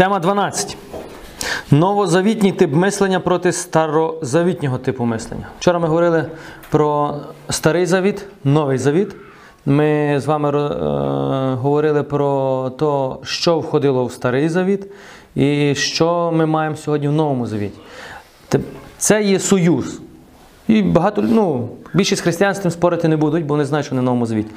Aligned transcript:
Тема 0.00 0.18
12. 0.18 0.76
Новозавітній 1.70 2.52
тип 2.52 2.74
мислення 2.74 3.20
проти 3.20 3.52
старозавітнього 3.52 4.78
типу 4.78 5.04
мислення. 5.04 5.46
Вчора 5.58 5.78
ми 5.78 5.88
говорили 5.88 6.24
про 6.70 7.16
старий 7.50 7.86
завіт, 7.86 8.26
новий 8.44 8.78
завіт. 8.78 9.16
Ми 9.66 10.20
з 10.20 10.26
вами 10.26 10.48
е, 10.48 11.54
говорили 11.54 12.02
про 12.02 12.70
те, 12.70 13.26
що 13.26 13.58
входило 13.58 14.04
в 14.04 14.12
старий 14.12 14.48
завіт, 14.48 14.86
і 15.34 15.74
що 15.74 16.32
ми 16.34 16.46
маємо 16.46 16.76
сьогодні 16.76 17.08
в 17.08 17.12
новому 17.12 17.46
завіті. 17.46 17.78
Це 18.98 19.22
є 19.22 19.38
союз. 19.38 20.00
І 20.68 20.82
багато, 20.82 21.22
ну, 21.22 21.68
більшість 21.94 22.22
християн 22.22 22.54
з 22.54 22.58
тим 22.58 22.70
спорити 22.70 23.08
не 23.08 23.16
будуть, 23.16 23.46
бо 23.46 23.54
вони 23.54 23.64
знають, 23.64 23.86
що 23.86 23.94
не 23.94 24.02
новому 24.02 24.26
завіті. 24.26 24.50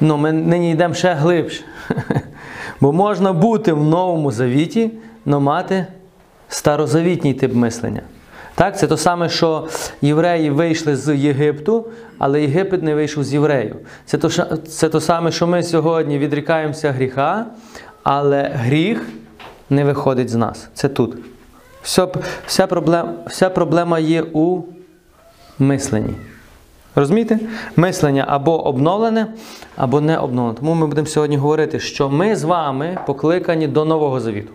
Ну, 0.00 0.16
ми 0.16 0.32
нині 0.32 0.70
йдемо 0.70 0.94
ще 0.94 1.14
глибше. 1.14 1.64
Бо 2.80 2.92
можна 2.92 3.32
бути 3.32 3.72
в 3.72 3.84
новому 3.84 4.32
завіті, 4.32 4.90
але 5.26 5.40
мати 5.40 5.86
старозавітній 6.48 7.34
тип 7.34 7.54
мислення. 7.54 8.02
Так, 8.54 8.78
це 8.78 8.86
то 8.86 8.96
саме, 8.96 9.28
що 9.28 9.68
євреї 10.02 10.50
вийшли 10.50 10.96
з 10.96 11.16
Єгипту, 11.16 11.86
але 12.18 12.42
Єгипет 12.42 12.82
не 12.82 12.94
вийшов 12.94 13.24
з 13.24 13.32
євреїв. 13.32 13.76
Це 14.06 14.18
то, 14.18 14.28
це 14.56 14.88
то 14.88 15.00
саме, 15.00 15.32
що 15.32 15.46
ми 15.46 15.62
сьогодні 15.62 16.18
відрікаємося 16.18 16.92
гріха, 16.92 17.46
але 18.02 18.50
гріх 18.54 19.08
не 19.70 19.84
виходить 19.84 20.28
з 20.28 20.34
нас. 20.34 20.68
Це 20.74 20.88
тут. 20.88 21.16
Все, 21.82 22.08
вся, 22.46 22.66
проблема, 22.66 23.12
вся 23.26 23.50
проблема 23.50 23.98
є 23.98 24.24
у 24.32 24.62
мисленні. 25.58 26.14
Розумієте? 26.94 27.38
Мислення 27.76 28.24
або 28.28 28.66
обновлене, 28.66 29.26
або 29.76 30.00
не 30.00 30.18
обновлене. 30.18 30.58
Тому 30.58 30.74
ми 30.74 30.86
будемо 30.86 31.06
сьогодні 31.06 31.36
говорити, 31.36 31.80
що 31.80 32.08
ми 32.08 32.36
з 32.36 32.44
вами 32.44 32.98
покликані 33.06 33.68
до 33.68 33.84
Нового 33.84 34.20
Завіту. 34.20 34.50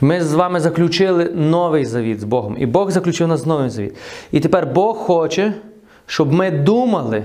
Ми 0.00 0.22
з 0.22 0.34
вами 0.34 0.60
заключили 0.60 1.24
новий 1.34 1.84
завіт 1.84 2.20
з 2.20 2.24
Богом. 2.24 2.56
І 2.58 2.66
Бог 2.66 2.90
заключив 2.90 3.28
нас 3.28 3.46
новий 3.46 3.70
завіт. 3.70 3.96
І 4.32 4.40
тепер 4.40 4.66
Бог 4.66 4.96
хоче, 4.96 5.54
щоб 6.06 6.32
ми 6.32 6.50
думали 6.50 7.24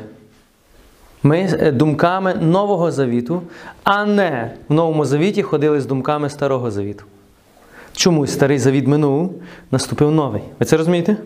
ми 1.24 1.40
е, 1.40 1.72
думками 1.72 2.34
Нового 2.34 2.92
Завіту, 2.92 3.42
а 3.84 4.06
не 4.06 4.52
в 4.70 4.74
Новому 4.74 5.06
Завіті 5.06 5.44
ходили 5.44 5.82
з 5.82 5.86
думками 5.86 6.30
Старого 6.30 6.72
Завіту. 6.72 7.04
Чомусь 8.00 8.34
старий 8.34 8.60
завіт 8.60 8.88
минув, 8.88 9.42
наступив 9.72 10.12
новий. 10.12 10.42
Ви 10.60 10.66
це 10.66 10.78
розумієте? 10.78 11.18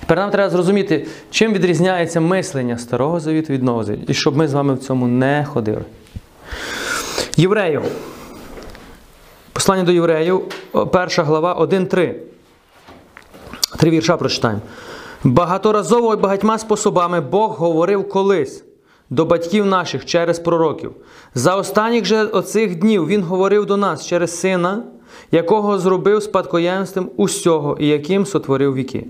Тепер 0.00 0.18
нам 0.18 0.30
треба 0.30 0.50
зрозуміти, 0.50 1.06
чим 1.30 1.52
відрізняється 1.52 2.20
мислення 2.20 2.78
старого 2.78 3.20
завіту 3.20 3.52
від 3.52 3.62
нового 3.62 3.84
завіту. 3.84 4.04
І 4.08 4.14
щоб 4.14 4.36
ми 4.36 4.48
з 4.48 4.52
вами 4.52 4.74
в 4.74 4.78
цьому 4.78 5.06
не 5.06 5.46
ходили. 5.52 5.80
Євреїв. 7.36 7.82
Послання 9.52 9.82
до 9.82 9.92
євреїв, 9.92 10.42
перша 10.92 11.24
глава 11.24 11.60
1.3. 11.60 12.14
Три 13.78 13.90
вірша 13.90 14.16
прочитаємо. 14.16 14.60
Багаторазово 15.24 16.14
і 16.14 16.16
багатьма 16.16 16.58
способами 16.58 17.20
Бог 17.20 17.56
говорив 17.56 18.08
колись 18.08 18.64
до 19.10 19.24
батьків 19.24 19.66
наших 19.66 20.04
через 20.04 20.38
пророків. 20.38 20.92
За 21.34 21.56
останніх 21.56 22.04
же 22.04 22.24
оцих 22.24 22.78
днів 22.78 23.06
Він 23.06 23.22
говорив 23.22 23.66
до 23.66 23.76
нас 23.76 24.06
через 24.06 24.40
Сина, 24.40 24.82
якого 25.32 25.78
зробив 25.78 26.22
спадкоємством 26.22 27.10
усього 27.16 27.76
і 27.80 27.86
яким 27.86 28.26
сотворив 28.26 28.74
віки. 28.74 29.06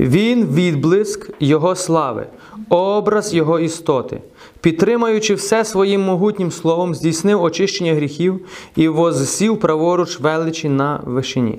Він 0.00 0.46
відблиск 0.46 1.30
Його 1.40 1.74
слави, 1.74 2.26
образ 2.68 3.34
Його 3.34 3.60
істоти, 3.60 4.20
підтримуючи 4.60 5.34
все 5.34 5.64
своїм 5.64 6.02
могутнім 6.02 6.50
словом, 6.50 6.94
здійснив 6.94 7.42
очищення 7.42 7.94
гріхів 7.94 8.46
і 8.76 8.88
вознесів 8.88 9.60
праворуч 9.60 10.20
величі 10.20 10.68
на 10.68 11.00
вишині. 11.04 11.58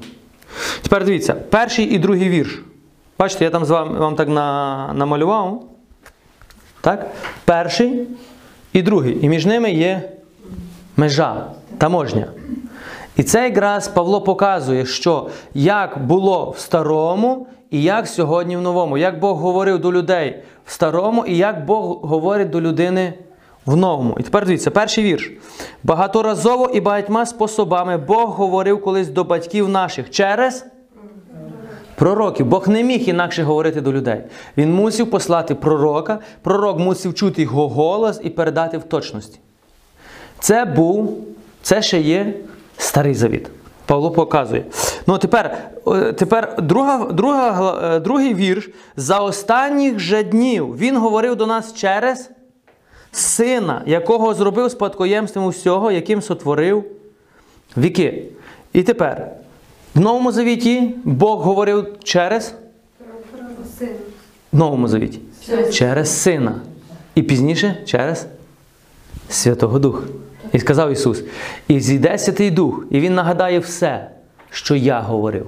Тепер 0.82 1.06
дивіться, 1.06 1.34
перший 1.34 1.86
і 1.86 2.00
другий 2.00 2.30
вірш. 2.30 2.62
Бачите, 3.20 3.44
я 3.44 3.50
там 3.50 3.66
з 3.66 3.70
вами 3.70 4.00
вам 4.00 4.16
так 4.16 4.30
на, 4.30 4.94
намалював. 4.94 5.64
Так? 6.82 7.12
Перший 7.46 8.08
і 8.74 8.82
другий. 8.82 9.26
І 9.26 9.30
між 9.30 9.46
ними 9.46 9.72
є 9.72 10.12
межа, 10.98 11.46
таможня. 11.78 12.28
І 13.18 13.24
це 13.24 13.44
якраз 13.44 13.88
Павло 13.88 14.22
показує, 14.22 14.86
що 14.86 15.28
як 15.54 16.06
було 16.06 16.54
в 16.58 16.60
старому 16.60 17.48
і 17.70 17.84
як 17.84 18.08
сьогодні 18.08 18.58
в 18.58 18.62
новому. 18.62 18.98
Як 18.98 19.20
Бог 19.20 19.38
говорив 19.38 19.80
до 19.80 19.94
людей 19.94 20.44
в 20.66 20.72
старому 20.72 21.26
і 21.26 21.38
як 21.38 21.66
Бог 21.66 22.00
говорить 22.02 22.50
до 22.50 22.62
людини 22.62 23.14
в 23.66 23.76
новому. 23.76 24.16
І 24.20 24.24
тепер 24.24 24.46
дивіться, 24.46 24.72
перший 24.72 25.04
вірш. 25.04 25.32
Багаторазово 25.84 26.70
і 26.74 26.82
багатьма 26.82 27.26
способами 27.26 27.98
Бог 27.98 28.30
говорив 28.30 28.82
колись 28.82 29.08
до 29.08 29.24
батьків 29.24 29.70
наших 29.70 30.10
через 30.10 30.66
пророків. 31.96 32.46
Бог 32.46 32.68
не 32.68 32.84
міг 32.84 33.10
інакше 33.10 33.44
говорити 33.44 33.82
до 33.82 33.94
людей. 33.94 34.22
Він 34.58 34.74
мусив 34.74 35.10
послати 35.10 35.56
пророка, 35.56 36.20
пророк 36.42 36.80
мусив 36.80 37.14
чути 37.14 37.42
його 37.42 37.70
голос 37.70 38.20
і 38.24 38.30
передати 38.30 38.78
в 38.78 38.84
точності. 38.84 39.40
Це 40.40 40.66
був, 40.66 41.18
це 41.62 41.82
ще 41.82 42.02
є 42.02 42.34
старий 42.82 43.14
завіт. 43.14 43.50
Павло 43.86 44.12
показує. 44.12 44.66
Ну 45.08 45.18
тепер, 45.18 45.58
е, 45.88 46.14
тепер 46.14 46.56
друга, 46.62 47.06
друга, 47.12 47.80
е, 47.96 48.00
другий 48.00 48.34
вірш. 48.34 48.70
За 48.96 49.20
останніх 49.20 50.00
же 50.00 50.24
днів 50.24 50.78
він 50.78 50.98
говорив 50.98 51.36
до 51.36 51.48
нас 51.48 51.74
через 51.74 52.30
сина, 53.12 53.82
якого 53.86 54.34
зробив 54.34 54.72
спадкоємством 54.72 55.46
усього, 55.46 55.92
яким 55.92 56.22
сотворив 56.22 56.84
віки. 57.78 58.24
І 58.74 58.84
тепер, 58.84 59.28
в 59.96 60.00
Новому 60.00 60.32
Завіті 60.32 60.96
Бог 61.04 61.42
говорив 61.42 61.88
через 62.04 62.54
в 64.52 64.58
Новому 64.58 64.88
Завіті. 64.88 65.20
Через 65.74 66.22
Сина. 66.22 66.56
І 67.16 67.22
пізніше 67.22 67.78
через 67.86 68.26
Святого 69.30 69.80
Духа. 69.80 70.04
І 70.54 70.60
сказав 70.60 70.92
Ісус: 70.92 71.24
І 71.68 71.80
зійде 71.80 72.18
Святий 72.18 72.52
Дух, 72.52 72.84
і 72.90 73.00
Він 73.00 73.16
нагадає 73.16 73.60
все, 73.60 74.08
що 74.50 74.76
я 74.76 75.00
говорив. 75.00 75.48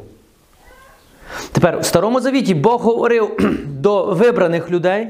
Тепер 1.52 1.80
в 1.80 1.86
Старому 1.86 2.22
Завіті 2.22 2.54
Бог 2.54 2.82
говорив 2.82 3.30
до 3.66 4.06
вибраних 4.06 4.72
людей, 4.72 5.08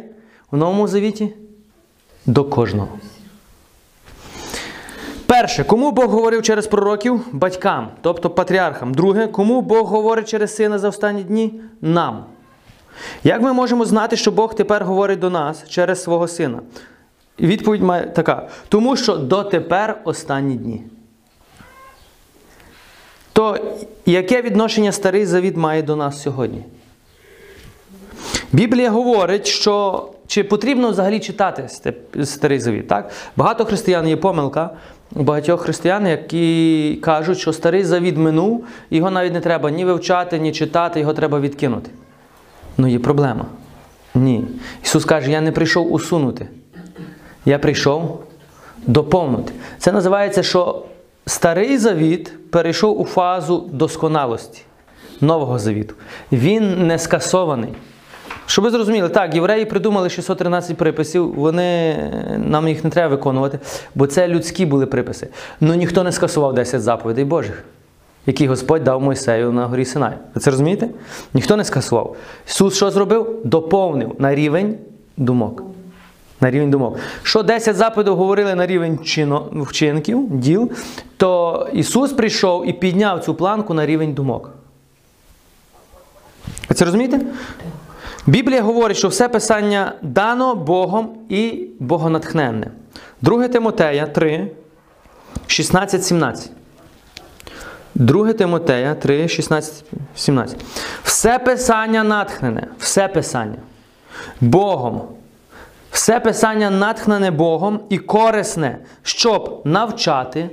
в 0.51 0.57
Новому 0.57 0.87
Завіті 0.87 1.33
до 2.25 2.43
кожного. 2.43 2.89
Перше, 5.25 5.63
кому 5.63 5.91
Бог 5.91 6.09
говорив 6.09 6.41
через 6.41 6.67
пророків? 6.67 7.21
Батькам, 7.31 7.91
тобто 8.01 8.29
патріархам. 8.29 8.93
Друге, 8.93 9.27
кому 9.27 9.61
Бог 9.61 9.87
говорить 9.87 10.29
через 10.29 10.55
сина 10.55 10.79
за 10.79 10.89
останні 10.89 11.23
дні? 11.23 11.61
Нам. 11.81 12.25
Як 13.23 13.41
ми 13.41 13.53
можемо 13.53 13.85
знати, 13.85 14.17
що 14.17 14.31
Бог 14.31 14.55
тепер 14.55 14.83
говорить 14.83 15.19
до 15.19 15.29
нас 15.29 15.69
через 15.69 16.03
свого 16.03 16.27
сина? 16.27 16.59
Відповідь 17.39 17.81
має 17.81 18.05
така: 18.05 18.49
тому 18.69 18.95
що 18.95 19.16
дотепер 19.16 20.01
останні 20.03 20.55
дні. 20.55 20.83
То 23.33 23.57
яке 24.05 24.41
відношення 24.41 24.91
старий 24.91 25.25
завіт 25.25 25.57
має 25.57 25.81
до 25.81 25.95
нас 25.95 26.21
сьогодні? 26.21 26.63
Біблія 28.51 28.89
говорить, 28.89 29.47
що 29.47 30.07
чи 30.27 30.44
потрібно 30.44 30.89
взагалі 30.89 31.19
читати 31.19 31.67
старий 32.23 32.59
завіт. 32.59 32.88
Так? 32.88 33.11
Багато 33.35 33.65
християн 33.65 34.07
є 34.07 34.17
помилка. 34.17 34.69
Багатьох 35.11 35.61
християн, 35.61 36.07
які 36.07 37.00
кажуть, 37.01 37.39
що 37.39 37.53
старий 37.53 37.83
завіт 37.83 38.17
минув, 38.17 38.65
його 38.89 39.12
навіть 39.12 39.33
не 39.33 39.41
треба 39.41 39.71
ні 39.71 39.85
вивчати, 39.85 40.39
ні 40.39 40.51
читати, 40.51 41.00
його 41.00 41.13
треба 41.13 41.39
відкинути. 41.39 41.91
Ну 42.77 42.88
є 42.88 43.00
проблема. 43.00 43.45
Ні. 44.15 44.44
Ісус 44.83 45.06
каже, 45.06 45.31
я 45.31 45.41
не 45.41 45.51
прийшов 45.51 45.94
усунути. 45.94 46.47
Я 47.45 47.60
прийшов 47.60 48.24
доповнити. 48.88 49.54
Це 49.78 49.92
називається, 49.92 50.44
що 50.44 50.84
старий 51.25 51.78
завіт 51.78 52.51
перейшов 52.51 53.01
у 53.01 53.06
фазу 53.06 53.69
досконалості 53.72 54.62
Нового 55.22 55.60
завіту. 55.60 55.95
Він 56.31 56.88
не 56.88 57.00
скасований. 57.00 57.69
Щоб 58.45 58.63
ви 58.66 58.72
зрозуміли, 58.72 59.10
так, 59.10 59.36
євреї 59.36 59.66
придумали 59.66 60.10
613 60.10 60.78
приписів, 60.78 61.34
вони, 61.34 61.95
нам 62.38 62.68
їх 62.68 62.84
не 62.84 62.90
треба 62.90 63.16
виконувати, 63.16 63.60
бо 63.95 64.07
це 64.07 64.28
людські 64.28 64.66
були 64.66 64.86
приписи. 64.86 65.28
Ну 65.62 65.74
ніхто 65.74 66.04
не 66.04 66.12
скасував 66.12 66.54
10 66.54 66.81
заповідей 66.81 67.25
Божих, 67.25 67.63
які 68.25 68.48
Господь 68.48 68.84
дав 68.84 69.01
Мойсею 69.01 69.51
на 69.51 69.66
горі 69.66 69.86
Синай. 69.86 70.13
Ви 70.36 70.42
це 70.42 70.51
розумієте? 70.51 70.90
Ніхто 71.34 71.56
не 71.56 71.63
скасував. 71.63 72.16
Ісус 72.48 72.75
що 72.75 72.92
зробив? 72.92 73.40
Доповнив 73.44 74.16
на 74.19 74.36
рівень 74.36 74.78
думок. 75.18 75.63
На 76.44 76.51
рівень 76.51 76.69
думок. 76.72 76.98
Що 77.24 77.44
10 77.44 77.75
заповідей 77.75 78.13
говорили 78.13 78.56
на 78.56 78.66
рівень 78.66 79.00
вчинків, 79.51 80.28
діл, 80.30 80.72
то 81.18 81.69
Ісус 81.74 82.12
прийшов 82.13 82.68
і 82.69 82.74
підняв 82.74 83.24
цю 83.24 83.36
планку 83.36 83.74
на 83.74 83.86
рівень 83.86 84.13
думок. 84.13 84.50
Ви 86.69 86.75
це 86.75 86.86
розумієте? 86.86 87.19
Біблія 88.28 88.62
говорить, 88.62 88.98
що 88.98 89.07
все 89.07 89.30
писання 89.30 89.94
дано 90.01 90.56
Богом 90.56 91.18
і 91.30 91.68
богонатхненне. 91.80 92.68
2 93.22 93.48
Тимотея 93.48 94.07
3, 94.07 94.51
16, 95.48 96.06
17. 96.06 96.51
2 97.95 98.34
Тимотея 98.34 98.95
3, 98.95 99.28
16, 99.28 99.86
17. 100.16 100.66
Все 101.04 101.40
писання 101.40 102.04
натхнене, 102.04 102.68
все 102.78 103.07
писання 103.07 103.57
Богом. 104.42 105.01
Все 105.94 106.19
писання 106.19 106.69
натхнене 106.69 107.31
Богом 107.31 107.80
і 107.90 107.98
корисне, 107.98 108.78
щоб 109.04 109.62
навчати, 109.66 110.50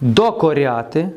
докоряти, 0.00 1.08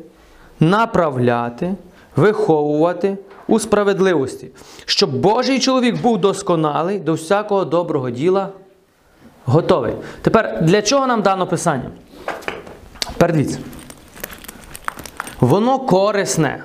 направляти, 0.60 1.74
виховувати 2.16 3.18
у 3.48 3.58
справедливості, 3.58 4.48
щоб 4.84 5.16
Божий 5.16 5.58
чоловік 5.60 6.02
був 6.02 6.18
досконалий 6.18 6.98
до 6.98 7.12
всякого 7.12 7.64
доброго 7.64 8.10
діла 8.10 8.48
готовий. 9.44 9.94
Тепер 10.22 10.58
для 10.62 10.82
чого 10.82 11.06
нам 11.06 11.22
дано 11.22 11.46
писання? 11.46 11.90
Тепер. 13.18 13.34
Воно 15.40 15.78
корисне, 15.78 16.64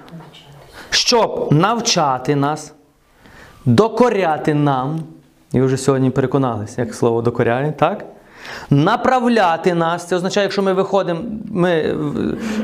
щоб 0.90 1.54
навчати 1.54 2.36
нас, 2.36 2.74
докоряти 3.66 4.54
нам. 4.54 5.13
І 5.54 5.62
вже 5.62 5.78
сьогодні 5.78 6.10
переконалися, 6.10 6.82
як 6.82 6.96
слово 6.96 7.22
докоряє, 7.22 7.74
так? 7.80 8.06
Направляти 8.70 9.74
нас, 9.74 10.08
це 10.08 10.16
означає, 10.16 10.46
якщо 10.46 10.62
ми 10.62 10.74
виходимо, 10.74 11.22
ми 11.52 11.96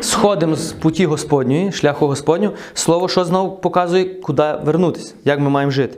сходимо 0.01 0.56
з 0.56 0.71
путі 0.71 1.06
Господньої, 1.06 1.71
шляху 1.71 2.07
Господнього, 2.07 2.53
слово 2.74 3.07
що 3.07 3.25
знову 3.25 3.51
показує, 3.51 4.06
куди 4.06 4.53
вернутися, 4.63 5.13
як 5.25 5.39
ми 5.39 5.50
маємо 5.50 5.71
жити. 5.71 5.97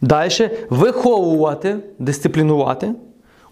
Далі 0.00 0.50
виховувати, 0.70 1.76
дисциплінувати 1.98 2.92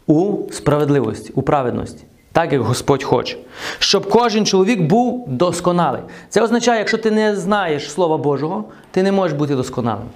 у 0.07 0.37
справедливості, 0.51 1.33
у 1.35 1.43
праведності, 1.43 2.05
так 2.33 2.53
як 2.53 2.63
Господь 2.63 3.05
хоче. 3.05 3.37
Щоб 3.79 4.11
кожен 4.11 4.47
чоловік 4.47 4.83
був 4.83 5.25
досконалий. 5.29 6.03
Це 6.29 6.43
означає, 6.43 6.79
якщо 6.79 6.99
ти 6.99 7.11
не 7.11 7.37
знаєш 7.37 7.91
Слова 7.91 8.19
Божого, 8.19 8.65
ти 8.91 9.03
не 9.03 9.13
можеш 9.13 9.39
бути 9.39 9.57
досконалим. 9.57 10.07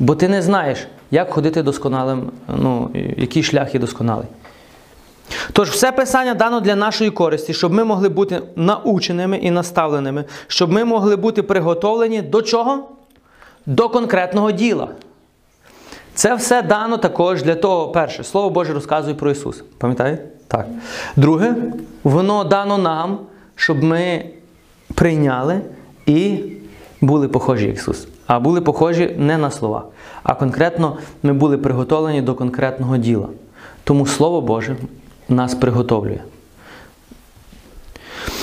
Бо 0.00 0.14
ти 0.14 0.28
не 0.28 0.42
знаєш, 0.42 0.86
як 1.10 1.30
ходити 1.30 1.62
досконалим, 1.62 2.30
ну, 2.48 2.90
який 3.16 3.42
шлях 3.42 3.74
є 3.74 3.80
досконалий. 3.80 4.26
Тож, 5.52 5.70
все 5.70 5.92
писання 5.92 6.34
дано 6.34 6.60
для 6.60 6.76
нашої 6.76 7.10
користі, 7.10 7.54
щоб 7.54 7.72
ми 7.72 7.84
могли 7.84 8.08
бути 8.08 8.42
наученими 8.56 9.36
і 9.36 9.50
наставленими, 9.50 10.24
щоб 10.46 10.72
ми 10.72 10.84
могли 10.84 11.16
бути 11.16 11.42
приготовлені 11.42 12.22
до 12.22 12.42
чого? 12.42 12.88
До 13.66 13.88
конкретного 13.88 14.50
діла. 14.50 14.88
Це 16.14 16.34
все 16.34 16.62
дано 16.62 16.98
також 16.98 17.42
для 17.42 17.54
того, 17.54 17.88
перше, 17.88 18.24
Слово 18.24 18.50
Боже 18.50 18.72
розказує 18.72 19.14
про 19.14 19.30
Ісуса. 19.30 19.62
Пам'ятаєте? 19.78 20.24
Так. 20.48 20.66
Друге, 21.16 21.54
воно 22.04 22.44
дано 22.44 22.78
нам, 22.78 23.18
щоб 23.54 23.84
ми 23.84 24.24
прийняли 24.94 25.60
і 26.06 26.38
були 27.00 27.28
похожі 27.28 27.66
як 27.66 27.76
Ісус. 27.76 28.06
А 28.30 28.40
були 28.40 28.60
похожі 28.60 29.14
не 29.18 29.38
на 29.38 29.50
слова, 29.50 29.84
а 30.22 30.34
конкретно 30.34 30.96
ми 31.22 31.32
були 31.32 31.58
приготовлені 31.58 32.22
до 32.22 32.34
конкретного 32.34 32.96
діла. 32.96 33.28
Тому 33.84 34.06
Слово 34.06 34.40
Боже 34.40 34.76
нас 35.28 35.54
приготовлює. 35.54 36.20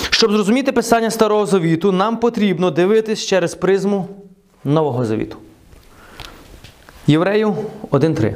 Щоб 0.10 0.32
зрозуміти 0.32 0.72
писання 0.72 1.12
Старого 1.12 1.46
Завіту, 1.46 1.92
нам 1.92 2.18
потрібно 2.18 2.72
дивитись 2.72 3.26
через 3.26 3.56
призму 3.56 4.08
Нового 4.64 5.06
Завіту. 5.06 5.38
Євреїв 7.08 7.56
1.3. 7.92 8.36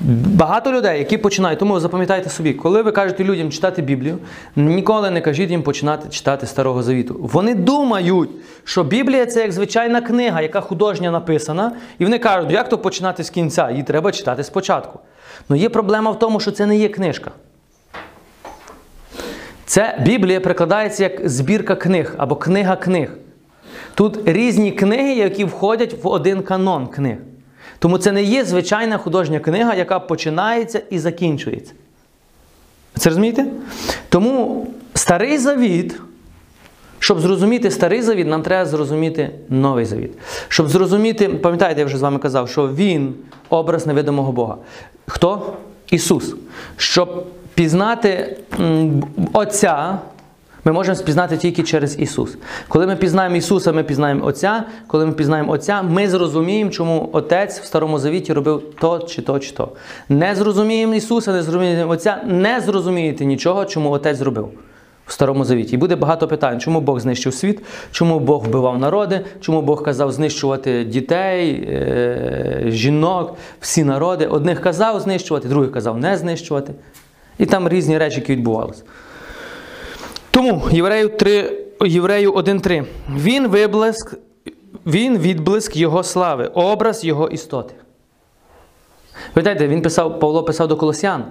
Багато 0.00 0.72
людей, 0.72 0.98
які 0.98 1.18
починають, 1.18 1.58
тому 1.58 1.80
запам'ятайте 1.80 2.30
собі, 2.30 2.52
коли 2.52 2.82
ви 2.82 2.92
кажете 2.92 3.24
людям 3.24 3.50
читати 3.50 3.82
Біблію, 3.82 4.18
ніколи 4.56 5.10
не 5.10 5.20
кажіть 5.20 5.50
їм 5.50 5.62
починати 5.62 6.08
читати 6.08 6.46
Старого 6.46 6.82
Завіту. 6.82 7.16
Вони 7.20 7.54
думають, 7.54 8.30
що 8.64 8.84
Біблія 8.84 9.26
це 9.26 9.40
як 9.40 9.52
звичайна 9.52 10.00
книга, 10.00 10.40
яка 10.40 10.60
художня 10.60 11.10
написана, 11.10 11.72
і 11.98 12.04
вони 12.04 12.18
кажуть, 12.18 12.50
як 12.50 12.68
то 12.68 12.78
починати 12.78 13.24
з 13.24 13.30
кінця, 13.30 13.70
її 13.70 13.82
треба 13.82 14.12
читати 14.12 14.44
спочатку. 14.44 15.00
Ну 15.48 15.56
є 15.56 15.68
проблема 15.68 16.10
в 16.10 16.18
тому, 16.18 16.40
що 16.40 16.50
це 16.50 16.66
не 16.66 16.76
є 16.76 16.88
книжка. 16.88 17.30
Це 19.64 19.98
Біблія 20.06 20.40
прикладається 20.40 21.02
як 21.02 21.28
збірка 21.28 21.76
книг 21.76 22.14
або 22.18 22.36
книга 22.36 22.76
книг. 22.76 23.10
Тут 23.94 24.28
різні 24.28 24.72
книги, 24.72 25.14
які 25.14 25.44
входять 25.44 26.04
в 26.04 26.08
один 26.08 26.42
канон 26.42 26.86
книг. 26.86 27.16
Тому 27.80 27.98
це 27.98 28.12
не 28.12 28.22
є 28.22 28.44
звичайна 28.44 28.98
художня 28.98 29.40
книга, 29.40 29.74
яка 29.74 30.00
починається 30.00 30.82
і 30.90 30.98
закінчується. 30.98 31.72
Це 32.98 33.08
розумієте? 33.08 33.46
Тому 34.08 34.66
старий 34.94 35.38
завіт, 35.38 36.00
щоб 36.98 37.20
зрозуміти 37.20 37.70
старий 37.70 38.02
завіт, 38.02 38.26
нам 38.26 38.42
треба 38.42 38.66
зрозуміти 38.66 39.30
новий 39.48 39.84
завіт. 39.84 40.10
Щоб 40.48 40.68
зрозуміти, 40.68 41.28
пам'ятаєте, 41.28 41.80
я 41.80 41.86
вже 41.86 41.98
з 41.98 42.00
вами 42.00 42.18
казав, 42.18 42.48
що 42.48 42.68
він 42.68 43.14
образ 43.48 43.86
невидимого 43.86 44.32
Бога. 44.32 44.56
Хто? 45.06 45.56
Ісус. 45.90 46.34
Щоб 46.76 47.26
пізнати 47.54 48.36
Отця, 49.32 49.98
ми 50.64 50.72
можемо 50.72 50.96
спізнати 50.96 51.36
тільки 51.36 51.62
через 51.62 51.98
Ісус. 51.98 52.36
Коли 52.68 52.86
ми 52.86 52.96
пізнаємо 52.96 53.36
Ісуса, 53.36 53.72
ми 53.72 53.82
пізнаємо 53.82 54.26
Отця. 54.26 54.64
Коли 54.86 55.06
ми 55.06 55.12
пізнаємо 55.12 55.52
Отця, 55.52 55.82
ми 55.82 56.08
зрозуміємо, 56.08 56.70
чому 56.70 57.10
Отець 57.12 57.60
в 57.60 57.64
Старому 57.64 57.98
Завіті 57.98 58.32
робив 58.32 58.62
то 58.80 58.98
чи 58.98 59.22
то, 59.22 59.38
чи 59.38 59.52
то. 59.52 59.68
Не 60.08 60.34
зрозуміємо 60.34 60.94
Ісуса, 60.94 61.32
не 61.32 61.42
зрозуміємо 61.42 61.92
Отця, 61.92 62.22
не 62.26 62.60
зрозумієте 62.60 63.24
нічого, 63.24 63.64
чому 63.64 63.90
Отець 63.90 64.16
зробив. 64.16 64.48
В 65.06 65.12
Старому 65.12 65.44
Завіті. 65.44 65.74
І 65.74 65.78
буде 65.78 65.96
багато 65.96 66.28
питань, 66.28 66.60
чому 66.60 66.80
Бог 66.80 67.00
знищив 67.00 67.34
світ, 67.34 67.62
чому 67.90 68.20
Бог 68.20 68.44
вбивав 68.44 68.78
народи, 68.78 69.20
чому 69.40 69.62
Бог 69.62 69.82
казав 69.82 70.12
знищувати 70.12 70.84
дітей, 70.84 71.50
е- 71.52 72.62
жінок, 72.66 73.36
всі 73.60 73.84
народи. 73.84 74.26
Одних 74.26 74.60
казав 74.60 75.00
знищувати, 75.00 75.48
других 75.48 75.72
казав 75.72 75.98
не 75.98 76.16
знищувати. 76.16 76.72
І 77.38 77.46
там 77.46 77.68
різні 77.68 77.98
речі, 77.98 78.20
які 78.20 78.32
відбувалися. 78.32 78.82
Тому 80.30 80.62
Єврею 80.70 81.08
3, 81.08 81.52
Єврею 81.86 82.32
1.3. 82.32 82.84
Він 83.16 83.48
виблиск, 83.48 84.14
він 84.86 85.18
відблиск 85.18 85.76
Його 85.76 86.02
слави, 86.02 86.46
образ 86.46 87.04
Його 87.04 87.28
істоти. 87.28 87.74
Пам'ятаєте, 89.34 89.68
він 89.68 89.82
писав, 89.82 90.20
Павло 90.20 90.42
писав 90.42 90.68
до 90.68 90.76
Колосян, 90.76 91.24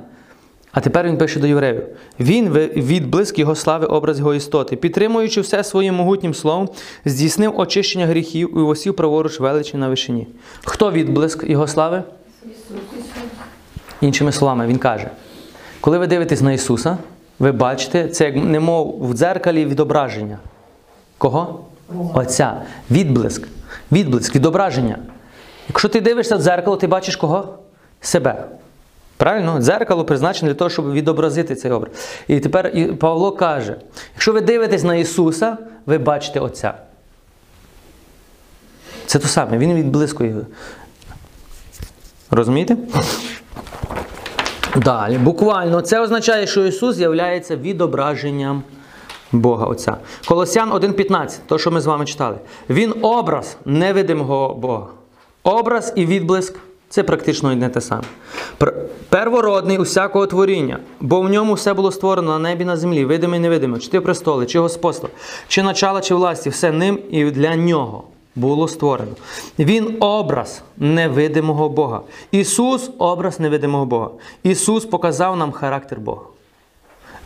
а 0.72 0.82
тепер 0.82 1.08
він 1.08 1.18
пише 1.18 1.40
до 1.40 1.48
євреїв. 1.48 1.84
Він 2.20 2.50
відблиск 2.76 3.40
Його 3.40 3.56
слави, 3.56 3.86
образ 3.86 4.20
Його 4.20 4.34
істоти, 4.34 4.76
підтримуючи 4.76 5.42
все 5.42 5.64
своїм 5.64 5.96
могутнім 5.96 6.34
словом, 6.34 6.70
здійснив 7.06 7.60
очищення 7.60 8.06
гріхів 8.06 8.58
і 8.58 8.60
осів 8.60 8.96
праворуч 8.96 9.40
величі 9.40 9.78
на 9.78 9.90
вишині. 9.90 10.28
Хто 10.66 10.92
відблиск 10.92 11.44
Його 11.44 11.68
слави? 11.68 12.04
Іншими 14.02 14.32
словами, 14.32 14.68
він 14.68 14.78
каже: 14.78 15.10
коли 15.82 15.98
ви 15.98 16.08
дивитесь 16.08 16.42
на 16.42 16.54
Ісуса, 16.54 16.98
ви 17.40 17.52
бачите, 17.52 18.08
це 18.08 18.26
як 18.26 18.36
немов 18.36 18.98
в 19.02 19.14
дзеркалі 19.14 19.66
відображення. 19.66 20.38
Кого? 21.18 21.66
Отця. 22.14 22.62
Відблиск. 22.92 23.48
Відблиск, 23.92 24.36
відображення. 24.36 25.00
Якщо 25.68 25.90
ти 25.90 26.02
дивишся 26.02 26.36
в 26.36 26.42
дзеркало, 26.42 26.78
ти 26.78 26.88
бачиш 26.88 27.16
кого? 27.16 27.58
Себе. 28.02 28.46
Правильно? 29.18 29.62
Дзеркало 29.62 30.06
призначене 30.06 30.52
для 30.52 30.56
того, 30.56 30.70
щоб 30.70 30.92
відобразити 30.92 31.56
цей 31.56 31.72
образ. 31.72 31.94
І 32.28 32.40
тепер 32.40 32.98
Павло 32.98 33.32
каже: 33.32 33.76
якщо 34.14 34.34
ви 34.34 34.42
дивитесь 34.42 34.84
на 34.84 34.96
Ісуса, 34.96 35.58
ви 35.86 35.98
бачите 35.98 36.40
Отця. 36.40 36.74
Це 39.06 39.20
те 39.20 39.28
саме, 39.28 39.58
Він 39.58 39.74
відблискує. 39.74 40.36
Розумієте? 42.32 42.78
Далі, 44.76 45.18
буквально, 45.18 45.82
це 45.82 46.02
означає, 46.02 46.48
що 46.48 46.66
Ісус 46.66 46.98
є 46.98 47.10
відображенням 47.52 48.64
Бога 49.32 49.66
Отця. 49.66 49.98
Колосян 50.28 50.72
1,15, 50.72 51.40
то, 51.48 51.58
що 51.58 51.72
ми 51.72 51.82
з 51.82 51.86
вами 51.86 52.06
читали. 52.06 52.38
Він 52.70 52.94
образ 53.02 53.58
невидимого 53.66 54.54
Бога. 54.54 54.88
Образ 55.44 55.94
і 55.96 56.06
відблиск 56.06 56.56
це 56.90 57.04
практично 57.04 57.50
одне 57.50 57.70
те 57.70 57.82
саме. 57.82 58.04
Первородний 59.10 59.78
усякого 59.78 60.28
творіння, 60.28 60.80
бо 61.00 61.22
в 61.22 61.30
ньому 61.30 61.54
все 61.54 61.74
було 61.74 61.92
створено 61.92 62.40
на 62.40 62.50
небі, 62.50 62.66
на 62.66 62.78
землі, 62.78 63.06
видиме 63.06 63.38
і 63.38 63.40
невидиме, 63.40 63.80
чи 63.80 63.90
ти 63.90 64.02
престоли, 64.02 64.46
чи 64.46 64.60
господство, 64.60 65.10
чи 65.48 65.64
начала, 65.64 66.02
чи 66.02 66.16
власті, 66.16 66.50
все 66.50 66.72
ним 66.72 67.00
і 67.10 67.26
для 67.26 67.56
нього 67.56 68.04
було 68.36 68.68
створено. 68.68 69.12
Він 69.60 69.98
образ 70.00 70.62
невидимого 70.78 71.70
Бога. 71.70 72.02
Ісус 72.32 72.92
образ 72.98 73.40
невидимого 73.40 73.86
Бога. 73.86 74.10
Ісус 74.44 74.86
показав 74.86 75.38
нам 75.38 75.52
характер 75.52 76.00
Бога. 76.00 76.22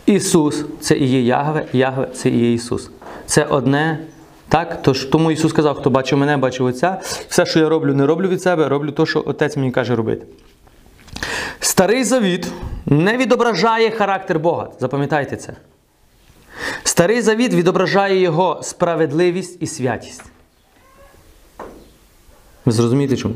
Ісус 0.05 0.65
це 0.79 0.97
і 0.97 1.05
є 1.05 1.21
Ягве, 1.21 1.65
Ягве 1.73 2.07
це 2.13 2.29
і 2.29 2.39
є 2.39 2.53
Ісус. 2.53 2.89
Це 3.25 3.43
одне. 3.43 3.99
Так, 4.49 4.81
Тож, 4.81 5.05
тому 5.05 5.31
Ісус 5.31 5.51
сказав, 5.51 5.75
хто 5.75 5.89
бачив 5.89 6.19
мене, 6.19 6.37
бачив 6.37 6.65
Отця. 6.65 7.01
Все, 7.27 7.45
що 7.45 7.59
я 7.59 7.69
роблю, 7.69 7.93
не 7.93 8.05
роблю 8.05 8.27
від 8.27 8.41
себе, 8.41 8.69
роблю 8.69 8.91
те, 8.91 9.05
що 9.05 9.23
Отець 9.25 9.57
мені 9.57 9.71
каже 9.71 9.95
робити. 9.95 10.25
Старий 11.59 12.03
завіт 12.03 12.47
не 12.85 13.17
відображає 13.17 13.91
характер 13.91 14.39
Бога. 14.39 14.69
Запам'ятайте 14.79 15.35
це. 15.35 15.53
Старий 16.83 17.21
завіт 17.21 17.53
відображає 17.53 18.19
його 18.19 18.59
справедливість 18.63 19.57
і 19.61 19.67
святість. 19.67 20.32
Ви 22.65 22.71
зрозумієте 22.71 23.17
чому? 23.17 23.35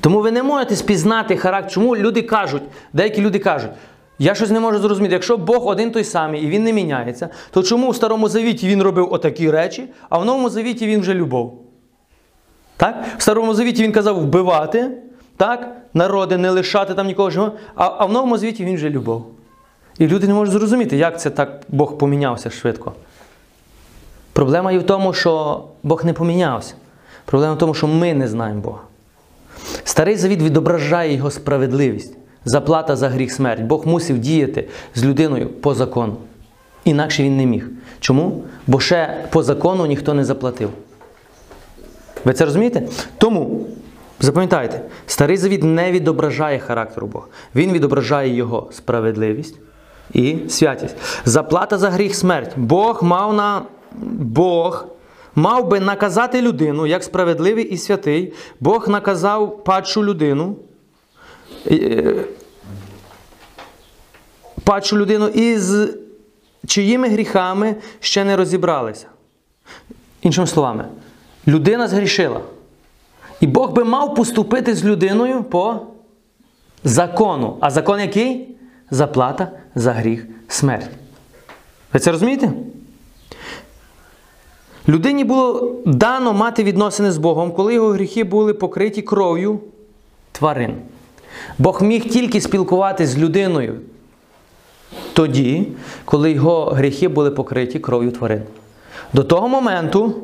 Тому 0.00 0.20
ви 0.20 0.30
не 0.30 0.42
можете 0.42 0.76
спізнати 0.76 1.36
характер. 1.36 1.72
Чому 1.72 1.96
люди 1.96 2.22
кажуть, 2.22 2.62
деякі 2.92 3.20
люди 3.20 3.38
кажуть, 3.38 3.70
я 4.18 4.34
щось 4.34 4.50
не 4.50 4.60
можу 4.60 4.78
зрозуміти, 4.78 5.14
якщо 5.14 5.36
Бог 5.36 5.66
один 5.66 5.90
той 5.90 6.04
самий 6.04 6.42
і 6.42 6.46
він 6.46 6.64
не 6.64 6.72
міняється, 6.72 7.28
то 7.50 7.62
чому 7.62 7.90
в 7.90 7.96
Старому 7.96 8.28
Завіті 8.28 8.68
він 8.68 8.82
робив 8.82 9.08
отакі 9.10 9.50
речі, 9.50 9.88
а 10.08 10.18
в 10.18 10.24
Новому 10.24 10.50
Завіті 10.50 10.86
він 10.86 11.00
вже 11.00 11.14
любов? 11.14 11.62
Так? 12.76 13.04
В 13.18 13.22
Старому 13.22 13.54
Завіті 13.54 13.82
він 13.82 13.92
казав 13.92 14.20
вбивати, 14.20 14.90
так? 15.36 15.76
народи, 15.94 16.36
не 16.36 16.50
лишати 16.50 16.94
там 16.94 17.06
нікого 17.06 17.30
живого, 17.30 17.52
а, 17.74 17.90
а 17.98 18.04
в 18.04 18.12
Новому 18.12 18.38
Завіті 18.38 18.64
він 18.64 18.74
вже 18.74 18.90
любов. 18.90 19.26
І 19.98 20.06
люди 20.06 20.26
не 20.26 20.34
можуть 20.34 20.52
зрозуміти, 20.52 20.96
як 20.96 21.20
це 21.20 21.30
так 21.30 21.60
Бог 21.68 21.98
помінявся 21.98 22.50
швидко. 22.50 22.92
Проблема 24.32 24.72
є 24.72 24.78
в 24.78 24.82
тому, 24.82 25.12
що 25.12 25.64
Бог 25.82 26.04
не 26.04 26.12
помінявся. 26.12 26.74
Проблема 27.26 27.54
в 27.54 27.58
тому, 27.58 27.74
що 27.74 27.86
ми 27.86 28.14
не 28.14 28.28
знаємо 28.28 28.60
Бога. 28.60 28.80
Старий 29.84 30.16
завіт 30.16 30.42
відображає 30.42 31.14
його 31.14 31.30
справедливість, 31.30 32.16
заплата 32.44 32.96
за 32.96 33.08
гріх 33.08 33.32
смерть. 33.32 33.62
Бог 33.62 33.86
мусив 33.86 34.18
діяти 34.18 34.68
з 34.94 35.04
людиною 35.04 35.48
по 35.48 35.74
закону. 35.74 36.16
Інакше 36.84 37.22
він 37.22 37.36
не 37.36 37.46
міг. 37.46 37.68
Чому? 38.00 38.44
Бо 38.66 38.80
ще 38.80 39.24
по 39.30 39.42
закону 39.42 39.86
ніхто 39.86 40.14
не 40.14 40.24
заплатив. 40.24 40.70
Ви 42.24 42.32
це 42.32 42.44
розумієте? 42.44 42.82
Тому, 43.18 43.66
запам'ятайте, 44.20 44.80
старий 45.06 45.36
завіт 45.36 45.64
не 45.64 45.92
відображає 45.92 46.58
характеру 46.58 47.06
Бога. 47.06 47.26
Він 47.54 47.72
відображає 47.72 48.34
його 48.34 48.68
справедливість 48.72 49.54
і 50.12 50.36
святість. 50.48 50.96
Заплата 51.24 51.78
за 51.78 51.90
гріх 51.90 52.14
смерть. 52.14 52.52
Бог 52.56 53.02
мав 53.02 53.34
на 53.34 53.62
Бог 54.18 54.86
мав 55.36 55.68
би 55.68 55.80
наказати 55.80 56.42
людину 56.42 56.86
як 56.86 57.04
справедливий 57.04 57.64
і 57.64 57.76
святий. 57.76 58.32
Бог 58.60 58.88
наказав 58.88 59.64
падшу 59.64 60.04
людину. 60.04 60.56
е, 61.66 62.14
Падшу 64.64 64.96
людину 64.98 65.28
із 65.28 65.74
чиїми 66.66 67.08
гріхами 67.08 67.76
ще 68.00 68.24
не 68.24 68.36
розібралися. 68.36 69.06
Іншими 70.22 70.46
словами, 70.46 70.84
людина 71.48 71.88
згрішила. 71.88 72.40
І 73.40 73.46
Бог 73.46 73.72
би 73.72 73.84
мав 73.84 74.14
поступити 74.14 74.74
з 74.74 74.84
людиною 74.84 75.44
по 75.44 75.80
закону. 76.84 77.56
А 77.60 77.70
закон 77.70 78.00
який? 78.00 78.56
Заплата 78.90 79.50
за 79.74 79.92
гріх 79.92 80.26
смерть. 80.48 80.90
Ви 81.92 82.00
це 82.00 82.12
розумієте? 82.12 82.50
Людині 84.88 85.24
було 85.24 85.74
дано 85.86 86.32
мати 86.32 86.64
відносини 86.64 87.12
з 87.12 87.18
Богом, 87.18 87.52
коли 87.52 87.74
його 87.74 87.88
гріхи 87.88 88.24
були 88.24 88.54
покриті 88.54 89.02
кров'ю 89.02 89.60
тварин. 90.32 90.74
Бог 91.58 91.82
міг 91.82 92.08
тільки 92.08 92.40
спілкуватися 92.40 93.12
з 93.12 93.18
людиною 93.18 93.80
тоді, 95.12 95.68
коли 96.04 96.32
його 96.32 96.64
гріхи 96.64 97.08
були 97.08 97.30
покриті 97.30 97.78
кров'ю 97.78 98.10
тварин. 98.10 98.42
До 99.12 99.24
того 99.24 99.48
моменту 99.48 100.14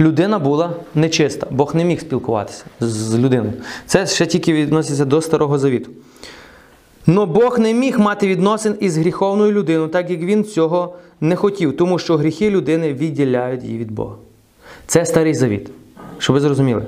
людина 0.00 0.38
була 0.38 0.72
нечиста. 0.94 1.46
Бог 1.50 1.74
не 1.74 1.84
міг 1.84 2.00
спілкуватися 2.00 2.64
з 2.80 3.18
людиною. 3.18 3.52
Це 3.86 4.06
ще 4.06 4.26
тільки 4.26 4.52
відноситься 4.52 5.04
до 5.04 5.20
Старого 5.20 5.58
Завіту. 5.58 5.90
Но 7.06 7.26
Бог 7.26 7.58
не 7.58 7.74
міг 7.74 7.98
мати 7.98 8.28
відносин 8.28 8.76
із 8.80 8.96
гріховною 8.96 9.52
людиною, 9.52 9.88
так 9.88 10.10
як 10.10 10.20
він 10.20 10.44
цього 10.44 10.96
не 11.20 11.36
хотів, 11.36 11.76
тому 11.76 11.98
що 11.98 12.16
гріхи 12.16 12.50
людини 12.50 12.92
відділяють 12.92 13.62
її 13.62 13.78
від 13.78 13.90
Бога. 13.90 14.14
Це 14.86 15.06
старий 15.06 15.34
завіт. 15.34 15.70
Щоб 16.18 16.34
ви 16.34 16.40
зрозуміли. 16.40 16.86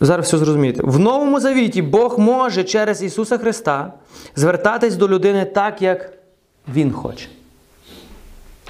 Зараз 0.00 0.26
все 0.26 0.38
зрозумієте. 0.38 0.82
В 0.84 0.98
Новому 0.98 1.40
Завіті 1.40 1.82
Бог 1.82 2.18
може 2.18 2.64
через 2.64 3.02
Ісуса 3.02 3.38
Христа 3.38 3.92
звертатись 4.36 4.96
до 4.96 5.08
людини 5.08 5.44
так, 5.44 5.82
як 5.82 6.12
Він 6.74 6.92
хоче. 6.92 7.26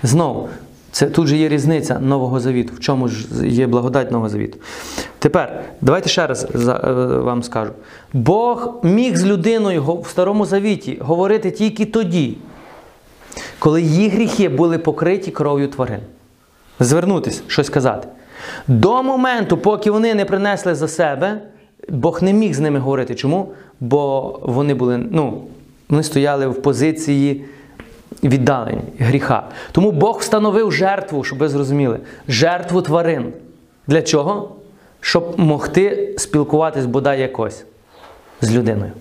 Знову, 0.02 0.48
це 0.92 1.06
тут 1.06 1.26
же 1.26 1.36
є 1.36 1.48
різниця 1.48 1.98
Нового 1.98 2.40
Завіту. 2.40 2.74
В 2.74 2.80
чому 2.80 3.08
ж 3.08 3.46
є 3.46 3.66
благодать 3.66 4.10
Нового 4.10 4.28
Завіту. 4.28 4.58
Тепер, 5.18 5.64
давайте 5.80 6.08
ще 6.08 6.26
раз 6.26 6.46
е, 6.54 6.58
вам 7.18 7.42
скажу. 7.42 7.72
Бог 8.12 8.74
міг 8.82 9.16
з 9.16 9.24
людиною 9.24 9.82
в 10.02 10.08
Старому 10.08 10.46
Завіті 10.46 10.98
говорити 11.00 11.50
тільки 11.50 11.86
тоді, 11.86 12.36
коли 13.58 13.82
її 13.82 14.08
гріхи 14.08 14.48
були 14.48 14.78
покриті 14.78 15.30
кров'ю 15.30 15.68
тварин. 15.68 16.00
Звернутись, 16.80 17.42
щось 17.46 17.66
сказати. 17.66 18.08
До 18.68 19.02
моменту, 19.02 19.58
поки 19.58 19.90
вони 19.90 20.14
не 20.14 20.24
принесли 20.24 20.74
за 20.74 20.88
себе, 20.88 21.40
Бог 21.88 22.22
не 22.22 22.32
міг 22.32 22.54
з 22.54 22.60
ними 22.60 22.78
говорити. 22.78 23.14
Чому? 23.14 23.52
Бо 23.80 24.38
вони 24.42 24.74
були, 24.74 24.98
ну, 24.98 25.42
вони 25.88 26.02
стояли 26.02 26.46
в 26.46 26.62
позиції 26.62 27.44
віддалені 28.22 28.82
гріха. 28.98 29.48
Тому 29.72 29.92
Бог 29.92 30.18
встановив 30.18 30.72
жертву, 30.72 31.24
щоб 31.24 31.38
ви 31.38 31.48
зрозуміли, 31.48 31.98
жертву 32.28 32.82
тварин. 32.82 33.32
Для 33.86 34.02
чого? 34.02 34.56
Щоб 35.00 35.40
могти 35.40 36.14
спілкуватись 36.18 36.86
бодай 36.86 37.20
якось 37.20 37.64
з 38.40 38.52
людиною. 38.52 38.92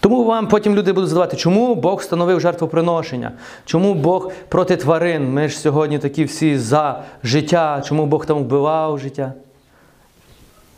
Тому 0.00 0.24
вам 0.24 0.48
потім 0.48 0.74
люди 0.74 0.92
будуть 0.92 1.08
задавати, 1.08 1.36
чому 1.36 1.74
Бог 1.74 1.98
встановив 2.00 2.40
жертвоприношення? 2.40 3.32
Чому 3.64 3.94
Бог 3.94 4.32
проти 4.48 4.76
тварин? 4.76 5.32
Ми 5.32 5.48
ж 5.48 5.58
сьогодні 5.58 5.98
такі 5.98 6.24
всі 6.24 6.58
за 6.58 7.02
життя, 7.24 7.82
чому 7.86 8.06
Бог 8.06 8.26
там 8.26 8.38
вбивав 8.38 8.98
життя? 8.98 9.32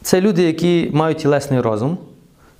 Це 0.03 0.21
люди, 0.21 0.43
які 0.43 0.91
мають 0.95 1.19
тілесний 1.19 1.61
розум, 1.61 1.99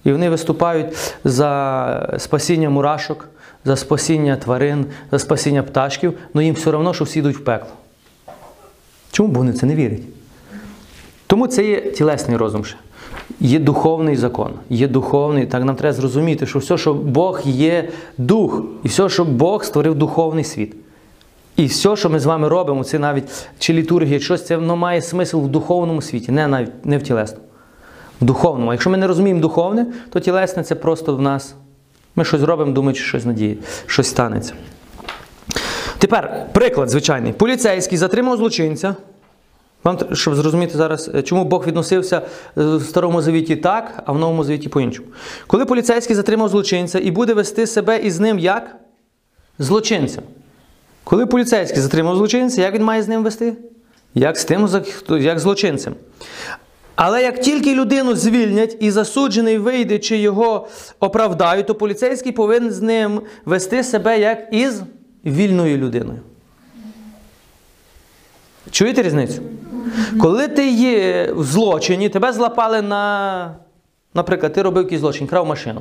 і 0.05 0.13
вони 0.13 0.31
виступають 0.31 1.15
за 1.25 2.17
спасіння 2.19 2.71
мурашок, 2.71 3.29
за 3.65 3.77
спасіння 3.77 4.37
тварин, 4.37 4.87
за 5.11 5.19
спасіння 5.19 5.63
пташків, 5.63 6.19
але 6.35 6.45
їм 6.45 6.55
все 6.55 6.71
одно, 6.71 6.95
що 6.95 7.05
всі 7.05 7.19
йдуть 7.19 7.37
в 7.37 7.45
пекло. 7.45 7.71
Чому 9.13 9.35
вони 9.35 9.53
це 9.53 9.67
не 9.67 9.75
вірять? 9.75 10.03
Тому 11.27 11.47
це 11.47 11.65
є 11.65 11.81
тілесний 11.81 12.37
розум 12.37 12.65
ще. 12.65 12.77
Є 13.41 13.59
духовний 13.59 14.17
закон, 14.17 14.53
є 14.71 14.89
духовний. 14.89 15.47
Так 15.47 15.65
нам 15.65 15.77
треба 15.77 15.93
зрозуміти, 15.93 16.47
що 16.47 16.59
все, 16.59 16.79
що 16.79 16.95
Бог 16.95 17.41
є 17.45 17.89
дух, 18.19 18.63
і 18.83 18.89
все, 18.89 19.09
що 19.09 19.25
Бог 19.25 19.65
створив 19.65 19.95
духовний 19.95 20.45
світ. 20.45 20.77
І 21.57 21.67
все, 21.67 21.97
що 21.97 22.11
ми 22.11 22.21
з 22.21 22.27
вами 22.27 22.49
робимо, 22.49 22.85
це 22.85 22.99
навіть 22.99 23.25
чи 23.59 23.73
літургія, 23.73 24.21
щось, 24.21 24.47
це 24.47 24.57
воно 24.57 24.77
має 24.77 25.03
смисл 25.03 25.39
в 25.39 25.49
духовному 25.49 26.03
світі, 26.03 26.33
не 26.33 26.49
навіть 26.49 26.87
не 26.87 26.99
в 26.99 27.03
тілесному. 27.03 27.45
В 28.21 28.25
духовному. 28.25 28.71
А 28.71 28.75
якщо 28.75 28.91
ми 28.91 28.97
не 28.97 29.07
розуміємо 29.07 29.41
духовне, 29.41 29.87
то 30.11 30.21
тілесне 30.21 30.63
це 30.63 30.75
просто 30.75 31.17
в 31.17 31.23
нас. 31.23 31.55
Ми 32.17 32.25
щось 32.25 32.43
робимо, 32.43 32.73
думаючи, 32.73 33.03
щось 33.03 33.25
надіє, 33.25 33.57
щось 33.87 34.07
станеться. 34.07 34.53
Тепер 35.99 36.47
приклад 36.53 36.91
звичайний. 36.91 37.33
Поліцейський 37.33 37.99
затримав 37.99 38.37
злочинця. 38.37 38.95
Вам 39.85 39.99
щоб 40.13 40.35
зрозуміти 40.35 40.77
зараз, 40.77 41.11
е, 41.15 41.23
чому 41.23 41.45
Бог 41.45 41.67
відносився 41.67 42.17
е, 42.17 42.23
в 42.55 42.83
Старому 42.83 43.23
Завіті 43.23 43.57
так, 43.57 44.03
а 44.07 44.13
в 44.13 44.19
Новому 44.19 44.45
Завіті 44.45 44.69
по-іншому. 44.69 45.09
Коли 45.47 45.65
поліцейський 45.65 46.17
затримав 46.17 46.49
злочинця 46.49 46.99
і 46.99 47.11
буде 47.11 47.35
вести 47.35 47.67
себе 47.67 47.99
із 47.99 48.21
ним 48.21 48.39
як 48.39 48.77
злочинцем. 49.59 50.25
Коли 51.05 51.27
поліцейський 51.27 51.83
затримав 51.83 52.17
злочинця, 52.17 52.63
як 52.63 52.75
він 52.75 52.85
має 52.85 53.03
з 53.03 53.09
ним 53.09 53.23
вести? 53.23 53.57
Як 54.15 54.39
з 54.39 54.45
тим, 54.45 54.69
як 55.09 55.39
злочинцем. 55.39 55.95
Але 56.95 57.23
як 57.23 57.41
тільки 57.41 57.75
людину 57.75 58.15
звільнять 58.15 58.77
і 58.81 58.91
засуджений 58.91 59.59
вийде, 59.59 59.99
чи 59.99 60.17
його 60.17 60.69
оправдають, 61.01 61.67
то 61.67 61.75
поліцейський 61.75 62.33
повинен 62.33 62.71
з 62.71 62.83
ним 62.83 63.21
вести 63.45 63.85
себе 63.85 64.21
як 64.21 64.49
із 64.53 64.83
вільною 65.25 65.79
людиною. 65.79 66.21
Чуєте 68.71 69.03
різницю? 69.03 69.43
Коли 70.21 70.49
ти 70.49 70.71
є 70.71 71.33
в 71.33 71.45
злочині, 71.45 72.09
тебе 72.09 72.33
злапали 72.33 72.83
на. 72.83 73.55
Наприклад, 74.15 74.53
ти 74.53 74.63
робив 74.63 74.85
якийсь 74.85 75.01
злочин, 75.01 75.27
крав 75.27 75.47
машину. 75.47 75.81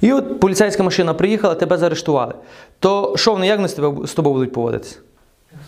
І 0.00 0.12
от 0.12 0.40
поліцейська 0.40 0.82
машина 0.82 1.14
приїхала, 1.14 1.54
тебе 1.54 1.76
заарештували. 1.78 2.34
То 2.78 3.14
що 3.16 3.32
вони, 3.32 3.46
як 3.46 3.56
вони 3.56 3.68
з, 3.68 3.72
тебе, 3.74 4.06
з 4.06 4.12
тобою 4.14 4.34
будуть 4.34 4.52
поводитися? 4.52 4.96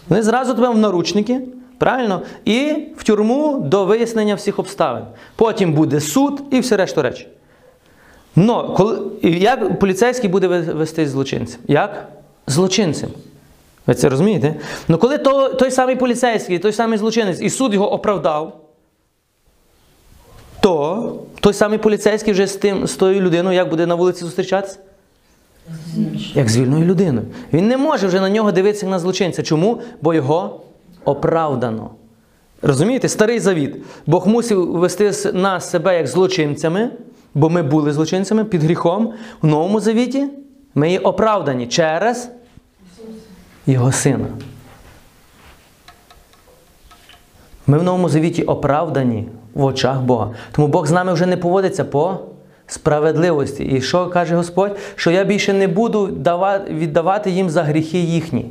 Вони 0.09 0.23
зразу 0.23 0.55
тебе 0.55 0.69
в 0.69 0.79
наручники, 0.79 1.41
правильно? 1.79 2.23
І 2.45 2.75
в 2.97 3.05
тюрму 3.05 3.61
до 3.61 3.85
вияснення 3.85 4.35
всіх 4.35 4.59
обставин. 4.59 5.05
Потім 5.37 5.73
буде 5.73 6.01
суд 6.01 6.43
і 6.51 6.61
все 6.61 6.77
решту 6.77 7.03
речі. 7.03 7.29
Но 8.37 8.75
коли, 8.77 8.99
як 9.23 9.79
поліцейський 9.79 10.31
буде 10.31 10.49
ве- 10.49 10.75
вести 10.77 11.09
злочинцем? 11.09 11.61
Як? 11.69 12.09
Злочинцем. 12.47 13.09
Ви 13.87 13.95
це 13.95 14.09
розумієте? 14.09 14.55
Ну 14.89 14.99
коли 14.99 15.19
то, 15.19 15.49
той 15.49 15.71
самий 15.71 15.97
поліцейський, 15.97 16.59
той 16.59 16.73
самий 16.73 16.99
злочинець, 16.99 17.41
і 17.41 17.51
суд 17.51 17.75
його 17.75 17.93
оправдав, 17.93 18.61
то 20.61 21.13
той 21.41 21.53
самий 21.53 21.79
поліцейський 21.79 22.33
вже 22.33 22.47
з, 22.47 22.57
тим, 22.57 22.87
з 22.87 22.95
тою 22.97 23.21
людиною 23.21 23.57
як 23.57 23.71
буде 23.71 23.87
на 23.87 23.95
вулиці 23.95 24.25
зустрічатися? 24.25 24.79
Як 26.35 26.49
з 26.49 26.57
вільною 26.57 26.85
людиною. 26.85 27.27
Він 27.53 27.69
не 27.69 27.77
може 27.77 28.07
вже 28.07 28.21
на 28.21 28.31
нього 28.31 28.53
дивитися 28.53 28.87
як 28.87 28.91
на 28.91 28.99
злочинця. 28.99 29.43
Чому? 29.43 29.81
Бо 30.03 30.15
його 30.15 30.61
оправдано. 31.05 31.91
Розумієте, 32.63 33.09
старий 33.09 33.39
завіт. 33.41 33.77
Бог 34.07 34.29
мусив 34.29 34.73
вести 34.73 35.13
нас 35.33 35.71
себе 35.71 35.97
як 35.97 36.07
злочинцями, 36.07 36.91
бо 37.35 37.51
ми 37.51 37.63
були 37.63 37.93
злочинцями 37.93 38.45
під 38.45 38.63
гріхом. 38.63 39.13
В 39.43 39.47
новому 39.47 39.81
завіті 39.81 40.27
ми 40.75 40.93
є 40.93 40.99
оправдані 40.99 41.67
через 41.67 42.31
Його 43.67 43.93
Сина. 43.93 44.27
Ми 47.67 47.79
в 47.79 47.83
новому 47.83 48.09
завіті 48.09 48.43
оправдані 48.43 49.29
в 49.55 49.65
очах 49.65 50.01
Бога. 50.01 50.31
Тому 50.53 50.69
Бог 50.69 50.87
з 50.87 50.91
нами 50.91 51.13
вже 51.13 51.27
не 51.27 51.37
поводиться 51.37 51.85
по 51.85 52.19
справедливості. 52.67 53.65
І 53.65 53.81
що 53.81 54.07
каже 54.07 54.37
Господь? 54.37 54.79
Що 54.97 55.11
я 55.11 55.25
більше 55.25 55.53
не 55.53 55.69
буду 55.69 56.07
віддавати 56.69 57.31
їм 57.31 57.51
за 57.51 57.63
гріхи 57.63 57.99
їхні. 57.99 58.51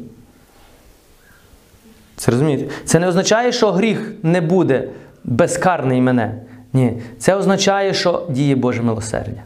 Це 2.16 2.32
розумієте? 2.32 2.74
Це 2.86 3.00
не 3.00 3.08
означає, 3.08 3.52
що 3.52 3.72
гріх 3.72 4.14
не 4.24 4.42
буде 4.42 4.90
безкарний 5.24 6.02
мене. 6.02 6.42
Ні. 6.74 7.02
Це 7.20 7.36
означає, 7.36 7.94
що 7.94 8.26
діє 8.30 8.56
Боже 8.56 8.82
милосердя. 8.82 9.44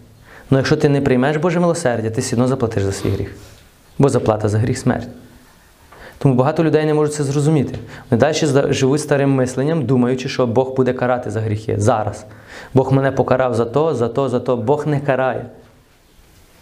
Ну 0.49 0.57
якщо 0.57 0.77
ти 0.77 0.89
не 0.89 1.01
приймеш 1.01 1.37
Боже 1.37 1.59
милосердя, 1.59 2.09
ти 2.09 2.21
все 2.21 2.35
одно 2.35 2.47
заплатиш 2.47 2.83
за 2.83 2.91
свій 2.91 3.09
гріх. 3.09 3.35
Бо 3.99 4.09
заплата 4.09 4.49
за 4.49 4.57
гріх 4.57 4.77
смерть. 4.77 5.07
Тому 6.17 6.35
багато 6.35 6.63
людей 6.63 6.85
не 6.85 6.93
можуть 6.93 7.13
це 7.13 7.23
зрозуміти. 7.23 7.79
Вони 8.09 8.19
далі 8.19 8.73
живуть 8.73 9.01
старим 9.01 9.31
мисленням, 9.31 9.85
думаючи, 9.85 10.29
що 10.29 10.47
Бог 10.47 10.75
буде 10.75 10.93
карати 10.93 11.31
за 11.31 11.41
гріхи 11.41 11.75
зараз. 11.77 12.25
Бог 12.73 12.93
мене 12.93 13.11
покарав 13.11 13.53
за 13.53 13.65
то, 13.65 13.95
за 13.95 14.07
то, 14.09 14.29
за 14.29 14.39
то. 14.39 14.57
Бог 14.57 14.87
не 14.87 14.99
карає. 14.99 15.45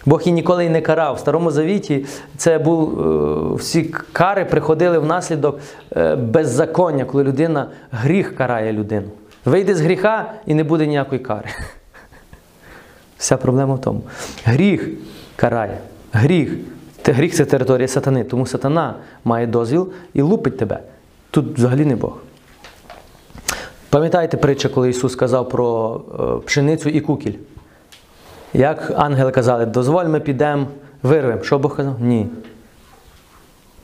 Бог 0.06 0.22
і 0.26 0.32
ніколи 0.32 0.66
й 0.66 0.70
не 0.70 0.82
карав. 0.82 1.16
В 1.16 1.20
Старому 1.20 1.52
Завіті 1.52 2.06
це 2.38 2.58
був, 2.58 3.00
е, 3.00 3.56
всі 3.56 3.84
кари 4.14 4.46
приходили 4.46 5.00
внаслідок 5.00 5.60
е, 5.96 6.16
беззаконня, 6.16 7.06
коли 7.06 7.24
людина 7.24 7.68
гріх 7.92 8.36
карає 8.36 8.74
людину. 8.74 9.08
Вийде 9.46 9.76
з 9.76 9.82
гріха 9.82 10.34
і 10.46 10.54
не 10.54 10.64
буде 10.64 10.88
ніякої 10.88 11.22
кари. 11.22 11.50
Вся 13.18 13.38
проблема 13.38 13.76
в 13.76 13.82
тому. 13.82 14.02
Гріх 14.46 14.90
карає. 15.36 15.78
Гріх. 16.12 16.52
Те- 17.06 17.12
Гріх 17.12 17.34
це 17.36 17.46
територія 17.46 17.88
сатани, 17.88 18.24
тому 18.24 18.46
сатана 18.46 18.96
має 19.24 19.48
дозвіл 19.48 19.90
і 20.14 20.22
лупить 20.22 20.58
тебе. 20.58 20.80
Тут 21.32 21.58
взагалі 21.58 21.86
не 21.86 21.96
Бог. 21.96 22.18
Пам'ятаєте 23.90 24.38
притча, 24.38 24.70
коли 24.70 24.90
Ісус 24.90 25.14
сказав 25.14 25.50
про 25.50 26.02
е, 26.20 26.46
пшеницю 26.46 26.90
і 26.90 27.02
кукіль? 27.02 27.34
Як 28.54 28.94
ангели 28.98 29.32
казали, 29.32 29.66
дозволь 29.66 30.06
ми 30.06 30.20
підемо, 30.20 30.68
вирвемо. 31.04 31.44
Що 31.44 31.60
Бог 31.60 31.76
казав? 31.76 31.96
Ні. 32.02 32.28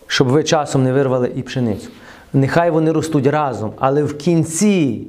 Щоб 0.08 0.28
ви 0.28 0.44
часом 0.44 0.84
не 0.84 0.94
вирвали 0.94 1.32
і 1.36 1.42
пшеницю. 1.42 1.88
Нехай 2.34 2.72
вони 2.72 2.92
ростуть 2.92 3.28
разом, 3.28 3.72
але 3.80 4.04
в 4.04 4.18
кінці 4.18 5.08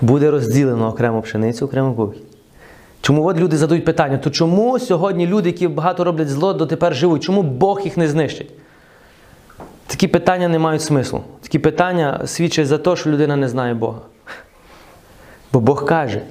буде 0.00 0.30
розділено 0.30 0.88
окремо 0.88 1.22
пшеницю, 1.22 1.64
окремо 1.64 1.94
кукіль. 1.94 2.20
Чому 3.00 3.26
от 3.26 3.38
люди 3.38 3.56
задають 3.56 3.84
питання, 3.84 4.18
то 4.18 4.30
чому 4.30 4.78
сьогодні 4.78 5.26
люди, 5.26 5.48
які 5.48 5.68
багато 5.68 6.04
роблять 6.04 6.28
зло, 6.28 6.52
дотепер 6.52 6.94
живуть? 6.94 7.22
Чому 7.22 7.42
Бог 7.42 7.80
їх 7.84 7.96
не 7.96 8.08
знищить? 8.08 8.50
Такі 9.86 10.08
питання 10.08 10.48
не 10.48 10.58
мають 10.58 10.82
смислу. 10.82 11.22
Такі 11.40 11.58
питання 11.58 12.26
свідчать 12.26 12.66
за 12.66 12.78
те, 12.78 12.96
що 12.96 13.10
людина 13.10 13.36
не 13.36 13.48
знає 13.48 13.74
Бога. 13.74 13.98
Бо 15.52 15.60
Бог 15.60 15.84
каже, 15.84 16.22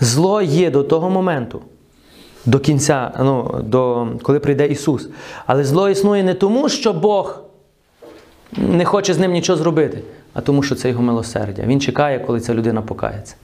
зло 0.00 0.42
є 0.42 0.70
до 0.70 0.82
того 0.82 1.10
моменту, 1.10 1.62
до 2.46 2.58
кінця, 2.58 3.12
ну, 3.18 3.60
до, 3.64 4.06
коли 4.22 4.40
прийде 4.40 4.66
Ісус. 4.66 5.08
Але 5.46 5.64
зло 5.64 5.88
існує 5.88 6.22
не 6.22 6.34
тому, 6.34 6.68
що 6.68 6.92
Бог 6.92 7.42
не 8.56 8.84
хоче 8.84 9.14
з 9.14 9.18
ним 9.18 9.32
нічого 9.32 9.58
зробити, 9.58 10.02
а 10.34 10.40
тому, 10.40 10.62
що 10.62 10.74
це 10.74 10.88
його 10.88 11.02
милосердя. 11.02 11.62
Він 11.62 11.80
чекає, 11.80 12.18
коли 12.18 12.40
ця 12.40 12.54
людина 12.54 12.82
покається. 12.82 13.34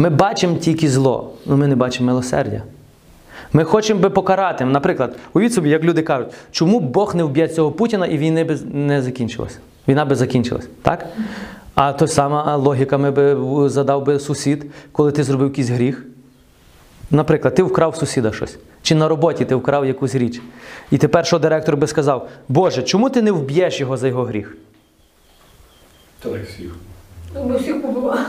Ми 0.00 0.10
бачимо 0.10 0.56
тільки 0.56 0.88
зло, 0.88 1.32
але 1.46 1.56
ми 1.56 1.66
не 1.66 1.76
бачимо 1.76 2.06
милосердя. 2.06 2.62
Ми 3.52 3.64
хочемо 3.64 4.00
би 4.00 4.10
покарати. 4.10 4.64
Наприклад, 4.64 5.16
уявіть 5.32 5.54
собі, 5.54 5.68
як 5.70 5.84
люди 5.84 6.02
кажуть, 6.02 6.28
чому 6.50 6.80
Бог 6.80 7.14
не 7.14 7.24
вб'є 7.24 7.48
цього 7.48 7.72
Путіна 7.72 8.06
і 8.06 8.18
війни 8.18 8.44
би 8.44 8.58
не 8.72 9.02
закінчилась? 9.02 9.58
Війна 9.88 10.04
би 10.04 10.14
закінчилась. 10.14 10.68
Так? 10.82 11.06
А 11.74 11.92
то 11.92 12.06
сама 12.06 12.56
логіка 12.56 12.98
ми 12.98 13.10
би 13.10 13.36
задав 13.68 14.04
би 14.04 14.18
сусід, 14.20 14.66
коли 14.92 15.12
ти 15.12 15.24
зробив 15.24 15.48
якийсь 15.48 15.68
гріх. 15.68 16.06
Наприклад, 17.10 17.54
ти 17.54 17.62
вкрав 17.62 17.96
сусіда 17.96 18.32
щось. 18.32 18.58
Чи 18.82 18.94
на 18.94 19.08
роботі 19.08 19.44
ти 19.44 19.54
вкрав 19.54 19.86
якусь 19.86 20.14
річ. 20.14 20.40
І 20.90 20.98
тепер 20.98 21.26
що 21.26 21.38
директор 21.38 21.76
би 21.76 21.86
сказав: 21.86 22.28
Боже, 22.48 22.82
чому 22.82 23.10
ти 23.10 23.22
не 23.22 23.32
вб'єш 23.32 23.80
його 23.80 23.96
за 23.96 24.08
його 24.08 24.24
гріх? 24.24 24.56
Та 26.22 26.28
так 26.28 26.44
всіх. 26.44 26.76
Ми 27.46 27.56
всіх 27.56 27.82
побивали. 27.82 28.20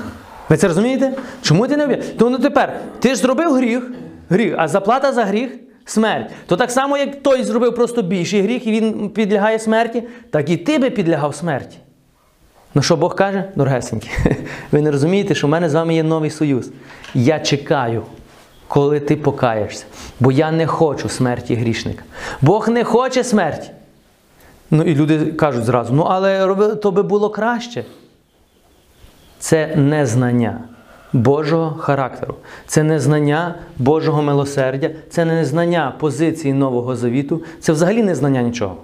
Ви 0.52 0.58
це 0.58 0.68
розумієте? 0.68 1.14
Чому 1.42 1.68
ти 1.68 1.78
не 1.78 1.86
вб'єш? 1.86 2.06
То 2.20 2.30
ну 2.30 2.40
тепер, 2.40 2.80
ти 3.00 3.10
ж 3.10 3.16
зробив 3.16 3.54
гріх, 3.54 3.92
гріх, 4.30 4.56
а 4.58 4.68
заплата 4.68 5.14
за 5.14 5.26
гріх 5.26 5.52
смерть. 5.86 6.32
То 6.46 6.58
так 6.58 6.72
само, 6.72 6.98
як 6.98 7.24
той 7.24 7.44
зробив 7.44 7.76
просто 7.76 8.02
більший 8.02 8.42
гріх, 8.42 8.68
і 8.68 8.72
він 8.72 9.10
підлягає 9.10 9.60
смерті, 9.60 10.04
так 10.30 10.50
і 10.50 10.58
ти 10.58 10.78
би 10.78 10.90
підлягав 10.90 11.36
смерті. 11.36 11.78
Ну 12.76 12.82
що 12.82 12.98
Бог 12.98 13.16
каже, 13.16 13.44
дорогесенькі, 13.56 14.10
ви 14.72 14.82
не 14.82 14.92
розумієте, 14.92 15.36
що 15.36 15.48
в 15.48 15.50
мене 15.50 15.70
з 15.70 15.74
вами 15.74 15.96
є 15.96 16.04
новий 16.04 16.30
союз. 16.30 16.70
Я 17.14 17.40
чекаю, 17.40 18.04
коли 18.68 19.00
ти 19.00 19.16
покаєшся. 19.16 19.86
Бо 20.20 20.32
я 20.32 20.52
не 20.52 20.68
хочу 20.68 21.10
смерті 21.10 21.56
грішника. 21.56 22.04
Бог 22.42 22.70
не 22.70 22.84
хоче 22.84 23.24
смерті. 23.24 23.70
Ну 24.72 24.84
і 24.84 24.96
люди 24.96 25.26
кажуть 25.26 25.64
зразу: 25.64 25.94
ну 25.94 26.04
але 26.04 26.76
то 26.76 26.92
би 26.92 27.04
було 27.04 27.30
краще 27.30 27.84
це 29.42 29.76
незнання 29.76 30.60
Божого 31.14 31.76
характеру, 31.76 32.36
це 32.68 32.84
незнання 32.84 33.56
Божого 33.78 34.22
милосердя, 34.22 34.90
це 35.10 35.26
не 35.26 35.34
незнання 35.34 35.94
позиції 36.00 36.54
Нового 36.54 36.96
Завіту, 36.96 37.44
це 37.60 37.74
взагалі 37.74 38.04
не 38.04 38.16
знання 38.16 38.42
нічого. 38.42 38.78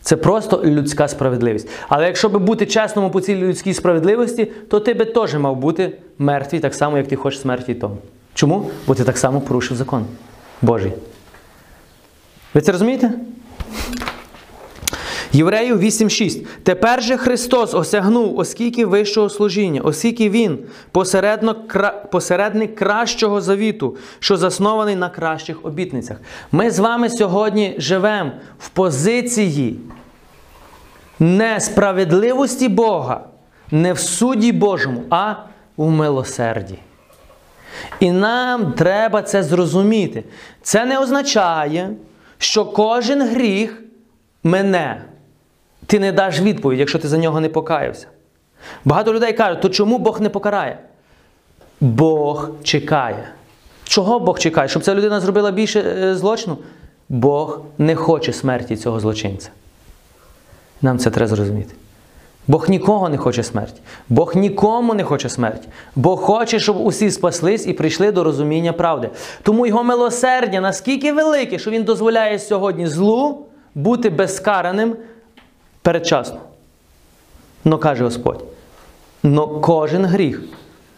Це 0.00 0.16
просто 0.16 0.62
людська 0.64 1.08
справедливість. 1.08 1.68
Але 1.88 2.06
якщо 2.06 2.28
би 2.28 2.38
бути 2.38 2.66
чесному 2.66 3.10
по 3.10 3.20
цій 3.20 3.36
людській 3.36 3.74
справедливості, 3.74 4.44
то 4.44 4.80
ти 4.80 4.94
би 4.94 5.04
теж 5.04 5.34
мав 5.34 5.56
бути 5.56 5.92
мертвий, 6.18 6.60
так 6.60 6.74
само, 6.74 6.96
як 6.96 7.08
ти 7.08 7.16
хочеш 7.16 7.40
смерті 7.40 7.74
тому. 7.74 7.96
Чому? 8.34 8.70
Бо 8.86 8.94
ти 8.94 9.04
так 9.04 9.18
само 9.18 9.40
порушив 9.40 9.76
закон 9.76 10.04
Божий. 10.62 10.92
Ви 12.54 12.60
це 12.60 12.72
розумієте? 12.72 13.12
Євреїв 15.32 15.82
8.6. 15.82 16.46
Тепер 16.62 17.02
же 17.02 17.16
Христос 17.16 17.74
осягнув, 17.74 18.38
оскільки 18.38 18.86
вищого 18.86 19.28
служіння, 19.28 19.80
оскільки 19.80 20.30
Він 20.30 20.58
посередник 22.10 22.74
кращого 22.74 23.40
завіту, 23.40 23.96
що 24.18 24.36
заснований 24.36 24.96
на 24.96 25.08
кращих 25.08 25.64
обітницях. 25.64 26.16
Ми 26.52 26.70
з 26.70 26.78
вами 26.78 27.10
сьогодні 27.10 27.74
живемо 27.78 28.32
в 28.58 28.68
позиції 28.68 29.78
несправедливості 31.18 32.68
Бога, 32.68 33.20
не 33.70 33.92
в 33.92 33.98
суді 33.98 34.52
Божому, 34.52 35.02
а 35.10 35.34
у 35.76 35.90
милосерді. 35.90 36.78
І 38.00 38.10
нам 38.10 38.72
треба 38.72 39.22
це 39.22 39.42
зрозуміти. 39.42 40.24
Це 40.62 40.84
не 40.84 40.98
означає, 40.98 41.90
що 42.38 42.64
кожен 42.64 43.28
гріх 43.28 43.82
мене. 44.42 45.02
Ти 45.90 45.98
не 45.98 46.12
даш 46.12 46.40
відповідь, 46.40 46.78
якщо 46.78 46.98
ти 46.98 47.08
за 47.08 47.18
нього 47.18 47.40
не 47.40 47.48
покаявся. 47.48 48.06
Багато 48.84 49.14
людей 49.14 49.32
кажуть, 49.32 49.60
то 49.60 49.68
чому 49.68 49.98
Бог 49.98 50.20
не 50.20 50.28
покарає? 50.28 50.78
Бог 51.80 52.50
чекає. 52.62 53.28
Чого 53.84 54.20
Бог 54.20 54.38
чекає? 54.38 54.68
Щоб 54.68 54.82
ця 54.82 54.94
людина 54.94 55.20
зробила 55.20 55.50
більше 55.50 55.80
е, 55.80 56.14
злочину? 56.14 56.58
Бог 57.08 57.60
не 57.78 57.96
хоче 57.96 58.32
смерті 58.32 58.76
цього 58.76 59.00
злочинця. 59.00 59.50
Нам 60.82 60.98
це 60.98 61.10
треба 61.10 61.28
зрозуміти. 61.28 61.74
Бог 62.46 62.68
нікого 62.68 63.08
не 63.08 63.16
хоче 63.16 63.42
смерті. 63.42 63.80
Бог 64.08 64.36
нікому 64.36 64.94
не 64.94 65.04
хоче 65.04 65.28
смерті. 65.28 65.68
Бог 65.96 66.20
хоче, 66.20 66.58
щоб 66.58 66.80
усі 66.80 67.10
спаслись 67.10 67.66
і 67.66 67.72
прийшли 67.72 68.12
до 68.12 68.24
розуміння 68.24 68.72
правди. 68.72 69.10
Тому 69.42 69.66
його 69.66 69.84
милосердя 69.84 70.60
наскільки 70.60 71.12
велике, 71.12 71.58
що 71.58 71.70
він 71.70 71.84
дозволяє 71.84 72.38
сьогодні 72.38 72.86
злу 72.86 73.46
бути 73.74 74.10
безкараним 74.10 74.96
передчасно. 75.82 76.40
Но 77.64 77.78
каже 77.78 78.04
Господь: 78.04 78.44
но 79.22 79.48
кожен 79.48 80.04
гріх 80.04 80.42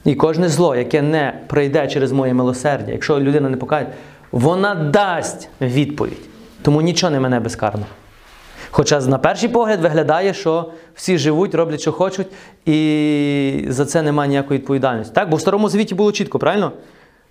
і 0.05 0.15
кожне 0.15 0.49
зло, 0.49 0.77
яке 0.77 1.03
не 1.03 1.41
пройде 1.47 1.89
через 1.89 2.13
моє 2.13 2.35
милосердя, 2.35 2.93
якщо 2.93 3.21
людина 3.21 3.49
не 3.49 3.57
покаже, 3.57 3.87
вона 4.33 4.75
дасть 4.75 5.49
відповідь. 5.61 6.29
Тому 6.63 6.81
нічого 6.81 7.11
не 7.11 7.21
мене 7.21 7.41
безкарно. 7.41 7.87
Хоча 8.71 9.01
на 9.01 9.19
перший 9.19 9.49
погляд 9.49 9.81
виглядає, 9.81 10.35
що 10.35 10.73
всі 10.95 11.19
живуть, 11.19 11.55
роблять, 11.55 11.81
що 11.81 11.93
хочуть, 11.93 12.27
і 12.67 13.65
за 13.69 13.87
це 13.87 14.03
немає 14.03 14.29
ніякої 14.29 14.61
відповідальності. 14.61 15.15
Так? 15.15 15.29
Бо 15.29 15.37
в 15.37 15.41
старому 15.41 15.69
звіті 15.69 15.95
було 15.95 16.13
чітко, 16.13 16.39
правильно? 16.39 16.73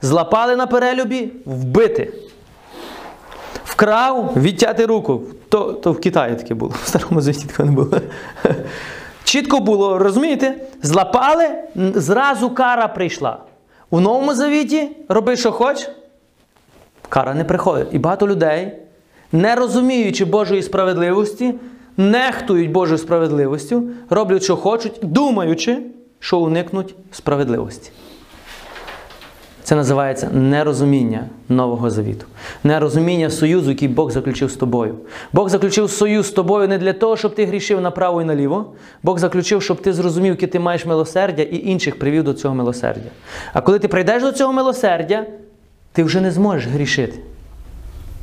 Злапали 0.02 0.56
на 0.56 0.68
перелюбі, 0.68 1.32
вбити. 1.46 2.14
Вкрав, 3.82 4.34
відтяти 4.36 4.86
руку. 4.86 5.22
То, 5.50 5.74
то 5.74 5.92
в 5.92 6.00
Китаї 6.00 6.36
таке 6.36 6.54
було, 6.54 6.74
в 6.84 6.88
старому 6.88 7.22
звіті 7.22 7.46
такого 7.46 7.70
не 7.70 7.76
було. 7.76 8.02
Чітко 9.24 9.60
було, 9.60 9.98
розумієте? 9.98 10.56
Злапали, 10.82 11.50
зразу 11.76 12.50
кара 12.50 12.88
прийшла. 12.88 13.38
У 13.90 14.00
новому 14.00 14.34
завіті 14.34 14.90
роби, 15.10 15.38
що 15.38 15.52
хоч, 15.52 15.90
кара 17.10 17.34
не 17.34 17.44
приходить. 17.44 17.88
І 17.92 18.00
багато 18.00 18.28
людей, 18.28 18.72
не 19.32 19.56
розуміючи 19.56 20.26
Божої 20.26 20.64
справедливості, 20.64 21.54
нехтують 21.98 22.72
Божою 22.72 22.98
справедливістю, 22.98 23.84
роблять, 24.10 24.44
що 24.44 24.56
хочуть, 24.56 25.00
думаючи, 25.02 25.78
що 26.20 26.40
уникнуть 26.40 26.96
справедливості. 27.12 27.92
Це 29.64 29.76
називається 29.76 30.30
нерозуміння 30.34 31.26
Нового 31.50 31.90
Завіту. 31.90 32.26
Нерозуміння 32.64 33.30
союзу, 33.30 33.70
який 33.70 33.88
Бог 33.88 34.12
заключив 34.12 34.52
з 34.52 34.56
тобою. 34.56 34.96
Бог 35.34 35.50
заключив 35.50 35.90
союз 35.90 36.28
з 36.28 36.32
тобою 36.32 36.68
не 36.68 36.78
для 36.78 36.94
того, 36.94 37.18
щоб 37.18 37.36
ти 37.36 37.46
грішив 37.46 37.82
направо 37.82 38.22
і 38.22 38.26
наліво. 38.26 38.66
Бог 39.04 39.20
заключив, 39.20 39.62
щоб 39.62 39.82
ти 39.82 39.94
зрозумів, 39.94 40.32
яке 40.32 40.48
ти 40.48 40.60
маєш 40.60 40.86
милосердя 40.86 41.44
і 41.44 41.58
інших 41.68 42.00
привів 42.00 42.24
до 42.24 42.34
цього 42.34 42.56
милосердя. 42.56 43.10
А 43.54 43.62
коли 43.62 43.80
ти 43.80 43.88
прийдеш 43.88 44.24
до 44.24 44.32
цього 44.32 44.54
милосердя, 44.54 45.26
ти 45.92 46.04
вже 46.04 46.22
не 46.22 46.32
зможеш 46.32 46.68
грішити. 46.68 47.20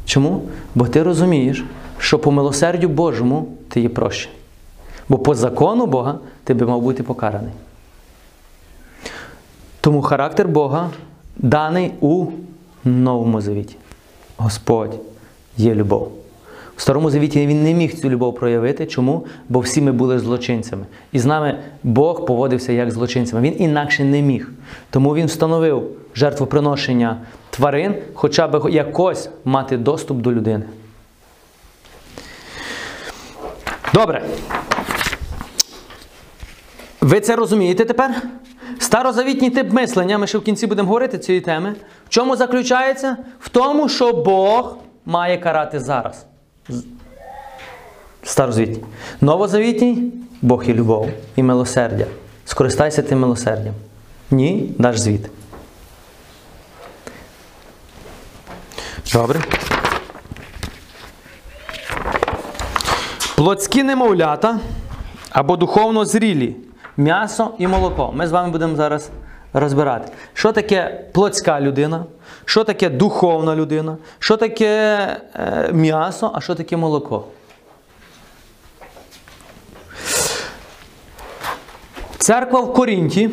Чому? 0.05 0.43
Бо 0.75 0.87
ти 0.87 1.03
розумієш, 1.03 1.65
що 1.99 2.19
по 2.19 2.31
милосердю 2.31 2.89
Божому 2.89 3.49
ти 3.69 3.81
є 3.81 3.89
прощений. 3.89 4.39
Бо 5.09 5.19
по 5.19 5.35
закону 5.35 5.87
Бога 5.87 6.19
ти 6.45 6.55
би 6.55 6.67
мав 6.67 6.83
бути 6.83 7.03
покараний. 7.03 7.53
Тому 9.81 10.03
характер 10.03 10.49
Бога 10.49 10.91
даний 11.39 11.93
у 12.01 12.27
Новому 12.85 13.41
Завіті. 13.41 13.77
Господь 14.37 15.01
є 15.57 15.75
любов. 15.75 16.13
У 16.77 16.81
Старому 16.81 17.11
Завіті 17.11 17.47
він 17.47 17.65
не 17.65 17.75
міг 17.75 18.01
цю 18.01 18.11
любов 18.11 18.35
проявити. 18.35 18.87
Чому? 18.87 19.27
Бо 19.49 19.61
всі 19.61 19.81
ми 19.81 19.93
були 19.93 20.19
злочинцями. 20.19 20.87
І 21.13 21.19
з 21.19 21.25
нами 21.25 21.59
Бог 21.83 22.27
поводився 22.27 22.73
як 22.73 22.91
злочинцями. 22.91 23.43
Він 23.43 23.63
інакше 23.63 24.05
не 24.05 24.23
міг. 24.23 24.51
Тому 24.91 25.15
він 25.15 25.27
встановив 25.27 25.83
жертвоприношення 26.15 27.21
тварин, 27.51 27.95
хоча 28.15 28.49
б 28.49 28.71
якось 28.71 29.31
мати 29.45 29.77
доступ 29.77 30.19
до 30.19 30.33
людини. 30.33 30.65
Добре. 33.95 34.23
Ви 37.01 37.21
це 37.21 37.37
розумієте 37.37 37.85
тепер? 37.85 38.23
Старозавітній 38.79 39.51
тип 39.51 39.73
мислення, 39.73 40.19
ми 40.19 40.27
ще 40.27 40.39
в 40.39 40.43
кінці 40.43 40.67
будемо 40.67 40.89
говорити 40.89 41.19
цієї 41.19 41.41
теми. 41.41 41.75
В 42.07 42.09
чому 42.09 42.37
заключається? 42.37 43.17
В 43.41 43.49
тому, 43.49 43.89
що 43.89 44.13
Бог 44.13 44.77
має 45.07 45.39
карати 45.39 45.81
зараз. 45.81 46.27
Старозавітній. 48.23 48.85
Новозавітній 49.21 50.13
Бог 50.43 50.65
є 50.65 50.75
любов 50.75 51.09
і 51.37 51.43
милосердя. 51.43 52.07
Скористайся 52.45 53.03
тим 53.03 53.21
милосердям. 53.21 53.75
Ні, 54.31 54.71
даш 54.79 54.99
звіт. 54.99 55.31
Добре. 59.13 59.41
Плотські 63.37 63.83
немовлята 63.83 64.59
або 65.31 65.57
духовно 65.57 66.05
зрілі, 66.05 66.57
м'ясо 66.99 67.51
і 67.59 67.67
молоко. 67.67 68.13
Ми 68.15 68.27
з 68.27 68.33
вами 68.33 68.51
будемо 68.51 68.77
зараз 68.77 69.11
розбирати, 69.53 70.13
що 70.35 70.53
таке 70.53 71.05
плотська 71.13 71.61
людина, 71.61 72.05
що 72.45 72.65
таке 72.65 72.91
духовна 72.91 73.57
людина, 73.57 73.97
що 74.19 74.37
таке 74.37 75.07
е, 75.35 75.71
м'ясо, 75.73 76.31
а 76.35 76.41
що 76.41 76.55
таке 76.55 76.77
молоко. 76.77 77.25
Церква 82.19 82.61
в 82.61 82.73
Корінті. 82.73 83.31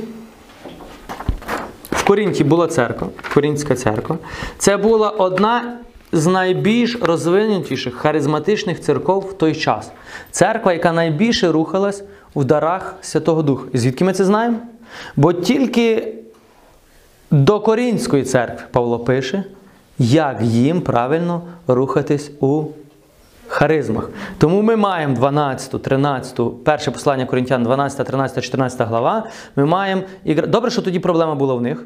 В 1.91 2.07
Корінті 2.07 2.43
була 2.43 2.67
церква, 2.67 3.07
Корінська 3.33 3.75
церква. 3.75 4.17
Це 4.57 4.77
була 4.77 5.09
одна 5.09 5.77
з 6.11 6.27
найбільш 6.27 6.97
розвинутіших 7.01 7.95
харизматичних 7.95 8.81
церков 8.81 9.21
в 9.21 9.33
той 9.33 9.55
час. 9.55 9.91
Церква, 10.31 10.73
яка 10.73 10.91
найбільше 10.91 11.51
рухалась 11.51 12.03
в 12.35 12.43
дарах 12.43 12.95
Святого 13.01 13.41
Духа. 13.41 13.67
І 13.73 13.77
звідки 13.77 14.03
ми 14.05 14.13
це 14.13 14.25
знаємо? 14.25 14.57
Бо 15.15 15.33
тільки 15.33 16.13
до 17.31 17.59
Корінської 17.59 18.23
церкви 18.23 18.65
Павло 18.71 18.99
пише, 18.99 19.43
як 19.99 20.41
їм 20.41 20.81
правильно 20.81 21.41
рухатись 21.67 22.31
у 22.39 22.63
харизмах. 23.47 24.09
Тому 24.37 24.61
ми 24.61 24.75
маємо 24.75 25.15
12, 25.15 25.81
13, 25.81 26.63
перше 26.63 26.91
послання 26.91 27.25
Коринтян, 27.25 27.63
12, 27.63 28.07
13, 28.07 28.43
14 28.43 28.87
глава. 28.87 29.27
Ми 29.55 29.65
маємо 29.65 30.01
Добре, 30.47 30.71
що 30.71 30.81
тоді 30.81 30.99
проблема 30.99 31.35
була 31.35 31.55
в 31.55 31.61
них. 31.61 31.85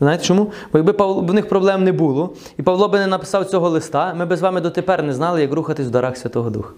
Знаєте 0.00 0.24
чому? 0.24 0.52
Бо 0.72 0.78
якби 0.78 0.92
Павло, 0.92 1.20
в 1.20 1.34
них 1.34 1.48
проблем 1.48 1.84
не 1.84 1.92
було, 1.92 2.30
і 2.58 2.62
Павло 2.62 2.88
би 2.88 2.98
не 2.98 3.06
написав 3.06 3.44
цього 3.44 3.68
листа, 3.68 4.14
ми 4.14 4.26
б 4.26 4.36
з 4.36 4.40
вами 4.40 4.60
дотепер 4.60 5.02
не 5.02 5.12
знали, 5.12 5.40
як 5.40 5.52
рухатись 5.52 5.86
в 5.86 5.90
дарах 5.90 6.16
Святого 6.16 6.50
Духа. 6.50 6.70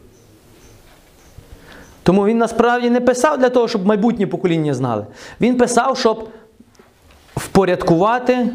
Тому 2.02 2.26
він 2.26 2.38
насправді 2.38 2.90
не 2.90 3.00
писав 3.00 3.38
для 3.38 3.48
того, 3.48 3.68
щоб 3.68 3.86
майбутнє 3.86 4.26
покоління 4.26 4.74
знали. 4.74 5.06
Він 5.40 5.56
писав, 5.56 5.98
щоб 5.98 6.28
впорядкувати 7.36 8.48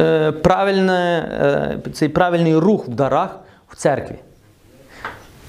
е, 0.00 0.32
правильне, 0.32 1.28
е, 1.86 1.90
цей 1.92 2.08
правильний 2.08 2.56
рух 2.56 2.88
в 2.88 2.90
дарах 2.90 3.40
в 3.68 3.76
церкві. 3.76 4.14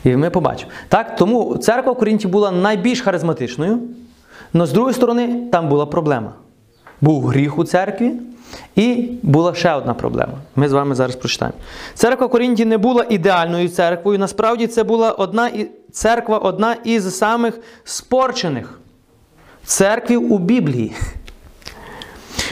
І 0.03 0.15
ми 0.15 0.29
побачимо. 0.29 0.71
Так, 0.89 1.15
тому 1.15 1.57
церква 1.57 1.91
в 1.91 1.97
Корінті 1.97 2.27
була 2.27 2.51
найбільш 2.51 3.01
харизматичною, 3.01 3.79
але 4.53 4.65
з 4.65 4.71
другої 4.71 4.93
сторони, 4.93 5.47
там 5.51 5.69
була 5.69 5.85
проблема. 5.85 6.33
Був 7.01 7.25
гріх 7.27 7.57
у 7.57 7.63
церкві, 7.63 8.11
і 8.75 9.09
була 9.23 9.53
ще 9.55 9.73
одна 9.73 9.93
проблема. 9.93 10.33
Ми 10.55 10.69
з 10.69 10.71
вами 10.71 10.95
зараз 10.95 11.15
прочитаємо. 11.15 11.57
Церква 11.93 12.27
в 12.27 12.29
Корінті 12.29 12.65
не 12.65 12.77
була 12.77 13.05
ідеальною 13.09 13.69
церквою. 13.69 14.19
Насправді 14.19 14.67
це 14.67 14.83
була 14.83 15.11
одна 15.11 15.47
і- 15.47 15.69
церква, 15.95 16.37
одна 16.37 16.75
із 16.83 17.17
самих 17.17 17.59
спорчених 17.83 18.79
церквів 19.65 20.33
у 20.33 20.37
Біблії. 20.37 20.93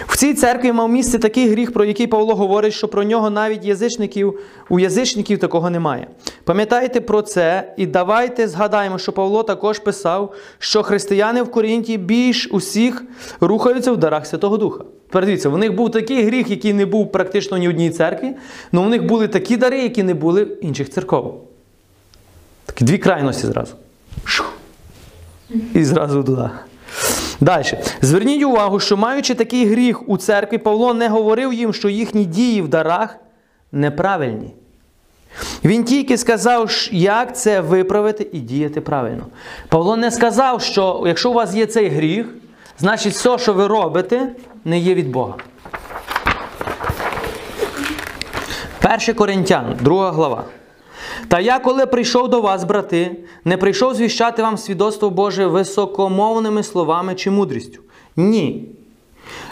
В 0.07 0.17
цій 0.17 0.33
церкві 0.33 0.71
мав 0.71 0.89
місце 0.89 1.19
такий 1.19 1.49
гріх, 1.49 1.73
про 1.73 1.85
який 1.85 2.07
Павло 2.07 2.35
говорить, 2.35 2.73
що 2.73 2.87
про 2.87 3.03
нього 3.03 3.29
навіть 3.29 3.65
язичників, 3.65 4.39
у 4.69 4.79
язичників 4.79 5.39
такого 5.39 5.69
немає. 5.69 6.07
Пам'ятайте 6.43 7.01
про 7.01 7.21
це 7.21 7.73
і 7.77 7.85
давайте 7.85 8.47
згадаємо, 8.47 8.97
що 8.97 9.11
Павло 9.11 9.43
також 9.43 9.79
писав, 9.79 10.33
що 10.59 10.83
християни 10.83 11.41
в 11.41 11.51
Корінті 11.51 11.97
більш 11.97 12.49
усіх 12.51 13.03
рухаються 13.41 13.91
в 13.91 13.97
дарах 13.97 14.25
Святого 14.25 14.57
Духа. 14.57 14.83
Тепер 15.07 15.25
дивіться, 15.25 15.49
в 15.49 15.57
них 15.57 15.75
був 15.75 15.91
такий 15.91 16.23
гріх, 16.23 16.49
який 16.49 16.73
не 16.73 16.85
був 16.85 17.11
практично 17.11 17.57
ні 17.57 17.67
в 17.67 17.69
одній 17.69 17.89
церкві, 17.89 18.33
але 18.73 18.85
в 18.85 18.89
них 18.89 19.05
були 19.05 19.27
такі 19.27 19.57
дари, 19.57 19.79
які 19.81 20.03
не 20.03 20.13
були 20.13 20.43
в 20.43 20.65
інших 20.65 20.89
церков. 20.89 21.52
Такі 22.73 22.85
дві 22.85 22.97
крайності 22.97 23.47
зразу. 23.47 23.73
Шух. 24.25 24.53
І 25.73 25.83
зразу 25.83 26.23
туди. 26.23 26.49
Далі. 27.39 27.79
Зверніть 28.01 28.43
увагу, 28.43 28.79
що 28.79 28.97
маючи 28.97 29.35
такий 29.35 29.65
гріх 29.65 30.09
у 30.09 30.17
церкві, 30.17 30.57
Павло 30.57 30.93
не 30.93 31.09
говорив 31.09 31.53
їм, 31.53 31.73
що 31.73 31.89
їхні 31.89 32.25
дії 32.25 32.61
в 32.61 32.67
дарах 32.67 33.15
неправильні. 33.71 34.53
Він 35.63 35.83
тільки 35.83 36.17
сказав, 36.17 36.71
як 36.91 37.37
це 37.37 37.61
виправити 37.61 38.27
і 38.31 38.39
діяти 38.39 38.81
правильно. 38.81 39.27
Павло 39.69 39.97
не 39.97 40.11
сказав, 40.11 40.61
що 40.61 41.03
якщо 41.07 41.29
у 41.29 41.33
вас 41.33 41.55
є 41.55 41.65
цей 41.65 41.89
гріх, 41.89 42.25
значить 42.79 43.13
все, 43.13 43.37
що 43.37 43.53
ви 43.53 43.67
робите, 43.67 44.29
не 44.65 44.79
є 44.79 44.93
від 44.93 45.09
Бога. 45.11 45.35
1 48.83 49.15
Коринтян, 49.15 49.77
2 49.81 50.11
глава. 50.11 50.43
Та 51.27 51.39
я, 51.39 51.59
коли 51.59 51.85
прийшов 51.85 52.29
до 52.29 52.41
вас, 52.41 52.63
брати, 52.63 53.15
не 53.45 53.57
прийшов 53.57 53.95
звіщати 53.95 54.41
вам 54.41 54.57
свідоцтво 54.57 55.09
Боже 55.09 55.47
високомовними 55.47 56.63
словами 56.63 57.15
чи 57.15 57.31
мудрістю. 57.31 57.79
Ні. 58.15 58.69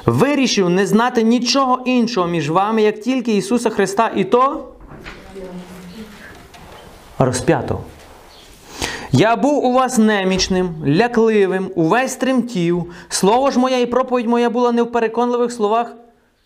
Вирішив 0.06 0.70
не 0.70 0.86
знати 0.86 1.24
нічого 1.24 1.80
іншого 1.86 2.28
між 2.28 2.50
вами, 2.50 2.82
як 2.82 3.00
тільки 3.00 3.38
Ісуса 3.38 3.70
Христа, 3.70 4.12
і 4.16 4.24
то 4.24 4.68
розп'ятого. 7.20 7.84
Я 9.12 9.36
був 9.36 9.66
у 9.66 9.74
вас 9.74 9.98
немічним, 9.98 10.76
лякливим, 10.88 11.72
увесь 11.76 12.16
тремтів. 12.16 12.94
Слово 13.10 13.52
ж 13.52 13.60
моє 13.60 13.82
і 13.82 13.86
проповідь 13.86 14.28
моя 14.28 14.50
була 14.50 14.72
не 14.72 14.84
в 14.84 14.92
переконливих 14.92 15.52
словах 15.52 15.96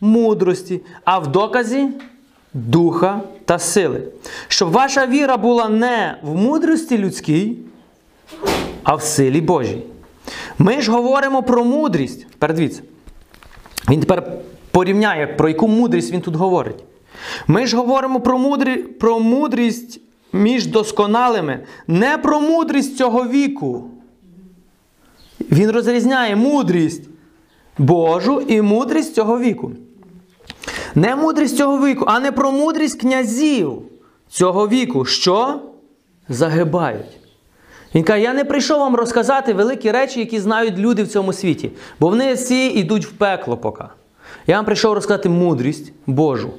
мудрості, 0.01 0.81
а 1.03 1.19
в 1.19 1.27
доказі 1.27 1.89
духа 2.55 3.21
та 3.45 3.59
сили. 3.59 4.03
Щоб 4.47 4.71
ваша 4.71 5.07
віра 5.07 5.37
була 5.37 5.69
не 5.69 6.17
в 6.23 6.35
мудрості 6.35 6.97
людській, 6.97 7.57
а 8.83 8.95
в 8.95 9.01
силі 9.01 9.41
Божій. 9.41 9.83
Ми 10.57 10.81
ж 10.81 10.91
говоримо 10.91 11.43
про 11.43 11.65
мудрість. 11.65 12.27
Тепер 12.29 12.53
дивіться. 12.53 12.81
Він 13.89 13.99
тепер 13.99 14.33
порівняє, 14.71 15.27
про 15.27 15.49
яку 15.49 15.67
мудрість 15.67 16.11
він 16.11 16.21
тут 16.21 16.35
говорить. 16.35 16.83
Ми 17.47 17.67
ж 17.67 17.77
говоримо 17.77 18.19
про, 18.19 18.37
мудрі, 18.37 18.75
про 18.75 19.19
мудрість 19.19 20.01
між 20.33 20.65
досконалими, 20.65 21.59
не 21.87 22.17
про 22.17 22.41
мудрість 22.41 22.97
цього 22.97 23.27
віку. 23.27 23.89
Він 25.51 25.71
розрізняє 25.71 26.35
мудрість 26.35 27.03
Божу 27.77 28.41
і 28.41 28.61
мудрість 28.61 29.15
цього 29.15 29.39
віку. 29.39 29.71
Не 30.95 31.15
мудрість 31.15 31.57
цього 31.57 31.87
віку, 31.87 32.05
а 32.07 32.19
не 32.19 32.31
про 32.31 32.51
мудрість 32.51 32.99
князів 33.01 33.81
цього 34.29 34.67
віку, 34.67 35.05
що 35.05 35.59
загибають. 36.29 37.19
Він 37.95 38.03
каже, 38.03 38.21
я 38.21 38.33
не 38.33 38.45
прийшов 38.45 38.79
вам 38.79 38.95
розказати 38.95 39.53
великі 39.53 39.91
речі, 39.91 40.19
які 40.19 40.39
знають 40.39 40.77
люди 40.77 41.03
в 41.03 41.07
цьому 41.07 41.33
світі, 41.33 41.71
бо 41.99 42.09
вони 42.09 42.33
всі 42.33 42.67
йдуть 42.67 43.05
в 43.05 43.11
пекло 43.11 43.57
поки. 43.57 43.83
Я 44.47 44.55
вам 44.55 44.65
прийшов 44.65 44.93
розказати 44.93 45.29
мудрість 45.29 45.93
Божу. 46.07 46.49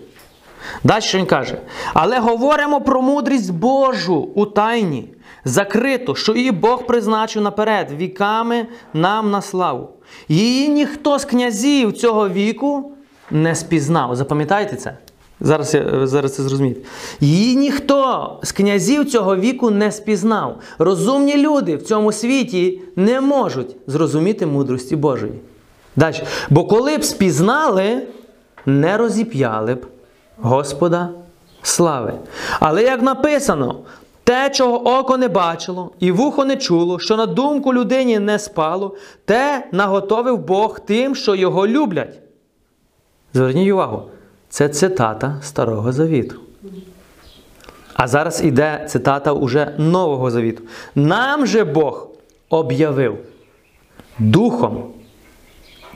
Далі 0.85 1.03
що 1.03 1.19
він 1.19 1.27
каже, 1.27 1.59
але 1.95 2.19
говоримо 2.19 2.81
про 2.81 3.03
мудрість 3.03 3.53
Божу 3.53 4.29
у 4.35 4.47
тайні, 4.47 5.09
закриту, 5.45 6.15
що 6.15 6.35
її 6.35 6.51
Бог 6.51 6.87
призначив 6.87 7.43
наперед, 7.43 7.91
віками 7.93 8.67
нам 8.95 9.31
на 9.31 9.43
славу. 9.43 9.89
Її 10.29 10.69
ніхто 10.69 11.19
з 11.19 11.25
князів 11.25 11.93
цього 11.93 12.29
віку 12.29 12.96
не 13.31 13.55
спізнав. 13.55 14.17
Запам'ятайте 14.17 14.77
це. 14.77 14.97
Зараз, 15.41 15.75
я- 15.75 16.07
зараз 16.07 16.35
це 16.35 16.43
зрозумієте. 16.43 16.81
Її 17.21 17.57
ніхто 17.57 18.39
з 18.43 18.53
князів 18.53 19.11
цього 19.11 19.37
віку 19.37 19.71
не 19.71 19.93
спізнав. 19.93 20.57
Розумні 20.79 21.37
люди 21.37 21.77
в 21.77 21.83
цьому 21.83 22.13
світі 22.13 22.81
не 22.97 23.21
можуть 23.21 23.77
зрозуміти 23.87 24.47
мудрості 24.47 24.97
Божої. 24.97 25.33
Далі. 25.97 26.17
Бо 26.51 26.65
коли 26.65 26.99
б 26.99 27.05
спізнали, 27.05 28.03
не 28.67 28.97
розіп'яли 28.97 29.75
б 29.75 29.87
Господа 30.41 31.09
слави. 31.63 32.13
Але 32.61 32.83
як 32.83 33.03
написано, 33.03 33.77
те, 34.25 34.51
чого 34.51 34.99
око 34.99 35.17
не 35.17 35.29
бачило, 35.29 35.91
і 36.01 36.13
вухо 36.13 36.45
не 36.45 36.57
чуло, 36.57 36.99
що 36.99 37.17
на 37.17 37.27
думку 37.27 37.75
людині 37.75 38.19
не 38.19 38.39
спало, 38.39 38.97
те 39.25 39.69
наготовив 39.73 40.39
Бог 40.39 40.81
тим, 40.81 41.15
що 41.15 41.35
його 41.35 41.67
люблять. 41.67 42.19
Зверніть 43.35 43.73
увагу, 43.73 44.03
це 44.49 44.69
цитата 44.69 45.37
Старого 45.43 45.93
Завіту. 45.93 46.37
А 47.95 48.09
зараз 48.09 48.45
іде 48.45 48.87
цитата 48.89 49.33
уже 49.33 49.75
Нового 49.79 50.31
Завіту. 50.31 50.63
Нам 50.95 51.47
же 51.47 51.65
Бог 51.65 52.09
об'явив 52.51 53.19
Духом. 54.19 54.85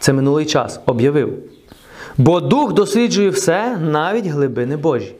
Це 0.01 0.13
минулий 0.13 0.47
час 0.47 0.81
об'явив. 0.87 1.39
Бо 2.19 2.41
Дух 2.41 2.73
досліджує 2.73 3.31
все, 3.31 3.77
навіть 3.77 4.27
глибини 4.27 4.77
Божі. 4.77 5.15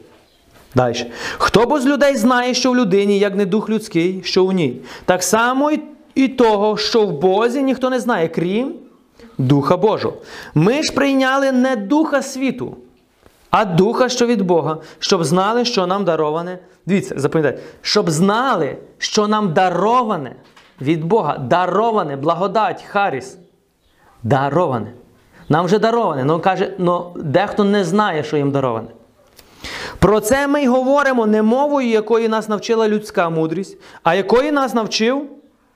Далі. 0.75 1.05
Хто 1.37 1.65
бо 1.65 1.79
з 1.79 1.85
людей 1.85 2.15
знає, 2.15 2.53
що 2.53 2.71
в 2.71 2.75
людині, 2.75 3.19
як 3.19 3.35
не 3.35 3.45
дух 3.45 3.69
людський, 3.69 4.21
що 4.23 4.45
в 4.45 4.51
ній? 4.51 4.81
Так 5.05 5.23
само 5.23 5.71
і- 6.15 6.27
того, 6.27 6.77
що 6.77 7.05
в 7.05 7.19
Бозі 7.19 7.63
ніхто 7.63 7.89
не 7.89 7.99
знає, 7.99 8.27
крім 8.27 8.73
Духа 9.41 9.77
Божого. 9.77 10.17
Ми 10.55 10.83
ж 10.83 10.93
прийняли 10.93 11.51
не 11.51 11.75
Духа 11.75 12.21
світу, 12.21 12.77
а 13.49 13.65
Духа, 13.65 14.09
що 14.09 14.25
від 14.25 14.41
Бога, 14.41 14.77
щоб 14.99 15.23
знали, 15.23 15.65
що 15.65 15.87
нам 15.87 16.05
дароване. 16.05 16.59
Дивіться, 16.85 17.15
запам'ятайте, 17.17 17.61
щоб 17.81 18.09
знали, 18.09 18.77
що 18.97 19.27
нам 19.27 19.53
дароване 19.53 20.35
від 20.81 21.05
Бога, 21.05 21.37
дароване, 21.37 22.15
благодать, 22.15 22.83
Харіс. 22.83 23.37
Дароване. 24.23 24.93
Нам 25.49 25.65
вже 25.65 25.79
дароване. 25.79 26.23
Ну 26.23 26.39
каже, 26.39 26.73
ну 26.77 27.11
дехто 27.15 27.63
не 27.63 27.83
знає, 27.83 28.23
що 28.23 28.37
їм 28.37 28.51
дароване. 28.51 28.87
Про 29.99 30.19
це 30.19 30.47
ми 30.47 30.63
й 30.63 30.67
говоримо 30.67 31.25
не 31.25 31.41
мовою, 31.41 31.89
якої 31.89 32.27
нас 32.27 32.49
навчила 32.49 32.87
людська 32.87 33.29
мудрість, 33.29 33.77
а 34.03 34.15
якої 34.15 34.51
нас 34.51 34.73
навчив 34.73 35.29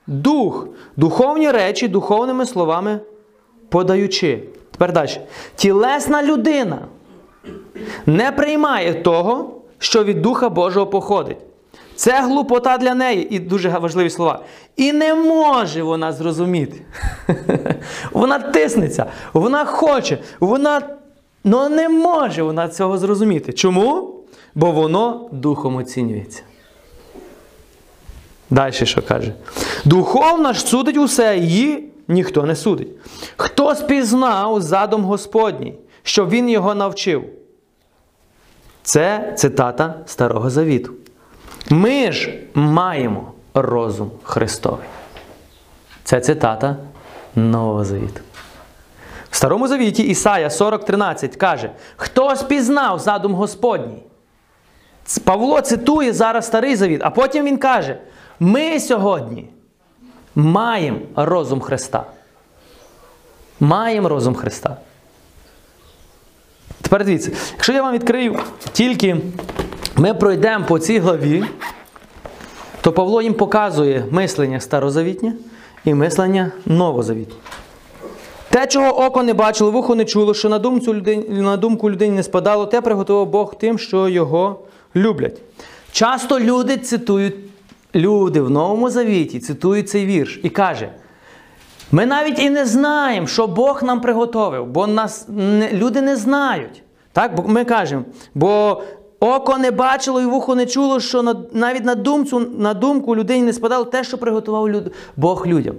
дух, 0.08 0.68
духовні 0.98 1.52
речі, 1.52 1.88
духовними 1.88 2.46
словами 2.46 3.00
подаючи. 3.70 4.44
Тепер 4.72 4.94
далі. 4.94 5.20
Тілесна 5.56 6.24
людина 6.24 6.80
не 8.06 8.32
приймає 8.32 8.94
того, 8.94 9.62
що 9.80 10.04
від 10.04 10.22
Духа 10.22 10.50
Божого 10.50 10.88
походить. 10.88 11.38
Це 11.96 12.22
глупота 12.22 12.78
для 12.78 12.96
неї, 12.96 13.36
і 13.36 13.40
дуже 13.40 13.70
важливі 13.70 14.10
слова. 14.10 14.40
І 14.76 14.94
не 14.94 15.14
може 15.14 15.84
вона 15.84 16.12
зрозуміти. 16.12 16.82
Вона 18.12 18.40
тиснеться, 18.40 19.06
вона 19.34 19.66
хоче, 19.66 20.18
вона 20.40 20.82
ну, 21.44 21.70
не 21.70 21.90
може 21.90 22.44
вона 22.44 22.68
цього 22.68 22.98
зрозуміти. 22.98 23.54
Чому? 23.54 24.16
Бо 24.56 24.72
воно 24.72 25.30
духом 25.32 25.76
оцінюється. 25.76 26.42
Далі 28.50 28.74
що 28.74 29.02
каже? 29.02 29.34
Духовна 29.86 30.54
ж 30.54 30.60
судить 30.60 30.98
усе, 30.98 31.38
її 31.38 31.90
ніхто 32.08 32.44
не 32.44 32.56
судить. 32.56 32.88
Хто 33.38 33.76
спізнав 33.76 34.62
задум 34.62 35.04
Господній, 35.04 35.74
щоб 36.04 36.30
він 36.30 36.50
його 36.50 36.76
навчив? 36.76 37.26
Це 38.84 39.34
цитата 39.38 39.94
Старого 40.06 40.50
Завіту. 40.50 40.94
Ми 41.70 42.12
ж 42.12 42.40
маємо 42.54 43.32
розум 43.54 44.12
Христовий. 44.24 44.88
Це 46.04 46.20
цитата 46.20 46.76
Нового 47.36 47.86
Завіту. 47.86 48.22
В 49.30 49.36
Старому 49.36 49.68
Завіті 49.68 50.04
Ісая 50.04 50.48
40.13 50.48 51.36
каже: 51.38 51.72
Хто 51.96 52.36
спізнав 52.36 53.00
задум 53.00 53.34
Господній? 53.34 54.04
Павло 55.24 55.62
цитує 55.62 56.14
зараз 56.14 56.46
Старий 56.46 56.76
Завіт, 56.76 57.02
а 57.04 57.10
потім 57.10 57.46
він 57.46 57.58
каже: 57.58 57.98
ми 58.40 58.80
сьогодні 58.80 59.50
маємо 60.36 61.00
розум 61.16 61.60
Христа. 61.60 62.06
Маємо 63.60 64.10
розум 64.10 64.36
Христа. 64.36 64.78
Тепер 66.82 67.06
дивіться, 67.06 67.32
якщо 67.52 67.74
я 67.74 67.82
вам 67.82 67.94
відкрию 67.94 68.40
тільки 68.74 69.18
ми 69.96 70.14
пройдемо 70.14 70.66
по 70.66 70.80
цій 70.80 71.00
главі, 71.00 71.44
то 72.82 72.92
Павло 72.92 73.22
їм 73.22 73.34
показує 73.34 74.06
мислення 74.12 74.60
старозавітнє 74.60 75.34
і 75.86 75.94
мислення 75.94 76.52
новозавітнє. 76.66 77.36
Те, 78.50 78.68
чого 78.68 79.06
око 79.06 79.24
не 79.24 79.34
бачило, 79.34 79.72
вухо 79.72 79.96
не 79.96 80.06
чуло, 80.06 80.34
що 80.34 80.50
на 80.50 80.60
думку, 80.60 80.94
людині, 80.94 81.26
на 81.30 81.58
думку 81.58 81.92
людині 81.92 82.16
не 82.16 82.24
спадало, 82.24 82.66
те 82.66 82.82
приготував 82.82 83.28
Бог 83.28 83.56
тим, 83.58 83.80
що 83.80 84.10
його 84.10 84.60
люблять. 84.96 85.42
Часто 85.92 86.40
люди 86.40 86.78
цитують, 86.78 87.36
люди 87.96 88.42
в 88.42 88.50
Новому 88.50 88.90
Завіті 88.90 89.40
цитують 89.40 89.90
цей 89.90 90.06
вірш 90.06 90.40
і 90.44 90.50
каже, 90.50 90.90
ми 91.92 92.06
навіть 92.06 92.40
і 92.40 92.50
не 92.50 92.66
знаємо, 92.66 93.28
що 93.28 93.48
Бог 93.48 93.84
нам 93.84 94.02
приготовив, 94.02 94.66
бо 94.66 94.88
нас 94.88 95.26
не, 95.30 95.70
люди 95.74 96.02
не 96.02 96.16
знають. 96.16 96.84
Так? 97.12 97.48
Ми 97.48 97.66
кажемо, 97.66 98.04
бо 98.36 98.82
око 99.20 99.58
не 99.58 99.72
бачило 99.72 100.22
і 100.22 100.26
вухо 100.26 100.56
не 100.56 100.66
чуло, 100.66 101.00
що 101.00 101.24
на, 101.24 101.36
навіть 101.54 101.86
на, 101.86 101.96
думцю, 101.96 102.40
на 102.40 102.74
думку 102.74 103.16
людині 103.16 103.44
не 103.44 103.54
спадало 103.54 103.86
те, 103.86 104.04
що 104.04 104.18
приготував 104.18 104.70
люд, 104.70 104.92
Бог 105.18 105.48
людям. 105.48 105.76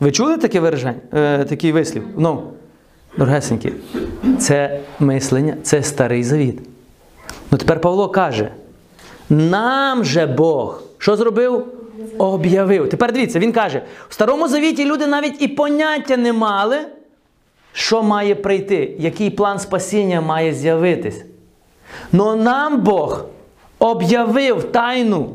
Ви 0.00 0.12
чули 0.12 0.36
таке 0.36 0.60
вираження, 0.60 0.94
е, 1.12 1.44
такий 1.44 1.72
вислів? 1.72 2.02
Ну, 2.16 2.42
дорогесенькі, 3.18 3.72
це 4.38 4.80
мислення, 5.00 5.56
це 5.62 5.82
старий 5.82 6.24
завіт. 6.24 6.60
Ну 7.50 7.58
тепер 7.58 7.80
Павло 7.80 8.08
каже: 8.08 8.52
нам 9.28 10.04
же 10.04 10.26
Бог 10.26 10.82
що 10.98 11.16
зробив? 11.16 11.66
Об'явив. 12.18 12.88
Тепер 12.88 13.12
дивіться, 13.12 13.38
він 13.38 13.52
каже: 13.52 13.82
в 14.08 14.14
старому 14.14 14.48
завіті 14.48 14.84
люди 14.84 15.06
навіть 15.06 15.42
і 15.42 15.48
поняття 15.48 16.16
не 16.16 16.32
мали, 16.32 16.78
що 17.72 18.02
має 18.02 18.34
прийти, 18.34 18.96
який 18.98 19.30
план 19.30 19.58
спасіння 19.58 20.20
має 20.20 20.54
з'явитись. 20.54 21.24
Но 22.12 22.36
нам 22.36 22.80
Бог 22.80 23.24
об'явив 23.78 24.64
тайну. 24.64 25.34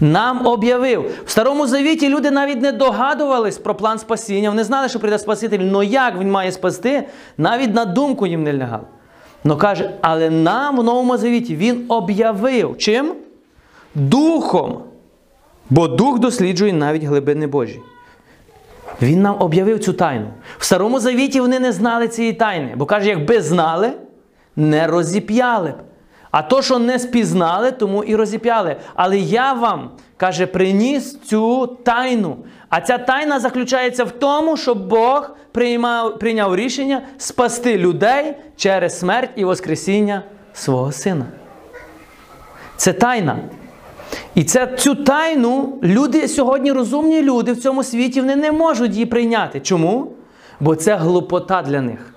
Нам 0.00 0.46
об'явив. 0.46 1.22
В 1.26 1.30
Старому 1.30 1.66
Завіті 1.66 2.08
люди 2.08 2.30
навіть 2.30 2.62
не 2.62 2.72
догадувались 2.72 3.58
про 3.58 3.74
план 3.74 3.98
спасіння. 3.98 4.50
Вони 4.50 4.64
знали, 4.64 4.88
що 4.88 5.00
прийде 5.00 5.18
Спаситель. 5.18 5.58
але 5.74 5.86
як 5.86 6.18
він 6.18 6.30
має 6.30 6.52
спасти, 6.52 7.04
навіть 7.38 7.74
на 7.74 7.84
думку 7.84 8.26
їм 8.26 8.42
не 8.42 8.52
лягало. 8.52 8.84
Но 9.44 9.56
каже, 9.56 9.90
але 10.00 10.30
нам 10.30 10.76
в 10.76 10.84
Новому 10.84 11.16
Завіті 11.16 11.56
він 11.56 11.84
об'явив. 11.88 12.78
Чим? 12.78 13.14
Духом. 13.94 14.82
Бо 15.70 15.88
дух 15.88 16.18
досліджує 16.18 16.72
навіть 16.72 17.04
глибини 17.04 17.46
Божі. 17.46 17.80
Він 19.02 19.22
нам 19.22 19.36
об'явив 19.38 19.80
цю 19.80 19.92
тайну. 19.92 20.26
В 20.58 20.64
Старому 20.64 21.00
Завіті 21.00 21.40
вони 21.40 21.58
не 21.58 21.72
знали 21.72 22.08
цієї 22.08 22.32
тайни. 22.32 22.74
Бо 22.76 22.86
каже, 22.86 23.08
якби 23.08 23.42
знали, 23.42 23.92
не 24.56 24.86
розіп'яли 24.86 25.70
б. 25.70 25.74
А 26.30 26.42
то, 26.42 26.62
що 26.62 26.78
не 26.78 26.98
спізнали, 26.98 27.72
тому 27.72 28.04
і 28.04 28.16
розіп'яли. 28.16 28.76
Але 28.94 29.18
я 29.18 29.52
вам, 29.52 29.90
каже, 30.16 30.46
приніс 30.46 31.18
цю 31.20 31.66
тайну. 31.66 32.36
А 32.68 32.80
ця 32.80 32.98
тайна 32.98 33.40
заключається 33.40 34.04
в 34.04 34.10
тому, 34.10 34.56
що 34.56 34.74
Бог 34.74 35.30
приймав, 35.52 36.18
прийняв 36.18 36.56
рішення 36.56 37.02
спасти 37.18 37.78
людей 37.78 38.34
через 38.56 38.98
смерть 38.98 39.30
і 39.36 39.44
Воскресіння 39.44 40.22
свого 40.52 40.92
сина. 40.92 41.24
Це 42.76 42.92
тайна. 42.92 43.38
І 44.34 44.44
це, 44.44 44.66
цю 44.78 44.94
тайну 44.94 45.78
люди 45.82 46.28
сьогодні 46.28 46.72
розумні 46.72 47.22
люди 47.22 47.52
в 47.52 47.60
цьому 47.60 47.82
світі 47.82 48.20
вони 48.20 48.36
не 48.36 48.52
можуть 48.52 48.92
її 48.92 49.06
прийняти. 49.06 49.60
Чому? 49.60 50.12
Бо 50.60 50.74
це 50.74 50.96
глупота 50.96 51.62
для 51.62 51.80
них. 51.80 52.14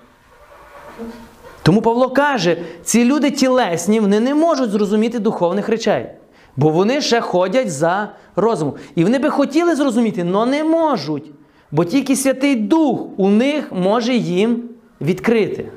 Тому 1.62 1.82
Павло 1.82 2.10
каже, 2.10 2.56
ці 2.82 3.04
люди 3.04 3.30
тілесні, 3.30 4.00
вони 4.00 4.20
не 4.20 4.34
можуть 4.34 4.70
зрозуміти 4.70 5.18
духовних 5.18 5.68
речей. 5.68 6.06
Бо 6.56 6.68
вони 6.68 7.00
ще 7.00 7.20
ходять 7.20 7.70
за 7.70 8.08
розумом. 8.36 8.74
І 8.94 9.04
вони 9.04 9.18
би 9.18 9.30
хотіли 9.30 9.76
зрозуміти, 9.76 10.26
але 10.34 10.46
не 10.46 10.64
можуть. 10.64 11.30
Бо 11.70 11.84
тільки 11.84 12.16
Святий 12.16 12.56
Дух 12.56 13.00
у 13.16 13.28
них 13.28 13.72
може 13.72 14.14
їм 14.14 14.62
відкрити. 15.00 15.68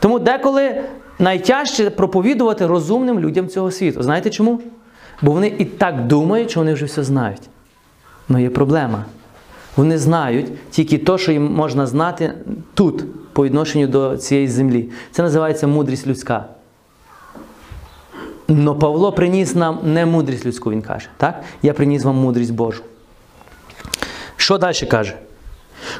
Тому 0.00 0.18
деколи 0.18 0.84
найтяжче 1.20 1.90
проповідувати 1.90 2.66
розумним 2.66 3.20
людям 3.20 3.48
цього 3.48 3.70
світу. 3.70 4.02
Знаєте 4.02 4.30
чому? 4.30 4.60
Бо 5.22 5.32
вони 5.32 5.48
і 5.58 5.64
так 5.64 6.06
думають, 6.06 6.50
що 6.50 6.60
вони 6.60 6.74
вже 6.74 6.84
все 6.84 7.04
знають. 7.04 7.42
Але 8.28 8.42
є 8.42 8.50
проблема. 8.50 9.04
Вони 9.76 9.98
знають 9.98 10.70
тільки 10.70 10.98
те, 10.98 11.18
що 11.18 11.32
їм 11.32 11.52
можна 11.52 11.86
знати 11.86 12.32
тут, 12.74 13.04
по 13.32 13.44
відношенню 13.44 13.86
до 13.86 14.16
цієї 14.16 14.48
землі. 14.48 14.90
Це 15.10 15.22
називається 15.22 15.66
мудрість 15.66 16.06
людська. 16.06 16.44
Но 18.48 18.74
Павло 18.74 19.12
приніс 19.12 19.54
нам 19.54 19.78
не 19.84 20.06
мудрість 20.06 20.46
людську, 20.46 20.70
він 20.70 20.82
каже. 20.82 21.08
Так? 21.16 21.42
Я 21.62 21.72
приніс 21.72 22.04
вам 22.04 22.16
мудрість 22.16 22.54
Божу. 22.54 22.82
Що 24.36 24.58
далі 24.58 24.86
каже? 24.90 25.14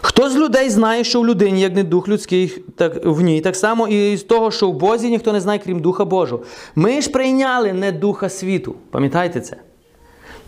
Хто 0.00 0.30
з 0.30 0.36
людей 0.36 0.70
знає, 0.70 1.04
що 1.04 1.20
в 1.20 1.26
людині, 1.26 1.60
як 1.60 1.74
не 1.74 1.84
дух 1.84 2.08
людський, 2.08 2.62
так 2.76 3.04
в 3.04 3.20
ній, 3.20 3.40
так 3.40 3.56
само 3.56 3.88
і 3.88 4.16
з 4.16 4.22
того, 4.22 4.50
що 4.50 4.70
в 4.70 4.74
Бозі 4.74 5.10
ніхто 5.10 5.32
не 5.32 5.40
знає, 5.40 5.60
крім 5.64 5.80
Духа 5.80 6.04
Божого. 6.04 6.42
Ми 6.74 7.00
ж 7.00 7.10
прийняли 7.10 7.72
не 7.72 7.92
Духа 7.92 8.28
світу. 8.28 8.74
Пам'ятаєте 8.90 9.40
це? 9.40 9.56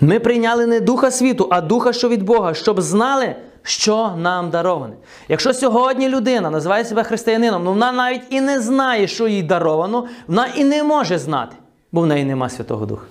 Ми 0.01 0.21
прийняли 0.21 0.66
не 0.66 0.81
Духа 0.81 1.11
світу, 1.11 1.49
а 1.51 1.61
Духа, 1.61 1.92
що 1.92 2.09
від 2.09 2.23
Бога, 2.23 2.55
щоб 2.55 2.81
знали, 2.81 3.35
що 3.62 4.12
нам 4.18 4.51
дароване. 4.51 4.95
Якщо 5.29 5.55
сьогодні 5.55 6.09
людина 6.09 6.51
називає 6.51 6.85
себе 6.85 7.03
християнином, 7.03 7.64
ну 7.64 7.71
вона 7.71 7.92
навіть 7.92 8.23
і 8.31 8.40
не 8.40 8.61
знає, 8.61 9.07
що 9.07 9.29
їй 9.29 9.42
даровано, 9.42 10.07
вона 10.27 10.47
і 10.47 10.64
не 10.64 10.83
може 10.83 11.18
знати, 11.18 11.57
бо 11.92 12.01
в 12.01 12.07
неї 12.07 12.25
нема 12.25 12.49
Святого 12.49 12.87
Духа. 12.87 13.05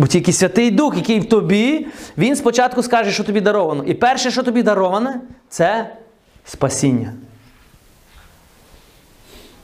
Бо 0.00 0.06
тільки 0.06 0.32
Святий 0.32 0.70
Дух, 0.70 0.96
який 0.96 1.20
в 1.20 1.28
тобі, 1.28 1.86
він 2.18 2.36
спочатку 2.36 2.82
скаже, 2.82 3.12
що 3.12 3.24
тобі 3.24 3.40
даровано. 3.40 3.84
І 3.84 3.94
перше, 3.94 4.30
що 4.30 4.42
тобі 4.42 4.62
дароване, 4.62 5.20
це 5.48 5.96
спасіння. 6.44 7.12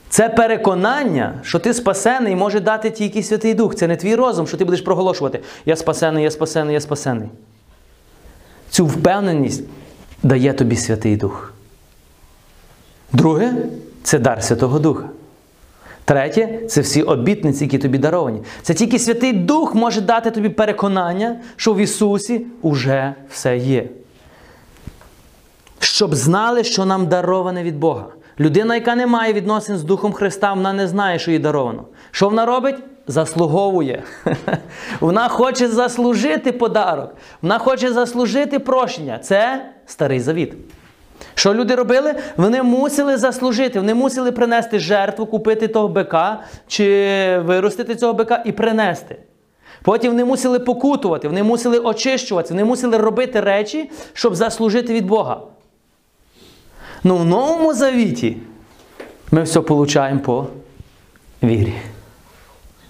Це 0.09 0.29
переконання, 0.29 1.39
що 1.43 1.59
ти 1.59 1.73
спасений, 1.73 2.35
може 2.35 2.59
дати 2.59 2.89
тільки 2.89 3.23
Святий 3.23 3.53
Дух. 3.53 3.75
Це 3.75 3.87
не 3.87 3.95
твій 3.95 4.15
розум, 4.15 4.47
що 4.47 4.57
ти 4.57 4.65
будеш 4.65 4.81
проголошувати. 4.81 5.39
Я 5.65 5.75
спасений, 5.75 6.23
я 6.23 6.31
спасений, 6.31 6.73
я 6.73 6.81
спасений. 6.81 7.29
Цю 8.69 8.85
впевненість 8.85 9.63
дає 10.23 10.53
тобі 10.53 10.75
Святий 10.75 11.17
Дух. 11.17 11.53
Друге 13.11 13.53
це 14.03 14.19
дар 14.19 14.43
Святого 14.43 14.79
Духа. 14.79 15.09
Третє 16.07 16.59
це 16.67 16.81
всі 16.81 17.01
обітниці, 17.01 17.63
які 17.63 17.77
тобі 17.77 17.97
даровані. 17.97 18.41
Це 18.61 18.73
тільки 18.73 18.99
Святий 18.99 19.33
Дух 19.33 19.75
може 19.75 20.01
дати 20.01 20.31
тобі 20.31 20.49
переконання, 20.49 21.39
що 21.55 21.73
в 21.73 21.77
Ісусі 21.77 22.45
уже 22.61 23.13
все 23.29 23.57
є. 23.57 23.89
Щоб 25.79 26.15
знали, 26.15 26.63
що 26.63 26.85
нам 26.85 27.07
дароване 27.07 27.63
від 27.63 27.79
Бога. 27.79 28.05
Людина, 28.39 28.75
яка 28.75 28.95
не 28.95 29.07
має 29.07 29.33
відносин 29.33 29.77
з 29.77 29.83
Духом 29.83 30.13
Христа, 30.13 30.53
вона 30.53 30.73
не 30.73 30.87
знає, 30.87 31.19
що 31.19 31.31
їй 31.31 31.39
даровано. 31.39 31.83
Що 32.11 32.29
вона 32.29 32.45
робить? 32.45 32.75
Заслуговує. 33.07 34.03
Вона 34.99 35.27
хоче 35.27 35.67
заслужити 35.67 36.51
подарок. 36.51 37.15
Вона 37.41 37.59
хоче 37.59 37.93
заслужити 37.93 38.59
прощення. 38.59 39.19
Це 39.19 39.65
старий 39.85 40.19
завіт. 40.19 40.53
Що 41.37 41.53
люди 41.53 41.75
робили? 41.75 42.15
Вони 42.37 42.63
мусили 42.63 43.17
заслужити, 43.17 43.79
вони 43.79 43.93
мусили 43.93 44.31
принести 44.31 44.79
жертву, 44.79 45.25
купити 45.25 45.67
того 45.67 45.87
бика 45.87 46.43
чи 46.67 46.85
виростити 47.45 47.95
цього 47.95 48.13
бика 48.13 48.43
і 48.45 48.51
принести. 48.51 49.15
Потім 49.81 50.11
вони 50.11 50.25
мусили 50.25 50.59
покутувати, 50.59 51.27
вони 51.27 51.43
мусили 51.43 51.79
очищуватися, 51.79 52.53
вони 52.53 52.65
мусили 52.65 52.97
робити 52.97 53.41
речі, 53.41 53.91
щоб 54.13 54.35
заслужити 54.35 54.93
від 54.93 55.05
Бога. 55.05 55.41
Ну 57.03 57.17
в 57.17 57.25
новому 57.25 57.73
завіті 57.73 58.37
ми 59.31 59.43
все 59.43 59.61
получаємо 59.61 60.19
по 60.19 60.47
вірі. 61.43 61.73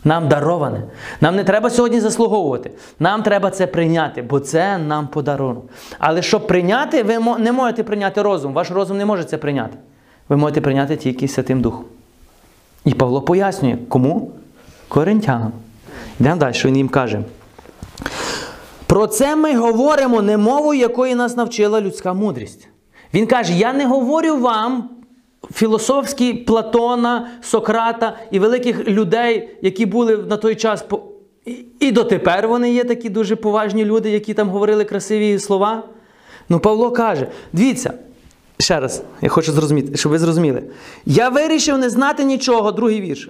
Нам 0.08 0.28
дароване. 0.28 0.84
Нам 1.22 1.36
не 1.36 1.44
треба 1.44 1.70
сьогодні 1.70 2.00
заслуговувати. 2.00 2.72
Нам 3.00 3.24
треба 3.24 3.50
це 3.50 3.68
прийняти, 3.68 4.22
бо 4.22 4.40
це 4.40 4.78
нам 4.78 5.08
подарунок. 5.08 5.64
Але 6.00 6.22
щоб 6.22 6.48
прийняти, 6.48 7.04
ви 7.04 7.20
не 7.40 7.52
можете 7.52 7.84
прийняти 7.84 8.22
розум. 8.22 8.54
Ваш 8.54 8.72
розум 8.72 8.98
не 8.98 9.06
може 9.06 9.24
це 9.24 9.38
прийняти. 9.38 9.78
Ви 10.30 10.38
можете 10.38 10.62
прийняти 10.62 10.96
тільки 10.96 11.28
Святим 11.28 11.62
Духом. 11.62 11.86
І 12.86 12.94
Павло 12.94 13.22
пояснює, 13.22 13.78
кому? 13.90 14.32
Коринтянам. 14.88 15.52
Йдемо 16.20 16.36
далі, 16.36 16.56
він 16.66 16.78
їм 16.78 16.90
каже. 16.90 17.22
Про 18.86 19.08
це 19.08 19.36
ми 19.36 19.58
говоримо 19.58 20.22
не 20.22 20.38
мовою, 20.38 20.80
якої 20.80 21.16
нас 21.16 21.38
навчила 21.38 21.82
людська 21.82 22.14
мудрість. 22.14 22.68
Він 23.14 23.28
каже: 23.28 23.54
Я 23.54 23.74
не 23.74 23.86
говорю 23.86 24.38
вам 24.38 24.90
філософські 25.54 26.34
Платона, 26.34 27.30
Сократа 27.42 28.18
і 28.32 28.40
великих 28.40 28.88
людей, 28.88 29.50
які 29.62 29.86
були 29.86 30.18
на 30.18 30.38
той 30.38 30.56
час. 30.56 30.86
і- 31.80 31.92
дотепер 31.92 32.48
вони 32.48 32.74
є 32.74 32.84
такі 32.84 33.10
дуже 33.10 33.36
поважні 33.36 33.86
люди, 33.86 34.10
які 34.10 34.34
там 34.34 34.50
говорили 34.50 34.84
красиві 34.86 35.40
слова. 35.40 35.84
Ну, 36.50 36.60
Павло 36.60 36.92
каже: 36.92 37.28
дивіться, 37.54 37.94
ще 38.60 38.80
раз, 38.80 39.04
я 39.22 39.30
хочу 39.30 39.52
зрозуміти, 39.52 39.98
щоб 39.98 40.12
ви 40.12 40.20
зрозуміли. 40.20 40.64
Я 41.06 41.30
вирішив 41.30 41.78
не 41.78 41.90
знати 41.90 42.24
нічого, 42.24 42.72
другий 42.72 43.02
вірш. 43.02 43.30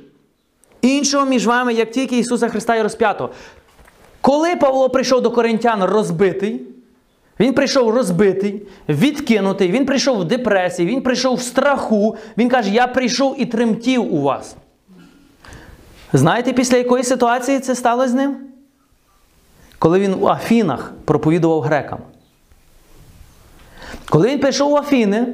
Іншого 0.81 1.25
між 1.25 1.45
вами, 1.47 1.73
як 1.73 1.91
тільки 1.91 2.19
Ісуса 2.19 2.49
Христа 2.49 2.75
і 2.75 2.81
розп'ятого. 2.81 3.29
Коли 4.21 4.55
Павло 4.55 4.89
прийшов 4.89 5.21
до 5.21 5.31
коринтян 5.31 5.83
розбитий, 5.83 6.61
він 7.39 7.53
прийшов 7.53 7.89
розбитий, 7.89 8.61
відкинутий, 8.89 9.71
він 9.71 9.85
прийшов 9.85 10.19
в 10.19 10.25
депресії, 10.25 10.89
він 10.89 11.01
прийшов 11.01 11.35
в 11.35 11.41
страху. 11.41 12.17
Він 12.37 12.49
каже: 12.49 12.69
Я 12.69 12.87
прийшов 12.87 13.35
і 13.37 13.45
тремтів 13.45 14.13
у 14.13 14.21
вас. 14.21 14.55
Знаєте, 16.13 16.53
після 16.53 16.77
якої 16.77 17.03
ситуації 17.03 17.59
це 17.59 17.75
сталося 17.75 18.11
з 18.11 18.13
ним? 18.13 18.37
Коли 19.79 19.99
він 19.99 20.13
у 20.13 20.27
Афінах 20.27 20.93
проповідував 21.05 21.61
грекам. 21.61 21.99
Коли 24.09 24.29
він 24.29 24.39
прийшов 24.39 24.71
в 24.71 24.75
Афіни, 24.75 25.27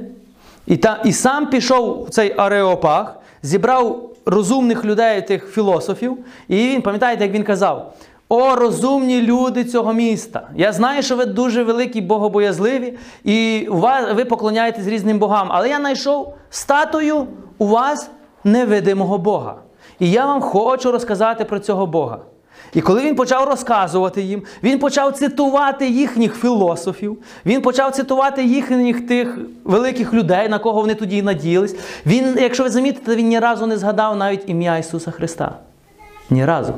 і, 0.68 0.78
та, 0.78 1.02
і 1.06 1.13
сам 1.13 1.50
пішов 1.50 2.04
в 2.04 2.10
цей 2.10 2.34
Ареопаг, 2.38 3.16
зібрав 3.44 4.10
розумних 4.26 4.86
людей, 4.86 5.22
тих 5.22 5.48
філософів, 5.50 6.18
і 6.48 6.56
він, 6.56 6.82
пам'ятаєте, 6.82 7.24
як 7.24 7.34
він 7.34 7.44
казав: 7.44 7.94
О, 8.36 8.56
розумні 8.56 9.22
люди 9.22 9.63
цього 9.63 9.93
міста! 9.93 10.48
Я 10.56 10.74
знаю, 10.74 11.04
що 11.04 11.15
ви 11.15 11.26
дуже 11.26 11.63
великі 11.63 12.02
богобоязливі, 12.02 12.93
і 13.24 13.67
у 13.72 13.78
вас, 13.78 14.13
ви 14.13 14.26
поклоняєтесь 14.26 14.88
різним 14.88 15.19
богам, 15.19 15.48
але 15.52 15.69
я 15.69 15.78
знайшов 15.78 16.34
статую 16.50 17.28
у 17.58 17.67
вас 17.67 18.10
невидимого 18.43 19.18
Бога. 19.18 19.55
І 19.99 20.12
я 20.12 20.26
вам 20.26 20.41
хочу 20.41 20.91
розказати 20.91 21.45
про 21.45 21.60
цього 21.60 21.86
Бога. 21.86 22.20
І 22.74 22.82
коли 22.82 23.01
він 23.01 23.16
почав 23.16 23.47
розказувати 23.49 24.22
їм, 24.22 24.43
він 24.64 24.80
почав 24.80 25.14
цитувати 25.14 25.88
їхніх 25.89 26.36
філософів, 26.36 27.18
він 27.45 27.62
почав 27.62 27.91
цитувати 27.91 28.45
їхніх 28.45 29.08
тих 29.08 29.38
великих 29.64 30.14
людей, 30.14 30.49
на 30.49 30.60
кого 30.60 30.82
вони 30.82 30.95
тоді 30.95 31.22
надіялись. 31.22 31.76
Він, 32.05 32.38
якщо 32.41 32.64
ви 32.64 32.70
замітите, 32.70 33.16
він 33.16 33.28
ні 33.28 33.39
разу 33.39 33.66
не 33.66 33.78
згадав 33.78 34.18
навіть 34.18 34.49
ім'я 34.49 34.78
Ісуса 34.78 35.12
Христа. 35.12 35.55
Ні 36.30 36.45
разу. 36.45 36.74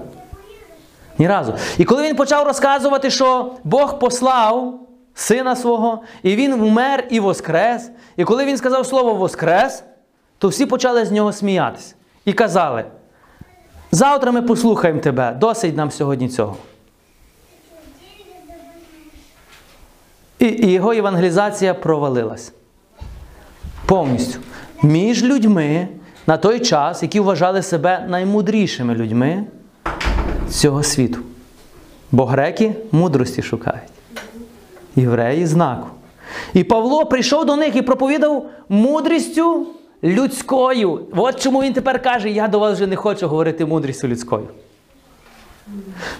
Ні 1.18 1.28
разу. 1.28 1.54
І 1.78 1.86
коли 1.86 2.04
він 2.04 2.16
почав 2.16 2.48
розказувати, 2.48 3.10
що 3.10 3.54
Бог 3.64 4.00
послав 4.00 4.80
сина 5.14 5.56
свого, 5.56 6.02
і 6.24 6.36
він 6.36 6.56
вмер 6.56 7.08
і 7.10 7.20
воскрес. 7.20 7.92
І 8.18 8.24
коли 8.24 8.46
він 8.46 8.58
сказав 8.58 8.86
слово 8.86 9.14
воскрес, 9.14 9.84
то 10.38 10.48
всі 10.48 10.66
почали 10.66 11.06
з 11.06 11.12
нього 11.12 11.34
сміятися. 11.34 11.96
І 12.26 12.34
казали: 12.34 12.86
завтра 13.92 14.32
ми 14.32 14.42
послухаємо 14.42 15.00
тебе, 15.00 15.38
досить 15.40 15.78
нам 15.78 15.92
сьогодні 15.92 16.30
цього. 16.30 16.58
І, 20.40 20.46
і 20.46 20.72
його 20.72 20.92
евангелізація 20.92 21.74
провалилась. 21.74 22.54
Повністю. 23.86 24.40
Між 24.84 25.24
людьми 25.24 25.88
на 26.28 26.38
той 26.38 26.60
час, 26.60 27.04
які 27.04 27.20
вважали 27.20 27.62
себе 27.62 28.06
наймудрішими 28.10 28.96
людьми 28.96 29.46
цього 30.50 30.84
світу. 30.84 31.20
Бо 32.12 32.26
греки 32.26 32.76
мудрості 32.92 33.42
шукають, 33.42 33.92
євреї 34.96 35.46
знаку. 35.46 35.88
І 36.54 36.64
Павло 36.64 37.06
прийшов 37.06 37.46
до 37.46 37.56
них 37.56 37.76
і 37.76 37.82
проповідав 37.82 38.46
мудрістю 38.70 39.68
людською. 40.04 41.00
От 41.16 41.42
чому 41.42 41.62
він 41.62 41.74
тепер 41.74 42.02
каже: 42.02 42.30
я 42.30 42.48
до 42.48 42.60
вас 42.60 42.74
вже 42.74 42.88
не 42.88 42.96
хочу 42.96 43.28
говорити 43.28 43.66
мудрістю 43.66 44.08
людською. 44.08 44.48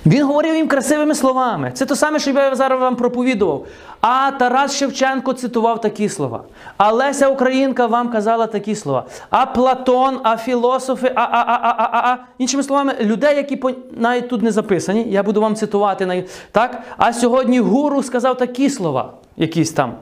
Він 0.06 0.26
говорив 0.26 0.56
їм 0.56 0.68
красивими 0.68 1.16
словами. 1.16 1.72
Це 1.74 1.86
те 1.86 1.96
саме, 1.96 2.20
що 2.20 2.32
я 2.32 2.56
зараз 2.56 2.82
вам 2.82 2.96
проповідував. 2.96 3.66
А 4.02 4.32
Тарас 4.32 4.76
Шевченко 4.76 5.34
цитував 5.34 5.82
такі 5.82 6.10
слова. 6.10 6.44
А 6.78 6.92
Леся 6.92 7.28
Українка 7.28 7.86
вам 7.86 8.10
казала 8.10 8.48
такі 8.48 8.76
слова. 8.76 9.06
А 9.30 9.46
Платон, 9.46 10.20
а 10.24 10.38
філософи, 10.38 11.12
а, 11.16 11.22
а, 11.22 11.46
а, 11.48 11.58
а, 11.58 11.90
а, 11.94 12.12
а. 12.12 12.18
Іншими 12.38 12.64
словами, 12.64 12.94
людей, 13.02 13.36
які 13.36 13.60
навіть 13.92 14.30
тут 14.30 14.42
не 14.42 14.52
записані, 14.52 15.06
я 15.10 15.24
буду 15.24 15.42
вам 15.42 15.56
цитувати. 15.56 16.26
Так? 16.52 16.84
А 16.98 17.14
сьогодні 17.14 17.60
гуру 17.60 18.04
сказав 18.04 18.38
такі 18.38 18.70
слова, 18.70 19.14
якісь 19.38 19.72
там. 19.72 19.94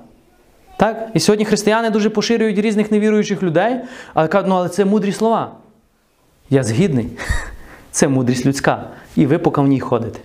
Так? 0.78 1.10
І 1.14 1.20
сьогодні 1.20 1.46
християни 1.46 1.90
дуже 1.90 2.10
поширюють 2.10 2.60
різних 2.60 2.92
невіруючих 2.92 3.44
людей, 3.44 3.80
але 4.14 4.28
кажуть, 4.28 4.50
ну 4.50 4.56
але 4.56 4.70
це 4.70 4.86
мудрі 4.86 5.12
слова. 5.12 5.52
Я 6.50 6.64
згідний. 6.64 7.08
Це 7.94 8.08
мудрість 8.08 8.46
людська. 8.46 8.84
І 9.16 9.26
ви 9.26 9.38
поки 9.38 9.62
в 9.62 9.68
ній 9.68 9.80
ходите. 9.80 10.20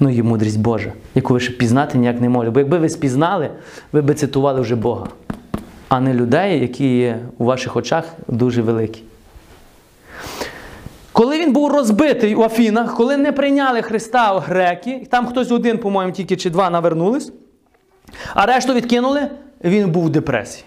Ну 0.00 0.10
і 0.10 0.22
мудрість 0.22 0.60
Божа, 0.60 0.92
яку 1.14 1.34
ви 1.34 1.40
ще 1.40 1.52
пізнати 1.52 1.98
ніяк 1.98 2.20
не 2.20 2.28
можете. 2.28 2.50
Бо 2.50 2.60
якби 2.60 2.78
ви 2.78 2.88
спізнали, 2.88 3.50
ви 3.92 4.02
би 4.02 4.14
цитували 4.14 4.60
вже 4.60 4.76
Бога, 4.76 5.06
а 5.88 6.00
не 6.00 6.14
людей, 6.14 6.60
які 6.60 6.98
є 6.98 7.18
у 7.38 7.44
ваших 7.44 7.76
очах 7.76 8.04
дуже 8.28 8.62
великі. 8.62 9.02
Коли 11.12 11.38
він 11.38 11.52
був 11.52 11.72
розбитий 11.72 12.34
у 12.34 12.42
Афінах, 12.42 12.96
коли 12.96 13.16
не 13.16 13.32
прийняли 13.32 13.82
Христа 13.82 14.36
у 14.36 14.38
греки, 14.38 15.06
там 15.10 15.26
хтось 15.26 15.50
один, 15.50 15.78
по-моєму, 15.78 16.12
тільки 16.12 16.36
чи 16.36 16.50
два 16.50 16.70
навернулись, 16.70 17.32
а 18.34 18.46
решту 18.46 18.74
відкинули, 18.74 19.28
він 19.64 19.90
був 19.90 20.04
в 20.04 20.10
депресії. 20.10 20.64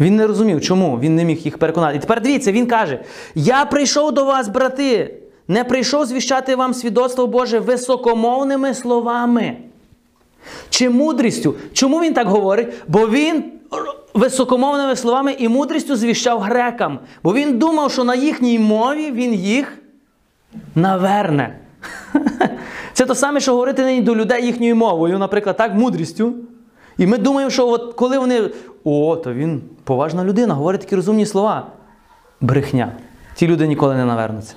Він 0.00 0.16
не 0.16 0.26
розумів, 0.26 0.60
чому 0.60 0.98
він 0.98 1.14
не 1.14 1.24
міг 1.24 1.38
їх 1.38 1.58
переконати. 1.58 1.96
І 1.96 2.00
тепер 2.00 2.20
дивіться, 2.20 2.52
він 2.52 2.66
каже: 2.66 3.00
Я 3.34 3.64
прийшов 3.64 4.12
до 4.12 4.24
вас, 4.24 4.48
брати, 4.48 5.14
не 5.48 5.64
прийшов 5.64 6.06
звіщати 6.06 6.56
вам 6.56 6.74
свідоцтво 6.74 7.26
Боже 7.26 7.58
високомовними 7.58 8.74
словами. 8.74 9.56
Чи 10.70 10.90
мудрістю? 10.90 11.54
Чому 11.72 12.00
він 12.00 12.14
так 12.14 12.26
говорить? 12.26 12.68
Бо 12.88 13.08
він 13.08 13.44
високомовними 14.14 14.96
словами 14.96 15.32
і 15.38 15.48
мудрістю 15.48 15.96
звіщав 15.96 16.40
грекам. 16.40 16.98
Бо 17.22 17.34
він 17.34 17.58
думав, 17.58 17.92
що 17.92 18.04
на 18.04 18.14
їхній 18.14 18.58
мові 18.58 19.10
він 19.10 19.34
їх 19.34 19.78
наверне. 20.74 21.58
Це 22.92 23.06
те 23.06 23.14
саме, 23.14 23.40
що 23.40 23.52
говорити 23.52 23.84
нині 23.84 24.00
до 24.00 24.16
людей 24.16 24.46
їхньою 24.46 24.76
мовою, 24.76 25.18
наприклад, 25.18 25.56
так, 25.56 25.74
мудрістю. 25.74 26.34
І 26.98 27.06
ми 27.06 27.18
думаємо, 27.18 27.50
що 27.50 27.68
от 27.68 27.94
коли 27.94 28.18
вони. 28.18 28.50
О, 28.84 29.16
то 29.16 29.34
він 29.34 29.62
поважна 29.84 30.24
людина, 30.24 30.54
говорить 30.54 30.80
такі 30.80 30.96
розумні 30.96 31.26
слова. 31.26 31.66
Брехня. 32.40 32.92
Ті 33.34 33.46
люди 33.46 33.66
ніколи 33.66 33.94
не 33.94 34.04
навернуться. 34.04 34.54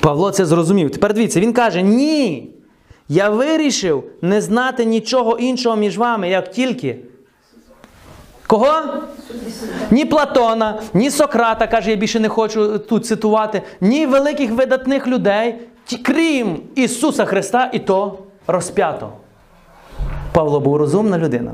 Павло 0.00 0.30
це 0.30 0.46
зрозумів. 0.46 0.90
Тепер 0.90 1.14
дивіться, 1.14 1.40
він 1.40 1.52
каже: 1.52 1.82
ні. 1.82 2.48
Я 3.08 3.30
вирішив 3.30 4.04
не 4.22 4.40
знати 4.40 4.84
нічого 4.84 5.38
іншого 5.38 5.76
між 5.76 5.98
вами, 5.98 6.28
як 6.28 6.50
тільки. 6.50 6.98
Кого? 8.46 8.72
Ні 9.90 10.04
Платона, 10.04 10.82
ні 10.94 11.10
Сократа, 11.10 11.66
каже, 11.66 11.90
я 11.90 11.96
більше 11.96 12.20
не 12.20 12.28
хочу 12.28 12.78
тут 12.78 13.06
цитувати, 13.06 13.62
ні 13.80 14.06
великих 14.06 14.50
видатних 14.50 15.06
людей, 15.06 15.54
крім 16.02 16.60
Ісуса 16.74 17.24
Христа, 17.24 17.70
і 17.72 17.78
то 17.78 18.18
розп'ятого. 18.46 19.12
Павло 20.32 20.60
був 20.60 20.76
розумна 20.76 21.18
людина. 21.18 21.52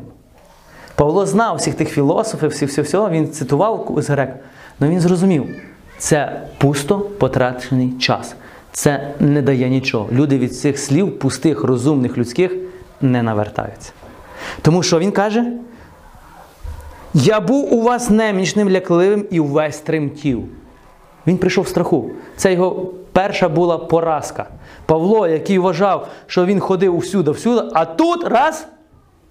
Павло 0.98 1.26
знав 1.26 1.56
всіх 1.56 1.74
тих 1.74 1.88
філософів, 1.88 2.48
всіх 2.48 2.68
всього, 2.68 2.84
всього, 2.84 3.10
він 3.10 3.30
цитував 3.30 3.94
з 3.96 4.10
грек. 4.10 4.36
Але 4.80 4.90
він 4.90 5.00
зрозумів, 5.00 5.46
це 5.98 6.42
пусто 6.58 6.98
потрачений 6.98 7.92
час. 7.92 8.34
Це 8.72 9.14
не 9.20 9.42
дає 9.42 9.68
нічого. 9.68 10.08
Люди 10.12 10.38
від 10.38 10.56
цих 10.56 10.78
слів, 10.78 11.18
пустих, 11.18 11.64
розумних, 11.64 12.18
людських, 12.18 12.52
не 13.00 13.22
навертаються. 13.22 13.92
Тому 14.62 14.82
що 14.82 14.98
він 14.98 15.12
каже: 15.12 15.52
Я 17.14 17.40
був 17.40 17.74
у 17.74 17.82
вас 17.82 18.10
немічним, 18.10 18.70
лякливим 18.70 19.26
і 19.30 19.40
увесь 19.40 19.78
тремтів. 19.78 20.44
Він 21.26 21.38
прийшов 21.38 21.64
в 21.64 21.68
страху. 21.68 22.10
Це 22.36 22.52
його 22.52 22.92
перша 23.12 23.48
була 23.48 23.78
поразка. 23.78 24.46
Павло, 24.86 25.28
який 25.28 25.58
вважав, 25.58 26.08
що 26.26 26.46
він 26.46 26.60
ходив 26.60 26.96
усюди, 26.96 27.30
всюди, 27.30 27.70
а 27.74 27.84
тут 27.84 28.28
раз 28.28 28.68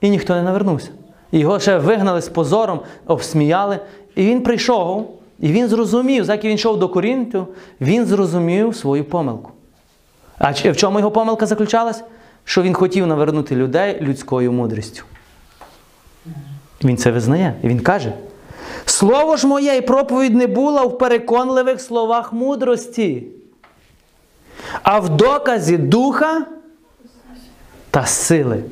і 0.01 0.09
ніхто 0.09 0.35
не 0.35 0.43
навернувся. 0.43 0.89
Його 1.31 1.59
ще 1.59 1.77
вигнали 1.77 2.21
з 2.21 2.29
позором, 2.29 2.79
обсміяли. 3.05 3.79
І 4.15 4.25
він 4.25 4.41
прийшов, 4.41 5.19
і 5.39 5.51
він 5.51 5.67
зрозумів, 5.67 6.25
як 6.25 6.43
він 6.43 6.51
йшов 6.51 6.79
до 6.79 6.89
Корінту, 6.89 7.47
він 7.81 8.05
зрозумів 8.05 8.75
свою 8.75 9.03
помилку. 9.03 9.51
А 10.37 10.51
в 10.51 10.77
чому 10.77 10.99
його 10.99 11.11
помилка 11.11 11.45
заключалась? 11.45 12.03
Що 12.43 12.61
він 12.61 12.73
хотів 12.73 13.07
навернути 13.07 13.55
людей 13.55 14.01
людською 14.01 14.51
мудрістю. 14.51 15.03
Він 16.83 16.97
це 16.97 17.11
визнає. 17.11 17.53
І 17.63 17.67
він 17.67 17.79
каже: 17.79 18.13
Слово 18.85 19.37
ж 19.37 19.47
моє 19.47 19.77
і 19.77 19.81
проповідь 19.81 20.35
не 20.35 20.47
була 20.47 20.83
в 20.83 20.97
переконливих 20.97 21.81
словах 21.81 22.33
мудрості, 22.33 23.23
а 24.83 24.99
в 24.99 25.09
доказі 25.09 25.77
духа 25.77 26.45
та 27.91 28.05
сили. 28.05 28.63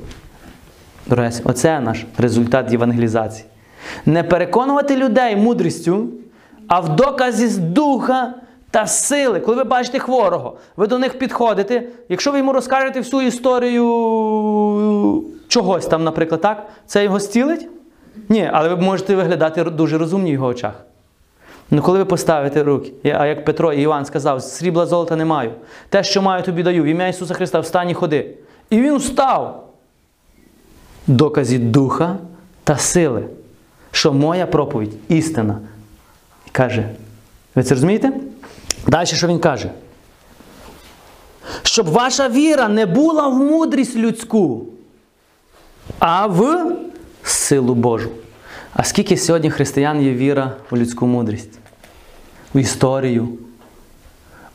Дорогі, 1.05 1.29
оце 1.43 1.79
наш 1.79 2.05
результат 2.17 2.71
євангелізації. 2.71 3.47
Не 4.05 4.23
переконувати 4.23 4.95
людей 4.97 5.35
мудрістю, 5.35 6.07
а 6.67 6.79
в 6.79 6.95
доказі 6.95 7.47
з 7.47 7.57
духа 7.57 8.33
та 8.71 8.87
сили. 8.87 9.39
Коли 9.39 9.57
ви 9.57 9.63
бачите 9.63 9.99
хворого, 9.99 10.57
ви 10.77 10.87
до 10.87 10.99
них 10.99 11.19
підходите. 11.19 11.83
Якщо 12.09 12.31
ви 12.31 12.37
йому 12.37 12.53
розкажете 12.53 12.99
всю 12.99 13.21
історію 13.21 13.85
чогось 15.47 15.85
там, 15.85 16.03
наприклад, 16.03 16.41
так, 16.41 16.67
це 16.85 17.03
його 17.03 17.19
стілить? 17.19 17.67
Ні, 18.29 18.49
але 18.53 18.69
ви 18.69 18.75
можете 18.75 19.15
виглядати 19.15 19.63
дуже 19.63 19.97
розумні 19.97 20.31
в 20.31 20.33
його 20.33 20.47
очах. 20.47 20.73
Ну, 21.71 21.81
коли 21.81 21.97
ви 21.97 22.05
поставите 22.05 22.63
руки, 22.63 22.93
а 23.19 23.25
як 23.25 23.45
Петро 23.45 23.73
і 23.73 23.81
Іван 23.81 24.05
сказав, 24.05 24.41
срібла 24.41 24.85
золота 24.85 25.15
не 25.15 25.25
маю. 25.25 25.51
Те, 25.89 26.03
що 26.03 26.21
маю, 26.21 26.43
тобі 26.43 26.63
даю, 26.63 26.83
в 26.83 26.85
ім'я 26.85 27.07
Ісуса 27.07 27.33
Христа, 27.33 27.59
встань 27.59 27.89
і 27.89 27.93
ходи. 27.93 28.37
І 28.69 28.81
він 28.81 28.97
встав. 28.97 29.64
Доказі 31.07 31.57
духа 31.59 32.17
та 32.63 32.77
сили, 32.77 33.23
що 33.91 34.13
моя 34.13 34.47
проповідь 34.47 34.93
істина. 35.07 35.59
І 36.47 36.49
каже, 36.49 36.89
ви 37.55 37.63
це 37.63 37.73
розумієте? 37.73 38.11
Далі 38.87 39.07
що 39.07 39.27
він 39.27 39.39
каже? 39.39 39.71
Щоб 41.63 41.89
ваша 41.89 42.29
віра 42.29 42.67
не 42.67 42.85
була 42.85 43.27
в 43.27 43.35
мудрість 43.35 43.95
людську, 43.95 44.65
а 45.99 46.27
в 46.27 46.71
силу 47.23 47.75
Божу. 47.75 48.09
А 48.73 48.83
скільки 48.83 49.17
сьогодні 49.17 49.51
християн 49.51 50.01
є 50.01 50.13
віра 50.13 50.53
у 50.71 50.77
людську 50.77 51.07
мудрість? 51.07 51.59
У 52.53 52.59
історію, 52.59 53.27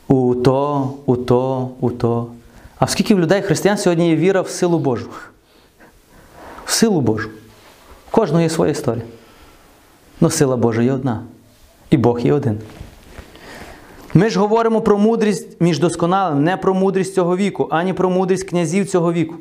у 0.07 0.35
то, 0.35 0.93
у 1.05 1.15
то, 1.15 1.69
у 1.79 1.91
то. 1.91 2.27
А 2.79 2.87
скільки 2.87 3.15
в 3.15 3.19
людей 3.19 3.41
християн 3.41 3.77
сьогодні 3.77 4.09
є 4.09 4.15
віра 4.15 4.41
в 4.41 4.49
силу 4.49 4.79
Божу? 4.79 5.09
В 6.71 6.73
силу 6.73 7.01
Божу. 7.01 7.29
У 8.07 8.11
кожного 8.11 8.41
є 8.41 8.49
своя 8.49 8.71
історія. 8.71 9.03
Но 10.21 10.29
сила 10.29 10.57
Божа 10.57 10.81
є 10.81 10.91
одна. 10.91 11.23
І 11.89 11.97
Бог 11.97 12.19
є 12.19 12.33
один. 12.33 12.59
Ми 14.13 14.29
ж 14.29 14.39
говоримо 14.39 14.81
про 14.81 14.97
мудрість 14.97 15.61
між 15.61 15.79
досконалим, 15.79 16.43
не 16.43 16.57
про 16.57 16.73
мудрість 16.73 17.13
цього 17.13 17.37
віку, 17.37 17.67
ані 17.71 17.93
про 17.93 18.09
мудрість 18.09 18.49
князів 18.49 18.89
цього 18.89 19.13
віку. 19.13 19.35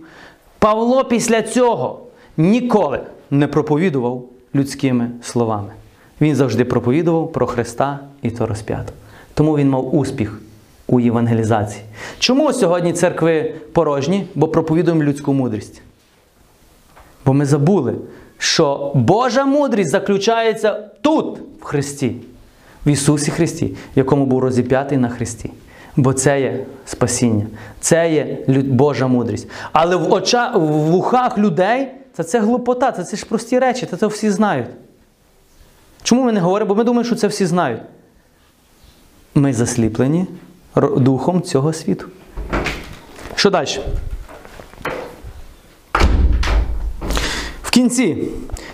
Павло 0.58 1.04
після 1.04 1.42
цього 1.42 2.00
ніколи 2.36 3.00
не 3.30 3.46
проповідував 3.46 4.24
людськими 4.54 5.10
словами. 5.22 5.72
Він 6.20 6.36
завжди 6.36 6.64
проповідував 6.64 7.32
про 7.32 7.46
Христа 7.46 7.98
і 8.22 8.30
то 8.30 8.46
розп'ято. 8.46 8.92
Тому 9.34 9.56
він 9.56 9.70
мав 9.70 9.94
успіх 9.94 10.40
у 10.86 11.00
євангелізації. 11.00 11.84
Чому 12.18 12.52
сьогодні 12.52 12.92
церкви 12.92 13.54
порожні? 13.72 14.26
Бо 14.34 14.48
проповідуємо 14.48 15.02
людську 15.02 15.32
мудрість. 15.32 15.82
Бо 17.30 17.34
ми 17.34 17.46
забули, 17.46 17.94
що 18.38 18.92
Божа 18.94 19.44
мудрість 19.44 19.90
заключається 19.90 20.72
тут, 21.00 21.38
в 21.60 21.64
Христі, 21.64 22.16
в 22.86 22.88
Ісусі 22.88 23.30
Христі, 23.30 23.76
якому 23.94 24.26
був 24.26 24.40
розіп'ятий 24.40 24.98
на 24.98 25.08
Христі. 25.08 25.50
Бо 25.96 26.12
це 26.12 26.40
є 26.40 26.66
спасіння, 26.86 27.46
це 27.80 28.12
є 28.12 28.38
Божа 28.62 29.06
мудрість. 29.06 29.48
Але 29.72 29.96
в, 29.96 30.12
очах, 30.12 30.56
в 30.56 30.94
ухах 30.94 31.38
людей 31.38 31.88
це, 32.16 32.24
це 32.24 32.40
глупота, 32.40 32.92
це, 32.92 33.04
це 33.04 33.16
ж 33.16 33.26
прості 33.26 33.58
речі, 33.58 33.86
це, 33.90 33.96
це 33.96 34.06
всі 34.06 34.30
знають. 34.30 34.68
Чому 36.02 36.22
ми 36.24 36.32
не 36.32 36.40
говоримо? 36.40 36.68
Бо 36.68 36.74
ми 36.74 36.84
думаємо, 36.84 37.06
що 37.06 37.16
це 37.16 37.26
всі 37.26 37.46
знають. 37.46 37.82
Ми 39.34 39.52
засліплені 39.52 40.26
духом 40.96 41.42
цього 41.42 41.72
світу. 41.72 42.06
Що 43.34 43.50
далі? 43.50 43.68
В 47.70 47.72
кінці 47.72 48.16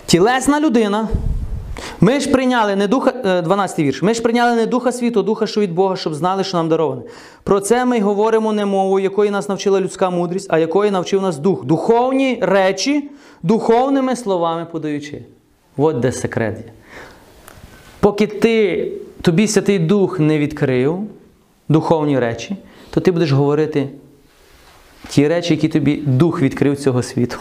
тілесна 0.05 0.59
людина 0.59 1.07
Ми 2.01 2.19
ж 2.19 2.29
прийняли 2.29 2.75
не 2.75 2.87
духа, 2.87 3.13
е, 3.25 3.41
12 3.41 3.79
вірш. 3.79 4.01
Ми 4.01 4.13
ж 4.13 4.21
прийняли 4.21 4.55
не 4.55 4.65
духа 4.65 4.91
світу, 4.91 5.23
духа, 5.23 5.47
що 5.47 5.61
від 5.61 5.73
Бога, 5.73 5.95
щоб 5.95 6.13
знали, 6.13 6.43
що 6.43 6.57
нам 6.57 6.69
дароване. 6.69 7.01
Про 7.43 7.59
це 7.59 7.85
ми 7.85 7.99
говоримо 7.99 8.53
не 8.53 8.65
мовою, 8.65 9.03
якої 9.03 9.31
нас 9.31 9.49
навчила 9.49 9.81
людська 9.81 10.09
мудрість, 10.09 10.47
а 10.49 10.59
якої 10.59 10.91
навчив 10.91 11.21
нас 11.21 11.37
дух. 11.37 11.65
Духовні 11.65 12.39
речі, 12.41 13.09
духовними 13.43 14.15
словами 14.15 14.67
подаючи. 14.71 15.21
От 15.77 15.99
де 15.99 16.11
секрет 16.11 16.57
є. 16.57 16.71
Поки 17.99 18.27
ти, 18.27 18.91
тобі 19.21 19.47
Святий 19.47 19.79
Дух 19.79 20.19
не 20.19 20.37
відкрив 20.37 20.99
духовні 21.69 22.19
речі, 22.19 22.55
то 22.89 23.01
ти 23.01 23.11
будеш 23.11 23.31
говорити 23.31 23.89
ті 25.09 25.27
речі, 25.27 25.53
які 25.53 25.67
тобі 25.67 25.95
Дух 25.95 26.41
відкрив 26.41 26.77
цього 26.77 27.03
світу. 27.03 27.37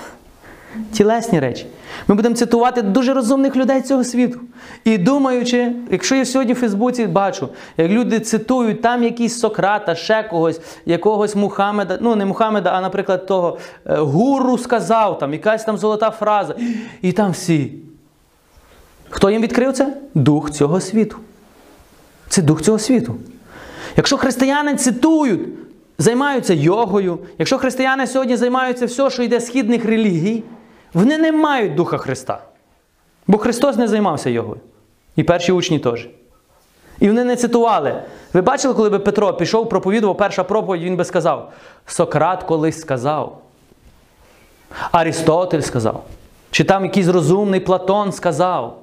Тілесні 0.92 1.40
речі. 1.40 1.66
Ми 2.08 2.14
будемо 2.14 2.34
цитувати 2.34 2.82
дуже 2.82 3.14
розумних 3.14 3.56
людей 3.56 3.82
цього 3.82 4.04
світу. 4.04 4.40
І 4.84 4.98
думаючи, 4.98 5.72
якщо 5.90 6.14
я 6.14 6.24
сьогодні 6.24 6.52
в 6.52 6.56
Фейсбуці 6.56 7.06
бачу, 7.06 7.48
як 7.76 7.90
люди 7.90 8.20
цитують 8.20 8.82
там 8.82 9.02
якийсь 9.02 9.38
Сократа, 9.38 9.94
ще 9.94 10.22
когось, 10.22 10.60
якогось 10.86 11.36
Мухаммеда, 11.36 11.98
ну 12.00 12.16
не 12.16 12.24
Мухаммеда, 12.26 12.70
а, 12.70 12.80
наприклад, 12.80 13.26
того 13.26 13.58
е, 13.86 13.96
гуру 13.96 14.58
сказав, 14.58 15.18
там 15.18 15.32
якась 15.32 15.64
там 15.64 15.78
золота 15.78 16.10
фраза. 16.10 16.54
І 17.02 17.12
там 17.12 17.30
всі. 17.30 17.72
Хто 19.10 19.30
їм 19.30 19.42
відкрив 19.42 19.72
це? 19.72 19.96
Дух 20.14 20.50
цього 20.50 20.80
світу. 20.80 21.16
Це 22.28 22.42
дух 22.42 22.62
цього 22.62 22.78
світу. 22.78 23.14
Якщо 23.96 24.16
християни 24.16 24.74
цитують, 24.74 25.40
займаються 25.98 26.54
йогою, 26.54 27.18
якщо 27.38 27.58
християни 27.58 28.06
сьогодні 28.06 28.36
займаються 28.36 28.86
все, 28.86 29.10
що 29.10 29.22
йде 29.22 29.40
східних 29.40 29.84
релігій, 29.84 30.42
вони 30.94 31.18
не 31.18 31.32
мають 31.32 31.74
Духа 31.74 31.98
Христа. 31.98 32.38
Бо 33.26 33.38
Христос 33.38 33.76
не 33.76 33.88
займався 33.88 34.30
йогою. 34.30 34.60
І 35.16 35.22
перші 35.22 35.52
учні 35.52 35.78
теж. 35.78 36.08
І 37.00 37.08
вони 37.08 37.24
не 37.24 37.36
цитували. 37.36 38.02
Ви 38.32 38.40
бачили, 38.40 38.74
коли 38.74 38.90
би 38.90 38.98
Петро 38.98 39.34
пішов, 39.34 39.68
проповідував 39.68 40.16
перша 40.16 40.44
проповідь, 40.44 40.82
він 40.82 40.96
би 40.96 41.04
сказав: 41.04 41.52
Сократ 41.86 42.42
колись 42.42 42.80
сказав. 42.80 43.38
Арістотель 44.92 45.60
сказав. 45.60 46.04
Чи 46.50 46.64
там 46.64 46.84
якийсь 46.84 47.08
розумний 47.08 47.60
Платон 47.60 48.12
сказав. 48.12 48.78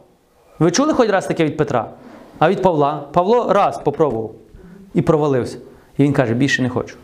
Ви 0.59 0.71
чули 0.71 0.93
хоч 0.93 1.09
раз 1.09 1.27
таке 1.27 1.45
від 1.45 1.57
Петра? 1.57 1.89
А 2.39 2.49
від 2.49 2.61
Павла? 2.61 3.03
Павло 3.11 3.53
раз 3.53 3.77
попробував 3.77 4.31
і 4.93 5.01
провалився. 5.01 5.57
І 5.97 6.03
він 6.03 6.13
каже, 6.13 6.33
більше 6.33 6.61
не 6.61 6.69
хочу. 6.69 6.95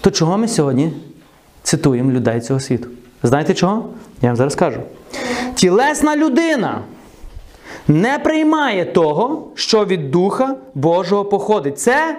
То 0.00 0.10
чого 0.10 0.38
ми 0.38 0.48
сьогодні 0.48 0.92
цитуємо 1.66 2.12
людей 2.12 2.40
цього 2.40 2.60
світу? 2.60 2.88
Знаєте 3.22 3.54
чого? 3.54 3.88
Я 4.22 4.28
вам 4.28 4.36
зараз 4.36 4.52
скажу. 4.52 4.80
Тілесна 5.54 6.16
людина 6.16 6.80
не 7.88 8.18
приймає 8.18 8.84
того, 8.84 9.48
що 9.54 9.84
від 9.84 10.10
Духа 10.10 10.54
Божого 10.74 11.24
походить. 11.24 11.78
Це 11.78 12.18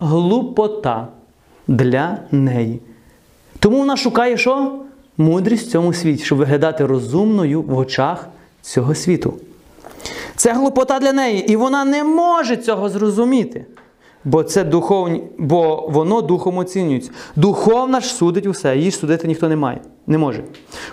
глупота 0.00 1.08
для 1.68 2.18
неї. 2.30 2.80
Тому 3.58 3.78
вона 3.78 3.96
шукає 3.96 4.36
що? 4.36 4.72
Мудрість 5.18 5.68
в 5.68 5.70
цьому 5.70 5.92
світі, 5.92 6.24
щоб 6.24 6.38
виглядати 6.38 6.86
розумною 6.86 7.62
в 7.62 7.78
очах 7.78 8.28
цього 8.62 8.94
світу. 8.94 9.34
Це 10.36 10.52
глупота 10.52 10.98
для 10.98 11.12
неї, 11.12 11.52
і 11.52 11.56
вона 11.56 11.84
не 11.84 12.04
може 12.04 12.56
цього 12.56 12.88
зрозуміти. 12.88 13.64
Бо 14.24 14.42
це 14.42 14.64
духовні, 14.64 15.22
бо 15.38 15.86
воно 15.88 16.22
духом 16.22 16.58
оцінюється. 16.58 17.10
Духовна 17.36 18.00
ж 18.00 18.06
судить 18.06 18.46
усе, 18.46 18.76
її 18.76 18.90
ж 18.90 18.96
судити 18.96 19.28
ніхто 19.28 19.48
не 19.48 19.56
має, 19.56 19.80
не 20.06 20.18
може. 20.18 20.44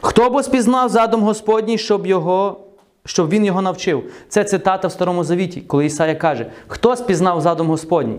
Хто 0.01 0.29
бо 0.29 0.43
спізнав 0.43 0.89
задум 0.89 1.21
Господній, 1.21 1.77
щоб, 1.77 2.07
його, 2.07 2.59
щоб 3.05 3.29
він 3.29 3.45
його 3.45 3.61
навчив? 3.61 4.03
Це 4.29 4.43
цитата 4.43 4.87
в 4.87 4.91
Старому 4.91 5.23
Завіті, 5.23 5.61
коли 5.61 5.85
Ісая 5.85 6.15
каже: 6.15 6.45
Хто 6.67 6.95
спізнав 6.95 7.41
задум 7.41 7.67
Господній? 7.67 8.17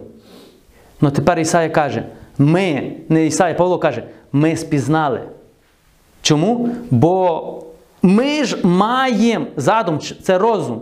Ну 1.00 1.10
тепер 1.10 1.38
Ісая 1.38 1.70
каже: 1.70 2.04
ми, 2.38 2.92
не 3.08 3.26
Ісая, 3.26 3.54
Павло 3.54 3.78
каже, 3.78 4.04
ми 4.32 4.56
спізнали. 4.56 5.20
Чому? 6.22 6.68
Бо 6.90 7.62
ми 8.02 8.44
ж 8.44 8.66
маємо 8.66 9.46
задум, 9.56 9.98
це 10.22 10.38
розум. 10.38 10.80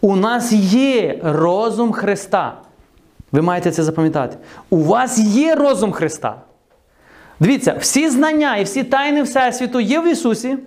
У 0.00 0.16
нас 0.16 0.52
є 0.52 1.20
розум 1.22 1.92
Христа. 1.92 2.54
Ви 3.34 3.42
маєте 3.42 3.70
це 3.70 3.82
запам'ятати. 3.82 4.36
У 4.70 4.82
вас 4.82 5.18
є 5.18 5.54
розум 5.54 5.92
Христа. 5.92 6.36
Дивіться, 7.40 7.76
всі 7.80 8.10
знання 8.10 8.56
і 8.56 8.64
всі 8.64 8.84
тайни 8.84 9.22
Всесвіту 9.22 9.80
є 9.80 10.00
в 10.00 10.06
Ісусі. 10.06 10.58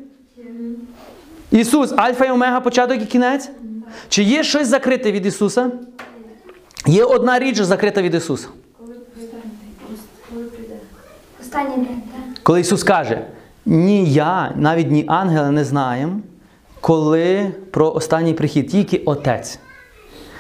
Ісус, 1.52 1.94
Альфа 1.98 2.26
і 2.26 2.32
Омега, 2.32 2.60
початок 2.60 3.02
і 3.02 3.06
кінець. 3.06 3.50
Чи 4.10 4.24
є 4.24 4.44
щось 4.44 4.68
закрите 4.68 5.12
від 5.12 5.26
Ісуса? 5.26 5.72
Є 6.88 7.04
одна 7.04 7.40
річ 7.40 7.62
закрита 7.62 8.02
від 8.02 8.14
Ісуса. 8.14 8.48
Коли 12.44 12.60
Ісус 12.60 12.84
каже, 12.84 13.26
ні 13.66 14.14
я, 14.14 14.54
навіть 14.56 14.92
ні 14.92 15.06
ангели 15.08 15.52
не 15.52 15.66
знаємо, 15.66 16.20
коли 16.82 17.52
про 17.72 17.92
останній 17.92 18.34
прихід, 18.34 18.68
тільки 18.70 18.98
Отець. 18.98 19.60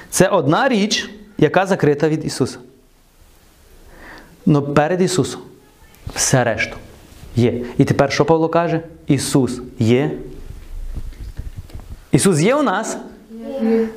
Це 0.10 0.28
одна 0.28 0.70
річ, 0.70 1.10
яка 1.38 1.66
закрита 1.66 2.10
від 2.10 2.26
Ісуса. 2.26 2.58
Но 4.46 4.62
перед 4.62 5.02
Ісусом 5.02 5.42
все 6.16 6.44
решту 6.44 6.76
є. 7.36 7.62
І 7.78 7.86
тепер 7.86 8.12
що 8.12 8.26
Павло 8.26 8.50
каже? 8.50 8.82
Ісус 9.08 9.62
є. 9.80 10.12
Ісус 12.12 12.40
є 12.40 12.56
у 12.56 12.64
нас. 12.64 12.98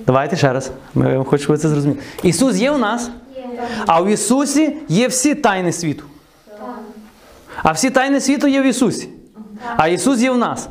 Давайте 0.06 0.36
ще 0.36 0.52
раз. 0.52 0.70
Хочемо, 0.94 1.38
щоб 1.38 1.50
ви 1.50 1.58
це 1.58 1.68
зрозуміли. 1.68 2.00
Ісус 2.22 2.56
є 2.56 2.70
у 2.70 2.78
нас, 2.78 3.10
Є. 3.36 3.44
а 3.86 4.00
в 4.00 4.08
Ісусі 4.08 4.76
є 4.88 5.08
всі 5.08 5.34
тайни 5.34 5.72
світу. 5.72 6.04
А 7.62 7.72
всі 7.72 7.90
тайни 7.90 8.20
світу 8.20 8.46
є 8.46 8.62
в 8.62 8.64
Ісусі. 8.64 9.08
А 9.76 9.88
Ісус 9.88 10.20
є 10.20 10.30
в 10.30 10.38
нас. 10.38 10.68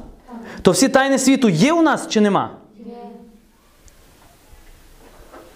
То 0.61 0.71
всі 0.71 0.89
тайни 0.89 1.19
світу 1.19 1.49
є 1.49 1.73
у 1.73 1.81
нас 1.81 2.07
чи 2.07 2.21
нема? 2.21 2.49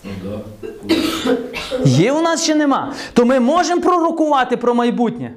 Є. 0.04 0.30
Є 1.86 2.12
у 2.12 2.22
нас 2.22 2.46
чи 2.46 2.56
нема? 2.56 2.94
То 3.14 3.26
ми 3.26 3.40
можемо 3.40 3.82
пророкувати 3.82 4.58
про 4.58 4.76
майбутнє. 4.76 5.34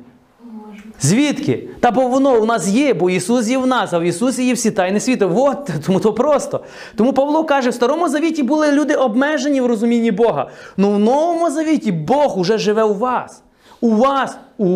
Звідки? 1.01 1.69
Та 1.81 1.91
бо 1.91 2.09
воно 2.09 2.41
у 2.41 2.47
нас 2.47 2.69
є, 2.69 2.95
бо 2.95 3.11
Ісус 3.11 3.49
є 3.49 3.59
в 3.59 3.67
нас, 3.67 3.93
а 3.93 3.99
в 3.99 4.03
Ісусі 4.03 4.47
є 4.47 4.53
всі 4.53 4.71
тайни 4.71 5.01
світу. 5.01 5.33
От, 5.37 5.71
тому 5.87 6.01
то 6.01 6.13
просто. 6.13 6.61
Тому 6.97 7.13
Павло 7.13 7.45
каже, 7.45 7.71
в 7.71 7.75
Старому 7.75 8.09
Завіті 8.09 8.43
були 8.43 8.73
люди 8.73 8.95
обмежені 8.95 9.61
в 9.61 9.67
розумінні 9.67 10.11
Бога. 10.11 10.49
Ну 10.77 10.91
в 10.91 10.99
Новому 10.99 11.51
Завіті 11.51 11.93
Бог 11.93 12.39
уже 12.39 12.59
живе 12.59 12.83
у 12.83 12.95
вас. 12.95 13.43
У 13.81 13.91
вас, 13.91 14.37
у, 14.59 14.67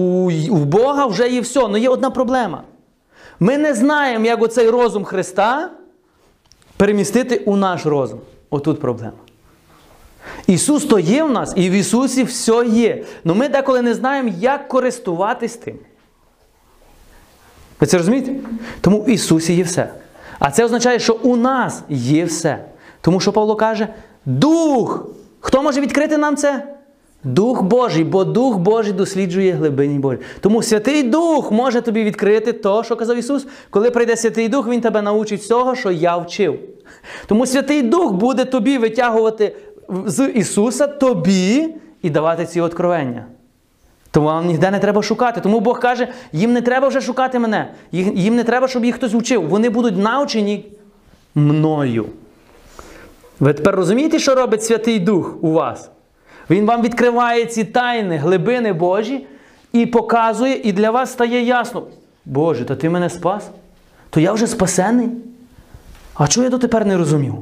у 0.50 0.56
Бога 0.56 1.06
вже 1.06 1.28
є 1.28 1.40
все. 1.40 1.68
Ну 1.68 1.76
є 1.76 1.88
одна 1.88 2.10
проблема. 2.10 2.62
Ми 3.40 3.58
не 3.58 3.74
знаємо, 3.74 4.26
як 4.26 4.42
оцей 4.42 4.70
розум 4.70 5.04
Христа 5.04 5.70
перемістити 6.76 7.36
у 7.36 7.56
наш 7.56 7.86
розум. 7.86 8.20
Отут 8.50 8.80
проблема. 8.80 9.29
Ісус 10.46 10.84
то 10.84 10.98
є 10.98 11.22
в 11.24 11.30
нас, 11.30 11.52
і 11.56 11.70
в 11.70 11.72
Ісусі 11.72 12.24
все 12.24 12.66
є. 12.66 13.04
Але 13.24 13.34
ми 13.34 13.48
деколи 13.48 13.82
не 13.82 13.94
знаємо, 13.94 14.30
як 14.40 14.68
користуватись 14.68 15.56
тим. 15.56 15.78
Ви 17.80 17.86
це 17.86 17.98
розумієте? 17.98 18.32
Тому 18.80 19.00
в 19.00 19.08
Ісусі 19.08 19.54
є 19.54 19.62
все. 19.62 19.88
А 20.38 20.50
це 20.50 20.64
означає, 20.64 20.98
що 20.98 21.14
у 21.22 21.36
нас 21.36 21.82
є 21.88 22.24
все. 22.24 22.64
Тому 23.00 23.20
що 23.20 23.32
Павло 23.32 23.56
каже: 23.56 23.88
Дух. 24.26 25.06
Хто 25.40 25.62
може 25.62 25.80
відкрити 25.80 26.18
нам 26.18 26.36
це? 26.36 26.64
Дух 27.24 27.62
Божий, 27.62 28.04
бо 28.04 28.24
Дух 28.24 28.58
Божий 28.58 28.92
досліджує 28.92 29.52
глибині 29.52 29.98
Божі. 29.98 30.18
Тому 30.40 30.62
Святий 30.62 31.02
Дух 31.02 31.52
може 31.52 31.80
тобі 31.80 32.04
відкрити 32.04 32.52
то, 32.52 32.84
що 32.84 32.96
казав 32.96 33.16
Ісус. 33.16 33.46
Коли 33.70 33.90
прийде 33.90 34.16
Святий 34.16 34.48
Дух, 34.48 34.68
Він 34.68 34.80
тебе 34.80 35.02
научить 35.02 35.40
всього, 35.40 35.74
що 35.74 35.90
я 35.90 36.16
вчив. 36.16 36.58
Тому 37.26 37.46
Святий 37.46 37.82
Дух 37.82 38.12
буде 38.12 38.44
тобі 38.44 38.78
витягувати 38.78 39.56
з 40.06 40.28
Ісуса 40.28 40.86
тобі 40.86 41.74
і 42.02 42.10
давати 42.10 42.46
ці 42.46 42.60
откровення. 42.60 43.24
Тому 44.10 44.26
вам 44.26 44.46
ніде 44.46 44.70
не 44.70 44.78
треба 44.78 45.02
шукати. 45.02 45.40
Тому 45.40 45.60
Бог 45.60 45.80
каже, 45.80 46.08
їм 46.32 46.52
не 46.52 46.62
треба 46.62 46.88
вже 46.88 47.00
шукати 47.00 47.38
мене. 47.38 47.72
Їм 47.92 48.36
не 48.36 48.44
треба, 48.44 48.68
щоб 48.68 48.84
їх 48.84 48.94
хтось 48.94 49.14
вчив. 49.14 49.48
Вони 49.48 49.70
будуть 49.70 49.96
навчені 49.96 50.64
мною. 51.34 52.06
Ви 53.40 53.52
тепер 53.52 53.76
розумієте, 53.76 54.18
що 54.18 54.34
робить 54.34 54.64
Святий 54.64 54.98
Дух 54.98 55.36
у 55.40 55.52
вас? 55.52 55.90
Він 56.50 56.66
вам 56.66 56.82
відкриває 56.82 57.46
ці 57.46 57.64
тайни, 57.64 58.16
глибини 58.16 58.72
Божі 58.72 59.26
і 59.72 59.86
показує, 59.86 60.60
і 60.64 60.72
для 60.72 60.90
вас 60.90 61.12
стає 61.12 61.42
ясно. 61.42 61.82
Боже, 62.24 62.64
то 62.64 62.76
ти 62.76 62.90
мене 62.90 63.10
спас? 63.10 63.50
То 64.10 64.20
я 64.20 64.32
вже 64.32 64.46
спасений? 64.46 65.08
А 66.14 66.28
чого 66.28 66.44
я 66.44 66.50
дотепер 66.50 66.86
не 66.86 66.96
розумів? 66.96 67.34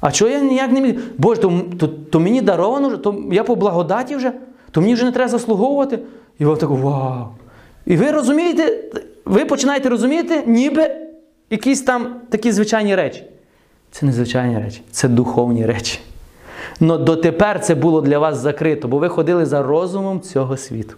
А 0.00 0.12
чого 0.12 0.30
я 0.30 0.40
ніяк 0.40 0.72
не 0.72 0.80
міг? 0.80 1.00
Боже, 1.18 1.40
то, 1.40 1.62
то, 1.78 1.88
то 1.88 2.20
мені 2.20 2.40
даровано, 2.40 2.96
то 2.96 3.24
я 3.32 3.44
по 3.44 3.56
благодаті 3.56 4.16
вже, 4.16 4.32
то 4.70 4.80
мені 4.80 4.94
вже 4.94 5.04
не 5.04 5.12
треба 5.12 5.28
заслуговувати. 5.28 5.98
І 6.38 6.44
ви 6.44 6.56
так, 6.56 6.70
вау. 6.70 7.26
І 7.86 7.96
ви 7.96 8.10
розумієте, 8.10 8.84
ви 9.24 9.44
починаєте 9.44 9.88
розуміти, 9.88 10.42
ніби 10.46 10.90
якісь 11.50 11.82
там 11.82 12.16
такі 12.28 12.52
звичайні 12.52 12.96
речі. 12.96 13.24
це 13.90 14.06
не 14.06 14.12
звичайні 14.12 14.58
речі, 14.58 14.82
це 14.90 15.08
духовні 15.08 15.66
речі. 15.66 15.98
Но 16.80 16.98
дотепер 16.98 17.60
це 17.60 17.74
було 17.74 18.00
для 18.00 18.18
вас 18.18 18.38
закрито, 18.38 18.88
бо 18.88 18.98
ви 18.98 19.08
ходили 19.08 19.46
за 19.46 19.62
розумом 19.62 20.20
цього 20.20 20.56
світу. 20.56 20.94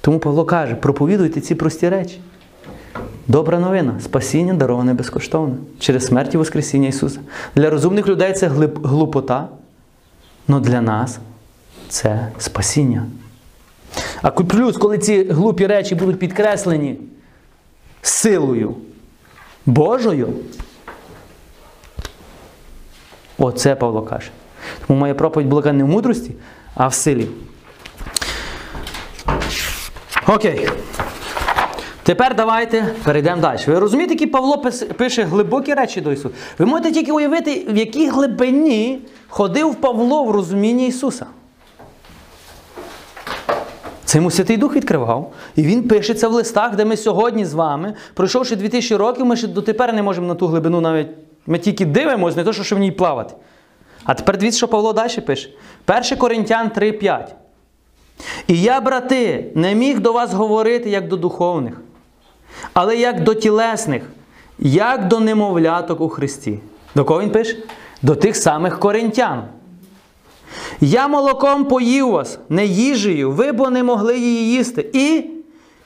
Тому 0.00 0.18
Павло 0.18 0.44
каже: 0.44 0.74
проповідуйте 0.74 1.40
ці 1.40 1.54
прості 1.54 1.88
речі. 1.88 2.20
Добра 3.30 3.58
новина, 3.58 4.00
спасіння 4.00 4.54
дароване 4.54 4.94
безкоштовно 4.94 5.56
через 5.78 6.06
смерть 6.06 6.34
і 6.34 6.36
Воскресіння 6.36 6.88
Ісуса. 6.88 7.20
Для 7.56 7.70
розумних 7.70 8.06
людей 8.08 8.32
це 8.32 8.48
глип- 8.48 8.86
глупота, 8.86 9.48
але 10.48 10.60
для 10.60 10.80
нас 10.80 11.18
це 11.88 12.28
спасіння. 12.38 13.06
А 14.22 14.30
плюс, 14.30 14.76
коли 14.76 14.98
ці 14.98 15.24
глупі 15.24 15.66
речі 15.66 15.94
будуть 15.94 16.18
підкреслені 16.18 16.98
силою 18.02 18.74
Божою, 19.66 20.28
оце 23.38 23.74
Павло 23.74 24.02
каже. 24.02 24.30
Тому 24.86 24.98
моя 25.00 25.14
проповідь 25.14 25.48
була 25.48 25.72
не 25.72 25.84
в 25.84 25.88
мудрості, 25.88 26.34
а 26.74 26.88
в 26.88 26.94
силі. 26.94 27.28
Окей. 30.26 30.68
Тепер 32.02 32.36
давайте 32.36 32.94
перейдемо 33.04 33.42
далі. 33.42 33.58
Ви 33.66 33.78
розумієте, 33.78 34.14
які 34.14 34.26
Павло 34.26 34.62
пише 34.96 35.22
глибокі 35.22 35.74
речі 35.74 36.00
до 36.00 36.12
Ісуса? 36.12 36.34
Ви 36.58 36.66
можете 36.66 36.92
тільки 36.92 37.12
уявити, 37.12 37.66
в 37.68 37.76
якій 37.76 38.08
глибині 38.08 38.98
ходив 39.28 39.74
Павло 39.74 40.24
в 40.24 40.30
розумінні 40.30 40.86
Ісуса. 40.86 41.26
Це 44.04 44.18
йому 44.18 44.30
Святий 44.30 44.56
Дух 44.56 44.76
відкривав. 44.76 45.32
І 45.56 45.62
він 45.62 45.88
пише 45.88 46.14
це 46.14 46.28
в 46.28 46.32
листах, 46.32 46.76
де 46.76 46.84
ми 46.84 46.96
сьогодні 46.96 47.44
з 47.44 47.54
вами, 47.54 47.94
пройшовши 48.14 48.56
2000 48.56 48.96
років, 48.96 49.26
ми 49.26 49.36
ще 49.36 49.46
дотепер 49.46 49.92
не 49.92 50.02
можемо 50.02 50.26
на 50.26 50.34
ту 50.34 50.46
глибину 50.46 50.80
навіть. 50.80 51.08
Ми 51.46 51.58
тільки 51.58 51.86
дивимося, 51.86 52.36
не 52.36 52.44
то, 52.44 52.52
що 52.52 52.76
в 52.76 52.78
ній 52.78 52.92
плавати. 52.92 53.34
А 54.04 54.14
тепер 54.14 54.38
дивіться, 54.38 54.58
що 54.58 54.68
Павло 54.68 54.92
далі 54.92 55.20
пише. 55.26 55.50
1 55.88 56.18
Коринтян 56.18 56.68
3,5. 56.68 57.26
І 58.46 58.62
я, 58.62 58.80
брати, 58.80 59.52
не 59.54 59.74
міг 59.74 60.00
до 60.00 60.12
вас 60.12 60.32
говорити 60.32 60.90
як 60.90 61.08
до 61.08 61.16
духовних, 61.16 61.80
але 62.72 62.96
як 62.96 63.24
до 63.24 63.34
тілесних, 63.34 64.02
як 64.58 65.08
до 65.08 65.20
немовляток 65.20 66.00
у 66.00 66.08
Христі. 66.08 66.58
До 66.94 67.04
кого 67.04 67.20
він 67.20 67.30
пише? 67.30 67.56
До 68.02 68.14
тих 68.14 68.36
самих 68.36 68.78
коринтян. 68.78 69.44
Я 70.80 71.08
молоком 71.08 71.64
поїв 71.64 72.10
вас, 72.10 72.38
не 72.48 72.66
їжею, 72.66 73.32
ви 73.32 73.52
бо 73.52 73.70
не 73.70 73.82
могли 73.82 74.18
її 74.18 74.52
їсти. 74.52 74.90
І 74.92 75.24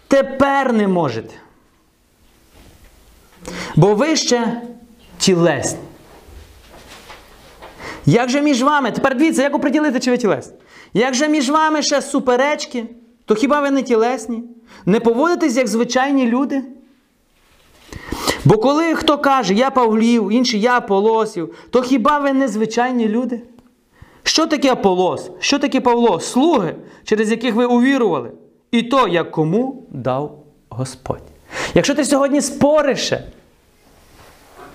тепер 0.08 0.72
не 0.72 0.88
можете. 0.88 1.34
Бо 3.76 3.94
ви 3.94 4.16
ще 4.16 4.62
тілесні. 5.18 5.78
Як 8.06 8.28
же 8.28 8.42
між 8.42 8.62
вами, 8.62 8.90
тепер 8.90 9.16
дивіться, 9.16 9.42
як 9.42 9.54
оприділити, 9.54 10.00
чи 10.00 10.10
ви 10.10 10.18
тілесні? 10.18 10.54
Як 10.94 11.14
же 11.14 11.28
між 11.28 11.50
вами 11.50 11.82
ще 11.82 12.02
суперечки, 12.02 12.84
то 13.26 13.34
хіба 13.34 13.60
ви 13.60 13.70
не 13.70 13.82
тілесні? 13.82 14.42
Не 14.86 15.00
поводитесь 15.00 15.56
як 15.56 15.68
звичайні 15.68 16.26
люди? 16.26 16.62
Бо 18.44 18.58
коли 18.58 18.94
хто 18.94 19.18
каже, 19.18 19.54
я 19.54 19.70
Павлів, 19.70 20.32
інший 20.32 20.60
я 20.60 20.76
Аполосів, 20.76 21.54
то 21.70 21.82
хіба 21.82 22.18
ви 22.18 22.32
не 22.32 22.48
звичайні 22.48 23.08
люди? 23.08 23.42
Що 24.22 24.46
таке 24.46 24.72
Аполос? 24.72 25.30
Що 25.38 25.58
таке 25.58 25.80
Павло? 25.80 26.20
Слуги, 26.20 26.76
через 27.04 27.30
яких 27.30 27.54
ви 27.54 27.64
увірували. 27.64 28.30
І 28.70 28.82
то, 28.82 29.08
як 29.08 29.30
кому 29.30 29.82
дав 29.90 30.38
Господь. 30.68 31.22
Якщо 31.74 31.94
ти 31.94 32.04
сьогодні 32.04 32.40
спориш, 32.40 33.00
ще, 33.06 33.24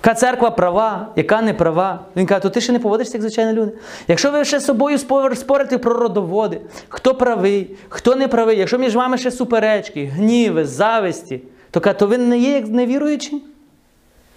яка 0.03 0.13
церква 0.13 0.51
права, 0.51 1.07
яка 1.15 1.41
не 1.41 1.53
права, 1.53 1.99
він 2.15 2.25
каже, 2.25 2.41
то 2.41 2.49
ти 2.49 2.61
ще 2.61 2.71
не 2.71 2.79
поводишся 2.79 3.17
як 3.17 3.21
звичайні 3.21 3.53
люди. 3.53 3.71
Якщо 4.07 4.31
ви 4.31 4.45
ще 4.45 4.59
з 4.59 4.65
собою 4.65 4.97
спорите 5.35 5.77
про 5.77 5.93
родоводи, 5.93 6.61
хто 6.89 7.15
правий, 7.15 7.77
хто 7.89 8.15
не 8.15 8.27
правий, 8.27 8.57
якщо 8.57 8.77
між 8.77 8.95
вами 8.95 9.17
ще 9.17 9.31
суперечки, 9.31 10.05
гніви, 10.05 10.65
зависті, 10.65 11.41
то, 11.71 11.79
каже, 11.79 11.99
то 11.99 12.07
ви 12.07 12.17
не 12.17 12.37
є 12.37 12.51
як 12.51 12.67
невіруючі? 12.67 13.43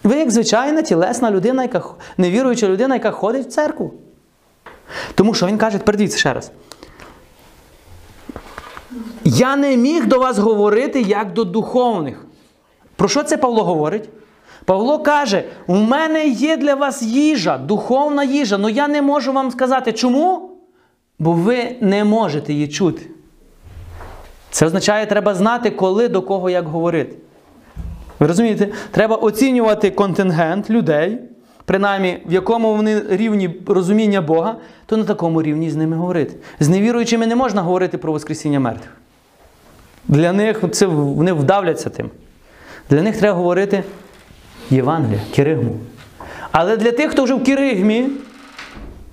Ви 0.02 0.16
як 0.16 0.30
звичайна 0.30 0.82
тілесна 0.82 1.30
людина, 1.30 1.62
яка 1.62 1.82
невіруюча 2.18 2.68
людина, 2.68 2.94
яка 2.94 3.10
ходить 3.10 3.46
в 3.46 3.50
церкву. 3.50 3.94
Тому 5.14 5.34
що 5.34 5.46
він 5.46 5.58
каже, 5.58 5.78
тепер 5.78 5.96
дивіться 5.96 6.18
ще 6.18 6.32
раз. 6.32 6.50
Я 9.24 9.56
не 9.56 9.76
міг 9.76 10.06
до 10.06 10.18
вас 10.18 10.38
говорити 10.38 11.00
як 11.00 11.32
до 11.32 11.44
духовних. 11.44 12.24
Про 12.96 13.08
що 13.08 13.22
це 13.22 13.36
Павло 13.36 13.64
говорить? 13.64 14.08
Павло 14.64 14.98
каже: 14.98 15.44
у 15.66 15.76
мене 15.76 16.26
є 16.26 16.56
для 16.56 16.74
вас 16.74 17.02
їжа, 17.02 17.58
духовна 17.58 18.24
їжа, 18.24 18.56
але 18.60 18.72
я 18.72 18.88
не 18.88 19.02
можу 19.02 19.32
вам 19.32 19.50
сказати. 19.50 19.92
Чому? 19.92 20.50
Бо 21.18 21.32
ви 21.32 21.76
не 21.80 22.04
можете 22.04 22.52
її 22.52 22.68
чути. 22.68 23.02
Це 24.50 24.66
означає, 24.66 25.06
треба 25.06 25.34
знати, 25.34 25.70
коли 25.70 26.08
до 26.08 26.22
кого 26.22 26.50
як 26.50 26.66
говорити. 26.66 27.16
Ви 28.18 28.26
розумієте? 28.26 28.68
Треба 28.90 29.16
оцінювати 29.16 29.90
контингент 29.90 30.70
людей, 30.70 31.18
принаймні 31.64 32.22
в 32.26 32.32
якому 32.32 32.74
вони 32.74 33.02
рівні 33.08 33.56
розуміння 33.66 34.20
Бога, 34.20 34.56
то 34.86 34.96
на 34.96 35.04
такому 35.04 35.42
рівні 35.42 35.70
з 35.70 35.76
ними 35.76 35.96
говорити. 35.96 36.34
З 36.60 36.68
невіруючими 36.68 37.26
не 37.26 37.36
можна 37.36 37.62
говорити 37.62 37.98
про 37.98 38.12
Воскресіння 38.12 38.60
мертвих. 38.60 38.96
Для 40.08 40.32
них 40.32 40.64
це 40.70 40.86
вони 40.86 41.32
вдавляться 41.32 41.90
тим. 41.90 42.10
Для 42.90 43.02
них 43.02 43.18
треба 43.18 43.36
говорити 43.36 43.84
Євангелія, 44.70 45.20
Киригму. 45.34 45.76
Але 46.52 46.76
для 46.76 46.92
тих, 46.92 47.10
хто 47.10 47.24
вже 47.24 47.34
в 47.34 47.44
Киригмі 47.44 48.08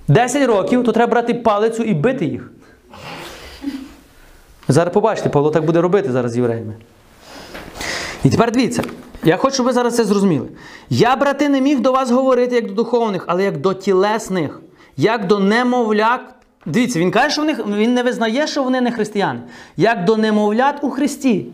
10 0.08 0.48
років, 0.48 0.84
то 0.84 0.92
треба 0.92 1.10
брати 1.10 1.34
палицю 1.34 1.82
і 1.82 1.94
бити 1.94 2.24
їх. 2.24 2.50
Зараз 4.68 4.94
побачите, 4.94 5.28
Павло 5.28 5.50
так 5.50 5.64
буде 5.64 5.80
робити 5.80 6.12
зараз 6.12 6.32
з 6.32 6.36
євреями. 6.36 6.74
І 8.24 8.30
тепер 8.30 8.52
дивіться, 8.52 8.82
я 9.24 9.36
хочу, 9.36 9.54
щоб 9.54 9.66
ви 9.66 9.72
зараз 9.72 9.96
це 9.96 10.04
зрозуміли. 10.04 10.48
Я, 10.90 11.16
брати, 11.16 11.48
не 11.48 11.60
міг 11.60 11.80
до 11.80 11.92
вас 11.92 12.10
говорити 12.10 12.54
як 12.54 12.66
до 12.66 12.74
духовних, 12.74 13.24
але 13.26 13.44
як 13.44 13.56
до 13.56 13.74
тілесних, 13.74 14.60
як 14.96 15.26
до 15.26 15.38
немовляк. 15.38 16.34
Дивіться, 16.66 16.98
він 16.98 17.10
каже, 17.10 17.30
що 17.30 17.42
в 17.42 17.44
них, 17.44 17.66
він 17.66 17.94
не 17.94 18.02
визнає, 18.02 18.46
що 18.46 18.62
вони 18.62 18.80
не 18.80 18.92
християни, 18.92 19.40
як 19.76 20.04
до 20.04 20.16
немовлят 20.16 20.78
у 20.82 20.90
Христі. 20.90 21.46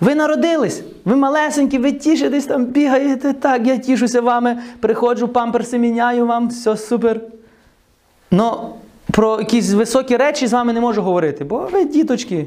Ви 0.00 0.14
народились, 0.14 0.82
ви 1.04 1.16
малесенькі, 1.16 1.78
ви 1.78 1.92
тішитесь 1.92 2.44
там, 2.44 2.64
бігаєте 2.64 3.32
так, 3.32 3.66
я 3.66 3.76
тішуся 3.76 4.20
вами, 4.20 4.58
приходжу, 4.80 5.28
памперси 5.28 5.78
міняю 5.78 6.26
вам, 6.26 6.48
все 6.48 6.76
супер. 6.76 7.20
Но 8.30 8.74
про 9.12 9.38
якісь 9.38 9.72
високі 9.72 10.16
речі 10.16 10.46
з 10.46 10.52
вами 10.52 10.72
не 10.72 10.80
можу 10.80 11.02
говорити, 11.02 11.44
бо 11.44 11.68
ви 11.72 11.84
діточки. 11.84 12.46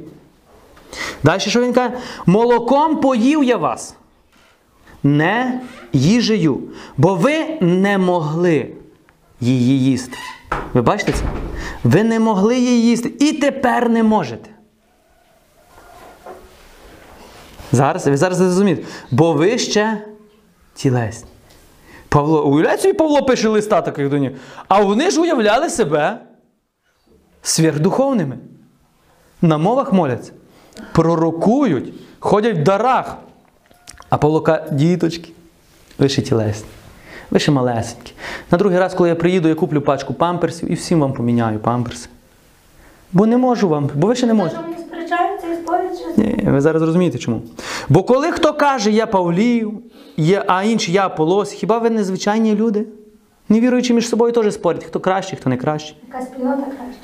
Далі 1.24 1.40
що 1.40 1.62
він 1.62 1.74
каже? 1.74 1.94
Молоком 2.26 2.98
поїв 2.98 3.44
я 3.44 3.58
вас, 3.58 3.96
не 5.04 5.62
їжею, 5.94 6.60
бо 6.98 7.16
ви 7.16 7.58
не 7.62 7.98
могли 7.98 8.68
її 9.42 9.84
їсти. 9.84 10.18
Ви 10.74 10.82
бачите 10.82 11.12
це? 11.12 11.24
Ви 11.84 12.04
не 12.04 12.20
могли 12.20 12.58
її 12.58 12.82
їсти 12.82 13.14
і 13.20 13.34
тепер 13.34 13.90
не 13.90 14.04
можете. 14.04 14.50
Зараз, 17.72 18.08
ви 18.08 18.18
зараз 18.18 18.38
зрозумієте. 18.38 18.84
Бо 19.12 19.34
ви 19.34 19.58
ще 19.58 20.02
тілесні. 20.76 21.30
Павло, 22.10 22.46
уявляєте, 22.46 22.82
собі 22.82 22.94
Павло 22.94 23.24
пише 23.24 23.50
листа 23.50 23.82
таких 23.82 24.10
до 24.10 24.18
них. 24.18 24.32
А 24.68 24.82
вони 24.82 25.12
ж 25.12 25.22
уявляли 25.22 25.70
себе 25.70 26.20
сверхдуховними. 27.42 28.38
На 29.42 29.58
мовах 29.58 29.94
моляться, 29.94 30.32
пророкують, 30.94 31.94
ходять 32.20 32.58
в 32.58 32.64
дарах. 32.64 33.18
А 34.10 34.18
Павло 34.18 34.42
каже, 34.42 34.64
діточки, 34.72 35.32
ви 35.98 36.10
ще 36.10 36.22
тілесні, 36.22 36.68
ви 37.32 37.40
ще 37.40 37.52
малесенькі. 37.52 38.14
На 38.52 38.58
другий 38.58 38.80
раз, 38.80 38.94
коли 38.94 39.10
я 39.10 39.16
приїду, 39.16 39.48
я 39.48 39.56
куплю 39.56 39.82
пачку 39.82 40.14
памперсів 40.14 40.72
і 40.72 40.74
всім 40.74 41.00
вам 41.00 41.14
поміняю 41.14 41.60
памперси. 41.60 42.10
Бо 43.14 43.26
не 43.26 43.38
можу 43.38 43.70
вам, 43.70 43.90
бо 43.96 44.08
ви 44.08 44.16
ще 44.16 44.28
не 44.28 44.34
можете. 44.34 44.60
Ні, 46.18 46.44
ви 46.46 46.62
зараз 46.62 46.82
розумієте 46.82 47.18
чому. 47.18 47.42
Бо 47.90 48.04
коли 48.04 48.32
хто 48.32 48.54
каже, 48.54 48.92
я 48.92 49.08
Павлів, 49.08 49.72
є, 50.18 50.44
а 50.48 50.64
інший 50.64 50.94
я 50.94 51.06
Аполос, 51.06 51.52
хіба 51.52 51.78
ви 51.78 51.90
не 51.90 52.04
звичайні 52.04 52.56
люди? 52.56 52.86
Не 53.50 53.60
віруючи 53.60 53.94
між 53.94 54.10
собою 54.10 54.32
теж 54.34 54.54
спорять, 54.54 54.84
хто 54.84 55.00
кращий, 55.00 55.38
хто 55.40 55.50
не 55.50 55.58
кращий. 55.58 55.98
яка 56.14 56.26
спільнота 56.26 56.58
краще. 56.64 57.00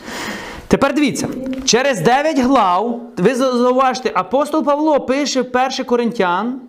Тепер 0.67 0.93
дивіться, 0.93 1.27
через 1.65 1.99
9 2.01 2.39
глав, 2.39 3.01
ви 3.17 3.35
за- 3.35 3.57
зауважте, 3.57 4.11
апостол 4.13 4.63
Павло 4.63 4.99
пише 4.99 5.41
в 5.41 5.51
1 5.51 5.83
Коринтян. 5.83 6.61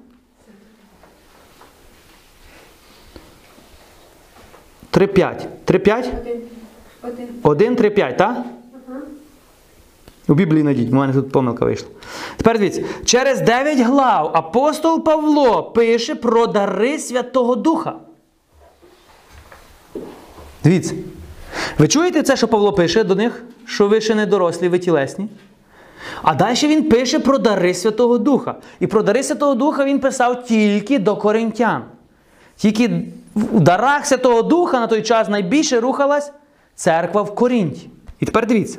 Три 4.91 5.07
п'ять. 5.07 5.49
Три 5.64 5.78
п'ять? 5.78 6.11
Один. 7.03 7.26
Один, 7.43 7.76
три, 7.76 7.91
п'ять, 7.91 8.16
так? 8.16 8.37
У 10.29 10.35
Біблії 10.35 10.62
найдіть, 10.62 10.93
у 10.93 10.95
мене 10.95 11.12
тут 11.12 11.33
помилка 11.33 11.64
вийшла. 11.64 11.89
Тепер 12.37 12.59
дивіться, 12.59 12.83
через 13.05 13.41
9 13.41 13.79
глав 13.79 14.31
апостол 14.35 15.05
Павло 15.05 15.62
пише 15.62 16.14
про 16.14 16.47
дари 16.47 16.99
Святого 16.99 17.57
Духа. 17.57 17.95
Дивіться. 20.64 20.95
Ви 21.79 21.89
чуєте 21.89 22.22
це, 22.22 22.37
що 22.37 22.49
Павло 22.49 22.72
пише 22.72 23.05
до 23.05 23.14
них, 23.14 23.45
що 23.64 23.89
ви 23.89 24.01
ще 24.01 24.14
не 24.14 24.27
дорослі, 24.27 24.68
ви 24.68 24.79
тілесні? 24.79 25.29
А 26.22 26.35
далі 26.35 26.57
він 26.62 26.89
пише 26.89 27.18
про 27.18 27.39
дари 27.39 27.74
Святого 27.74 28.18
Духа. 28.18 28.55
І 28.81 28.87
про 28.87 29.03
дари 29.03 29.22
Святого 29.22 29.55
Духа 29.55 29.85
він 29.85 30.01
писав 30.01 30.45
тільки 30.45 30.99
до 30.99 31.16
коринтян. 31.16 31.85
Тільки 32.57 32.89
в 33.35 33.61
дарах 33.61 34.07
Святого 34.07 34.43
Духа 34.43 34.81
на 34.81 34.87
той 34.87 35.03
час 35.03 35.29
найбільше 35.29 35.81
рухалась 35.81 36.33
церква 36.74 37.22
в 37.22 37.35
Корінті. 37.35 37.91
І 38.20 38.27
тепер 38.27 38.47
дивіться. 38.47 38.79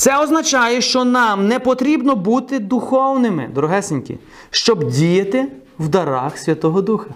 Це 0.00 0.18
означає, 0.18 0.80
що 0.80 1.04
нам 1.04 1.48
не 1.48 1.58
потрібно 1.58 2.16
бути 2.16 2.58
духовними, 2.58 3.50
дорогесенькі, 3.54 4.18
щоб 4.50 4.90
діяти 4.90 5.46
в 5.78 5.88
дарах 5.88 6.38
Святого 6.38 6.82
Духа. 6.82 7.10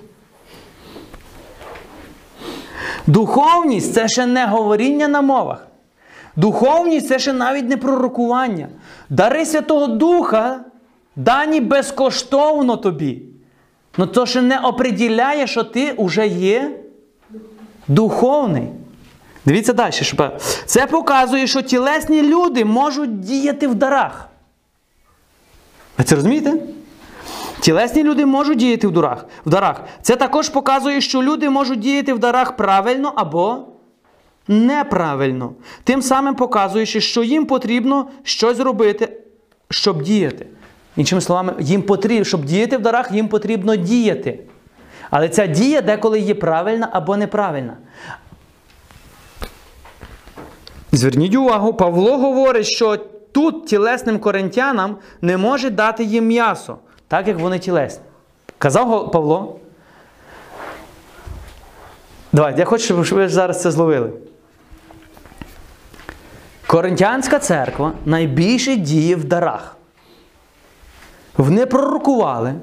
Духовність 3.07 3.95
це 3.95 4.09
ще 4.09 4.27
не 4.27 4.47
говоріння 4.47 5.09
на 5.09 5.23
мовах. 5.23 5.67
Духовність 6.37 7.09
це 7.09 7.19
ще 7.19 7.33
навіть 7.33 7.69
не 7.69 7.77
пророкування. 7.77 8.69
Дари 9.11 9.47
Святого 9.47 9.87
Духа 9.87 10.61
дані 11.17 11.61
безкоштовно 11.61 12.77
тобі. 12.77 13.23
Ну 13.99 14.07
то 14.07 14.27
ще 14.27 14.43
не 14.43 14.59
оприділяє, 14.59 15.47
що 15.47 15.65
ти 15.65 15.95
вже 15.99 16.27
є 16.27 16.81
духовний. 17.89 18.69
Дивіться 19.45 19.73
далі. 19.73 19.93
щоб- 19.93 20.39
Це 20.67 20.87
показує, 20.87 21.47
що 21.47 21.63
тілесні 21.63 22.23
люди 22.23 22.65
можуть 22.65 23.21
діяти 23.21 23.67
в 23.69 23.75
дарах. 23.75 24.29
Ви 25.99 26.05
це 26.05 26.15
розумієте? 26.15 26.53
Тілесні 27.61 28.03
люди 28.03 28.27
можуть 28.27 28.59
діяти 28.59 28.87
в 28.87 28.91
дарах. 28.91 29.27
в 29.47 29.51
дарах. 29.51 29.81
Це 30.03 30.17
також 30.17 30.49
показує, 30.49 31.01
що 31.01 31.23
люди 31.23 31.51
можуть 31.51 31.79
діяти 31.81 32.13
в 32.13 32.19
дарах 32.19 32.57
правильно 32.57 33.13
або 33.17 33.59
неправильно. 34.49 35.53
Тим 35.85 36.03
самим 36.03 36.35
показуючи, 36.35 37.01
що 37.01 37.23
їм 37.23 37.47
потрібно 37.47 38.09
щось 38.23 38.59
робити, 38.59 39.21
щоб 39.71 40.03
діяти. 40.03 40.47
Іншими 40.97 41.21
словами, 41.21 41.55
їм 41.61 41.83
потрібно, 41.83 42.25
щоб 42.25 42.45
діяти 42.45 42.77
в 42.77 42.81
дарах, 42.83 43.13
їм 43.13 43.29
потрібно 43.29 43.77
діяти. 43.77 44.39
Але 45.11 45.29
ця 45.29 45.47
дія 45.47 45.81
деколи 45.83 46.21
є 46.21 46.35
правильна 46.35 46.89
або 46.93 47.17
неправильна. 47.17 47.77
Зверніть 50.97 51.35
увагу, 51.35 51.75
Павло 51.75 52.19
говорить, 52.19 52.67
що 52.67 52.97
тут 53.33 53.67
тілесним 53.67 54.19
коринтянам 54.19 54.97
не 55.23 55.37
може 55.37 55.71
дати 55.71 56.05
їм 56.05 56.27
м'ясо, 56.27 56.77
так 57.09 57.29
як 57.29 57.39
вони 57.39 57.59
тілесні. 57.59 58.03
Казав 58.59 59.11
Павло. 59.13 59.57
Давайте, 62.33 62.61
я 62.61 62.65
хочу, 62.65 63.05
щоб 63.05 63.19
ви 63.19 63.29
зараз 63.29 63.63
це 63.63 63.71
зловили. 63.71 64.11
Коринтянська 66.67 67.39
церква 67.39 67.93
найбільше 68.05 68.77
діє 68.77 69.17
в 69.17 69.25
дарах. 69.25 69.77
Вони 71.37 71.67
пророкували, 71.67 72.55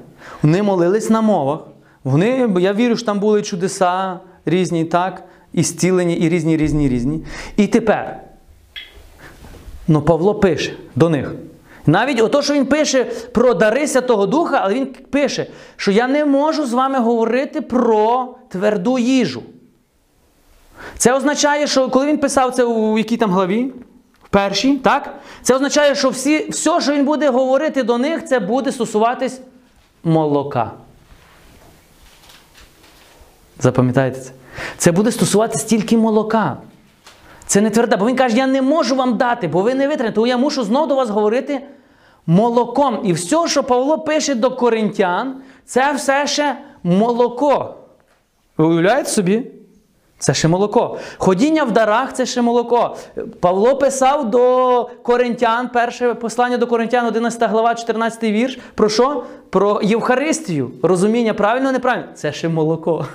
вони 0.42 0.62
молились 0.62 1.10
на 1.10 1.20
мовах. 1.20 1.60
Вони, 2.04 2.50
я 2.58 2.72
вірю, 2.72 2.96
що 2.96 3.06
там 3.06 3.20
були 3.20 3.42
чудеса 3.42 4.20
різні, 4.46 4.84
так, 4.84 5.22
і 5.52 5.62
зцілені, 5.62 6.14
і 6.14 6.28
різні, 6.28 6.56
різні, 6.56 6.88
різні. 6.88 7.24
І 7.56 7.66
тепер, 7.66 8.20
ну 9.88 10.02
Павло 10.02 10.34
пише 10.34 10.72
до 10.96 11.08
них. 11.08 11.34
Навіть 11.86 12.20
ото, 12.20 12.42
що 12.42 12.54
він 12.54 12.66
пише 12.66 13.04
про 13.04 13.54
дари 13.54 13.88
Святого 13.88 14.26
Духа, 14.26 14.60
але 14.62 14.74
він 14.74 14.86
пише, 14.86 15.46
що 15.76 15.90
я 15.90 16.08
не 16.08 16.24
можу 16.24 16.66
з 16.66 16.72
вами 16.72 16.98
говорити 16.98 17.60
про 17.60 18.34
тверду 18.48 18.98
їжу. 18.98 19.42
Це 20.98 21.14
означає, 21.14 21.66
що 21.66 21.88
коли 21.88 22.06
він 22.06 22.18
писав 22.18 22.54
це 22.54 22.64
у 22.64 22.98
якій 22.98 23.16
там 23.16 23.30
главі? 23.30 23.72
В 24.22 24.28
першій, 24.28 24.76
так? 24.76 25.14
Це 25.42 25.54
означає, 25.54 25.94
що 25.94 26.08
всі, 26.08 26.50
все, 26.50 26.80
що 26.80 26.92
він 26.92 27.04
буде 27.04 27.30
говорити 27.30 27.82
до 27.82 27.98
них, 27.98 28.24
це 28.24 28.40
буде 28.40 28.72
стосуватись 28.72 29.40
молока. 30.04 30.70
Запам'ятайте 33.58 34.20
це. 34.20 34.30
Це 34.76 34.92
буде 34.92 35.12
стосуватись 35.12 35.64
тільки 35.64 35.96
молока. 35.96 36.56
Це 37.46 37.60
не 37.60 37.70
тверде, 37.70 37.96
бо 37.96 38.06
він 38.06 38.16
каже, 38.16 38.36
я 38.36 38.46
не 38.46 38.62
можу 38.62 38.96
вам 38.96 39.16
дати, 39.16 39.48
бо 39.48 39.62
ви 39.62 39.74
не 39.74 39.88
витримаєте, 39.88 40.14
тому 40.14 40.26
я 40.26 40.36
мушу 40.36 40.64
знову 40.64 40.86
до 40.86 40.94
вас 40.94 41.10
говорити 41.10 41.60
молоком. 42.26 43.00
І 43.04 43.12
все, 43.12 43.48
що 43.48 43.62
Павло 43.62 43.98
пише 43.98 44.34
до 44.34 44.50
коринтян, 44.50 45.34
це 45.64 45.92
все 45.92 46.26
ще 46.26 46.58
молоко. 46.82 47.74
Ви 48.58 48.64
уявляєте 48.64 49.10
собі? 49.10 49.46
Це 50.18 50.34
ще 50.34 50.48
молоко. 50.48 50.98
Ходіння 51.18 51.64
в 51.64 51.70
дарах 51.70 52.12
це 52.12 52.26
ще 52.26 52.42
молоко. 52.42 52.96
Павло 53.40 53.76
писав 53.76 54.30
до 54.30 54.90
коринтян, 55.02 55.68
перше 55.68 56.14
послання 56.14 56.58
до 56.58 56.66
коринтян, 56.66 57.06
11 57.06 57.50
глава, 57.50 57.74
14 57.74 58.22
вірш. 58.22 58.58
Про 58.74 58.88
що? 58.88 59.24
Про 59.50 59.80
Євхаристію. 59.82 60.70
Розуміння 60.82 61.34
правильно, 61.34 61.72
неправильно? 61.72 62.08
Це 62.14 62.32
ще 62.32 62.48
молоко. 62.48 63.06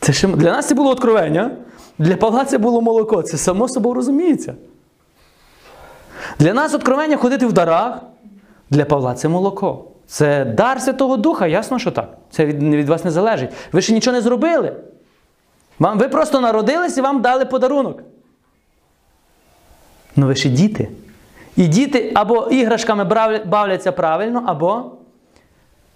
Це 0.00 0.12
ще... 0.12 0.28
Для 0.28 0.50
нас 0.50 0.68
це 0.68 0.74
було 0.74 0.90
откровення. 0.90 1.50
Для 1.98 2.16
Павла 2.16 2.44
це 2.44 2.58
було 2.58 2.80
молоко. 2.80 3.22
Це 3.22 3.36
само 3.36 3.68
собою 3.68 3.94
розуміється. 3.94 4.54
Для 6.38 6.54
нас 6.54 6.74
откровення 6.74 7.16
ходити 7.16 7.46
в 7.46 7.52
дарах. 7.52 8.00
Для 8.70 8.84
Павла 8.84 9.14
це 9.14 9.28
молоко. 9.28 9.84
Це 10.06 10.44
дар 10.44 10.82
Святого 10.82 11.16
Духа, 11.16 11.46
ясно, 11.46 11.78
що 11.78 11.90
так. 11.90 12.16
Це 12.30 12.46
від, 12.46 12.62
від 12.62 12.88
вас 12.88 13.04
не 13.04 13.10
залежить. 13.10 13.50
Ви 13.72 13.82
ще 13.82 13.92
нічого 13.92 14.16
не 14.16 14.22
зробили. 14.22 14.76
Вам, 15.78 15.98
ви 15.98 16.08
просто 16.08 16.40
народились 16.40 16.98
і 16.98 17.00
вам 17.00 17.22
дали 17.22 17.44
подарунок. 17.44 18.02
Ну 20.16 20.26
ви 20.26 20.34
ще 20.34 20.48
діти. 20.48 20.88
І 21.56 21.68
діти 21.68 22.12
або 22.14 22.48
іграшками 22.50 23.04
бавляться 23.44 23.92
правильно, 23.92 24.42
або 24.46 24.92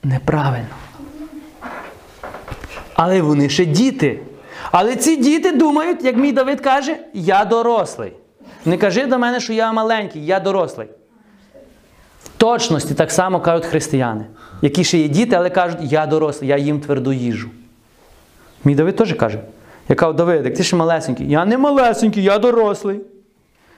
неправильно. 0.02 0.68
Але 2.96 3.22
вони 3.22 3.48
ще 3.48 3.64
діти. 3.64 4.20
Але 4.70 4.96
ці 4.96 5.16
діти 5.16 5.52
думають, 5.52 6.04
як 6.04 6.16
мій 6.16 6.32
Давид 6.32 6.60
каже, 6.60 6.96
я 7.14 7.44
дорослий. 7.44 8.12
Не 8.64 8.78
кажи 8.78 9.06
до 9.06 9.18
мене, 9.18 9.40
що 9.40 9.52
я 9.52 9.72
маленький, 9.72 10.26
я 10.26 10.40
дорослий. 10.40 10.88
В 12.24 12.28
точності 12.36 12.94
так 12.94 13.10
само 13.10 13.40
кажуть 13.40 13.66
християни, 13.66 14.24
які 14.62 14.84
ще 14.84 14.98
є 14.98 15.08
діти, 15.08 15.36
але 15.36 15.50
кажуть, 15.50 15.78
я 15.80 16.06
дорослий, 16.06 16.50
я 16.50 16.56
їм 16.56 16.80
тверду 16.80 17.12
їжу. 17.12 17.48
Мій 18.64 18.74
Давид 18.74 18.96
теж 18.96 19.12
каже. 19.12 19.40
Я 19.88 19.96
кажу, 19.96 20.12
Давидик, 20.12 20.56
ти 20.56 20.62
ще 20.64 20.76
малесенький. 20.76 21.30
Я 21.30 21.44
не 21.44 21.58
малесенький, 21.58 22.22
я 22.22 22.38
дорослий. 22.38 23.00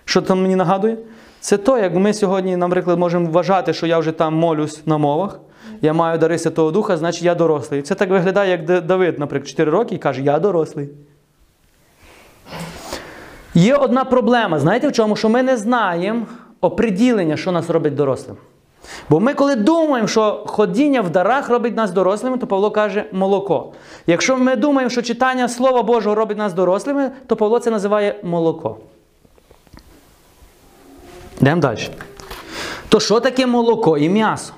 Що 0.04 0.22
там 0.22 0.42
мені 0.42 0.56
нагадує? 0.56 0.96
Це 1.40 1.56
то, 1.56 1.78
як 1.78 1.94
ми 1.94 2.14
сьогодні, 2.14 2.56
наприклад, 2.56 2.98
можемо 2.98 3.30
вважати, 3.30 3.74
що 3.74 3.86
я 3.86 3.98
вже 3.98 4.12
там 4.12 4.34
молюсь 4.34 4.86
на 4.86 4.98
мовах, 4.98 5.40
я 5.82 5.92
маю 5.92 6.18
дари 6.18 6.38
Святого 6.38 6.70
Духа, 6.70 6.96
значить 6.96 7.22
я 7.22 7.34
дорослий. 7.34 7.82
Це 7.82 7.94
так 7.94 8.10
виглядає, 8.10 8.50
як 8.50 8.84
Давид, 8.86 9.18
наприклад, 9.18 9.48
4 9.48 9.70
роки 9.70 9.94
і 9.94 9.98
каже, 9.98 10.22
я 10.22 10.38
дорослий. 10.38 10.88
Є 13.54 13.74
одна 13.74 14.04
проблема, 14.04 14.58
знаєте 14.58 14.88
в 14.88 14.92
чому? 14.92 15.16
Що 15.16 15.28
ми 15.28 15.42
не 15.42 15.56
знаємо 15.56 16.26
оприділення, 16.60 17.36
що 17.36 17.52
нас 17.52 17.70
робить 17.70 17.94
дорослим. 17.94 18.36
Бо 19.08 19.20
ми, 19.20 19.34
коли 19.34 19.56
думаємо, 19.56 20.08
що 20.08 20.44
ходіння 20.46 21.00
в 21.00 21.10
дарах 21.10 21.48
робить 21.48 21.76
нас 21.76 21.90
дорослими, 21.90 22.38
то 22.38 22.46
Павло 22.46 22.70
каже 22.70 23.04
молоко. 23.12 23.72
Якщо 24.06 24.36
ми 24.36 24.56
думаємо, 24.56 24.90
що 24.90 25.02
читання 25.02 25.48
Слова 25.48 25.82
Божого 25.82 26.14
робить 26.14 26.38
нас 26.38 26.52
дорослими, 26.52 27.10
то 27.26 27.36
Павло 27.36 27.58
це 27.58 27.70
називає 27.70 28.20
молоко. 28.22 28.76
Йдемо 31.40 31.60
далі. 31.60 31.88
То 32.88 33.00
що 33.00 33.20
таке 33.20 33.46
молоко 33.46 33.98
і 33.98 34.08
м'ясо? 34.08 34.52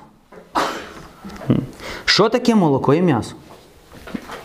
Що 2.11 2.29
таке 2.29 2.55
молоко 2.55 2.95
і 2.95 3.03
м'ясо? 3.03 3.35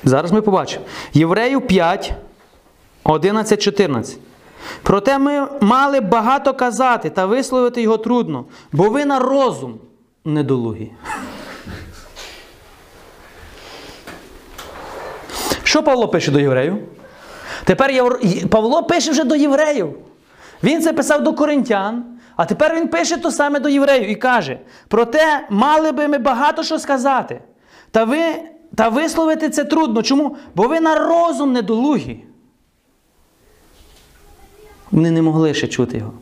Зараз 0.04 0.32
ми 0.32 0.42
побачимо. 0.42 0.86
Євреїв 1.14 1.68
5, 1.68 2.14
11, 3.04 3.62
14. 3.62 4.18
Проте 4.84 5.18
ми 5.18 5.48
мали 5.62 6.00
багато 6.02 6.54
казати 6.54 7.10
та 7.10 7.26
висловити 7.26 7.82
його 7.82 7.98
трудно, 7.98 8.46
бо 8.72 8.90
ви 8.90 9.06
на 9.06 9.20
розум 9.20 9.80
недолугі. 10.26 10.92
Що 15.64 15.84
Павло 15.84 16.08
пише 16.08 16.32
до 16.32 16.40
євреїв? 16.40 16.76
Тепер 17.64 17.92
Євро- 17.92 18.48
Павло 18.48 18.84
пише 18.84 19.12
вже 19.12 19.24
до 19.24 19.36
євреїв. 19.36 19.96
Він 20.64 20.82
це 20.82 20.94
писав 20.94 21.24
до 21.24 21.34
коринтян, 21.34 22.06
а 22.36 22.46
тепер 22.46 22.76
він 22.76 22.88
пише 22.88 23.18
то 23.18 23.32
саме 23.32 23.60
до 23.60 23.70
євреїв 23.70 24.10
і 24.10 24.16
каже: 24.16 24.60
проте 24.88 25.48
мали 25.50 25.92
би 25.92 26.08
ми 26.08 26.18
багато 26.18 26.64
що 26.64 26.80
сказати. 26.80 27.42
Та 27.96 28.04
ви, 28.04 28.20
та 28.76 28.90
висловити 28.90 29.50
це 29.50 29.64
трудно. 29.64 30.04
Чому? 30.04 30.38
Бо 30.56 30.68
ви 30.68 30.80
на 30.80 30.96
розум 30.96 31.54
недолугі. 31.54 32.24
Вони 34.92 35.12
не 35.12 35.22
могли 35.22 35.54
ще 35.54 35.68
чути 35.68 35.98
його. 35.98 36.14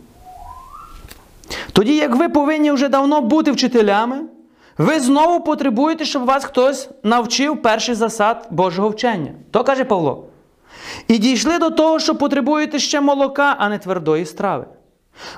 Тоді, 1.72 1.96
як 1.96 2.16
ви 2.16 2.30
повинні 2.30 2.72
вже 2.72 2.90
давно 2.90 3.22
бути 3.22 3.52
вчителями, 3.52 4.22
ви 4.78 5.00
знову 5.00 5.44
потребуєте, 5.44 6.06
щоб 6.06 6.26
вас 6.26 6.46
хтось 6.46 6.90
навчив 7.04 7.62
перший 7.62 7.96
засад 7.96 8.48
Божого 8.52 8.90
вчення. 8.90 9.32
То 9.52 9.64
каже 9.64 9.84
Павло. 9.84 10.26
І 11.08 11.18
дійшли 11.18 11.60
до 11.60 11.70
того, 11.70 12.00
що 12.00 12.16
потребуєте 12.16 12.80
ще 12.80 13.02
молока, 13.02 13.56
а 13.60 13.70
не 13.70 13.78
твердої 13.78 14.26
страви. 14.26 14.66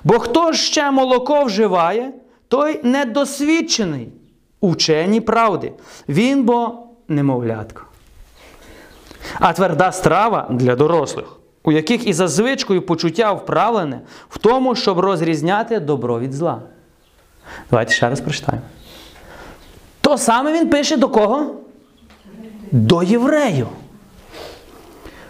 Бо 0.03 0.19
хто 0.19 0.53
ще 0.53 0.91
молоко 0.91 1.43
вживає, 1.43 2.13
той 2.47 2.79
недосвідчений 2.83 4.09
у 4.61 4.69
вченні 4.69 5.21
правди. 5.21 5.73
Він 6.09 6.43
бо 6.43 6.73
немовлятко. 7.07 7.81
А 9.39 9.53
тверда 9.53 9.91
страва 9.91 10.47
для 10.49 10.75
дорослих, 10.75 11.25
у 11.63 11.71
яких 11.71 12.07
і 12.07 12.13
за 12.13 12.27
звичкою 12.27 12.81
почуття 12.81 13.33
вправлене 13.33 14.01
в 14.29 14.37
тому, 14.37 14.75
щоб 14.75 14.99
розрізняти 14.99 15.79
добро 15.79 16.19
від 16.19 16.33
зла. 16.33 16.61
Давайте 17.71 17.93
ще 17.93 18.09
раз 18.09 18.21
прочитаємо. 18.21 18.65
То 20.01 20.17
саме 20.17 20.53
він 20.53 20.69
пише 20.69 20.97
до 20.97 21.09
кого? 21.09 21.55
До 22.71 23.03
євреїв. 23.03 23.67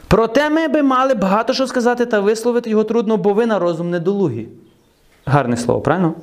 Проте 0.08 0.50
ми 0.50 0.68
би 0.68 0.84
мали 0.84 1.14
багато 1.14 1.54
що 1.54 1.68
сказати 1.68 2.06
та 2.06 2.20
висловити 2.20 2.70
його 2.70 2.84
трудно, 2.84 3.18
бо 3.18 3.34
ви 3.34 3.46
на 3.46 3.60
розум 3.60 3.90
недолугі. 3.90 4.48
Гарне 5.26 5.58
слово, 5.58 5.82
правильно? 5.82 6.14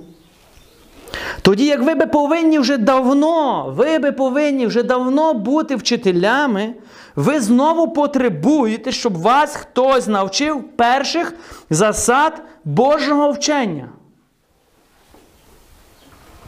Тоді, 1.43 1.67
як 1.67 1.83
ви 1.83 1.95
би 1.95 2.07
повинні 2.07 2.59
вже 2.59 2.77
давно, 2.77 3.67
ви 3.77 3.99
би 3.99 4.13
повинні 4.13 4.67
вже 4.67 4.83
давно 4.83 5.35
бути 5.35 5.77
вчителями, 5.77 6.75
ви 7.17 7.41
знову 7.41 7.89
потребуєте, 7.89 8.93
щоб 8.93 9.19
вас 9.19 9.57
хтось 9.57 10.07
навчив 10.07 10.63
перших 10.77 11.35
засад 11.71 12.43
Божого 12.65 13.31
вчення. 13.31 13.89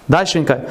Далі 0.08 0.28
він 0.34 0.44
каже. 0.44 0.62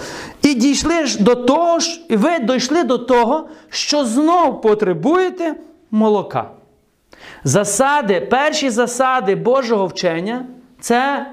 І 0.41 0.53
дійшли 0.53 1.05
ж 1.05 1.23
до 1.23 1.35
того, 1.35 1.77
і 2.09 2.15
ви 2.15 2.39
дійшли 2.39 2.83
до 2.83 2.97
того, 2.97 3.47
що 3.69 4.05
знов 4.05 4.61
потребуєте 4.61 5.55
молока. 5.91 6.49
Засади, 7.43 8.21
перші 8.21 8.69
засади 8.69 9.35
Божого 9.35 9.87
вчення 9.87 10.45
це 10.79 11.27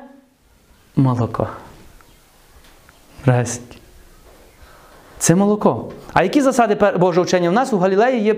молоко. 0.97 1.49
Це 5.19 5.35
молоко. 5.35 5.85
А 6.13 6.23
які 6.23 6.41
засади 6.41 6.77
Божого 6.99 7.25
вчення? 7.25 7.49
У 7.49 7.53
нас 7.53 7.73
у 7.73 7.79
Галілеї 7.79 8.21
є, 8.21 8.37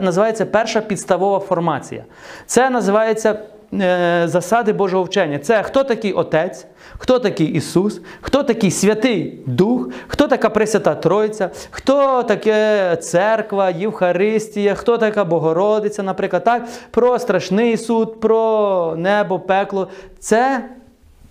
називається 0.00 0.46
перша 0.46 0.80
підставова 0.80 1.38
формація. 1.38 2.04
Це 2.46 2.70
називається 2.70 3.38
е, 3.74 4.22
засади 4.24 4.72
Божого 4.72 5.04
вчення. 5.04 5.38
Це 5.38 5.62
хто 5.62 5.84
такий 5.84 6.12
Отець, 6.12 6.66
хто 6.98 7.18
такий 7.18 7.46
Ісус, 7.46 8.00
хто 8.20 8.42
такий 8.42 8.70
Святий 8.70 9.40
Дух, 9.46 9.88
хто 10.08 10.28
така 10.28 10.50
Пресвята 10.50 10.94
Тройця, 10.94 11.50
хто 11.70 12.22
таке 12.22 12.96
церква, 12.96 13.70
Євхаристія, 13.70 14.74
хто 14.74 14.98
така 14.98 15.24
Богородиця, 15.24 16.02
наприклад, 16.02 16.44
так? 16.44 16.68
про 16.90 17.18
страшний 17.18 17.76
суд, 17.76 18.20
про 18.20 18.94
небо, 18.98 19.38
пекло. 19.40 19.88
Це 20.18 20.64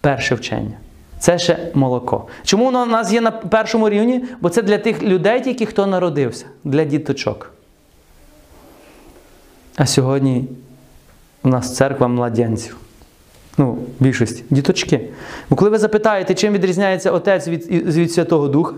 перше 0.01 0.35
вчення. 0.35 0.77
Це 1.25 1.39
ще 1.39 1.57
молоко. 1.73 2.27
Чому 2.43 2.65
воно 2.65 2.83
у 2.83 2.85
нас 2.85 3.11
є 3.11 3.21
на 3.21 3.31
першому 3.31 3.89
рівні? 3.89 4.25
Бо 4.41 4.49
це 4.49 4.61
для 4.61 4.77
тих 4.77 5.03
людей, 5.03 5.41
тільки 5.41 5.65
хто 5.65 5.87
народився, 5.87 6.45
для 6.63 6.83
діточок. 6.83 7.51
А 9.75 9.85
сьогодні 9.85 10.45
у 11.43 11.47
нас 11.47 11.75
церква 11.75 12.07
младенців. 12.07 12.77
Ну, 13.57 13.71
в 13.71 14.03
більшості. 14.03 14.43
Діточки. 14.49 15.09
Бо 15.49 15.55
коли 15.55 15.71
ви 15.71 15.77
запитаєте, 15.77 16.33
чим 16.33 16.53
відрізняється 16.53 17.11
Отець 17.11 17.47
від, 17.47 17.67
від 17.69 18.11
Святого 18.11 18.47
Духа, 18.47 18.75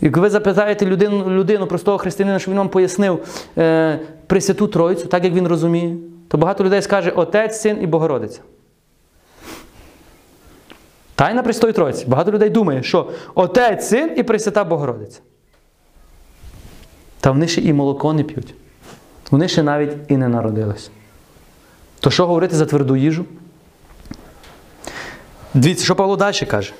і 0.00 0.10
коли 0.10 0.26
ви 0.26 0.30
запитаєте 0.30 0.86
людину, 0.86 1.30
людину 1.30 1.66
простого 1.66 1.98
християнина, 1.98 2.38
щоб 2.38 2.52
він 2.52 2.58
вам 2.58 2.68
пояснив 2.68 3.26
е, 3.58 3.98
Пресвяту 4.26 4.66
Тройцю, 4.66 5.06
так 5.06 5.24
як 5.24 5.34
він 5.34 5.46
розуміє, 5.46 5.96
то 6.28 6.38
багато 6.38 6.64
людей 6.64 6.82
скаже 6.82 7.10
Отець, 7.10 7.60
Син 7.60 7.78
і 7.82 7.86
Богородиця. 7.86 8.40
Тайна 11.20 11.42
Престої 11.42 11.72
Тройці. 11.72 12.06
Багато 12.06 12.32
людей 12.32 12.50
думає, 12.50 12.82
що 12.82 13.10
Отець, 13.34 13.88
Син 13.88 14.12
і 14.16 14.22
Пресвята 14.22 14.64
Богородиця. 14.64 15.20
Та 17.20 17.30
вони 17.30 17.48
ще 17.48 17.60
і 17.60 17.72
молоко 17.72 18.12
не 18.12 18.22
п'ють. 18.22 18.54
Вони 19.30 19.48
ще 19.48 19.62
навіть 19.62 19.92
і 20.08 20.16
не 20.16 20.28
народились. 20.28 20.90
То 22.00 22.10
що 22.10 22.26
говорити 22.26 22.56
за 22.56 22.66
тверду 22.66 22.96
їжу? 22.96 23.24
Дивіться, 25.54 25.84
що 25.84 25.96
Павло 25.96 26.16
далі 26.16 26.46
каже. 26.46 26.72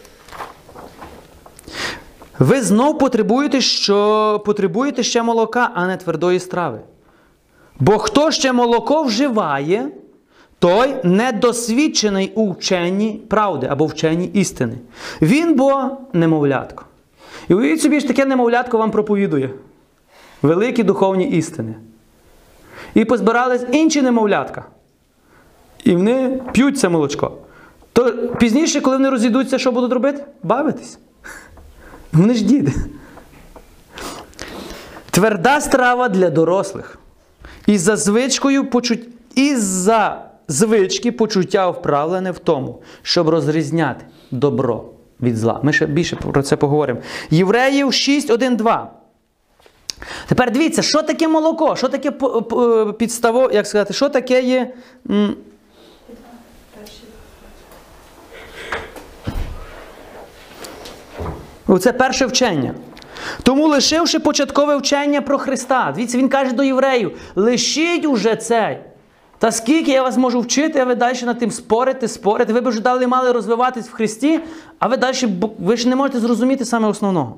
Ви 2.38 2.62
знов 2.62 2.98
потребуєте, 2.98 3.60
що 3.60 4.42
потребуєте 4.46 5.02
ще 5.02 5.22
молока, 5.22 5.70
а 5.74 5.86
не 5.86 5.96
твердої 5.96 6.40
страви. 6.40 6.80
Бо 7.80 7.98
хто 7.98 8.30
ще 8.30 8.52
молоко 8.52 9.02
вживає, 9.02 9.88
той 10.60 10.96
недосвідчений 11.04 12.32
у 12.34 12.50
вченні 12.50 13.20
правди 13.28 13.66
або 13.70 13.86
вченні 13.86 14.26
істини. 14.26 14.78
Він 15.22 15.54
бо 15.54 15.90
немовлятко. 16.12 16.84
І 17.48 17.54
уявіть 17.54 17.82
собі, 17.82 18.00
що 18.00 18.08
таке 18.08 18.24
немовлятко 18.24 18.78
вам 18.78 18.90
проповідує 18.90 19.50
великі 20.42 20.82
духовні 20.82 21.24
істини. 21.24 21.74
І 22.94 23.04
позбирались 23.04 23.62
інші 23.72 24.02
немовлятка. 24.02 24.64
І 25.84 25.96
вони 25.96 26.40
п'ють 26.52 26.78
це 26.78 26.88
молочко. 26.88 27.32
То 27.92 28.12
пізніше, 28.12 28.80
коли 28.80 28.96
вони 28.96 29.10
розійдуться, 29.10 29.58
що 29.58 29.72
будуть 29.72 29.92
робити? 29.92 30.24
Бавитись. 30.42 30.98
Вони 32.12 32.34
ж 32.34 32.44
діти. 32.44 32.72
Тверда 35.10 35.60
страва 35.60 36.08
для 36.08 36.30
дорослих. 36.30 36.98
І 37.66 37.78
за 37.78 37.96
звичкою 37.96 38.70
почуть... 38.70 39.08
і 39.34 39.56
за 39.56 40.29
звички 40.50 41.12
почуття 41.12 41.70
вправлене 41.70 42.30
в 42.30 42.38
тому, 42.38 42.82
щоб 43.02 43.28
розрізняти 43.28 44.04
добро 44.30 44.84
від 45.22 45.36
зла. 45.36 45.60
Ми 45.62 45.72
ще 45.72 45.86
більше 45.86 46.16
про 46.16 46.42
це 46.42 46.56
поговоримо. 46.56 47.00
Євреїв 47.30 47.92
6, 47.92 48.30
1, 48.30 48.56
2. 48.56 48.90
Тепер 50.28 50.50
дивіться, 50.50 50.82
що 50.82 51.02
таке 51.02 51.28
молоко? 51.28 51.76
Що 51.76 51.88
таке 51.88 52.10
підставо, 52.92 53.50
як 53.52 53.66
сказати, 53.66 53.94
що 53.94 54.08
таке 54.08 54.42
є. 54.42 54.72
Оце 61.66 61.92
перше 61.92 62.26
вчення. 62.26 62.74
Тому, 63.42 63.66
лишивши 63.66 64.18
початкове 64.18 64.76
вчення 64.76 65.20
про 65.20 65.38
Христа, 65.38 65.92
дивіться, 65.94 66.18
він 66.18 66.28
каже 66.28 66.52
до 66.52 66.62
євреїв: 66.62 67.18
лишіть 67.34 68.04
уже 68.04 68.36
цей. 68.36 68.78
Та 69.40 69.52
скільки 69.52 69.90
я 69.90 70.02
вас 70.02 70.16
можу 70.16 70.40
вчити, 70.40 70.78
а 70.78 70.84
ви 70.84 70.94
далі 70.94 71.22
над 71.22 71.38
тим 71.38 71.50
спорите, 71.50 72.08
спорите. 72.08 72.52
Ви 72.52 72.60
б 72.60 72.68
вже 72.68 72.80
далі 72.80 73.06
мали 73.06 73.32
розвиватись 73.32 73.88
в 73.88 73.92
Христі, 73.92 74.40
а 74.78 74.88
ви 74.88 74.96
далі 74.96 75.16
ви 75.58 75.76
ж 75.76 75.88
не 75.88 75.96
можете 75.96 76.20
зрозуміти 76.20 76.64
саме 76.64 76.88
основного. 76.88 77.36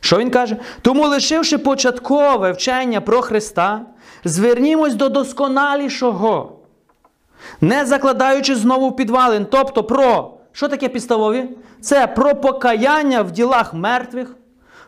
Що 0.00 0.18
він 0.18 0.30
каже? 0.30 0.56
Тому, 0.82 1.06
лишивши 1.06 1.58
початкове 1.58 2.52
вчення 2.52 3.00
про 3.00 3.22
Христа, 3.22 3.80
звернімось 4.24 4.94
до 4.94 5.08
досконалішого, 5.08 6.52
не 7.60 7.84
закладаючи 7.84 8.54
знову 8.54 8.92
підвалин, 8.92 9.46
тобто 9.50 9.84
про 9.84 10.30
що 10.52 10.68
таке 10.68 10.88
підставові? 10.88 11.48
Це 11.80 12.06
про 12.06 12.34
покаяння 12.34 13.22
в 13.22 13.30
ділах 13.30 13.74
мертвих, 13.74 14.36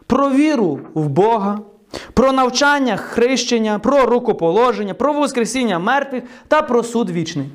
про 0.07 0.31
віру 0.31 0.81
в 0.95 1.09
Бога, 1.09 1.59
про 2.15 2.33
навчання 2.33 2.97
хрещення, 2.97 3.79
про 3.79 4.07
рукоположення, 4.07 4.95
про 4.95 5.13
воскресіння 5.13 5.79
мертвих 5.79 6.23
та 6.49 6.63
про 6.63 6.83
суд 6.83 7.11
вічний. 7.11 7.47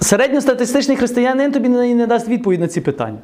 Середньостатистичний 0.00 0.96
християнин 0.96 1.52
тобі 1.52 1.68
не, 1.68 2.06
дасть 2.06 2.28
відповідь 2.28 2.60
на 2.60 2.68
ці 2.68 2.80
питання. 2.80 3.18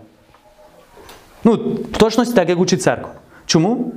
Ну, 1.45 1.53
в 1.93 1.99
точності 1.99 2.35
так, 2.35 2.49
як 2.49 2.59
учить 2.59 2.83
церква. 2.83 3.11
Чому? 3.47 3.93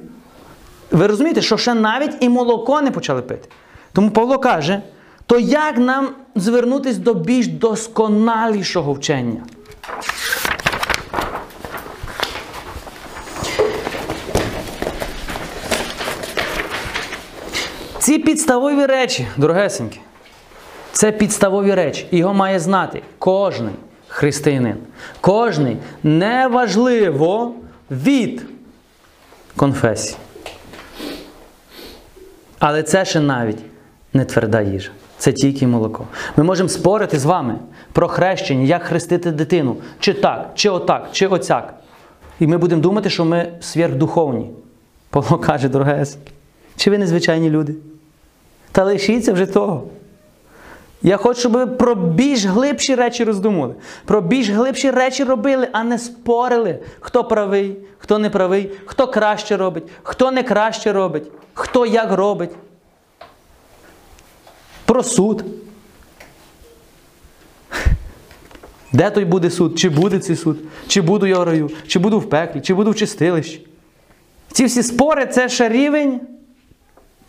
Ви 0.91 1.07
розумієте, 1.07 1.41
що 1.41 1.57
ще 1.57 1.73
навіть 1.73 2.11
і 2.19 2.29
молоко 2.29 2.81
не 2.81 2.91
почали 2.91 3.21
пити. 3.21 3.49
Тому 3.93 4.11
Павло 4.11 4.39
каже: 4.39 4.81
то 5.25 5.39
як 5.39 5.77
нам 5.77 6.09
звернутися 6.35 6.99
до 6.99 7.13
більш 7.13 7.47
досконалішого 7.47 8.93
вчення? 8.93 9.43
Ці 18.05 18.19
підставові 18.19 18.85
речі, 18.85 19.27
дорогесенькі, 19.37 19.99
це 20.91 21.11
підставові 21.11 21.73
речі. 21.73 22.07
Його 22.11 22.33
має 22.33 22.59
знати 22.59 23.01
кожний 23.19 23.73
християнин. 24.07 24.75
Кожний 25.21 25.77
неважливо 26.03 27.53
від 27.91 28.45
конфесії. 29.55 30.17
Але 32.59 32.83
це 32.83 33.05
ще 33.05 33.19
навіть 33.19 33.59
не 34.13 34.25
тверда 34.25 34.61
їжа. 34.61 34.91
Це 35.17 35.31
тільки 35.33 35.67
молоко. 35.67 36.05
Ми 36.37 36.43
можемо 36.43 36.69
спорити 36.69 37.19
з 37.19 37.25
вами 37.25 37.55
про 37.93 38.07
хрещення, 38.07 38.63
як 38.63 38.83
хрестити 38.83 39.31
дитину, 39.31 39.77
чи 39.99 40.13
так, 40.13 40.51
чи 40.55 40.69
отак, 40.69 41.09
чи 41.11 41.27
оцяк. 41.27 41.73
І 42.39 42.47
ми 42.47 42.57
будемо 42.57 42.81
думати, 42.81 43.09
що 43.09 43.25
ми 43.25 43.51
сверхдуховні. 43.61 44.51
Павло 45.09 45.37
каже, 45.37 45.69
дорогес, 45.69 46.17
чи 46.75 46.89
ви 46.89 46.97
незвичайні 46.97 47.49
люди? 47.49 47.75
Та 48.75 48.83
лишіться 48.83 49.33
вже 49.33 49.45
того. 49.45 49.83
Я 51.01 51.17
хочу, 51.17 51.39
щоб 51.39 51.51
ви 51.51 51.67
про 51.67 51.95
більш 51.95 52.45
глибші 52.45 52.95
речі 52.95 53.23
роздумували. 53.23 53.75
Про 54.05 54.21
більш 54.21 54.49
глибші 54.49 54.91
речі 54.91 55.23
робили, 55.23 55.67
а 55.71 55.83
не 55.83 55.99
спорили, 55.99 56.79
хто 56.99 57.23
правий, 57.23 57.77
хто 57.97 58.19
не 58.19 58.29
правий, 58.29 58.71
хто 58.85 59.07
краще 59.07 59.57
робить, 59.57 59.83
хто 60.03 60.31
не 60.31 60.43
краще 60.43 60.93
робить, 60.93 61.23
хто 61.53 61.85
як 61.85 62.11
робить. 62.11 62.51
Про 64.85 65.03
суд. 65.03 65.45
Де 68.91 69.09
той 69.09 69.25
буде 69.25 69.49
суд? 69.49 69.79
Чи 69.79 69.89
буде 69.89 70.19
цей 70.19 70.35
суд? 70.35 70.57
Чи 70.87 71.01
буду 71.01 71.25
я 71.25 71.39
в 71.39 71.43
раю? 71.43 71.71
Чи 71.87 71.99
буду 71.99 72.19
в 72.19 72.29
пеклі, 72.29 72.61
чи 72.61 72.73
буду 72.73 72.91
в 72.91 72.95
чистилищі? 72.95 73.67
Ці 74.51 74.65
всі 74.65 74.83
спори 74.83 75.25
це 75.25 75.49
ще 75.49 75.69
рівень 75.69 76.21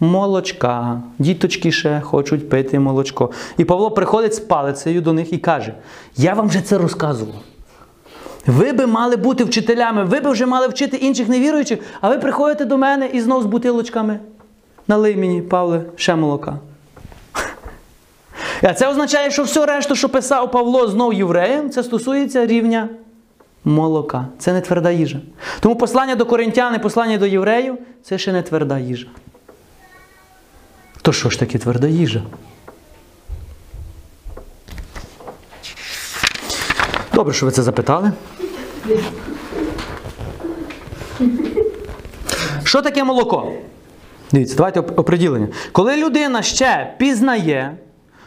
молочка. 0.01 1.01
Діточки 1.19 1.73
ще 1.73 2.01
хочуть 2.01 2.49
пити 2.49 2.79
молочко. 2.79 3.31
І 3.57 3.65
Павло 3.65 3.91
приходить 3.91 4.35
з 4.35 4.41
палицею 4.41 5.01
до 5.01 5.13
них 5.13 5.33
і 5.33 5.39
каже: 5.39 5.75
Я 6.17 6.35
вам 6.35 6.49
вже 6.49 6.61
це 6.61 6.79
розказував. 6.79 7.43
Ви 8.47 8.73
би 8.73 8.87
мали 8.87 9.17
бути 9.17 9.45
вчителями, 9.45 10.05
ви 10.05 10.21
би 10.21 10.31
вже 10.31 10.47
мали 10.47 10.69
вчити 10.69 10.97
інших 10.97 11.29
невіруючих, 11.29 11.79
а 12.01 12.09
ви 12.09 12.19
приходите 12.19 12.65
до 12.65 12.79
мене 12.79 13.07
і 13.13 13.21
знов 13.21 13.43
з 13.43 13.47
бутилочками. 13.47 14.21
Налий 14.89 15.17
мені, 15.17 15.43
Павле, 15.43 15.83
ще 15.97 16.17
молока. 16.17 16.59
А 18.63 18.75
це 18.75 18.89
означає, 18.89 19.31
що 19.31 19.43
все 19.43 19.67
решту, 19.67 19.95
що 19.97 20.09
писав 20.09 20.51
Павло 20.51 20.89
знов 20.89 21.15
євреям, 21.15 21.71
це 21.71 21.83
стосується 21.83 22.47
рівня 22.47 22.89
молока. 23.65 24.27
Це 24.39 24.53
не 24.53 24.61
тверда 24.61 24.91
їжа. 24.91 25.21
Тому 25.61 25.77
послання 25.77 26.15
до 26.15 26.27
коринтян 26.27 26.75
і 26.75 26.79
послання 26.79 27.19
до 27.19 27.27
євреїв 27.27 27.79
це 28.03 28.19
ще 28.19 28.33
не 28.33 28.43
тверда 28.43 28.79
їжа. 28.79 29.07
То 31.07 31.13
що 31.13 31.31
ж 31.31 31.39
таке 31.39 31.59
тверда 31.59 31.89
їжа? 31.89 32.23
Добре, 37.15 37.35
що 37.35 37.47
ви 37.47 37.53
це 37.53 37.63
запитали. 37.63 38.13
Що 42.65 42.83
таке 42.83 43.05
молоко? 43.05 43.53
Дивіться, 44.33 44.57
давайте 44.57 44.81
оприділення. 44.81 45.49
Коли 45.73 45.97
людина 45.97 46.43
ще 46.43 46.95
пізнає, 46.99 47.77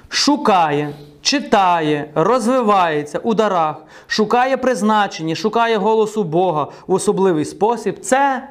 шукає, 0.09 0.93
читає, 1.21 2.11
розвивається 2.15 3.19
у 3.19 3.34
дарах, 3.34 3.75
шукає 4.07 4.57
призначення, 4.57 5.36
шукає 5.36 5.77
голосу 5.77 6.23
Бога 6.23 6.67
в 6.88 6.93
особливий 6.93 7.45
спосіб, 7.45 7.99
це 7.99 8.49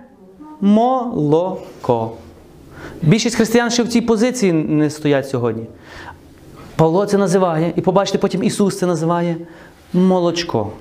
молоко. 0.61 2.12
Більшість 3.03 3.37
християн 3.37 3.71
ще 3.71 3.83
в 3.83 3.89
цій 3.89 4.01
позиції 4.01 4.53
не 4.53 4.91
стоять 4.91 5.29
сьогодні. 5.29 5.67
Павло 6.77 7.07
це 7.07 7.19
називає, 7.19 7.73
і 7.77 7.81
побачите, 7.81 8.19
потім 8.19 8.43
Ісус 8.43 8.79
це 8.79 8.87
називає 8.87 9.37
молочко. 9.93 10.73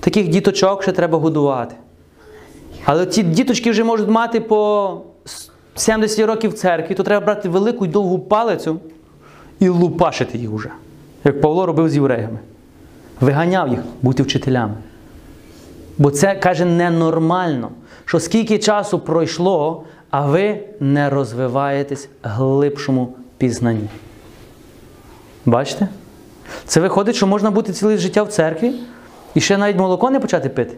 Таких 0.00 0.28
діточок 0.28 0.82
ще 0.82 0.92
треба 0.92 1.18
годувати. 1.18 1.74
Але 2.84 3.06
ті 3.06 3.22
діточки 3.22 3.70
вже 3.70 3.84
можуть 3.84 4.08
мати 4.08 4.40
по 4.40 5.00
70 5.74 6.26
років 6.26 6.52
церкві, 6.52 6.94
то 6.94 7.02
треба 7.02 7.26
брати 7.26 7.48
велику 7.48 7.84
й 7.84 7.88
довгу 7.88 8.18
палицю 8.18 8.80
і 9.60 9.68
лупашити 9.68 10.38
їх 10.38 10.52
уже. 10.52 10.70
Як 11.24 11.40
Павло 11.40 11.66
робив 11.66 11.88
з 11.88 11.94
євреями. 11.94 12.38
Виганяв 13.20 13.68
їх 13.68 13.80
бути 14.02 14.22
вчителями. 14.22 14.74
Бо 15.98 16.10
це 16.10 16.34
каже 16.34 16.64
ненормально, 16.64 17.70
що 18.04 18.20
скільки 18.20 18.58
часу 18.58 18.98
пройшло, 18.98 19.84
а 20.16 20.26
ви 20.26 20.58
не 20.80 21.10
розвиваєтесь 21.10 22.08
глибшому 22.22 23.14
пізнанні. 23.38 23.88
Бачите? 25.46 25.88
Це 26.64 26.80
виходить, 26.80 27.16
що 27.16 27.26
можна 27.26 27.50
бути 27.50 27.72
ціле 27.72 27.96
життя 27.96 28.22
в 28.22 28.28
церкві 28.28 28.72
і 29.34 29.40
ще 29.40 29.58
навіть 29.58 29.76
молоко 29.76 30.10
не 30.10 30.20
почати 30.20 30.48
пити. 30.48 30.76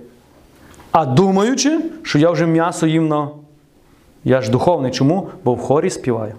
А 0.92 1.06
думаючи, 1.06 1.80
що 2.02 2.18
я 2.18 2.30
вже 2.30 2.46
м'ясо 2.46 2.86
їм 2.86 3.08
на. 3.08 3.28
Я 4.24 4.40
ж 4.40 4.50
духовний. 4.50 4.92
Чому? 4.92 5.28
Бо 5.44 5.54
в 5.54 5.60
хорі 5.60 5.90
співаю. 5.90 6.34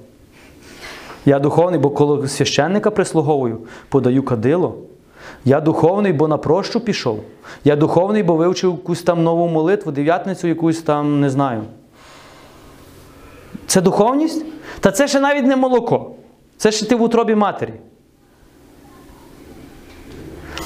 Я 1.26 1.40
духовний, 1.40 1.80
бо 1.80 1.90
коло 1.90 2.28
священника 2.28 2.92
прислуговую, 2.92 3.60
подаю 3.90 4.24
кадило. 4.24 4.76
Я 5.46 5.62
духовний, 5.62 6.14
бо 6.14 6.28
на 6.28 6.38
прощу 6.38 6.80
пішов. 6.80 7.20
Я 7.64 7.76
духовний, 7.76 8.24
бо 8.24 8.36
вивчив 8.36 8.72
якусь 8.72 9.04
там 9.04 9.24
нову 9.24 9.48
молитву, 9.48 9.92
дев'ятницю, 9.92 10.48
якусь 10.48 10.82
там 10.82 11.20
не 11.20 11.30
знаю. 11.30 11.64
Це 13.70 13.82
духовність? 13.82 14.46
Та 14.80 14.92
це 14.92 15.08
ще 15.08 15.20
навіть 15.20 15.46
не 15.46 15.56
молоко. 15.56 16.12
Це 16.58 16.72
ще 16.72 16.86
ти 16.86 16.96
в 16.96 17.02
утробі 17.02 17.36
матері. 17.36 17.74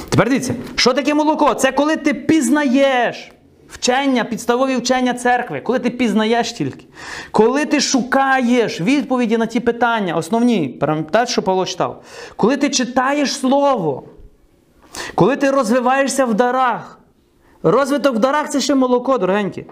Тепер 0.08 0.28
дивіться, 0.28 0.54
що 0.74 0.92
таке 0.92 1.14
молоко? 1.14 1.54
Це 1.54 1.72
коли 1.72 1.96
ти 1.96 2.14
пізнаєш 2.14 3.32
вчення, 3.68 4.24
підставові 4.24 4.76
вчення 4.76 5.14
церкви, 5.14 5.60
коли 5.60 5.78
ти 5.78 5.90
пізнаєш 5.90 6.52
тільки, 6.52 6.86
коли 7.30 7.64
ти 7.64 7.80
шукаєш 7.80 8.80
відповіді 8.80 9.36
на 9.36 9.46
ті 9.46 9.60
питання, 9.60 10.16
основні, 10.16 10.68
пам'ятаєте, 10.68 11.32
що 11.32 11.42
Павло 11.42 11.66
читав, 11.66 12.02
коли 12.36 12.56
ти 12.56 12.70
читаєш 12.70 13.36
Слово, 13.36 14.02
коли 15.14 15.36
ти 15.36 15.50
розвиваєшся 15.50 16.24
в 16.24 16.34
дарах. 16.34 16.98
Розвиток 17.62 18.16
в 18.16 18.18
дарах 18.18 18.50
це 18.50 18.60
ще 18.60 18.74
молоко, 18.74 19.18
дорогенькі. 19.18 19.66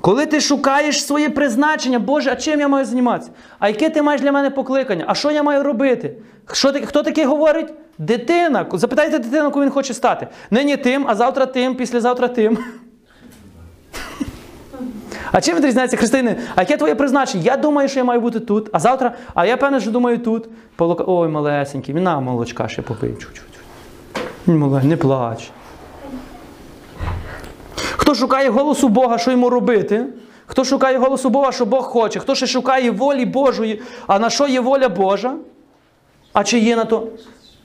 Коли 0.00 0.26
ти 0.26 0.40
шукаєш 0.40 1.04
своє 1.04 1.30
призначення, 1.30 1.98
Боже, 1.98 2.30
а 2.30 2.36
чим 2.36 2.60
я 2.60 2.68
маю 2.68 2.84
займатися? 2.84 3.30
А 3.58 3.68
яке 3.68 3.90
ти 3.90 4.02
маєш 4.02 4.20
для 4.20 4.32
мене 4.32 4.50
покликання? 4.50 5.04
А 5.08 5.14
що 5.14 5.30
я 5.30 5.42
маю 5.42 5.62
робити? 5.62 6.16
Що, 6.52 6.72
хто 6.84 7.02
таке 7.02 7.26
говорить? 7.26 7.72
Дитина. 7.98 8.66
Запитайте 8.72 9.18
дитину, 9.18 9.50
кого 9.50 9.64
він 9.64 9.72
хоче 9.72 9.94
стати. 9.94 10.28
Нині 10.50 10.76
тим, 10.76 11.04
а 11.08 11.14
завтра 11.14 11.46
тим, 11.46 11.74
післязавтра 11.74 12.28
тим. 12.28 12.58
А 15.32 15.40
чим 15.40 15.56
відрізняється 15.56 15.96
християни? 15.96 16.36
А 16.54 16.60
яке 16.62 16.76
твоє 16.76 16.94
призначення? 16.94 17.44
Я 17.44 17.56
думаю, 17.56 17.88
що 17.88 17.98
я 17.98 18.04
маю 18.04 18.20
бути 18.20 18.40
тут, 18.40 18.70
а 18.72 18.78
завтра, 18.80 19.12
а 19.34 19.46
я 19.46 19.56
певне, 19.56 19.80
що 19.80 19.90
думаю 19.90 20.18
тут. 20.18 20.48
Ой, 20.78 21.28
малесенький, 21.28 21.94
на 21.94 22.20
молочка 22.20 22.68
ще 22.68 22.82
попий 22.82 23.10
чуть-чуть. 23.10 23.44
Не 24.84 24.96
плач. 24.96 25.50
Хто 27.96 28.14
шукає 28.14 28.50
голосу 28.50 28.88
Бога, 28.88 29.18
що 29.18 29.30
йому 29.30 29.50
робити? 29.50 30.06
Хто 30.46 30.64
шукає 30.64 30.98
голосу 30.98 31.30
Бога, 31.30 31.52
що 31.52 31.66
Бог 31.66 31.84
хоче? 31.84 32.20
Хто 32.20 32.34
ще 32.34 32.46
шукає 32.46 32.90
волі 32.90 33.24
Божої, 33.24 33.82
а 34.06 34.18
на 34.18 34.30
що 34.30 34.46
є 34.46 34.60
воля 34.60 34.88
Божа? 34.88 35.34
А 36.32 36.44
чи 36.44 36.58
є 36.58 36.76
на 36.76 36.84
то 36.84 37.08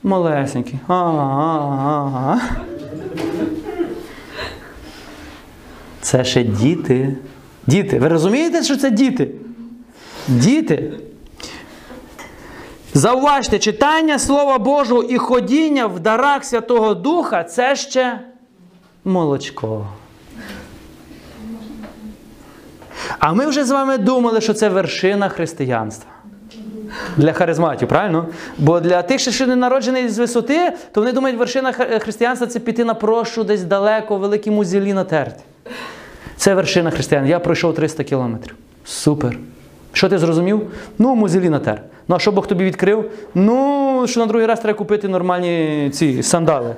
малесенький? 0.04 0.80
Ага. 0.88 2.42
Це 6.02 6.24
ще 6.24 6.44
діти. 6.44 7.16
Діти. 7.68 8.00
Ви 8.00 8.08
розумієте, 8.08 8.64
що 8.64 8.78
це 8.78 8.92
діти? 8.92 9.32
Діти. 10.28 10.94
Зауважте, 12.94 13.60
читання 13.60 14.20
Слова 14.20 14.60
Божого 14.60 15.04
і 15.04 15.18
ходіння 15.18 15.88
в 15.88 16.00
дарах 16.00 16.46
Святого 16.46 16.94
Духа 16.94 17.44
це 17.44 17.76
ще 17.76 18.20
молочко. 19.06 19.88
А 23.20 23.34
ми 23.34 23.46
вже 23.46 23.66
з 23.66 23.72
вами 23.72 23.98
думали, 23.98 24.42
що 24.42 24.54
це 24.54 24.70
вершина 24.70 25.30
християнства. 25.30 26.12
Для 27.18 27.34
харизматів, 27.34 27.88
правильно? 27.88 28.28
Бо 28.58 28.80
для 28.80 29.02
тих, 29.02 29.20
що 29.20 29.48
не 29.48 29.56
народжений 29.56 30.10
з 30.10 30.20
висоти, 30.20 30.72
то 30.92 31.02
вони 31.02 31.12
думають, 31.12 31.38
вершина 31.40 31.72
християнства 31.72 32.48
це 32.48 32.60
піти 32.60 32.86
на 32.86 32.94
прощу 32.94 33.44
десь 33.44 33.64
далеко, 33.64 34.18
великі 34.18 34.52
музілі 34.52 34.94
натерти. 34.94 35.44
Це 36.38 36.56
вершина 36.56 36.92
християн. 36.92 37.28
Я 37.28 37.40
пройшов 37.40 37.76
300 37.76 38.04
кілометрів. 38.04 38.56
Супер. 38.86 39.38
Що 39.94 40.10
ти 40.10 40.18
зрозумів? 40.18 40.62
Ну, 41.00 41.16
музелі 41.16 41.50
натер. 41.50 41.82
Ну, 42.08 42.16
а 42.16 42.20
що 42.20 42.32
Бог 42.32 42.48
тобі 42.48 42.64
відкрив? 42.64 43.12
Ну, 43.36 44.06
що 44.08 44.20
на 44.20 44.26
другий 44.26 44.48
раз 44.48 44.60
треба 44.60 44.78
купити 44.78 45.08
нормальні 45.08 45.90
ці 45.94 46.24
сандали. 46.24 46.76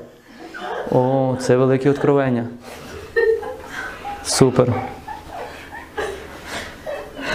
О, 0.92 1.36
це 1.40 1.58
велике 1.58 1.90
откровення. 1.90 2.48
Супер. 4.24 4.74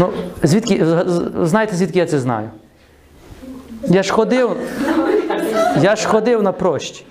Ну, 0.01 0.13
звідки, 0.43 0.87
знаєте, 1.43 1.77
звідки 1.77 1.99
я 1.99 2.07
це 2.07 2.19
знаю? 2.19 2.51
Я 3.89 4.03
ж 4.03 4.13
ходив. 4.13 4.57
Я 5.81 5.97
ж 5.97 6.09
ходив 6.09 6.43
на 6.43 6.53
прощі. 6.53 7.07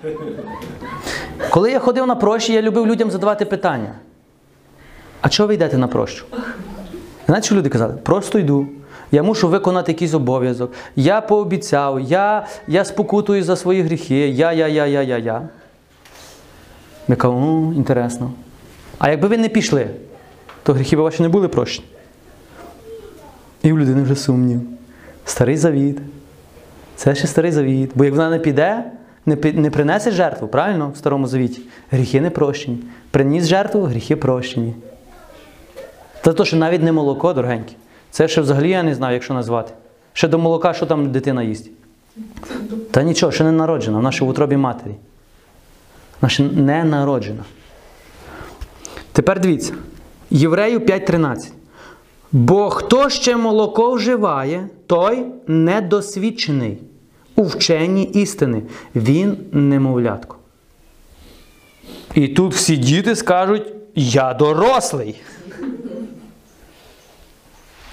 Коли 1.50 1.70
я 1.70 1.78
ходив 1.78 2.06
на 2.06 2.14
прощі, 2.14 2.52
я 2.52 2.62
любив 2.62 2.86
людям 2.86 3.10
задавати 3.10 3.44
питання. 3.44 3.92
А 5.20 5.28
чого 5.28 5.46
ви 5.46 5.54
йдете 5.54 5.78
на 5.78 5.88
прощу? 5.88 6.24
Знаєте, 7.26 7.46
що 7.46 7.54
люди 7.54 7.68
казали? 7.68 7.94
Просто 8.02 8.38
йду. 8.38 8.66
Я 9.12 9.22
мушу 9.22 9.48
виконати 9.48 9.92
якийсь 9.92 10.14
обов'язок. 10.14 10.72
Я 10.96 11.20
пообіцяв, 11.20 12.00
я, 12.00 12.46
я 12.68 12.84
спокутую 12.84 13.42
за 13.42 13.56
свої 13.56 13.82
гріхи, 13.82 14.28
я, 14.28 14.52
я, 14.52 14.68
я, 14.68 14.86
я, 14.86 15.02
я, 15.02 15.18
я. 15.18 15.48
Я 17.08 17.16
кажу, 17.16 17.34
ну, 17.34 17.72
інтересно. 17.76 18.32
А 18.98 19.10
якби 19.10 19.28
ви 19.28 19.38
не 19.38 19.48
пішли, 19.48 19.90
то 20.62 20.72
гріхи 20.72 20.96
б 20.96 21.00
ваші 21.00 21.22
не 21.22 21.28
були 21.28 21.48
прощені. 21.48 21.86
І 23.66 23.72
в 23.72 23.78
людини 23.78 24.02
вже 24.02 24.16
сумнів. 24.16 24.60
Старий 25.24 25.56
завіт. 25.56 25.98
Це 26.96 27.14
ще 27.14 27.26
старий 27.26 27.52
завіт. 27.52 27.90
Бо 27.94 28.04
як 28.04 28.14
вона 28.14 28.30
не 28.30 28.38
піде, 28.38 28.84
не, 29.26 29.36
не 29.52 29.70
принесе 29.70 30.10
жертву, 30.10 30.48
правильно, 30.48 30.90
в 30.94 30.96
старому 30.96 31.26
завіті, 31.26 31.60
гріхи 31.90 32.20
не 32.20 32.30
прощені. 32.30 32.78
Приніс 33.10 33.46
жертву, 33.46 33.82
гріхи 33.82 34.16
прощені. 34.16 34.74
Це 36.24 36.32
то, 36.32 36.44
що 36.44 36.56
навіть 36.56 36.82
не 36.82 36.92
молоко, 36.92 37.32
дорогенькі. 37.32 37.76
Це 38.10 38.28
ще 38.28 38.40
взагалі 38.40 38.70
я 38.70 38.82
не 38.82 38.94
знаю, 38.94 39.14
як 39.14 39.22
що 39.22 39.34
назвати. 39.34 39.72
Ще 40.12 40.28
до 40.28 40.38
молока, 40.38 40.74
що 40.74 40.86
там 40.86 41.12
дитина 41.12 41.42
їсть. 41.42 41.70
Та 42.90 43.02
нічого, 43.02 43.32
ще 43.32 43.44
не 43.44 43.52
народжена, 43.52 43.96
вона 43.96 44.12
ще 44.12 44.24
в 44.24 44.28
утробі 44.28 44.56
матері. 44.56 44.94
Вона 46.20 46.30
ще 46.30 46.42
не 46.42 46.84
народжена. 46.84 47.44
Тепер 49.12 49.40
дивіться. 49.40 49.72
Єврею 50.30 50.78
5.13. 50.78 51.55
Бо 52.32 52.70
хто 52.70 53.10
ще 53.10 53.36
молоко 53.36 53.92
вживає, 53.92 54.68
той 54.86 55.26
недосвідчений 55.46 56.78
у 57.36 57.42
вченні 57.42 58.04
істини. 58.04 58.62
Він 58.94 59.36
немовлятко. 59.52 60.36
І 62.14 62.28
тут 62.28 62.54
всі 62.54 62.76
діти 62.76 63.16
скажуть: 63.16 63.72
Я 63.94 64.34
дорослий. 64.34 65.20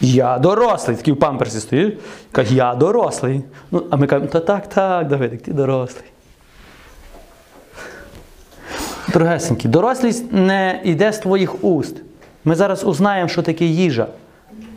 Я 0.02 0.38
дорослий. 0.38 0.98
Такий 0.98 1.14
в 1.14 1.20
памперсі 1.20 1.60
стоїть. 1.60 2.00
Каже, 2.32 2.56
я 2.56 2.76
дорослий. 2.76 3.42
Ну, 3.72 3.84
а 3.90 3.98
ми 3.98 4.08
кажемо, 4.08 4.32
та 4.32 4.40
так, 4.40 4.70
так, 4.70 5.08
Давидик, 5.08 5.42
ти 5.42 5.54
дорослий. 5.54 6.06
Дорогесенькі, 9.14 9.68
дорослість 9.68 10.34
не 10.34 10.82
йде 10.84 11.14
з 11.14 11.20
твоїх 11.20 11.64
уст. 11.64 11.96
Ми 12.46 12.56
зараз 12.56 12.84
узнаємо, 12.84 13.30
що 13.30 13.42
таке 13.42 13.66
їжа. 13.66 14.08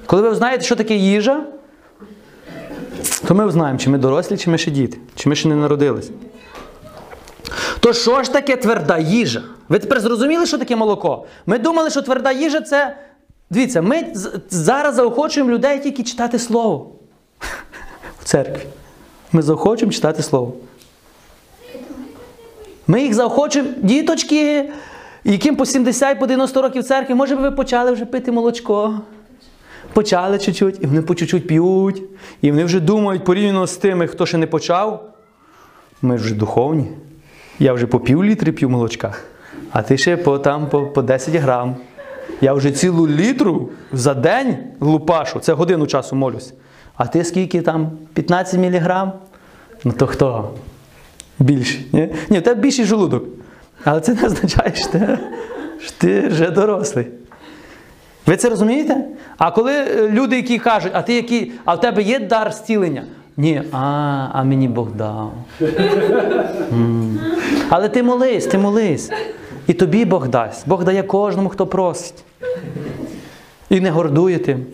Коли 0.06 0.22
ви 0.22 0.34
знаєте, 0.34 0.64
що 0.64 0.76
таке 0.76 0.94
їжа, 0.94 1.44
то 3.28 3.34
ми 3.34 3.46
узнаємо, 3.46 3.78
чи 3.78 3.90
ми 3.90 3.98
дорослі, 3.98 4.36
чи 4.36 4.50
ми 4.50 4.58
ще 4.58 4.70
діти, 4.70 4.98
чи 5.14 5.28
ми 5.28 5.34
ще 5.36 5.48
не 5.48 5.56
народились. 5.56 6.10
То 7.80 7.92
що 7.92 8.22
ж 8.22 8.32
таке 8.32 8.56
тверда 8.56 8.98
їжа? 8.98 9.42
Ви 9.68 9.78
тепер 9.78 10.00
зрозуміли, 10.00 10.46
що 10.46 10.58
таке 10.58 10.76
молоко? 10.76 11.26
Ми 11.46 11.58
думали, 11.58 11.90
що 11.90 12.02
тверда 12.02 12.32
їжа 12.32 12.60
це. 12.60 12.96
Дивіться, 13.50 13.82
ми 13.82 14.06
зараз 14.50 14.94
заохочуємо 14.94 15.50
людей 15.50 15.80
тільки 15.80 16.02
читати 16.02 16.38
слово 16.38 16.92
в 18.20 18.24
церкві. 18.24 18.66
Ми 19.32 19.42
заохочуємо 19.42 19.92
читати 19.92 20.22
слово. 20.22 20.52
Ми 22.86 23.02
їх 23.02 23.14
заохочуємо, 23.14 23.70
діточки, 23.82 24.70
яким 25.24 25.56
по 25.56 25.66
70 25.66 26.18
по 26.18 26.26
90 26.26 26.62
років 26.62 26.82
в 26.82 26.86
церкві, 26.86 27.14
може 27.14 27.36
би 27.36 27.42
ви 27.42 27.50
почали 27.50 27.92
вже 27.92 28.04
пити 28.04 28.32
молочко. 28.32 29.00
Почали 29.96 30.38
чуть-чуть, 30.38 30.82
і 30.82 30.86
вони 30.86 31.02
по 31.02 31.14
чуть-чуть 31.14 31.46
п'ють. 31.46 32.02
І 32.42 32.50
вони 32.50 32.64
вже 32.64 32.80
думають 32.80 33.24
порівняно 33.24 33.66
з 33.66 33.76
тими, 33.76 34.06
хто 34.06 34.26
ще 34.26 34.38
не 34.38 34.46
почав. 34.46 35.12
Ми 36.02 36.16
вже 36.16 36.34
духовні. 36.34 36.88
Я 37.58 37.72
вже 37.72 37.86
по 37.86 38.00
пів 38.00 38.24
літри 38.24 38.52
п'ю 38.52 38.70
молочка, 38.70 39.14
а 39.70 39.82
ти 39.82 39.98
ще 39.98 40.16
по, 40.16 40.38
там, 40.38 40.68
по, 40.68 40.86
по 40.86 41.02
10 41.02 41.34
грам. 41.34 41.76
Я 42.40 42.52
вже 42.52 42.70
цілу 42.70 43.08
літру 43.08 43.68
за 43.92 44.14
день 44.14 44.56
лупашу, 44.80 45.40
це 45.40 45.52
годину 45.52 45.86
часу 45.86 46.16
молюсь. 46.16 46.54
А 46.96 47.06
ти 47.06 47.24
скільки 47.24 47.60
там? 47.62 47.90
15 48.14 48.60
міліграм? 48.60 49.12
Ну 49.84 49.92
то 49.92 50.06
хто? 50.06 50.54
Більший. 51.38 51.86
Ні, 51.92 52.14
ні 52.30 52.38
в 52.38 52.42
тебе 52.42 52.60
більший 52.60 52.84
желудок. 52.84 53.24
Але 53.84 54.00
це 54.00 54.14
не 54.14 54.26
означає, 54.26 54.72
що 54.74 54.88
ти, 54.88 55.18
що 55.80 55.92
ти 55.98 56.28
вже 56.28 56.50
дорослий. 56.50 57.06
Ви 58.26 58.36
це 58.36 58.48
розумієте? 58.48 58.96
А 59.38 59.50
коли 59.50 59.72
е, 59.72 60.08
люди, 60.08 60.36
які 60.36 60.58
кажуть, 60.58 60.92
а 60.94 61.02
ти 61.02 61.14
який, 61.14 61.52
а 61.64 61.74
в 61.74 61.80
тебе 61.80 62.02
є 62.02 62.18
дар 62.18 62.52
зцілення? 62.52 63.04
Ні, 63.36 63.62
а, 63.72 63.78
а 64.32 64.44
мені 64.44 64.68
Бог 64.68 64.92
дав. 64.92 65.32
М. 66.72 67.20
Але 67.68 67.88
ти 67.88 68.02
молись, 68.02 68.46
ти 68.46 68.58
молись. 68.58 69.10
І 69.66 69.72
тобі 69.72 70.04
Бог 70.04 70.28
дасть. 70.28 70.68
Бог 70.68 70.84
дає 70.84 71.02
кожному, 71.02 71.48
хто 71.48 71.66
просить. 71.66 72.24
І 73.70 73.80
не 73.80 73.90
гордує 73.90 74.38
тим. 74.38 74.66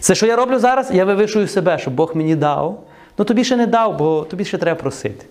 Це, 0.00 0.14
що 0.14 0.26
я 0.26 0.36
роблю 0.36 0.58
зараз, 0.58 0.90
я 0.92 1.04
вивишую 1.04 1.48
себе, 1.48 1.78
щоб 1.78 1.94
Бог 1.94 2.12
мені 2.16 2.36
дав. 2.36 2.82
Ну 3.18 3.24
тобі 3.24 3.44
ще 3.44 3.56
не 3.56 3.66
дав, 3.66 3.98
бо 3.98 4.22
тобі 4.30 4.44
ще 4.44 4.58
треба 4.58 4.80
просити. 4.80 5.26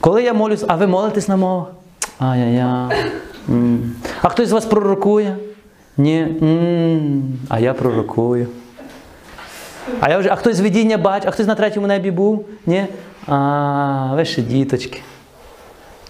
Коли 0.00 0.22
я 0.22 0.32
молюсь, 0.32 0.64
а 0.68 0.76
ви 0.76 0.86
молитесь 0.86 1.28
на 1.28 1.36
мовах? 1.36 1.66
Ай-яй-яй. 2.18 3.06
А 4.22 4.28
хтось 4.28 4.48
з 4.48 4.52
вас 4.52 4.64
пророкує? 4.64 5.36
Ні. 6.00 6.26
А 7.48 7.60
я 7.60 7.74
пророкую. 7.74 8.46
А 10.00 10.10
я 10.10 10.18
вже, 10.18 10.28
а 10.30 10.36
хтось 10.36 10.60
видіння 10.60 10.98
бачить, 10.98 11.28
а 11.28 11.30
хтось 11.30 11.46
на 11.46 11.54
третьому 11.54 11.86
небі 11.86 12.10
був? 12.10 12.46
Ні? 12.66 12.86
А, 13.26 14.12
ви 14.14 14.24
ще 14.24 14.42
діточки. 14.42 15.00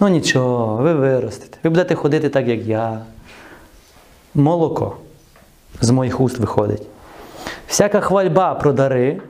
Ну 0.01 0.09
нічого, 0.09 0.77
ви 0.77 0.95
виростете. 0.95 1.59
Ви 1.63 1.71
будете 1.71 1.95
ходити 1.95 2.29
так, 2.29 2.47
як 2.47 2.61
я. 2.61 3.01
Молоко 4.35 4.97
з 5.81 5.91
моїх 5.91 6.21
уст 6.21 6.39
виходить. 6.39 6.83
Всяка 7.67 8.01
хвальба 8.01 8.55
про 8.55 8.73
дари 8.73 9.21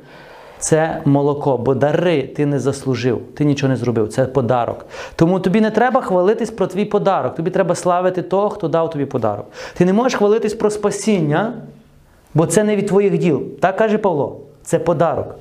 це 0.61 1.03
молоко, 1.05 1.57
бо 1.57 1.75
дари 1.75 2.23
ти 2.23 2.47
не 2.47 2.61
заслужив, 2.61 3.23
ти 3.35 3.45
нічого 3.45 3.71
не 3.71 3.77
зробив, 3.77 4.09
це 4.09 4.25
подарок. 4.25 4.87
Тому 5.17 5.41
тобі 5.41 5.61
не 5.61 5.71
треба 5.71 6.01
хвалитись 6.01 6.51
про 6.51 6.67
твій 6.67 6.85
подарок, 6.85 7.35
тобі 7.35 7.51
треба 7.51 7.75
славити 7.75 8.23
того, 8.23 8.51
хто 8.51 8.69
дав 8.69 8.91
тобі 8.91 9.05
подарок. 9.05 9.47
Ти 9.75 9.85
не 9.85 9.93
можеш 9.93 10.19
хвалитись 10.19 10.55
про 10.55 10.71
спасіння, 10.71 11.53
бо 12.35 12.47
це 12.47 12.65
не 12.65 12.77
від 12.77 12.87
твоїх 12.87 13.19
діл. 13.19 13.43
Так 13.61 13.77
каже 13.77 13.99
Павло, 13.99 14.41
це 14.63 14.79
подарок. 14.79 15.35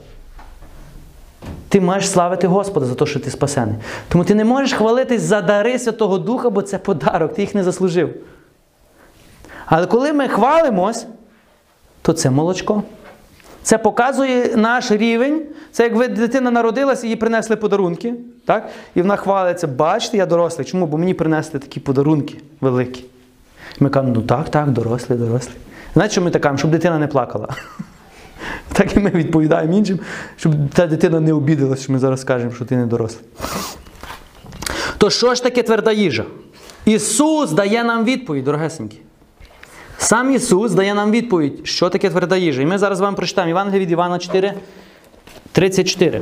Ти 1.70 1.82
маєш 1.82 2.10
славити 2.10 2.48
Господа 2.48 2.86
за 2.86 2.96
те, 2.96 3.06
що 3.06 3.20
ти 3.20 3.30
спасений. 3.30 3.76
Тому 4.10 4.24
ти 4.24 4.36
не 4.36 4.46
можеш 4.46 4.74
хвалитись 4.74 5.22
за 5.22 5.42
дари 5.42 5.80
Святого 5.80 6.18
Духа, 6.18 6.50
бо 6.50 6.62
це 6.62 6.78
подарок, 6.78 7.34
ти 7.34 7.42
їх 7.42 7.56
не 7.56 7.64
заслужив. 7.64 8.16
Але 9.66 9.86
коли 9.86 10.14
ми 10.14 10.28
хвалимось, 10.28 11.08
то 12.02 12.14
це 12.14 12.30
молочко. 12.30 12.84
Це 13.70 13.78
показує 13.78 14.56
наш 14.56 14.92
рівень. 14.92 15.42
Це 15.72 15.84
як 15.84 15.96
ви 15.96 16.08
дитина 16.08 16.52
народилася, 16.52 17.08
їй 17.08 17.16
принесли 17.16 17.56
подарунки. 17.56 18.14
Так? 18.46 18.70
І 18.96 19.02
вона 19.02 19.16
хвалиться, 19.16 19.68
бачите, 19.68 20.18
я 20.18 20.26
дорослий. 20.26 20.68
Чому? 20.68 20.88
Бо 20.88 20.98
мені 20.98 21.14
принесли 21.14 21.60
такі 21.60 21.80
подарунки 21.80 22.36
великі. 22.62 23.06
Ми 23.80 23.90
кажемо, 23.90 24.14
ну 24.16 24.22
так, 24.22 24.50
так, 24.50 24.70
дорослий, 24.70 25.20
дорослий. 25.20 25.56
Знаєте, 25.94 26.12
що 26.12 26.22
ми 26.22 26.32
так 26.32 26.42
кажемо? 26.42 26.58
Щоб 26.58 26.72
дитина 26.72 27.00
не 27.00 27.08
плакала. 27.08 27.48
Так 28.74 28.98
і 28.98 29.00
ми 29.00 29.10
відповідаємо 29.10 29.74
іншим, 29.74 30.00
щоб 30.38 30.54
та 30.74 30.88
дитина 30.88 31.20
не 31.20 31.34
обідалась, 31.34 31.84
що 31.84 31.94
ми 31.94 32.00
зараз 32.00 32.22
скажемо, 32.22 32.52
що 32.52 32.66
ти 32.66 32.78
не 32.78 32.86
дорослий. 32.86 33.26
То 34.98 35.10
що 35.10 35.36
ж 35.36 35.44
таке 35.44 35.64
тверда 35.64 35.92
їжа? 35.92 36.26
Ісус 36.86 37.52
дає 37.52 37.84
нам 37.84 38.04
відповідь, 38.04 38.44
дорогесенькі. 38.44 39.00
Сам 40.00 40.32
Ісус 40.32 40.72
дає 40.72 40.94
нам 40.94 41.12
відповідь, 41.12 41.68
що 41.68 41.90
таке 41.90 42.10
тверда 42.10 42.38
їжа. 42.38 42.62
І 42.62 42.66
ми 42.66 42.78
зараз 42.78 43.00
вам 43.00 43.16
прочитаємо 43.16 43.50
Євангеліє 43.50 43.82
від 43.82 43.92
Івана 43.92 44.20
4, 44.20 44.54
34. 45.52 46.22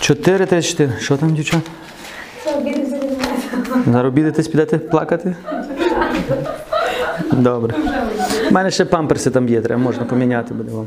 Чотири, 0.00 0.46
тридцять 0.46 0.70
чотири. 0.70 0.92
Що 1.00 1.16
там, 1.16 1.34
дівчат? 1.34 1.60
Обіди 4.06 4.42
підете 4.42 4.78
плакати? 4.78 5.36
Добре. 7.32 7.74
У 8.50 8.52
мене 8.52 8.70
ще 8.70 8.84
памперси 8.84 9.30
там 9.30 9.48
є, 9.48 9.60
треба 9.60 9.82
можна 9.82 10.04
поміняти 10.04 10.54
буде 10.54 10.72
вам. 10.72 10.86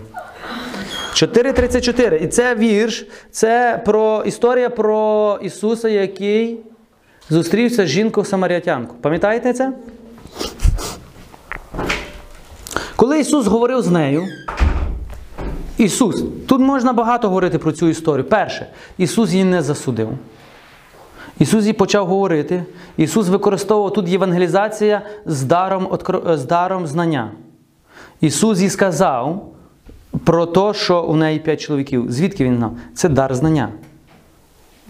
4.34. 1.26 2.14
І 2.24 2.28
це 2.28 2.56
вірш, 2.56 3.08
це 3.32 3.82
про 3.86 4.24
історія 4.26 4.70
про 4.70 5.40
Ісуса, 5.42 5.90
який 5.90 6.60
зустрівся 7.30 7.86
з 7.86 7.90
жінкою 7.90 8.26
самарятянку. 8.26 8.96
Пам'ятаєте 9.02 9.54
це? 9.54 9.74
Коли 12.96 13.20
Ісус 13.20 13.48
говорив 13.48 13.82
з 13.82 13.88
нею, 13.88 14.24
Ісус, 15.78 16.24
тут 16.48 16.62
можна 16.62 16.94
багато 16.94 17.28
говорити 17.28 17.58
про 17.58 17.72
цю 17.72 17.88
історію. 17.88 18.24
Перше, 18.24 18.68
Ісус 18.98 19.32
її 19.32 19.44
не 19.44 19.62
засудив. 19.62 20.10
Ісус 21.40 21.66
їй 21.66 21.74
почав 21.74 22.08
говорити. 22.08 22.64
Ісус 22.98 23.28
використовував 23.28 23.94
тут 23.94 24.10
євангелізація 24.10 25.02
з 25.26 25.44
даром, 25.44 26.00
з 26.26 26.46
даром 26.46 26.88
знання. 26.88 27.32
Ісус 28.22 28.60
їй 28.60 28.70
сказав 28.70 29.54
про 30.28 30.46
те, 30.46 30.74
що 30.74 31.02
у 31.02 31.16
неї 31.16 31.40
п'ять 31.40 31.62
чоловіків. 31.62 32.06
Звідки 32.10 32.44
він 32.44 32.58
знав? 32.58 32.72
Це 32.94 33.10
дар 33.10 33.36
знання. 33.36 33.70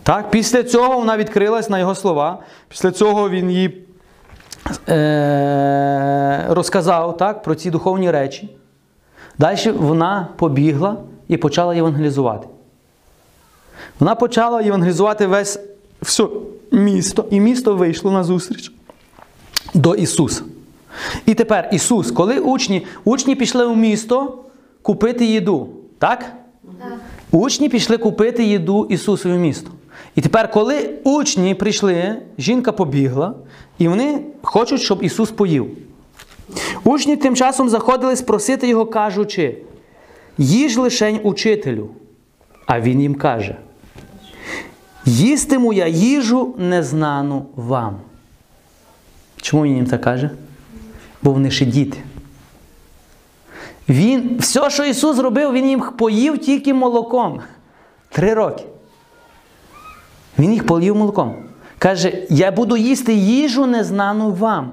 Так? 0.03 0.31
Після 0.31 0.63
цього 0.63 0.99
вона 0.99 1.17
відкрилась 1.17 1.69
на 1.69 1.79
його 1.79 1.95
слова. 1.95 2.39
Після 2.69 2.91
цього 2.91 3.29
він 3.29 3.51
їй 3.51 3.81
е, 4.89 6.45
розказав 6.49 7.17
так, 7.17 7.43
про 7.43 7.55
ці 7.55 7.71
духовні 7.71 8.11
речі. 8.11 8.49
Далі 9.37 9.71
вона 9.71 10.27
побігла 10.37 10.97
і 11.27 11.37
почала 11.37 11.75
євангелізувати. 11.75 12.47
Вона 13.99 14.15
почала 14.15 14.61
євангелізувати 14.61 15.27
весь 15.27 15.59
все 16.01 16.27
місто, 16.71 17.25
і 17.29 17.39
місто 17.39 17.75
вийшло 17.75 18.11
на 18.11 18.23
зустріч 18.23 18.71
до 19.73 19.95
Ісуса. 19.95 20.43
І 21.25 21.33
тепер 21.33 21.69
Ісус, 21.71 22.11
коли 22.11 22.39
учні, 22.39 22.85
учні 23.03 23.35
пішли 23.35 23.65
в 23.65 23.77
місто 23.77 24.43
купити 24.87 25.25
їду, 25.25 25.69
так? 25.99 26.19
Так. 26.79 26.99
Учні 27.31 27.69
пішли 27.69 27.97
купити 27.97 28.43
їду 28.43 28.85
Ісусові 28.89 29.33
в 29.33 29.39
місто. 29.39 29.71
І 30.15 30.21
тепер, 30.21 30.51
коли 30.51 30.89
учні 31.03 31.55
прийшли, 31.55 32.15
жінка 32.37 32.71
побігла, 32.71 33.33
і 33.77 33.87
вони 33.87 34.21
хочуть, 34.41 34.81
щоб 34.81 35.03
Ісус 35.03 35.31
поїв. 35.31 35.77
Учні 36.83 37.15
тим 37.17 37.35
часом 37.35 37.69
заходили 37.69 38.15
спросити 38.15 38.67
його, 38.67 38.85
кажучи: 38.85 39.57
їж 40.37 40.77
лишень 40.77 41.19
учителю. 41.23 41.89
А 42.65 42.79
він 42.79 43.01
їм 43.01 43.15
каже: 43.15 43.55
Їстиму 45.05 45.73
я 45.73 45.87
їжу 45.87 46.55
незнану 46.57 47.45
вам. 47.55 47.99
Чому 49.41 49.63
він 49.63 49.75
їм 49.75 49.85
так 49.85 50.01
каже? 50.01 50.29
Бо 51.21 51.31
вони 51.31 51.51
ще 51.51 51.65
діти. 51.65 51.97
Він, 53.89 54.37
все, 54.39 54.69
що 54.69 54.85
Ісус 54.85 55.15
зробив, 55.15 55.53
Він 55.53 55.69
їм 55.69 55.83
поїв 55.97 56.37
тільки 56.37 56.73
молоком. 56.73 57.41
Три 58.09 58.33
роки. 58.33 58.63
Він 60.39 60.53
їх 60.53 60.65
поїв 60.65 60.95
молоком. 60.95 61.35
Каже, 61.79 62.25
я 62.29 62.51
буду 62.51 62.77
їсти 62.77 63.13
їжу 63.13 63.65
незнану 63.65 64.31
вам. 64.31 64.71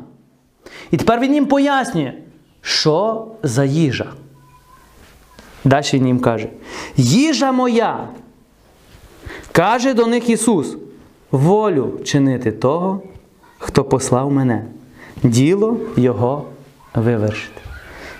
І 0.91 0.97
тепер 0.97 1.21
він 1.21 1.35
їм 1.35 1.47
пояснює, 1.47 2.13
що 2.63 3.27
за 3.43 3.65
їжа. 3.65 4.13
Далі 5.65 5.85
він 5.93 6.07
їм 6.07 6.21
каже: 6.21 6.49
Їжа 6.97 7.53
моя. 7.53 8.09
Каже 9.53 9.95
до 9.95 10.07
них 10.07 10.29
Ісус: 10.31 10.77
волю 11.31 12.01
чинити 12.05 12.53
того, 12.53 13.03
хто 13.59 13.85
послав 13.85 14.33
мене, 14.33 14.65
діло 15.23 15.77
Його 15.97 16.45
вивершити. 16.95 17.64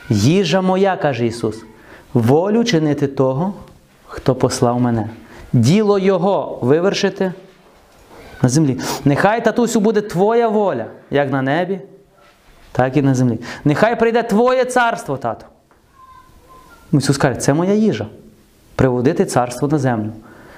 Їжа 0.09 0.61
моя, 0.61 0.97
каже 0.97 1.27
Ісус, 1.27 1.65
волю 2.15 2.65
чинити 2.65 3.07
того, 3.07 3.55
хто 4.07 4.35
послав 4.35 4.81
мене. 4.81 5.09
Діло 5.53 5.99
Його 5.99 6.59
вивершити 6.63 7.33
на 8.43 8.49
землі. 8.49 8.79
Нехай, 9.05 9.45
татусю, 9.45 9.81
буде 9.81 10.01
Твоя 10.01 10.49
воля, 10.49 10.87
як 11.11 11.33
на 11.33 11.43
небі, 11.43 11.81
так 12.73 12.97
і 12.97 13.03
на 13.03 13.15
землі. 13.15 13.39
Нехай 13.65 13.99
прийде 13.99 14.23
Твоє 14.23 14.65
царство, 14.65 15.17
тату. 15.17 15.47
Ісус 16.93 17.17
каже, 17.17 17.41
це 17.41 17.55
моя 17.55 17.75
їжа. 17.75 18.07
Приводити 18.77 19.25
царство 19.25 19.69
на 19.69 19.79
землю. 19.79 20.11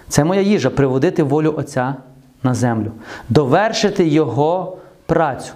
Це 0.08 0.24
моя 0.24 0.40
їжа 0.40 0.70
приводити 0.70 1.22
волю 1.22 1.54
Отця 1.56 1.94
на 2.42 2.54
землю. 2.54 2.92
Довершити 3.28 4.08
Його 4.08 4.78
працю. 5.06 5.52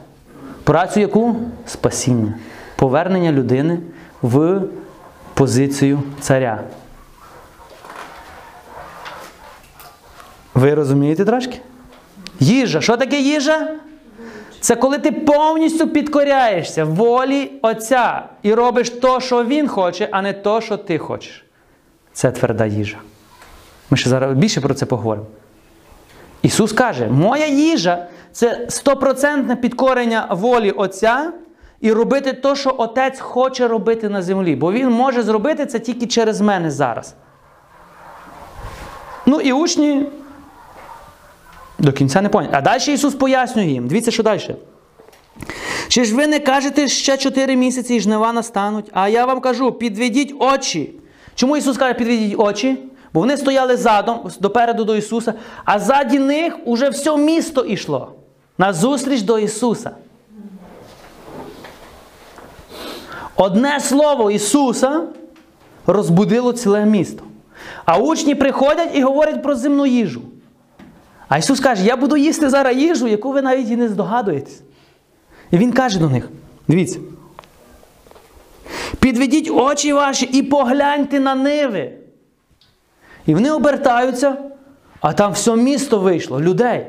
Працю 0.64 1.00
яку? 1.00 1.36
Спасіння. 1.66 2.34
Повернення 2.80 3.32
людини 3.32 3.78
в 4.22 4.62
позицію 5.34 6.02
царя. 6.20 6.60
Ви 10.54 10.74
розумієте 10.74 11.24
трошки? 11.24 11.60
Їжа. 12.38 12.80
Що 12.80 12.96
таке 12.96 13.20
їжа? 13.20 13.68
Це 14.60 14.76
коли 14.76 14.98
ти 14.98 15.12
повністю 15.12 15.88
підкоряєшся 15.88 16.84
волі 16.84 17.52
Отця 17.62 18.22
і 18.42 18.54
робиш 18.54 18.90
то, 18.90 19.20
що 19.20 19.44
Він 19.44 19.68
хоче, 19.68 20.08
а 20.12 20.22
не 20.22 20.32
то, 20.32 20.60
що 20.60 20.76
ти 20.76 20.98
хочеш. 20.98 21.44
Це 22.12 22.30
тверда 22.30 22.66
їжа. 22.66 22.98
Ми 23.90 23.96
ще 23.96 24.10
зараз 24.10 24.38
більше 24.38 24.60
про 24.60 24.74
це 24.74 24.86
поговоримо. 24.86 25.26
Ісус 26.42 26.72
каже: 26.72 27.08
моя 27.08 27.46
їжа 27.46 28.06
це 28.32 28.66
стопроцентне 28.68 29.56
підкорення 29.56 30.26
волі 30.30 30.70
Отця 30.70 31.32
і 31.80 31.92
робити 31.92 32.32
те, 32.32 32.56
що 32.56 32.74
Отець 32.78 33.20
хоче 33.20 33.68
робити 33.68 34.08
на 34.08 34.22
землі. 34.22 34.56
Бо 34.56 34.72
Він 34.72 34.90
може 34.90 35.22
зробити 35.22 35.66
це 35.66 35.78
тільки 35.78 36.06
через 36.06 36.40
мене 36.40 36.70
зараз. 36.70 37.14
Ну 39.26 39.40
і 39.40 39.52
учні 39.52 40.06
до 41.78 41.92
кінця 41.92 42.22
не 42.22 42.28
поняли. 42.28 42.54
А 42.56 42.60
далі 42.60 42.92
Ісус 42.92 43.14
пояснює 43.14 43.66
їм. 43.66 43.88
Дивіться, 43.88 44.10
що 44.10 44.22
далі. 44.22 44.56
Чи 45.88 46.04
ж 46.04 46.14
ви 46.14 46.26
не 46.26 46.38
кажете, 46.38 46.88
ще 46.88 47.16
4 47.16 47.56
місяці 47.56 47.94
і 47.94 48.00
жнива 48.00 48.32
настануть? 48.32 48.90
А 48.92 49.08
я 49.08 49.26
вам 49.26 49.40
кажу, 49.40 49.72
підведіть 49.72 50.34
очі. 50.38 50.94
Чому 51.34 51.56
Ісус 51.56 51.76
каже, 51.78 51.94
підведіть 51.94 52.34
очі? 52.38 52.78
Бо 53.12 53.20
вони 53.20 53.36
стояли 53.36 53.76
задом, 53.76 54.30
допереду 54.40 54.84
до 54.84 54.96
Ісуса, 54.96 55.34
а 55.64 55.78
ззаді 55.78 56.18
них 56.18 56.56
уже 56.64 56.88
все 56.88 57.16
місто 57.16 57.64
йшло 57.64 58.12
на 58.58 58.72
зустріч 58.72 59.22
до 59.22 59.38
Ісуса. 59.38 59.90
Одне 63.40 63.80
слово 63.80 64.30
Ісуса 64.30 65.02
розбудило 65.86 66.52
ціле 66.52 66.84
місто. 66.84 67.22
А 67.84 67.98
учні 67.98 68.34
приходять 68.34 68.90
і 68.94 69.02
говорять 69.02 69.42
про 69.42 69.54
земну 69.54 69.86
їжу. 69.86 70.22
А 71.28 71.38
Ісус 71.38 71.60
каже, 71.60 71.84
я 71.84 71.96
буду 71.96 72.16
їсти 72.16 72.50
зараз 72.50 72.76
їжу, 72.76 73.06
яку 73.06 73.32
ви 73.32 73.42
навіть 73.42 73.70
і 73.70 73.76
не 73.76 73.88
здогадуєтесь. 73.88 74.62
І 75.50 75.58
Він 75.58 75.72
каже 75.72 75.98
до 75.98 76.08
них: 76.08 76.28
дивіться. 76.68 76.98
Підведіть 78.98 79.50
очі 79.50 79.92
ваші 79.92 80.24
і 80.24 80.42
погляньте 80.42 81.20
на 81.20 81.34
ниви. 81.34 81.92
І 83.26 83.34
вони 83.34 83.50
обертаються, 83.50 84.36
а 85.00 85.12
там 85.12 85.32
все 85.32 85.56
місто 85.56 85.98
вийшло, 85.98 86.40
людей. 86.40 86.86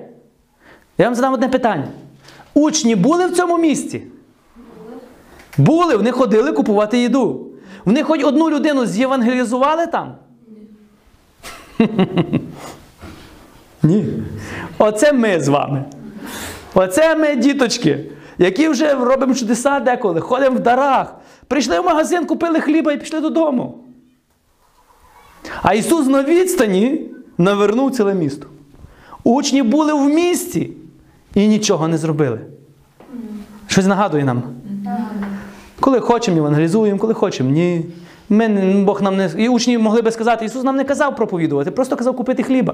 Я 0.98 1.06
вам 1.06 1.16
задам 1.16 1.34
одне 1.34 1.48
питання. 1.50 1.88
Учні 2.54 2.96
були 2.96 3.28
в 3.28 3.36
цьому 3.36 3.58
місті? 3.58 4.04
Були, 5.58 5.96
вони 5.96 6.12
ходили 6.12 6.52
купувати 6.52 6.98
їду. 7.00 7.48
Вони 7.86 8.04
хоч 8.04 8.24
одну 8.24 8.50
людину 8.50 8.86
з'євангелізували 8.86 9.88
там? 9.88 10.16
Ні. 13.84 14.06
Оце 14.78 15.14
ми 15.14 15.40
з 15.42 15.48
вами. 15.48 15.84
Оце 16.74 17.16
ми, 17.16 17.36
діточки, 17.36 18.12
які 18.38 18.68
вже 18.70 18.94
робимо 18.94 19.34
чудеса 19.36 19.80
деколи, 19.80 20.20
ходимо 20.22 20.56
в 20.56 20.60
дарах. 20.60 21.16
Прийшли 21.48 21.80
в 21.80 21.86
магазин, 21.86 22.26
купили 22.26 22.60
хліба 22.60 22.92
і 22.92 23.00
пішли 23.00 23.20
додому. 23.20 23.78
А 25.62 25.74
Ісус 25.74 26.08
на 26.08 26.24
відстані 26.24 27.10
навернув 27.38 27.92
ціле 27.92 28.14
місто. 28.14 28.48
Учні 29.24 29.64
були 29.64 29.94
в 29.94 30.06
місті 30.10 30.72
і 31.36 31.48
нічого 31.48 31.88
не 31.88 31.98
зробили. 31.98 32.40
Щось 33.68 33.86
нагадує 33.86 34.26
нам. 34.26 34.44
Коли 35.82 36.00
хочемо, 36.00 36.38
евангелізуємо, 36.38 37.00
коли 37.00 37.14
хочемо, 37.14 37.50
ні. 37.50 37.86
Ми, 38.30 38.48
Бог 38.86 39.02
нам 39.02 39.18
не... 39.18 39.30
І 39.38 39.50
учні 39.50 39.78
могли 39.78 40.02
би 40.02 40.12
сказати, 40.12 40.46
Ісус 40.46 40.64
нам 40.64 40.76
не 40.76 40.84
казав 40.84 41.16
проповідувати, 41.16 41.72
просто 41.72 41.96
казав 41.96 42.16
купити 42.16 42.44
хліба. 42.44 42.74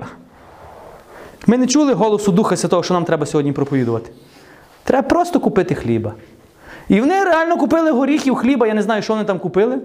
Ми 1.47 1.57
не 1.57 1.67
чули 1.67 1.93
голосу 1.93 2.31
Духа 2.31 2.57
Святого, 2.57 2.83
що 2.83 2.93
нам 2.93 3.05
треба 3.05 3.25
сьогодні 3.25 3.51
проповідувати. 3.51 4.11
Треба 4.83 5.07
просто 5.07 5.39
купити 5.39 5.75
хліба. 5.75 6.13
І 6.89 6.99
вони 6.99 7.23
реально 7.23 7.57
купили 7.57 7.91
горіхів, 7.91 8.35
хліба, 8.35 8.67
я 8.67 8.73
не 8.73 8.81
знаю, 8.81 9.01
що 9.01 9.13
вони 9.13 9.25
там 9.25 9.39
купили. 9.39 9.77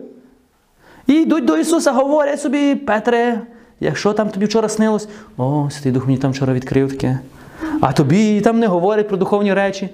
І 1.06 1.14
йдуть 1.14 1.44
до 1.44 1.56
Ісуса, 1.56 1.92
говорять 1.92 2.40
собі, 2.40 2.74
Петре, 2.74 3.40
якщо 3.80 4.12
там 4.12 4.28
тобі 4.28 4.46
вчора 4.46 4.68
снилось, 4.68 5.08
о, 5.36 5.68
Святий 5.70 5.92
Дух 5.92 6.06
мені 6.06 6.18
там 6.18 6.30
вчора 6.30 6.52
відкрив 6.52 6.90
таке. 6.90 7.18
А 7.80 7.92
тобі 7.92 8.40
там 8.40 8.58
не 8.58 8.66
говорять 8.66 9.08
про 9.08 9.16
духовні 9.16 9.54
речі. 9.54 9.90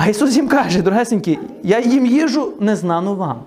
А 0.00 0.06
Ісус 0.06 0.36
їм 0.36 0.48
каже, 0.48 0.82
дорогесенькі, 0.82 1.38
я 1.62 1.80
їм 1.80 2.06
їжу 2.06 2.52
незнану 2.60 3.16
вам. 3.16 3.42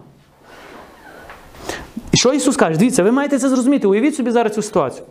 І 2.11 2.17
що 2.17 2.33
Ісус 2.33 2.57
каже? 2.57 2.79
Дивіться, 2.79 3.03
ви 3.03 3.11
маєте 3.11 3.39
це 3.39 3.49
зрозуміти. 3.49 3.87
Уявіть 3.87 4.15
собі 4.15 4.31
зараз 4.31 4.53
цю 4.53 4.61
ситуацію. 4.61 5.05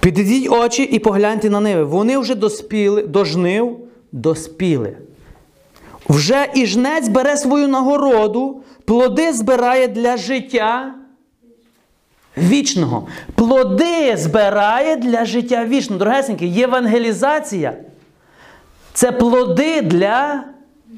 Підійдіть 0.00 0.50
очі 0.50 0.82
і 0.82 0.98
погляньте 0.98 1.50
на 1.50 1.60
ниви. 1.60 1.84
Вони 1.84 2.18
вже 2.18 2.34
доспіли, 2.34 3.02
до 3.02 3.24
жнив 3.24 3.78
доспіли. 4.12 4.96
Вже 6.08 6.50
і 6.54 6.66
жнець 6.66 7.08
бере 7.08 7.36
свою 7.36 7.68
нагороду, 7.68 8.62
плоди 8.84 9.32
збирає 9.32 9.88
для 9.88 10.16
життя 10.16 10.94
вічного. 12.36 13.08
Плоди 13.34 14.16
збирає 14.16 14.96
для 14.96 15.24
життя 15.24 15.64
вічного. 15.64 15.98
Дорогесеньки, 15.98 16.46
євангелізація 16.46 17.74
це 18.92 19.12
плоди 19.12 19.82
для 19.82 20.44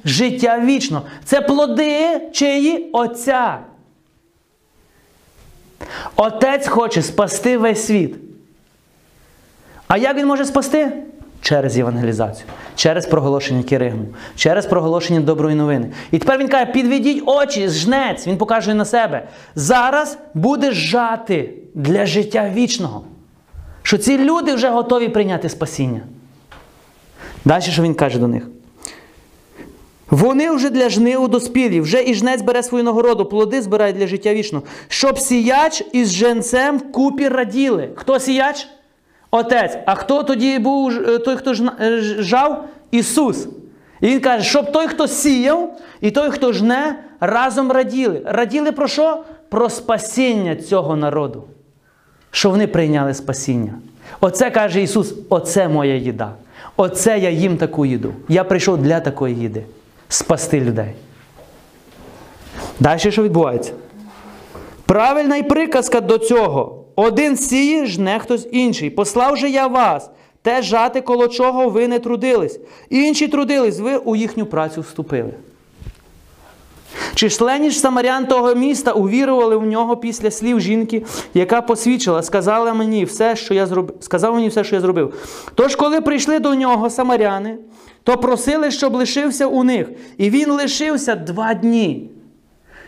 життя 0.04 0.60
вічного. 0.60 1.06
Це 1.24 1.40
плоди 1.40 2.20
чиї 2.32 2.90
Отця. 2.92 3.58
Отець 6.16 6.68
хоче 6.68 7.02
спасти 7.02 7.58
весь 7.58 7.86
світ. 7.86 8.16
А 9.88 9.96
як 9.96 10.16
він 10.16 10.26
може 10.26 10.44
спасти? 10.44 10.92
Через 11.46 11.76
євангелізацію, 11.76 12.46
через 12.74 13.06
проголошення 13.06 13.62
Киригму, 13.62 14.04
через 14.36 14.66
проголошення 14.66 15.20
доброї 15.20 15.56
новини. 15.56 15.90
І 16.10 16.18
тепер 16.18 16.38
він 16.38 16.48
каже: 16.48 16.66
підведіть 16.66 17.22
очі, 17.26 17.68
жнець, 17.68 18.26
він 18.26 18.36
показує 18.36 18.76
на 18.76 18.84
себе. 18.84 19.28
Зараз 19.54 20.18
буде 20.34 20.72
жати 20.72 21.52
для 21.74 22.06
життя 22.06 22.50
вічного. 22.54 23.04
Що 23.82 23.98
ці 23.98 24.18
люди 24.18 24.54
вже 24.54 24.68
готові 24.68 25.08
прийняти 25.08 25.48
спасіння. 25.48 26.00
Далі 27.44 27.62
що 27.62 27.82
він 27.82 27.94
каже 27.94 28.18
до 28.18 28.28
них? 28.28 28.48
Вони 30.10 30.50
вже 30.50 30.70
для 30.70 30.88
жниву 30.88 31.28
доспілі, 31.28 31.80
вже 31.80 32.02
і 32.02 32.14
жнець 32.14 32.42
бере 32.42 32.62
свою 32.62 32.84
нагороду, 32.84 33.24
плоди 33.24 33.62
збирає 33.62 33.92
для 33.92 34.06
життя 34.06 34.34
вічного. 34.34 34.64
Щоб 34.88 35.18
сіяч 35.18 35.84
із 35.92 36.12
женцем 36.12 36.78
вкупі 36.78 37.28
раділи. 37.28 37.90
Хто 37.94 38.20
сіяч? 38.20 38.68
Отець. 39.36 39.78
А 39.86 39.94
хто 39.94 40.22
тоді 40.22 40.58
був 40.58 40.90
е, 40.90 41.18
той, 41.18 41.36
хто 41.36 41.52
е, 41.80 42.00
жав? 42.18 42.64
Ісус. 42.90 43.48
І 44.00 44.06
він 44.06 44.20
каже, 44.20 44.44
щоб 44.44 44.72
той, 44.72 44.86
хто 44.86 45.08
сіяв, 45.08 45.78
і 46.00 46.10
той, 46.10 46.30
хто 46.30 46.52
жне, 46.52 46.98
разом 47.20 47.72
раділи. 47.72 48.22
Раділи 48.24 48.72
про 48.72 48.88
що? 48.88 49.24
Про 49.48 49.70
спасіння 49.70 50.56
цього 50.56 50.96
народу. 50.96 51.44
Що 52.30 52.50
вони 52.50 52.66
прийняли 52.66 53.14
спасіння. 53.14 53.72
Оце 54.20 54.50
каже 54.50 54.82
Ісус, 54.82 55.14
оце 55.28 55.68
моя 55.68 55.94
їда. 55.94 56.32
Оце 56.76 57.18
я 57.18 57.30
їм 57.30 57.56
таку 57.56 57.86
їду. 57.86 58.12
Я 58.28 58.44
прийшов 58.44 58.78
для 58.78 59.00
такої 59.00 59.34
їди. 59.36 59.62
Спасти 60.08 60.60
людей. 60.60 60.94
Далі 62.80 62.98
що 62.98 63.22
відбувається? 63.22 63.72
Правильна 64.86 65.36
й 65.36 65.42
приказка 65.42 66.00
до 66.00 66.18
цього. 66.18 66.85
Один 66.96 67.36
сіє, 67.36 67.86
жне 67.86 68.18
хтось 68.18 68.48
інший. 68.52 68.90
Послав 68.90 69.36
же 69.36 69.50
я 69.50 69.66
вас, 69.66 70.10
те 70.42 70.62
жати, 70.62 71.00
коло 71.00 71.28
чого 71.28 71.68
ви 71.68 71.88
не 71.88 71.98
трудились. 71.98 72.60
Інші 72.90 73.28
трудились, 73.28 73.80
ви 73.80 73.96
у 73.96 74.16
їхню 74.16 74.46
працю 74.46 74.80
вступили. 74.80 75.30
Численні 77.14 77.70
ж 77.70 77.78
самарян 77.78 78.26
того 78.26 78.54
міста 78.54 78.92
увірували 78.92 79.56
в 79.56 79.66
нього 79.66 79.96
після 79.96 80.30
слів 80.30 80.60
жінки, 80.60 81.04
яка 81.34 81.62
посвідчила, 81.62 82.22
сказала 82.22 82.74
мені 82.74 83.04
все, 83.04 83.36
що 83.36 83.54
я 83.54 83.66
зробив. 83.66 83.96
Сказав 84.00 84.34
мені 84.34 84.48
все, 84.48 84.64
що 84.64 84.74
я 84.74 84.80
зробив. 84.80 85.14
Тож, 85.54 85.76
коли 85.76 86.00
прийшли 86.00 86.38
до 86.38 86.54
нього 86.54 86.90
самаряни, 86.90 87.58
то 88.02 88.16
просили, 88.16 88.70
щоб 88.70 88.94
лишився 88.94 89.46
у 89.46 89.64
них. 89.64 89.88
І 90.18 90.30
він 90.30 90.52
лишився 90.52 91.14
два 91.14 91.54
дні. 91.54 92.10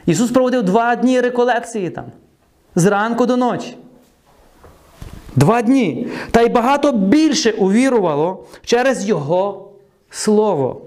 Ісус 0.06 0.30
проводив 0.30 0.62
два 0.62 0.96
дні 0.96 1.20
реколекції 1.20 1.90
там, 1.90 2.04
зранку 2.74 3.26
до 3.26 3.36
ночі. 3.36 3.76
Два 5.38 5.62
дні. 5.62 6.06
Та 6.30 6.40
й 6.42 6.48
багато 6.48 6.92
більше 6.92 7.50
увірувало 7.50 8.44
через 8.64 9.08
Його 9.08 9.70
Слово. 10.10 10.82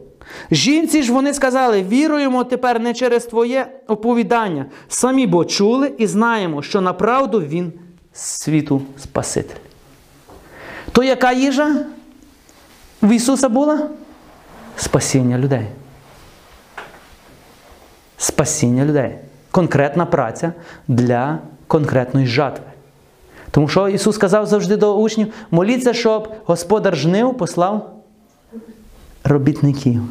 Жінці 0.51 1.03
ж 1.03 1.13
вони 1.13 1.33
сказали: 1.33 1.83
віруємо 1.83 2.43
тепер 2.43 2.79
не 2.79 2.93
через 2.93 3.25
Твоє 3.25 3.67
оповідання. 3.87 4.65
Самі 4.87 5.27
бо 5.27 5.45
чули 5.45 5.91
і 5.97 6.07
знаємо, 6.07 6.61
що 6.61 6.81
направду 6.81 7.41
Він 7.41 7.73
світу 8.13 8.81
Спаситель. 8.97 9.55
То 10.91 11.03
яка 11.03 11.31
їжа 11.31 11.75
в 13.01 13.11
Ісуса 13.15 13.49
була? 13.49 13.89
Спасіння 14.75 15.37
людей. 15.37 15.65
Спасіння 18.17 18.85
людей. 18.85 19.15
Конкретна 19.51 20.05
праця 20.05 20.53
для 20.87 21.39
конкретної 21.67 22.27
жатви. 22.27 22.70
Тому 23.51 23.67
що 23.67 23.89
Ісус 23.89 24.15
сказав 24.15 24.45
завжди 24.45 24.77
до 24.77 24.95
учнів: 24.95 25.33
моліться, 25.51 25.93
щоб 25.93 26.33
Господар 26.45 26.97
жнив 26.97 27.37
послав 27.37 27.93
робітників. 29.23 30.01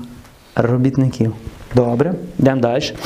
Робітників. 0.55 1.35
Добре, 1.75 2.15
йдемо 2.39 2.61
далі. 2.61 2.97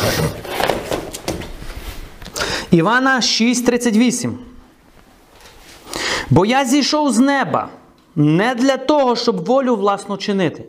Івана 2.70 3.20
6:38. 3.20 4.32
Бо 6.31 6.47
я 6.47 6.65
зійшов 6.65 7.12
з 7.12 7.19
неба 7.19 7.69
не 8.16 8.55
для 8.55 8.77
того, 8.77 9.16
щоб 9.16 9.44
волю 9.44 9.77
власну 9.77 10.16
чинити, 10.16 10.65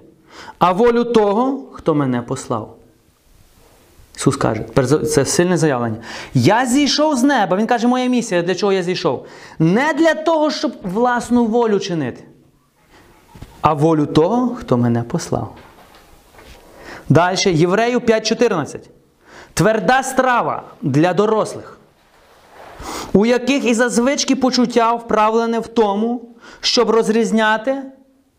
а 0.59 0.71
волю 0.71 1.03
того, 1.03 1.63
хто 1.73 1.95
мене 1.95 2.21
послав. 2.21 2.77
Ісус 4.15 4.35
каже, 4.35 4.63
це 5.13 5.25
сильне 5.25 5.57
заявлення. 5.57 5.97
Я 6.33 6.65
зійшов 6.65 7.15
з 7.15 7.23
неба. 7.23 7.57
Він 7.57 7.67
каже, 7.67 7.87
моя 7.87 8.05
місія, 8.05 8.41
для 8.41 8.55
чого 8.55 8.73
я 8.73 8.83
зійшов? 8.83 9.25
Не 9.59 9.93
для 9.93 10.13
того, 10.13 10.51
щоб 10.51 10.71
власну 10.83 11.45
волю 11.45 11.79
чинити, 11.79 12.23
а 13.61 13.73
волю 13.73 14.05
того, 14.05 14.55
хто 14.55 14.77
мене 14.77 15.03
послав. 15.03 15.55
Далі, 17.09 17.37
Єврею 17.45 17.99
5.14. 17.99 18.77
Тверда 19.53 20.03
страва 20.03 20.63
для 20.81 21.13
дорослих, 21.13 21.79
у 23.13 23.25
яких 23.25 23.65
і 23.65 23.73
зазвички 23.73 24.35
почуття 24.35 24.93
вправлене 24.93 25.59
в 25.59 25.67
тому, 25.67 26.29
щоб 26.59 26.89
розрізняти 26.89 27.83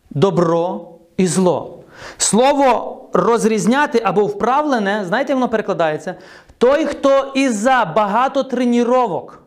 добро 0.09 0.89
і 1.17 1.27
зло. 1.27 1.76
Слово 2.17 3.01
розрізняти 3.13 4.01
або 4.03 4.25
вправлене, 4.25 5.05
знаєте, 5.07 5.33
воно 5.33 5.49
перекладається? 5.49 6.15
Той, 6.57 6.85
хто 6.85 7.31
із-за 7.35 7.93
багато 7.95 8.43
треніровок, 8.43 9.43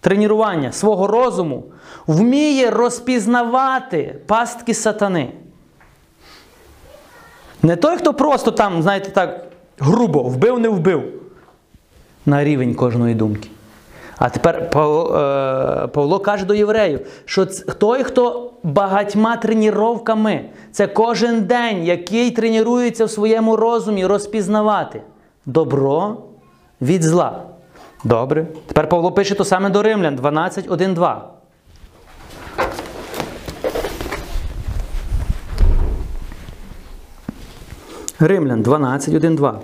тренування 0.00 0.72
свого 0.72 1.06
розуму 1.06 1.64
вміє 2.06 2.70
розпізнавати 2.70 4.18
пастки 4.26 4.74
сатани. 4.74 5.32
Не 7.62 7.76
той, 7.76 7.96
хто 7.96 8.14
просто 8.14 8.50
там, 8.50 8.82
знаєте, 8.82 9.10
так, 9.10 9.44
грубо 9.78 10.22
вбив, 10.22 10.58
не 10.58 10.68
вбив 10.68 11.02
на 12.26 12.44
рівень 12.44 12.74
кожної 12.74 13.14
думки. 13.14 13.48
А 14.18 14.28
тепер 14.28 14.70
Павло, 14.70 16.18
е, 16.20 16.24
каже 16.24 16.44
до 16.44 16.54
євреїв, 16.54 17.06
що 17.24 17.46
той, 17.78 18.02
хто 18.02 18.50
багатьма 18.62 19.36
тренуваннями, 19.36 20.44
це 20.72 20.86
кожен 20.86 21.40
день, 21.40 21.84
який 21.84 22.30
тренується 22.30 23.04
в 23.04 23.10
своєму 23.10 23.56
розумі 23.56 24.06
розпізнавати 24.06 25.02
добро 25.46 26.16
від 26.80 27.02
зла. 27.02 27.42
Добре. 28.04 28.46
Тепер 28.66 28.88
Павло 28.88 29.12
пише 29.12 29.34
то 29.34 29.44
саме 29.44 29.70
до 29.70 29.82
Римлян 29.82 30.16
12, 30.16 30.70
1, 30.70 30.94
2. 30.94 31.28
Римлян 38.20 38.62
12, 38.62 39.14
1, 39.14 39.36
2. 39.36 39.60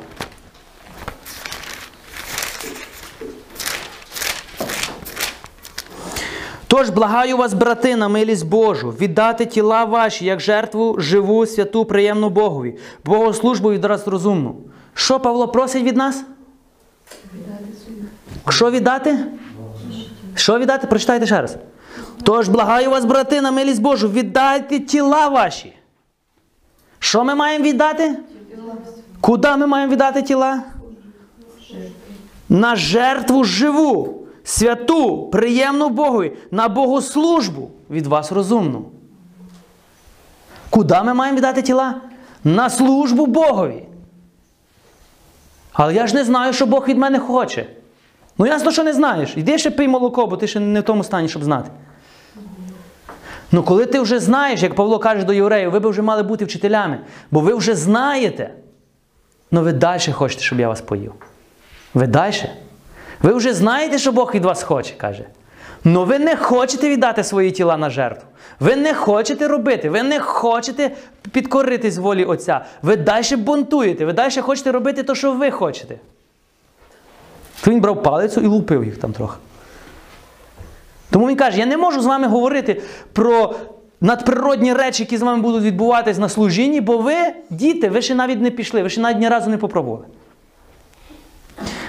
Тож 6.69 6.91
благаю 6.91 7.37
вас, 7.37 7.55
брати, 7.55 7.97
на 7.97 8.09
милість 8.09 8.47
Божу, 8.47 8.91
віддати 8.91 9.47
тіла 9.47 9.85
ваші, 9.85 10.25
як 10.25 10.41
жертву 10.41 10.97
живу, 10.99 11.47
святу, 11.47 11.85
приємну 11.85 12.31
Богові, 12.31 12.79
богослужбу 13.05 13.71
відраз 13.71 14.09
розумну. 14.09 14.57
Що 14.95 15.21
Павло 15.21 15.49
просить 15.49 15.83
від 15.83 15.97
нас? 15.97 16.25
Що 18.49 18.71
віддати? 18.71 19.19
Що 20.35 20.59
віддати? 20.59 20.87
Прочитайте 20.87 21.27
ще 21.27 21.41
раз. 21.41 21.57
Тож 22.23 22.49
благаю 22.49 22.91
вас, 22.91 23.05
брати, 23.05 23.41
на 23.41 23.51
милість 23.51 23.83
Божу, 23.83 24.09
віддайте 24.09 24.81
тіла 24.81 25.29
ваші. 25.29 25.73
Що 26.99 27.25
ми 27.25 27.35
маємо 27.35 27.65
віддати? 27.65 28.19
Куди 29.21 29.57
ми 29.57 29.67
маємо 29.67 29.93
віддати 29.93 30.23
тіла? 30.23 30.63
На 32.49 32.77
жертву 32.77 33.45
живу, 33.45 34.18
святу, 34.49 35.29
приємну 35.33 35.89
Богові, 35.89 36.33
на 36.51 36.69
богослужбу 36.69 37.71
від 37.91 38.07
вас 38.07 38.33
розумну. 38.33 38.85
Куди 40.71 41.03
ми 41.03 41.15
маємо 41.15 41.37
віддати 41.37 41.63
тіла? 41.63 41.95
На 42.45 42.71
службу 42.71 43.27
Богові. 43.27 43.85
Але 45.73 45.95
я 45.95 46.07
ж 46.07 46.15
не 46.15 46.25
знаю, 46.25 46.53
що 46.53 46.67
Бог 46.67 46.89
від 46.89 46.99
мене 46.99 47.19
хоче. 47.19 47.67
Ну 48.39 48.47
ясно, 48.47 48.71
що 48.71 48.85
не 48.85 48.93
знаєш. 48.93 49.37
Йди 49.37 49.59
ще 49.59 49.71
пий 49.71 49.89
молоко, 49.89 50.27
бо 50.27 50.37
ти 50.37 50.47
ще 50.47 50.61
не 50.61 50.81
в 50.81 50.83
тому 50.83 51.05
стані, 51.05 51.29
щоб 51.29 51.45
знати. 51.45 51.71
Ну, 53.53 53.63
коли 53.63 53.87
ти 53.87 54.01
вже 54.01 54.21
знаєш, 54.21 54.63
як 54.63 54.75
Павло 54.75 54.99
каже 54.99 55.25
до 55.25 55.33
євреїв, 55.33 55.71
ви 55.71 55.81
б 55.81 55.87
вже 55.87 56.03
мали 56.03 56.23
бути 56.23 56.45
вчителями, 56.45 56.99
бо 57.31 57.41
ви 57.41 57.55
вже 57.55 57.75
знаєте. 57.75 58.55
Ну 59.51 59.63
ви 59.63 59.73
далі 59.73 60.13
хочете, 60.13 60.43
щоб 60.43 60.61
я 60.61 60.69
вас 60.69 60.81
поїв. 60.81 61.13
Ви 61.95 62.07
далі. 62.07 62.51
Ви 63.23 63.33
вже 63.33 63.55
знаєте, 63.55 63.99
що 63.99 64.13
Бог 64.13 64.35
від 64.35 64.45
вас 64.45 64.63
хоче, 64.63 64.95
каже. 64.95 65.25
Ну 65.85 66.05
ви 66.05 66.19
не 66.19 66.37
хочете 66.37 66.89
віддати 66.89 67.25
свої 67.25 67.51
тіла 67.51 67.77
на 67.77 67.91
жертву. 67.91 68.29
Ви 68.61 68.77
не 68.77 68.95
хочете 68.95 69.49
робити, 69.49 69.91
ви 69.91 70.03
не 70.03 70.21
хочете 70.21 70.91
підкоритись 71.33 71.97
волі 71.97 72.25
Отця. 72.25 72.65
Ви 72.83 72.97
далі 72.97 73.37
бунтуєте, 73.37 74.05
ви 74.05 74.13
далі 74.13 74.41
хочете 74.41 74.73
робити 74.73 75.03
те, 75.03 75.15
що 75.15 75.33
ви 75.33 75.51
хочете. 75.51 75.95
То 77.65 77.71
він 77.71 77.81
брав 77.81 78.03
палицю 78.03 78.41
і 78.41 78.47
лупив 78.47 78.85
їх 78.85 78.99
там 78.99 79.13
трохи. 79.13 79.37
Тому 81.11 81.29
він 81.29 81.37
каже: 81.37 81.59
я 81.59 81.67
не 81.67 81.77
можу 81.77 82.01
з 82.01 82.07
вами 82.07 82.27
говорити 82.27 82.83
про 83.13 83.55
надприродні 84.01 84.73
речі, 84.73 85.03
які 85.03 85.17
з 85.17 85.23
вами 85.23 85.43
будуть 85.43 85.63
відбуватись 85.63 86.19
на 86.19 86.29
служінні, 86.29 86.81
бо 86.81 86.99
ви, 86.99 87.15
діти, 87.51 87.89
ви 87.89 88.03
ще 88.03 88.15
навіть 88.15 88.41
не 88.41 88.51
пішли, 88.51 88.83
ви 88.83 88.91
ще 88.91 89.01
навіть 89.01 89.19
ні 89.19 89.29
разу 89.29 89.51
не 89.51 89.57
попробували. 89.57 90.05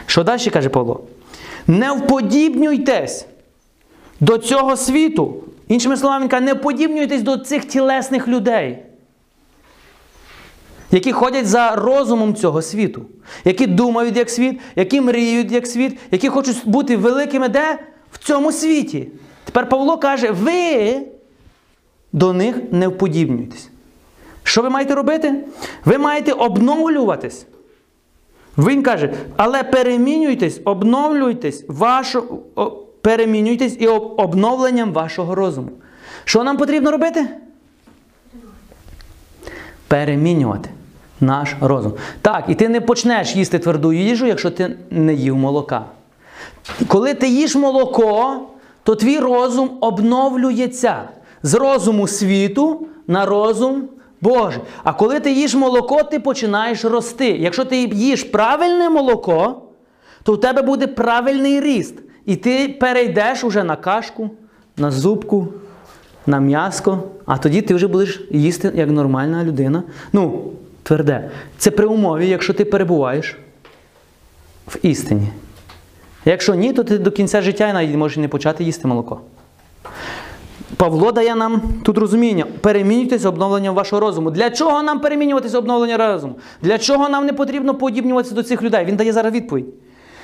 Що 0.05 0.23
далі 0.23 0.49
каже 0.49 0.69
Павло? 0.69 1.01
Не 1.67 1.91
вподібнюйтесь 1.91 3.25
до 4.19 4.37
цього 4.37 4.77
світу. 4.77 5.43
Іншими 5.67 5.97
словами, 5.97 6.21
він 6.23 6.29
каже, 6.29 6.43
не 6.43 6.53
вподібнюйтесь 6.53 7.21
до 7.21 7.37
цих 7.37 7.65
тілесних 7.65 8.27
людей, 8.27 8.77
які 10.91 11.11
ходять 11.11 11.47
за 11.47 11.75
розумом 11.75 12.35
цього 12.35 12.61
світу, 12.61 13.05
які 13.45 13.67
думають 13.67 14.17
як 14.17 14.29
світ, 14.29 14.59
які 14.75 15.01
мріють 15.01 15.51
як 15.51 15.67
світ, 15.67 15.99
які 16.11 16.29
хочуть 16.29 16.61
бути 16.65 16.97
великими 16.97 17.49
де? 17.49 17.79
В 18.11 18.17
цьому 18.17 18.51
світі. 18.51 19.07
Тепер 19.43 19.69
Павло 19.69 19.97
каже, 19.97 20.31
ви 20.31 20.97
до 22.13 22.33
них 22.33 22.55
не 22.71 22.87
вподібнюйтесь. 22.87 23.69
Що 24.43 24.61
ви 24.61 24.69
маєте 24.69 24.95
робити? 24.95 25.43
Ви 25.85 25.97
маєте 25.97 26.31
обновлюватись. 26.31 27.45
Він 28.67 28.83
каже, 28.83 29.13
але 29.37 29.63
перемінюйтесь, 29.63 30.61
обновлюйтесь, 30.65 31.65
вашу, 31.67 32.39
перемінюйтесь 33.01 33.77
і 33.79 33.87
об- 33.87 34.13
обновленням 34.19 34.93
вашого 34.93 35.35
розуму. 35.35 35.69
Що 36.25 36.43
нам 36.43 36.57
потрібно 36.57 36.91
робити? 36.91 37.25
Перемінювати 39.87 40.69
наш 41.21 41.55
розум. 41.61 41.93
Так, 42.21 42.43
і 42.47 42.55
ти 42.55 42.69
не 42.69 42.81
почнеш 42.81 43.35
їсти 43.35 43.59
тверду 43.59 43.93
їжу, 43.93 44.25
якщо 44.25 44.51
ти 44.51 44.77
не 44.89 45.13
їв 45.13 45.35
молока. 45.35 45.85
Коли 46.87 47.13
ти 47.13 47.27
їш 47.29 47.55
молоко, 47.55 48.41
то 48.83 48.95
твій 48.95 49.19
розум 49.19 49.69
обновлюється 49.81 51.01
з 51.43 51.53
розуму 51.53 52.07
світу 52.07 52.87
на 53.07 53.25
розум 53.25 53.83
Божий. 54.21 54.61
А 54.83 54.93
коли 54.93 55.19
ти 55.19 55.31
їш 55.31 55.55
молоко, 55.55 56.03
ти 56.03 56.19
починаєш 56.19 56.85
рости. 56.85 57.29
Якщо 57.29 57.65
ти 57.65 57.77
їш 57.93 58.23
правильне 58.23 58.89
молоко, 58.89 59.61
то 60.23 60.33
в 60.33 60.39
тебе 60.39 60.61
буде 60.61 60.87
правильний 60.87 61.59
ріст. 61.59 61.95
І 62.25 62.35
ти 62.35 62.77
перейдеш 62.79 63.43
уже 63.43 63.63
на 63.63 63.75
кашку, 63.75 64.29
на 64.77 64.91
зубку, 64.91 65.47
на 66.27 66.39
м'яско, 66.39 67.03
а 67.25 67.37
тоді 67.37 67.61
ти 67.61 67.73
вже 67.75 67.87
будеш 67.87 68.21
їсти 68.31 68.71
як 68.75 68.89
нормальна 68.89 69.43
людина. 69.43 69.83
Ну, 70.13 70.51
тверде. 70.83 71.31
Це 71.57 71.71
при 71.71 71.85
умові, 71.85 72.27
якщо 72.27 72.53
ти 72.53 72.65
перебуваєш 72.65 73.37
в 74.67 74.77
істині. 74.81 75.27
Якщо 76.25 76.55
ні, 76.55 76.73
то 76.73 76.83
ти 76.83 76.97
до 76.97 77.11
кінця 77.11 77.41
життя 77.41 77.73
навіть 77.73 77.95
можеш 77.95 78.17
не 78.17 78.27
почати 78.27 78.63
їсти 78.63 78.87
молоко. 78.87 79.21
Павло 80.79 81.11
дає 81.11 81.35
нам 81.35 81.61
тут 81.83 81.97
розуміння. 81.97 82.45
Перемінюйтесь 82.61 83.25
обновленням 83.25 83.75
вашого 83.75 83.99
розуму. 83.99 84.31
Для 84.31 84.49
чого 84.49 84.83
нам 84.83 84.99
перемінюватися 84.99 85.57
обновлення 85.57 85.97
розуму? 85.97 86.35
Для 86.61 86.77
чого 86.77 87.09
нам 87.09 87.25
не 87.25 87.33
потрібно 87.33 87.75
подібнюватися 87.75 88.35
до 88.35 88.43
цих 88.43 88.63
людей? 88.63 88.85
Він 88.85 88.95
дає 88.95 89.13
зараз 89.13 89.33
відповідь. 89.33 89.65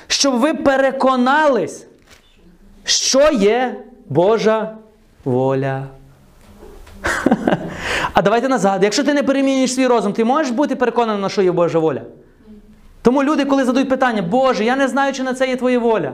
Щоб 0.06 0.34
ви 0.34 0.54
переконались, 0.54 1.86
що 2.84 3.30
є 3.32 3.84
Божа 4.08 4.76
воля. 5.24 5.84
А 8.12 8.22
давайте 8.22 8.48
назад. 8.48 8.82
Якщо 8.82 9.04
ти 9.04 9.14
не 9.14 9.22
перемінюєш 9.22 9.74
свій 9.74 9.86
розум, 9.86 10.12
ти 10.12 10.24
можеш 10.24 10.52
бути 10.52 10.76
переконаний, 10.76 11.22
на 11.22 11.28
що 11.28 11.42
є 11.42 11.52
Божа 11.52 11.78
воля? 11.78 12.02
Тому 13.02 13.24
люди, 13.24 13.44
коли 13.44 13.64
задають 13.64 13.88
питання, 13.88 14.22
Боже, 14.22 14.64
я 14.64 14.76
не 14.76 14.88
знаю, 14.88 15.12
чи 15.12 15.22
на 15.22 15.34
це 15.34 15.48
є 15.48 15.56
твоя 15.56 15.78
воля. 15.78 16.12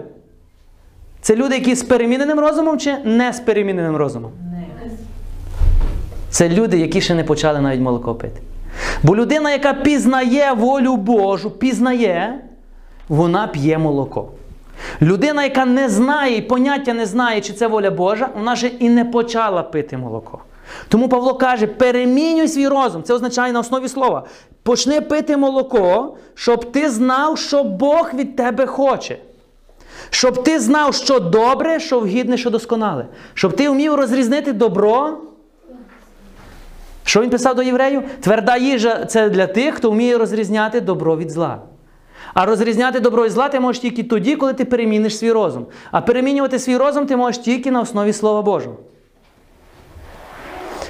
Це 1.22 1.36
люди, 1.36 1.54
які 1.54 1.74
з 1.74 1.82
переміненим 1.82 2.40
розумом 2.40 2.78
чи 2.78 2.96
не 3.04 3.32
з 3.32 3.40
переміненим 3.40 3.96
розумом? 3.96 4.32
Це 6.30 6.48
люди, 6.48 6.78
які 6.78 7.00
ще 7.00 7.14
не 7.14 7.24
почали 7.24 7.60
навіть 7.60 7.80
молоко 7.80 8.14
пити. 8.14 8.40
Бо 9.02 9.16
людина, 9.16 9.52
яка 9.52 9.74
пізнає 9.74 10.52
волю 10.52 10.96
Божу, 10.96 11.50
пізнає, 11.50 12.38
вона 13.08 13.46
п'є 13.46 13.78
молоко. 13.78 14.28
Людина, 15.02 15.44
яка 15.44 15.64
не 15.64 15.88
знає 15.88 16.42
поняття 16.42 16.94
не 16.94 17.06
знає, 17.06 17.40
чи 17.40 17.52
це 17.52 17.66
воля 17.66 17.90
Божа, 17.90 18.28
вона 18.34 18.56
ще 18.56 18.66
і 18.66 18.88
не 18.88 19.04
почала 19.04 19.62
пити 19.62 19.96
молоко. 19.96 20.38
Тому 20.88 21.08
Павло 21.08 21.34
каже: 21.34 21.66
перемінюй 21.66 22.48
свій 22.48 22.68
розум. 22.68 23.02
Це 23.02 23.14
означає 23.14 23.52
на 23.52 23.60
основі 23.60 23.88
слова. 23.88 24.22
Почни 24.62 25.00
пити 25.00 25.36
молоко, 25.36 26.16
щоб 26.34 26.72
ти 26.72 26.90
знав, 26.90 27.38
що 27.38 27.64
Бог 27.64 28.10
від 28.14 28.36
тебе 28.36 28.66
хоче. 28.66 29.18
Щоб 30.14 30.44
ти 30.44 30.60
знав, 30.60 30.94
що 30.94 31.20
добре, 31.20 31.80
що 31.80 32.00
вгідне, 32.00 32.36
що 32.36 32.50
досконале. 32.50 33.06
Щоб 33.34 33.56
ти 33.56 33.68
вмів 33.68 33.94
розрізнити 33.94 34.52
добро. 34.52 35.18
Що 37.04 37.22
він 37.22 37.30
писав 37.30 37.54
до 37.54 37.62
євреїв? 37.62 38.02
Тверда 38.20 38.56
їжа 38.56 39.04
це 39.04 39.30
для 39.30 39.46
тих, 39.46 39.74
хто 39.74 39.90
вміє 39.90 40.18
розрізняти 40.18 40.80
добро 40.80 41.16
від 41.16 41.30
зла. 41.30 41.58
А 42.34 42.46
розрізняти 42.46 43.00
добро 43.00 43.26
і 43.26 43.28
зла 43.28 43.48
ти 43.48 43.60
можеш 43.60 43.82
тільки 43.82 44.02
тоді, 44.02 44.36
коли 44.36 44.52
ти 44.52 44.64
переміниш 44.64 45.18
свій 45.18 45.32
розум. 45.32 45.66
А 45.90 46.00
перемінювати 46.00 46.58
свій 46.58 46.76
розум 46.76 47.06
ти 47.06 47.16
можеш 47.16 47.42
тільки 47.42 47.70
на 47.70 47.80
основі 47.80 48.12
Слова 48.12 48.42
Божого. 48.42 48.76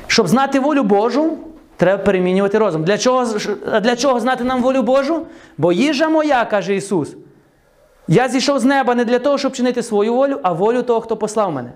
Щоб 0.07 0.29
знати 0.29 0.61
волю 0.61 0.83
Божу, 0.83 1.39
треба 1.77 2.03
перемінювати 2.03 2.59
розум. 2.59 2.85
Для 2.85 2.99
чого, 2.99 3.27
для 3.83 3.97
чого 3.97 4.21
знати 4.21 4.45
нам 4.45 4.63
волю 4.63 4.83
Божу? 4.83 5.27
Бо 5.59 5.73
їжа 5.73 6.09
моя, 6.09 6.45
каже 6.45 6.75
Ісус. 6.75 7.17
Я 8.13 8.29
зійшов 8.29 8.59
з 8.59 8.65
неба 8.65 8.95
не 8.95 9.05
для 9.05 9.19
того, 9.19 9.39
щоб 9.39 9.53
чинити 9.53 9.83
свою 9.83 10.15
волю, 10.15 10.39
а 10.43 10.53
волю 10.53 10.83
того, 10.83 11.01
хто 11.01 11.17
послав 11.17 11.53
мене. 11.53 11.71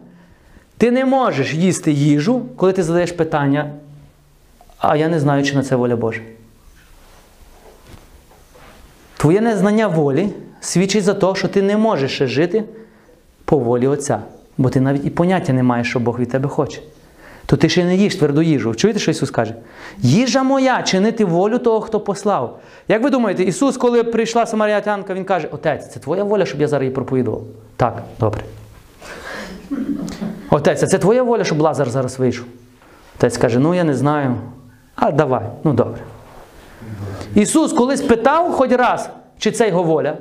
Ти 0.78 0.90
не 0.90 1.04
можеш 1.04 1.54
їсти 1.54 1.92
їжу, 1.92 2.42
коли 2.56 2.72
ти 2.72 2.82
задаєш 2.82 3.12
питання, 3.12 3.70
а 4.78 4.96
я 4.96 5.08
не 5.08 5.20
знаю, 5.20 5.44
чи 5.44 5.54
на 5.54 5.62
це 5.62 5.76
воля 5.76 5.96
Божа. 5.96 6.20
Твоє 9.16 9.40
незнання 9.40 9.88
волі 9.88 10.28
свідчить 10.60 11.04
за 11.04 11.14
те, 11.14 11.34
що 11.34 11.48
ти 11.48 11.62
не 11.62 11.76
можеш 11.76 12.18
жити 12.18 12.64
по 13.44 13.58
волі 13.58 13.86
Отця. 13.86 14.20
Бо 14.58 14.70
ти 14.70 14.80
навіть 14.80 15.06
і 15.06 15.10
поняття 15.10 15.52
не 15.52 15.62
маєш, 15.62 15.88
що 15.88 16.00
Бог 16.00 16.20
від 16.20 16.30
тебе 16.30 16.48
хоче. 16.48 16.80
То 17.46 17.56
ти 17.56 17.68
ще 17.68 17.84
не 17.84 17.96
їш 17.96 18.16
тверду 18.16 18.42
їжу. 18.42 18.74
Чуєте, 18.74 19.00
що 19.00 19.10
Ісус 19.10 19.30
каже? 19.30 19.54
Їжа 19.98 20.42
моя 20.42 20.82
чинити 20.82 21.24
волю 21.24 21.58
того, 21.58 21.80
хто 21.80 22.00
послав. 22.00 22.60
Як 22.88 23.02
ви 23.02 23.10
думаєте, 23.10 23.42
Ісус, 23.44 23.76
коли 23.76 24.04
прийшла 24.04 24.46
Самаріатянка, 24.46 25.14
Він 25.14 25.24
каже, 25.24 25.48
Отець, 25.52 25.88
це 25.92 26.00
твоя 26.00 26.24
воля, 26.24 26.46
щоб 26.46 26.60
я 26.60 26.68
зараз 26.68 26.82
її 26.82 26.94
проповідував? 26.94 27.42
Так, 27.76 28.02
добре. 28.20 28.40
Отець, 30.50 30.82
а 30.82 30.86
це 30.86 30.98
твоя 30.98 31.22
воля, 31.22 31.44
щоб 31.44 31.60
Лазар 31.60 31.90
зараз 31.90 32.18
вийшов? 32.18 32.46
Отець 33.18 33.36
каже, 33.36 33.58
ну 33.58 33.74
я 33.74 33.84
не 33.84 33.94
знаю. 33.94 34.36
А 34.96 35.10
давай, 35.10 35.42
ну 35.64 35.72
добре. 35.72 36.00
Ісус 37.34 37.72
колись 37.72 38.00
питав 38.00 38.52
хоч 38.52 38.70
раз, 38.70 39.10
чи 39.38 39.50
це 39.50 39.68
його 39.68 39.82
воля? 39.82 40.16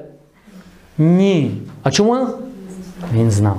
Ні. 0.97 1.61
А 1.83 1.91
чому? 1.91 2.27
Він 3.13 3.31
знав. 3.31 3.57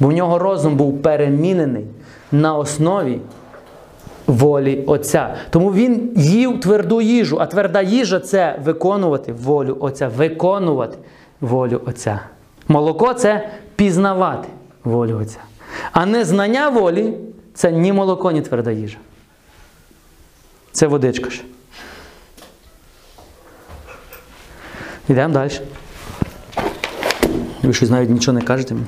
Бо 0.00 0.08
в 0.08 0.12
нього 0.12 0.38
розум 0.38 0.76
був 0.76 1.02
перемінений 1.02 1.84
на 2.32 2.54
основі 2.54 3.20
волі 4.26 4.84
Отця. 4.86 5.34
Тому 5.50 5.72
він 5.72 6.12
їв 6.16 6.60
тверду 6.60 7.00
їжу, 7.00 7.38
а 7.40 7.46
тверда 7.46 7.82
їжа 7.82 8.20
це 8.20 8.58
виконувати 8.64 9.32
волю 9.32 9.76
Отця, 9.80 10.08
виконувати 10.08 10.98
волю 11.40 11.80
Отця. 11.86 12.20
Молоко 12.68 13.14
це 13.14 13.48
пізнавати 13.76 14.48
волю 14.84 15.18
Отця. 15.22 15.38
А 15.92 16.06
незнання 16.06 16.68
волі 16.68 17.14
це 17.54 17.72
ні 17.72 17.92
молоко, 17.92 18.30
ні 18.30 18.42
тверда 18.42 18.70
їжа. 18.70 18.98
Це 20.72 20.86
водичка 20.86 21.30
ж. 21.30 21.42
Йдемо 25.08 25.34
далі. 25.34 25.50
Ви 27.62 27.72
щось 27.72 27.90
навіть 27.90 28.10
нічого 28.10 28.38
не 28.38 28.44
кажете 28.44 28.74
мені. 28.74 28.86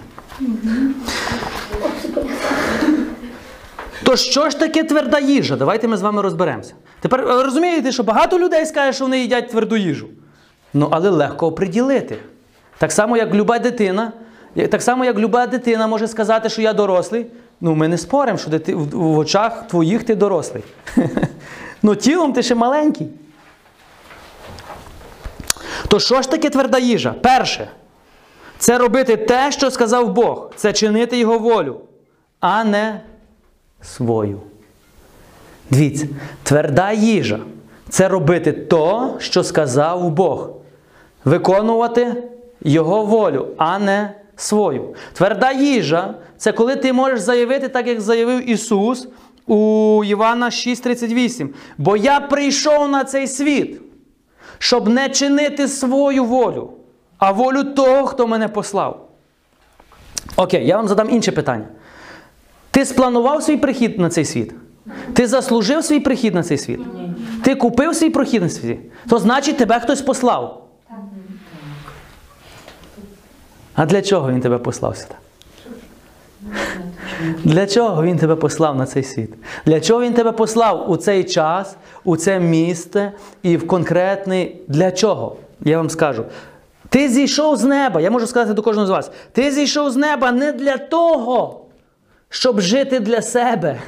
То 4.14 4.18
що 4.18 4.50
ж 4.50 4.58
таке 4.58 4.84
тверда 4.84 5.20
їжа? 5.20 5.56
Давайте 5.56 5.88
ми 5.88 5.96
з 5.96 6.02
вами 6.02 6.22
розберемося. 6.22 6.74
Тепер 7.00 7.20
е, 7.20 7.42
розумієте, 7.42 7.92
що 7.92 8.02
багато 8.02 8.38
людей 8.38 8.66
скаже, 8.66 8.92
що 8.92 9.04
вони 9.04 9.20
їдять 9.20 9.50
тверду 9.50 9.76
їжу. 9.76 10.08
Ну, 10.74 10.88
але 10.90 11.10
легко 11.10 11.46
оприділити. 11.46 12.16
Так 12.78 12.92
само, 12.92 13.16
як 13.16 13.34
люба 13.34 13.58
дитина, 13.58 14.12
так 14.70 14.82
само, 14.82 15.04
як 15.04 15.18
люба 15.18 15.46
дитина 15.46 15.86
може 15.86 16.08
сказати, 16.08 16.48
що 16.48 16.62
я 16.62 16.72
дорослий. 16.72 17.26
Ну, 17.60 17.74
ми 17.74 17.88
не 17.88 17.98
споримо, 17.98 18.38
що 18.38 18.50
дити, 18.50 18.74
в, 18.74 18.88
в 18.90 19.18
очах 19.18 19.68
твоїх 19.68 20.04
ти 20.04 20.14
дорослий. 20.14 20.64
ну, 21.82 21.96
тілом 21.96 22.32
ти 22.32 22.42
ще 22.42 22.54
маленький. 22.54 23.08
То 25.88 26.00
що 26.00 26.22
ж 26.22 26.30
таке 26.30 26.50
тверда 26.50 26.78
їжа? 26.78 27.14
Перше, 27.22 27.68
це 28.58 28.78
робити 28.78 29.16
те, 29.16 29.52
що 29.52 29.70
сказав 29.70 30.12
Бог. 30.12 30.50
Це 30.56 30.72
чинити 30.72 31.18
Його 31.18 31.38
волю, 31.38 31.80
а 32.40 32.64
не 32.64 33.00
свою. 33.84 34.40
Дивіться, 35.70 36.06
тверда 36.42 36.92
їжа 36.92 37.40
це 37.88 38.08
робити 38.08 38.52
то, 38.52 39.14
що 39.18 39.44
сказав 39.44 40.10
Бог. 40.10 40.50
Виконувати 41.24 42.22
Його 42.60 43.04
волю, 43.04 43.48
а 43.56 43.78
не 43.78 44.14
свою. 44.36 44.94
Тверда 45.12 45.52
їжа 45.52 46.14
це 46.36 46.52
коли 46.52 46.76
ти 46.76 46.92
можеш 46.92 47.20
заявити, 47.20 47.68
так 47.68 47.86
як 47.86 48.00
заявив 48.00 48.50
Ісус 48.50 49.08
у 49.46 50.02
Івана 50.06 50.50
6:38. 50.50 51.48
Бо 51.78 51.96
я 51.96 52.20
прийшов 52.20 52.88
на 52.88 53.04
цей 53.04 53.26
світ, 53.26 53.80
щоб 54.58 54.88
не 54.88 55.08
чинити 55.08 55.68
свою 55.68 56.24
волю, 56.24 56.70
а 57.18 57.32
волю 57.32 57.64
того, 57.64 58.06
хто 58.06 58.26
мене 58.26 58.48
послав. 58.48 59.08
Окей, 60.36 60.66
я 60.66 60.76
вам 60.76 60.88
задам 60.88 61.10
інше 61.10 61.32
питання. 61.32 61.66
Ти 62.74 62.84
спланував 62.84 63.42
свій 63.42 63.56
прихід 63.56 63.98
на 63.98 64.08
цей 64.08 64.24
світ? 64.24 64.54
Ти 65.12 65.26
заслужив 65.26 65.84
свій 65.84 66.00
прихід 66.00 66.34
на 66.34 66.42
цей 66.42 66.58
світ? 66.58 66.80
Ти 67.42 67.54
купив 67.54 67.94
свій 67.96 68.10
прохід 68.10 68.42
на 68.42 68.48
світ? 68.48 68.78
То 69.08 69.18
значить 69.18 69.56
тебе 69.56 69.80
хтось 69.80 70.02
послав. 70.02 70.66
А 73.74 73.86
для 73.86 74.02
чого 74.02 74.32
він 74.32 74.40
тебе 74.40 74.58
послав 74.58 74.96
сюди? 74.96 75.14
Для 77.44 77.66
чого 77.66 78.02
він 78.02 78.18
тебе 78.18 78.36
послав 78.36 78.76
на 78.76 78.86
цей 78.86 79.02
світ? 79.02 79.34
Для 79.66 79.80
чого 79.80 80.00
він 80.00 80.12
тебе 80.12 80.32
послав 80.32 80.90
у 80.90 80.96
цей 80.96 81.24
час, 81.24 81.76
у 82.04 82.16
це 82.16 82.40
місце 82.40 83.12
і 83.42 83.56
в 83.56 83.66
конкретний. 83.66 84.56
Для 84.68 84.90
чого? 84.90 85.36
Я 85.60 85.76
вам 85.76 85.90
скажу. 85.90 86.24
Ти 86.88 87.08
зійшов 87.08 87.56
з 87.56 87.64
неба, 87.64 88.00
я 88.00 88.10
можу 88.10 88.26
сказати 88.26 88.54
до 88.54 88.62
кожного 88.62 88.86
з 88.86 88.90
вас. 88.90 89.10
Ти 89.32 89.50
зійшов 89.50 89.90
з 89.90 89.96
неба 89.96 90.32
не 90.32 90.52
для 90.52 90.76
того, 90.76 91.63
щоб 92.34 92.60
жити 92.60 93.00
для 93.00 93.22
себе. 93.22 93.80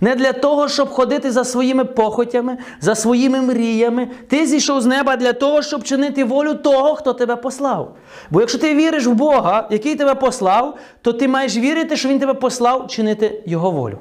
Не 0.00 0.14
для 0.14 0.32
того, 0.32 0.68
щоб 0.68 0.88
ходити 0.88 1.30
за 1.32 1.44
своїми 1.44 1.84
похотями, 1.84 2.58
за 2.80 2.94
своїми 2.94 3.40
мріями. 3.40 4.08
Ти 4.28 4.46
зійшов 4.46 4.80
з 4.80 4.86
неба 4.86 5.16
для 5.16 5.32
того, 5.32 5.62
щоб 5.62 5.84
чинити 5.84 6.24
волю 6.24 6.54
того, 6.54 6.94
хто 6.94 7.12
тебе 7.12 7.36
послав. 7.36 7.96
Бо 8.30 8.40
якщо 8.40 8.58
ти 8.58 8.74
віриш 8.74 9.06
в 9.06 9.12
Бога, 9.12 9.68
який 9.70 9.96
тебе 9.96 10.14
послав, 10.14 10.78
то 11.02 11.12
ти 11.12 11.28
маєш 11.28 11.56
вірити, 11.56 11.96
що 11.96 12.08
Він 12.08 12.18
тебе 12.18 12.34
послав 12.34 12.88
чинити 12.88 13.42
Його 13.46 13.70
волю. 13.70 13.98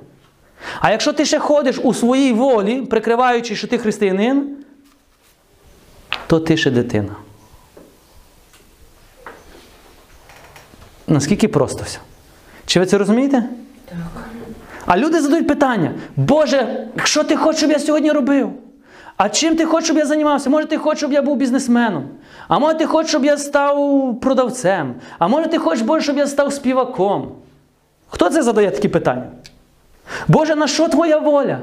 А 0.80 0.92
якщо 0.92 1.14
ти 1.14 1.26
ще 1.26 1.40
ходиш 1.40 1.80
у 1.84 1.94
своїй 1.94 2.34
волі, 2.34 2.82
прикриваючи, 2.82 3.56
що 3.56 3.68
ти 3.68 3.78
християнин, 3.78 4.58
то 6.28 6.40
ти 6.40 6.58
ще 6.58 6.72
дитина. 6.72 7.16
Наскільки 11.08 11.48
просто 11.48 11.84
все. 11.84 12.00
Чи 12.66 12.80
ви 12.80 12.86
це 12.86 12.98
розумієте? 12.98 13.44
А 14.86 14.98
люди 14.98 15.22
задають 15.22 15.48
питання: 15.48 15.92
Боже, 16.16 16.88
що 17.04 17.24
ти 17.24 17.36
хочеш, 17.36 17.58
щоб 17.60 17.72
я 17.72 17.80
сьогодні 17.80 18.12
робив? 18.12 18.50
А 19.18 19.30
чим 19.30 19.56
ти 19.56 19.66
хочеш, 19.66 19.86
щоб 19.86 19.98
я 19.98 20.06
займався? 20.06 20.50
Може, 20.50 20.68
ти 20.68 20.78
хочеш, 20.78 21.00
щоб 21.00 21.14
я 21.14 21.22
був 21.22 21.38
бізнесменом? 21.38 22.04
А 22.48 22.60
може, 22.60 22.74
ти 22.78 22.86
хочеш, 22.86 23.10
щоб 23.10 23.26
я 23.26 23.38
став 23.38 23.76
продавцем? 24.22 24.96
А 25.20 25.28
може, 25.28 25.48
ти 25.48 25.58
хочеш, 25.58 25.82
Боже, 25.82 26.02
щоб 26.04 26.18
я 26.18 26.28
став 26.28 26.54
співаком? 26.54 27.32
Хто 28.10 28.30
це 28.30 28.44
задає 28.44 28.72
такі 28.72 28.88
питання? 28.88 29.28
Боже, 30.28 30.56
на 30.56 30.68
що 30.68 30.88
твоя 30.88 31.18
воля? 31.18 31.60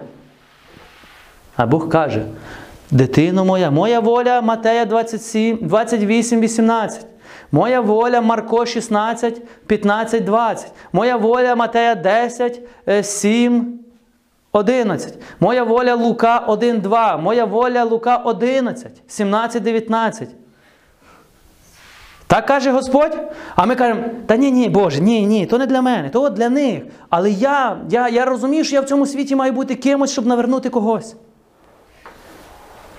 А 1.56 1.66
Бог 1.66 1.88
каже: 1.88 2.22
Дитино 2.90 3.44
моя, 3.44 3.70
моя 3.70 4.00
воля 4.00 4.40
Матея 4.40 4.84
27, 4.84 5.58
28, 5.62 6.40
18. 6.40 7.06
Моя 7.54 7.80
воля 7.80 8.20
Марко 8.20 8.66
16, 8.66 9.42
15, 9.66 10.24
20. 10.24 10.72
Моя 10.92 11.16
воля 11.16 11.54
Матея 11.54 11.94
10, 11.94 12.60
е, 12.88 13.02
7, 13.02 13.78
11. 14.52 15.18
Моя 15.40 15.62
воля 15.64 15.94
Лука 15.94 16.38
1, 16.48 16.80
2. 16.80 17.16
Моя 17.16 17.44
воля 17.44 17.84
Лука 17.84 18.16
11, 18.16 19.02
17, 19.06 19.62
19. 19.62 20.28
Так 22.26 22.46
каже 22.46 22.70
Господь. 22.72 23.16
А 23.56 23.66
ми 23.66 23.74
кажемо, 23.74 24.02
та 24.26 24.36
ні, 24.36 24.50
ні, 24.52 24.68
Боже, 24.68 25.00
ні, 25.00 25.26
ні, 25.26 25.46
то 25.46 25.58
не 25.58 25.66
для 25.66 25.82
мене, 25.82 26.10
то 26.10 26.22
от 26.22 26.32
для 26.32 26.48
них. 26.48 26.82
Але 27.10 27.30
я, 27.30 27.76
я, 27.90 28.08
я 28.08 28.24
розумію, 28.24 28.64
що 28.64 28.74
я 28.76 28.80
в 28.80 28.84
цьому 28.84 29.06
світі 29.06 29.36
маю 29.36 29.52
бути 29.52 29.74
кимось, 29.74 30.12
щоб 30.12 30.26
навернути 30.26 30.70
когось. 30.70 31.16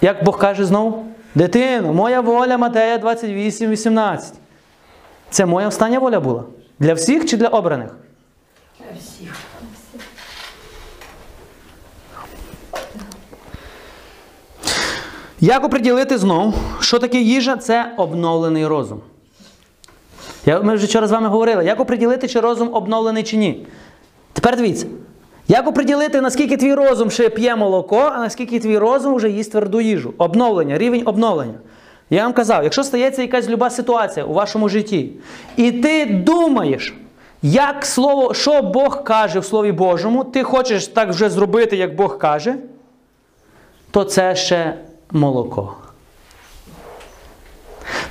Як 0.02 0.24
Бог 0.24 0.40
каже 0.40 0.66
знову? 0.66 1.06
Дитино, 1.36 1.94
моя 1.94 2.22
воля 2.22 2.58
Матея 2.58 2.98
28, 2.98 3.70
18. 3.70 4.34
Це 5.30 5.46
моя 5.46 5.68
остання 5.68 6.00
воля 6.00 6.20
була? 6.20 6.44
Для 6.80 6.94
всіх 6.94 7.26
чи 7.26 7.38
для 7.38 7.48
обраних? 7.48 7.96
Для 8.80 8.86
всіх. 9.00 9.36
Як 15.40 15.64
оприділити 15.64 16.18
знов, 16.18 16.54
що 16.80 17.00
таке 17.00 17.18
їжа? 17.20 17.58
Це 17.58 17.94
обновлений 17.98 18.68
розум. 18.68 19.02
Я, 20.46 20.60
ми 20.60 20.76
вже 20.76 20.86
вчора 20.86 21.08
з 21.08 21.12
вами 21.12 21.28
говорили, 21.28 21.66
як 21.66 21.80
оприділити, 21.80 22.28
чи 22.28 22.40
розум 22.40 22.70
обновлений 22.74 23.24
чи 23.24 23.38
ні. 23.38 23.68
Тепер 24.34 24.58
дивіться, 24.58 24.86
як 25.48 25.68
оприділити, 25.68 26.22
наскільки 26.22 26.58
твій 26.58 26.74
розум 26.74 27.12
ще 27.12 27.30
п'є 27.30 27.56
молоко, 27.56 28.12
а 28.16 28.20
наскільки 28.20 28.60
твій 28.60 28.78
розум 28.78 29.16
вже 29.16 29.30
їсть 29.30 29.52
тверду 29.52 29.82
їжу. 29.82 30.14
Обновлення, 30.18 30.78
рівень 30.78 31.04
обновлення. 31.06 31.60
Я 32.10 32.24
вам 32.24 32.34
казав, 32.34 32.64
якщо 32.64 32.84
стається 32.84 33.22
якась 33.22 33.50
люба 33.50 33.70
ситуація 33.70 34.26
у 34.26 34.34
вашому 34.34 34.70
житті, 34.70 35.12
і 35.58 35.72
ти 35.72 36.06
думаєш, 36.06 36.94
як 37.42 37.86
слово, 37.86 38.34
що 38.34 38.62
Бог 38.62 39.04
каже 39.04 39.40
в 39.40 39.46
Слові 39.46 39.72
Божому, 39.72 40.24
ти 40.24 40.44
хочеш 40.44 40.88
так 40.88 41.10
вже 41.10 41.30
зробити, 41.30 41.76
як 41.76 41.96
Бог 41.96 42.18
каже, 42.18 42.56
то 43.92 44.04
це 44.04 44.36
ще 44.36 44.78
молоко. 45.12 45.74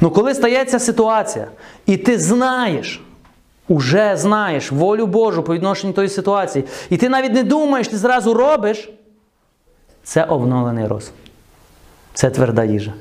Ну, 0.00 0.10
коли 0.10 0.34
стається 0.34 0.78
ситуація, 0.78 1.48
і 1.86 1.96
ти 1.96 2.18
знаєш, 2.18 3.02
уже 3.68 4.16
знаєш 4.16 4.72
волю 4.72 5.06
Божу 5.06 5.42
по 5.42 5.54
відношенню 5.54 5.92
до 5.92 5.96
тої 5.96 6.08
ситуації, 6.08 6.64
і 6.90 6.96
ти 6.96 7.08
навіть 7.08 7.32
не 7.32 7.42
думаєш, 7.42 7.88
ти 7.88 7.96
зразу 7.96 8.34
робиш, 8.34 8.90
це 10.02 10.24
обновлений 10.24 10.86
розум. 10.86 11.14
Це 12.14 12.30
тверда 12.30 12.64
їжа. 12.64 12.92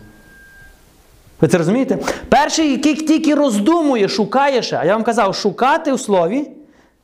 Ви 1.44 1.50
це 1.50 1.58
розумієте? 1.58 1.98
Перший, 2.30 2.72
який 2.72 2.96
тільки 2.96 3.36
роздумує, 3.36 4.08
шукає 4.08 4.62
ще, 4.62 4.78
а 4.78 4.86
я 4.86 4.94
вам 4.94 5.04
казав, 5.04 5.36
шукати 5.36 5.92
у 5.92 5.98
слові 5.98 6.48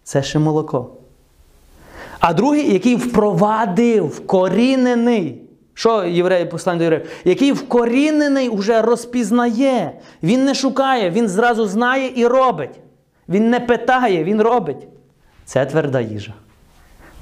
це 0.03 0.23
ще 0.23 0.39
молоко. 0.39 0.89
А 2.19 2.33
другий, 2.33 2.73
який 2.73 2.95
впровадив, 2.95 4.07
вкорінений. 4.07 5.41
Що 5.73 6.03
євреї 6.03 6.45
послання 6.45 6.77
до 6.77 6.83
євреїв? 6.83 7.09
Який 7.25 7.51
вкорінений 7.51 8.49
уже 8.49 8.81
розпізнає. 8.81 9.91
Він 10.23 10.45
не 10.45 10.55
шукає, 10.55 11.09
він 11.09 11.27
зразу 11.27 11.67
знає 11.67 12.11
і 12.15 12.27
робить. 12.27 12.79
Він 13.29 13.49
не 13.49 13.59
питає, 13.59 14.23
він 14.23 14.41
робить. 14.41 14.87
Це 15.45 15.65
тверда 15.65 16.01
їжа. 16.01 16.33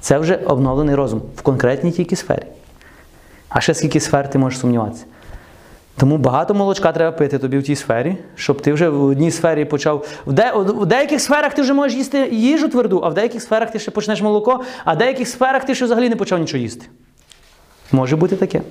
Це 0.00 0.18
вже 0.18 0.36
обновлений 0.36 0.94
розум 0.94 1.22
в 1.36 1.42
конкретній 1.42 1.92
тільки 1.92 2.16
сфері. 2.16 2.46
А 3.48 3.60
ще 3.60 3.74
скільки 3.74 4.00
сфер 4.00 4.30
ти 4.30 4.38
можеш 4.38 4.60
сумніватися. 4.60 5.04
Тому 5.98 6.18
багато 6.18 6.54
молочка 6.54 6.92
треба 6.92 7.16
пити 7.16 7.38
тобі 7.38 7.58
в 7.58 7.62
тій 7.62 7.76
сфері, 7.76 8.16
щоб 8.34 8.62
ти 8.62 8.72
вже 8.72 8.88
в 8.88 9.04
одній 9.04 9.30
сфері 9.30 9.64
почав. 9.64 10.06
В, 10.26 10.32
де, 10.32 10.52
в 10.54 10.86
деяких 10.86 11.20
сферах 11.20 11.54
ти 11.54 11.62
вже 11.62 11.74
можеш 11.74 11.96
їсти 11.98 12.28
їжу 12.32 12.68
тверду, 12.68 13.00
а 13.04 13.08
в 13.08 13.14
деяких 13.14 13.42
сферах 13.42 13.70
ти 13.70 13.78
ще 13.78 13.90
почнеш 13.90 14.22
молоко, 14.22 14.64
а 14.84 14.94
в 14.94 14.98
деяких 14.98 15.28
сферах 15.28 15.64
ти 15.64 15.74
ще 15.74 15.84
взагалі 15.84 16.08
не 16.08 16.16
почав 16.16 16.38
нічого 16.38 16.62
їсти. 16.62 16.86
Може 17.92 18.16
бути 18.16 18.36
таке. 18.36 18.62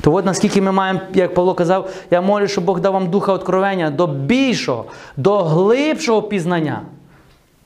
То 0.00 0.14
от 0.14 0.24
наскільки 0.24 0.62
ми 0.62 0.72
маємо, 0.72 1.00
як 1.14 1.34
Павло 1.34 1.54
казав, 1.54 1.90
я 2.10 2.20
молю, 2.20 2.48
щоб 2.48 2.64
Бог 2.64 2.80
дав 2.80 2.92
вам 2.92 3.10
духа 3.10 3.32
откровення 3.32 3.90
до 3.90 4.06
більшого, 4.06 4.84
до 5.16 5.38
глибшого 5.38 6.22
пізнання, 6.22 6.82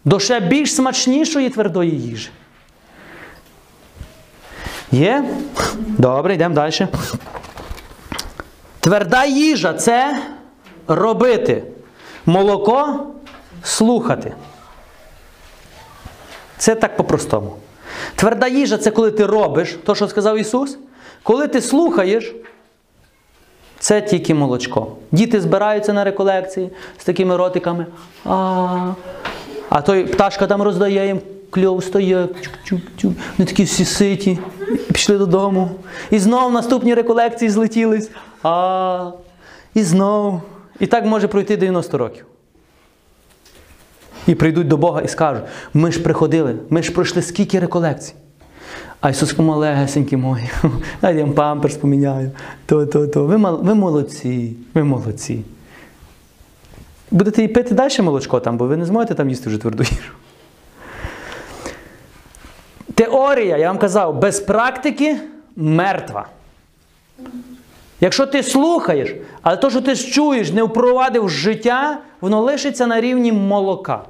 до 0.05 0.21
ще 0.21 0.41
більш 0.41 0.75
смачнішої 0.75 1.51
твердої 1.51 1.91
їжі. 1.91 2.29
Є? 4.93 5.25
Добре, 5.79 6.35
йдемо 6.35 6.55
далі. 6.55 6.87
Тверда 8.81 9.25
їжа 9.25 9.75
це 9.75 10.19
робити. 10.89 11.63
Молоко 12.27 13.07
слухати. 13.63 14.33
Це 16.59 16.75
так 16.75 16.97
по-простому. 16.97 17.57
Тверда 18.15 18.49
їжа 18.49 18.79
це 18.79 18.91
коли 18.91 19.11
ти 19.11 19.27
робиш, 19.27 19.79
то, 19.85 19.95
що 19.95 20.09
сказав 20.09 20.39
Ісус. 20.39 20.79
Коли 21.23 21.49
ти 21.49 21.61
слухаєш, 21.61 22.35
це 23.79 24.01
тільки 24.01 24.35
молочко. 24.35 24.97
Діти 25.13 25.41
збираються 25.41 25.93
на 25.93 26.05
реколекції 26.05 26.71
з 26.99 27.05
такими 27.05 27.37
ротиками. 27.37 27.87
А, 28.25 28.93
а 29.69 29.83
той 29.83 30.05
пташка 30.05 30.47
там 30.47 30.63
роздає 30.63 31.07
їм 31.07 31.21
кльов 31.51 31.85
стоїть. 31.85 32.17
Чук-чук-чук. 32.17 33.13
Вони 33.39 33.51
такі 33.51 33.65
всі 33.65 33.85
ситі. 33.85 34.39
Пішли 34.93 35.19
додому. 35.19 35.71
І 36.11 36.19
знов 36.19 36.53
наступні 36.53 36.95
реколекції 36.95 37.51
злетілись. 37.51 38.11
А, 38.43 39.11
і 39.75 39.83
знов. 39.83 40.43
І 40.81 40.87
так 40.87 41.05
може 41.05 41.29
пройти 41.29 41.57
90 41.57 41.99
років. 41.99 42.27
І 44.27 44.35
прийдуть 44.35 44.69
до 44.69 44.77
Бога 44.77 45.01
і 45.01 45.09
скажуть: 45.09 45.45
ми 45.75 45.93
ж 45.93 46.01
приходили, 46.01 46.57
ми 46.71 46.83
ж 46.83 46.93
пройшли 46.93 47.23
скільки 47.23 47.59
реколекцій. 47.59 48.15
А 49.01 49.11
Ісус 49.11 49.33
кому 49.33 49.57
легесенькі 49.57 50.17
мої, 50.17 50.51
я 51.03 51.13
вам 51.13 51.33
памперс 51.33 51.77
поміняю. 51.77 52.31
То, 52.67 52.87
то, 52.87 53.07
то. 53.07 53.25
Ви, 53.27 53.37
ви 53.37 53.75
молодці, 53.75 54.57
ви 54.75 54.85
молодці. 54.85 55.45
Будете 57.11 57.43
і 57.43 57.49
пити 57.49 57.75
далі 57.75 58.03
молочко 58.03 58.41
там, 58.41 58.57
бо 58.57 58.67
ви 58.67 58.77
не 58.77 58.85
зможете 58.85 59.15
там 59.15 59.29
їсти 59.29 59.49
вже 59.49 59.59
тверду 59.59 59.83
їжу. 59.83 60.13
Теорія, 62.95 63.57
я 63.57 63.69
вам 63.69 63.79
казав, 63.79 64.19
без 64.19 64.41
практики 64.41 65.17
мертва. 65.57 66.27
Якщо 68.01 68.27
ти 68.27 68.43
слухаєш, 68.43 69.15
але 69.43 69.57
то, 69.57 69.71
що 69.71 69.81
ти 69.81 69.97
чуєш, 69.97 70.53
не 70.53 70.63
впровадив 70.63 71.29
життя, 71.29 71.99
воно 72.21 72.41
лишиться 72.41 72.87
на 72.87 73.01
рівні 73.01 73.33
молока. 73.33 74.03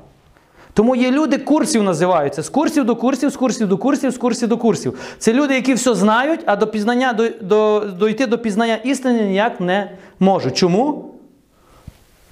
Тому 0.75 0.97
є 0.97 1.11
люди 1.11 1.39
курсів 1.39 1.83
називаються. 1.83 2.43
З 2.43 2.49
курсів 2.49 2.85
до 2.85 2.97
курсів, 2.97 3.31
з 3.31 3.37
курсів 3.37 3.69
до 3.69 3.79
курсів, 3.79 4.11
з 4.11 4.19
курсів 4.19 4.49
до 4.49 4.57
курсів. 4.57 4.99
Це 5.19 5.33
люди, 5.33 5.55
які 5.55 5.75
все 5.75 5.95
знають, 5.95 6.41
а 6.47 6.57
до 6.57 6.67
пізнання, 6.67 7.13
до, 7.13 7.29
до, 7.41 7.81
дойти 7.99 8.27
до 8.27 8.39
пізнання 8.39 8.77
істини 8.77 9.23
ніяк 9.23 9.61
не 9.61 9.91
можуть. 10.21 10.57
Чому? 10.57 11.15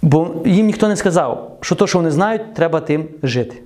Бо 0.03 0.35
їм 0.47 0.67
ніхто 0.67 0.89
не 0.89 0.97
сказав, 0.97 1.59
що 1.61 1.75
то, 1.75 1.87
що 1.87 1.99
вони 1.99 2.11
знають, 2.11 2.55
треба 2.55 2.81
тим 2.81 3.09
жити. 3.23 3.63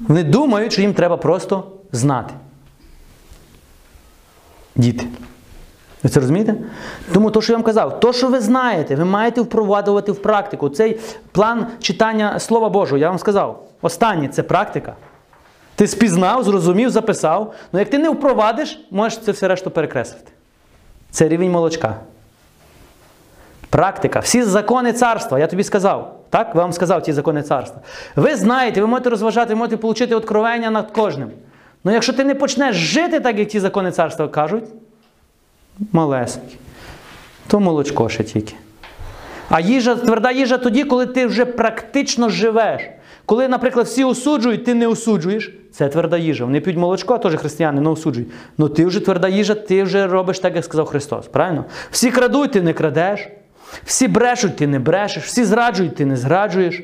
Вони 0.00 0.22
думають, 0.22 0.72
що 0.72 0.82
їм 0.82 0.94
треба 0.94 1.16
просто 1.16 1.64
знати. 1.92 2.34
Діти. 4.76 5.06
Ви 6.04 6.10
це 6.10 6.20
розумієте? 6.20 6.54
Тому 7.12 7.30
то, 7.30 7.42
що 7.42 7.52
я 7.52 7.56
вам 7.56 7.64
казав, 7.64 8.00
то, 8.00 8.12
що 8.12 8.28
ви 8.28 8.40
знаєте, 8.40 8.94
ви 8.94 9.04
маєте 9.04 9.40
впроваджувати 9.40 10.12
в 10.12 10.22
практику. 10.22 10.68
Цей 10.68 11.00
план 11.32 11.66
читання 11.80 12.38
Слова 12.38 12.68
Божого, 12.68 12.98
я 12.98 13.08
вам 13.08 13.18
сказав, 13.18 13.64
останнє 13.82 14.28
це 14.28 14.42
практика. 14.42 14.94
Ти 15.74 15.86
спізнав, 15.86 16.44
зрозумів, 16.44 16.90
записав. 16.90 17.54
Ну 17.72 17.78
як 17.78 17.90
ти 17.90 17.98
не 17.98 18.08
впровадиш, 18.10 18.86
можеш 18.90 19.18
це 19.18 19.32
все 19.32 19.48
решту 19.48 19.70
перекреслити. 19.70 20.32
Це 21.10 21.28
рівень 21.28 21.50
молочка. 21.50 21.94
Практика. 23.70 24.20
Всі 24.20 24.42
закони 24.42 24.92
царства, 24.92 25.38
я 25.38 25.46
тобі 25.46 25.64
сказав. 25.64 26.20
Так? 26.30 26.54
Вам 26.54 26.72
сказав 26.72 27.02
ті 27.02 27.12
закони 27.12 27.42
царства. 27.42 27.80
Ви 28.16 28.36
знаєте, 28.36 28.80
ви 28.80 28.86
можете 28.86 29.10
розважати, 29.10 29.54
ви 29.54 29.58
можете 29.58 29.86
отримати 29.86 30.14
откровення 30.14 30.70
над 30.70 30.90
кожним. 30.90 31.30
Ну 31.84 31.92
якщо 31.92 32.12
ти 32.12 32.24
не 32.24 32.34
почнеш 32.34 32.76
жити 32.76 33.20
так, 33.20 33.38
як 33.38 33.48
ті 33.48 33.60
закони 33.60 33.90
царства 33.90 34.28
кажуть, 34.28 34.64
малесенькі, 35.92 36.56
то 37.46 37.60
молочко 37.60 38.08
ще 38.08 38.24
тільки. 38.24 38.54
А 39.48 39.60
їжа, 39.60 39.94
тверда 39.94 40.30
їжа 40.30 40.58
тоді, 40.58 40.84
коли 40.84 41.06
ти 41.06 41.26
вже 41.26 41.44
практично 41.44 42.28
живеш. 42.28 42.82
Коли, 43.26 43.48
наприклад, 43.48 43.86
всі 43.86 44.04
осуджують, 44.04 44.64
ти 44.64 44.74
не 44.74 44.86
осуджуєш, 44.86 45.52
це 45.72 45.88
тверда 45.88 46.18
їжа. 46.18 46.44
Вони 46.44 46.60
п'ють 46.60 46.76
молочко, 46.76 47.18
теж 47.18 47.34
християни 47.34 47.80
не 47.80 47.90
осуджують. 47.90 48.28
Ну 48.58 48.68
ти 48.68 48.86
вже 48.86 49.00
тверда 49.00 49.28
їжа, 49.28 49.54
ти 49.54 49.82
вже 49.82 50.06
робиш 50.06 50.38
так, 50.38 50.56
як 50.56 50.64
сказав 50.64 50.86
Христос. 50.86 51.26
Правильно? 51.26 51.64
Всі 51.90 52.10
крадуть, 52.10 52.52
ти 52.52 52.62
не 52.62 52.72
крадеш. 52.72 53.28
Всі 53.84 54.08
брешуть, 54.08 54.56
ти 54.56 54.66
не 54.66 54.78
брешеш, 54.78 55.24
всі 55.24 55.44
зраджують, 55.44 55.96
ти 55.96 56.06
не 56.06 56.16
зраджуєш. 56.16 56.82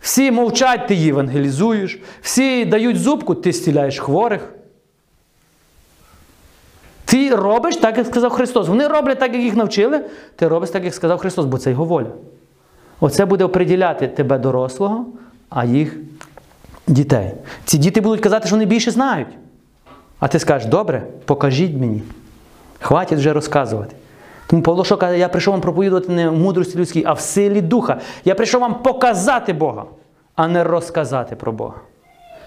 Всі 0.00 0.30
мовчать, 0.30 0.86
ти 0.88 0.94
євангелізуєш. 0.94 1.98
Всі 2.22 2.64
дають 2.64 2.98
зубку, 2.98 3.34
ти 3.34 3.52
стіляєш 3.52 3.98
хворих. 3.98 4.48
Ти 7.10 7.34
робиш 7.34 7.76
так, 7.76 7.98
як 7.98 8.06
сказав 8.06 8.30
Христос. 8.30 8.68
Вони 8.68 8.88
роблять 8.88 9.18
так, 9.18 9.34
як 9.34 9.42
їх 9.42 9.56
навчили, 9.56 10.00
ти 10.36 10.48
робиш 10.48 10.70
так, 10.70 10.84
як 10.84 10.94
сказав 10.94 11.18
Христос, 11.18 11.46
бо 11.46 11.58
це 11.58 11.70
його 11.70 11.84
воля. 11.84 12.10
Оце 13.00 13.24
буде 13.24 13.44
оприділяти 13.44 14.08
тебе 14.08 14.38
дорослого, 14.38 15.06
а 15.48 15.64
їх 15.64 15.96
дітей. 16.86 17.32
Ці 17.64 17.78
діти 17.78 18.00
будуть 18.00 18.20
казати, 18.20 18.46
що 18.46 18.56
вони 18.56 18.66
більше 18.66 18.90
знають. 18.90 19.28
А 20.18 20.28
ти 20.28 20.38
скажеш, 20.38 20.68
добре, 20.68 21.02
покажіть 21.24 21.76
мені. 21.76 22.02
Хватить 22.80 23.18
вже 23.18 23.32
розказувати. 23.32 23.96
Тому 24.46 24.62
Павло 24.62 24.84
що 24.84 24.96
каже, 24.96 25.18
я 25.18 25.28
прийшов 25.28 25.52
вам 25.54 25.60
проповідувати 25.60 26.12
не 26.12 26.28
в 26.28 26.32
мудрості 26.32 26.78
людській, 26.78 27.04
а 27.06 27.12
в 27.12 27.20
силі 27.20 27.60
духа. 27.60 28.00
Я 28.24 28.34
прийшов 28.34 28.60
вам 28.60 28.82
показати 28.82 29.52
Бога, 29.52 29.84
а 30.36 30.48
не 30.48 30.64
розказати 30.64 31.36
про 31.36 31.52
Бога. 31.52 31.76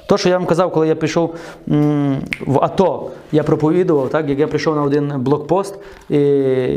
То, 0.08 0.18
що 0.18 0.30
я 0.30 0.38
вам 0.38 0.48
казав, 0.48 0.72
коли 0.72 0.88
я 0.88 0.96
пішов 0.96 1.36
в 2.46 2.60
АТО, 2.62 3.12
я 3.32 3.44
проповідував, 3.44 4.10
так, 4.10 4.30
як 4.30 4.40
я 4.40 4.48
прийшов 4.48 4.76
на 4.76 4.84
один 4.84 5.14
блокпост, 5.18 5.80
і, 6.10 6.18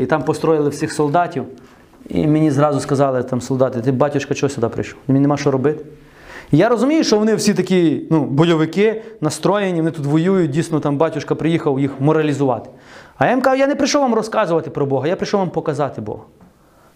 і 0.01 0.05
там 0.05 0.23
построїли 0.23 0.69
всіх 0.69 0.93
солдатів. 0.93 1.43
І 2.09 2.27
мені 2.27 2.51
зразу 2.51 2.79
сказали 2.79 3.23
там 3.23 3.41
солдати, 3.41 3.81
ти 3.81 3.91
батюшка 3.91 4.33
чого 4.33 4.49
сюди 4.49 4.67
прийшов? 4.67 4.99
Мені 5.07 5.19
нема 5.19 5.37
що 5.37 5.51
робити. 5.51 5.85
І 6.51 6.57
я 6.57 6.69
розумію, 6.69 7.03
що 7.03 7.19
вони 7.19 7.35
всі 7.35 7.53
такі 7.53 8.07
ну, 8.11 8.25
бойовики, 8.25 9.01
настроєні, 9.21 9.79
вони 9.79 9.91
тут 9.91 10.05
воюють, 10.05 10.51
дійсно 10.51 10.79
там 10.79 10.97
батюшка 10.97 11.35
приїхав 11.35 11.79
їх 11.79 11.91
моралізувати. 11.99 12.69
А 13.17 13.25
я 13.25 13.31
їм 13.31 13.41
кажу, 13.41 13.57
я 13.57 13.67
не 13.67 13.75
прийшов 13.75 14.01
вам 14.01 14.13
розказувати 14.13 14.69
про 14.69 14.85
Бога, 14.85 15.07
я 15.07 15.15
прийшов 15.15 15.39
вам 15.39 15.49
показати 15.49 16.01
Бога. 16.01 16.23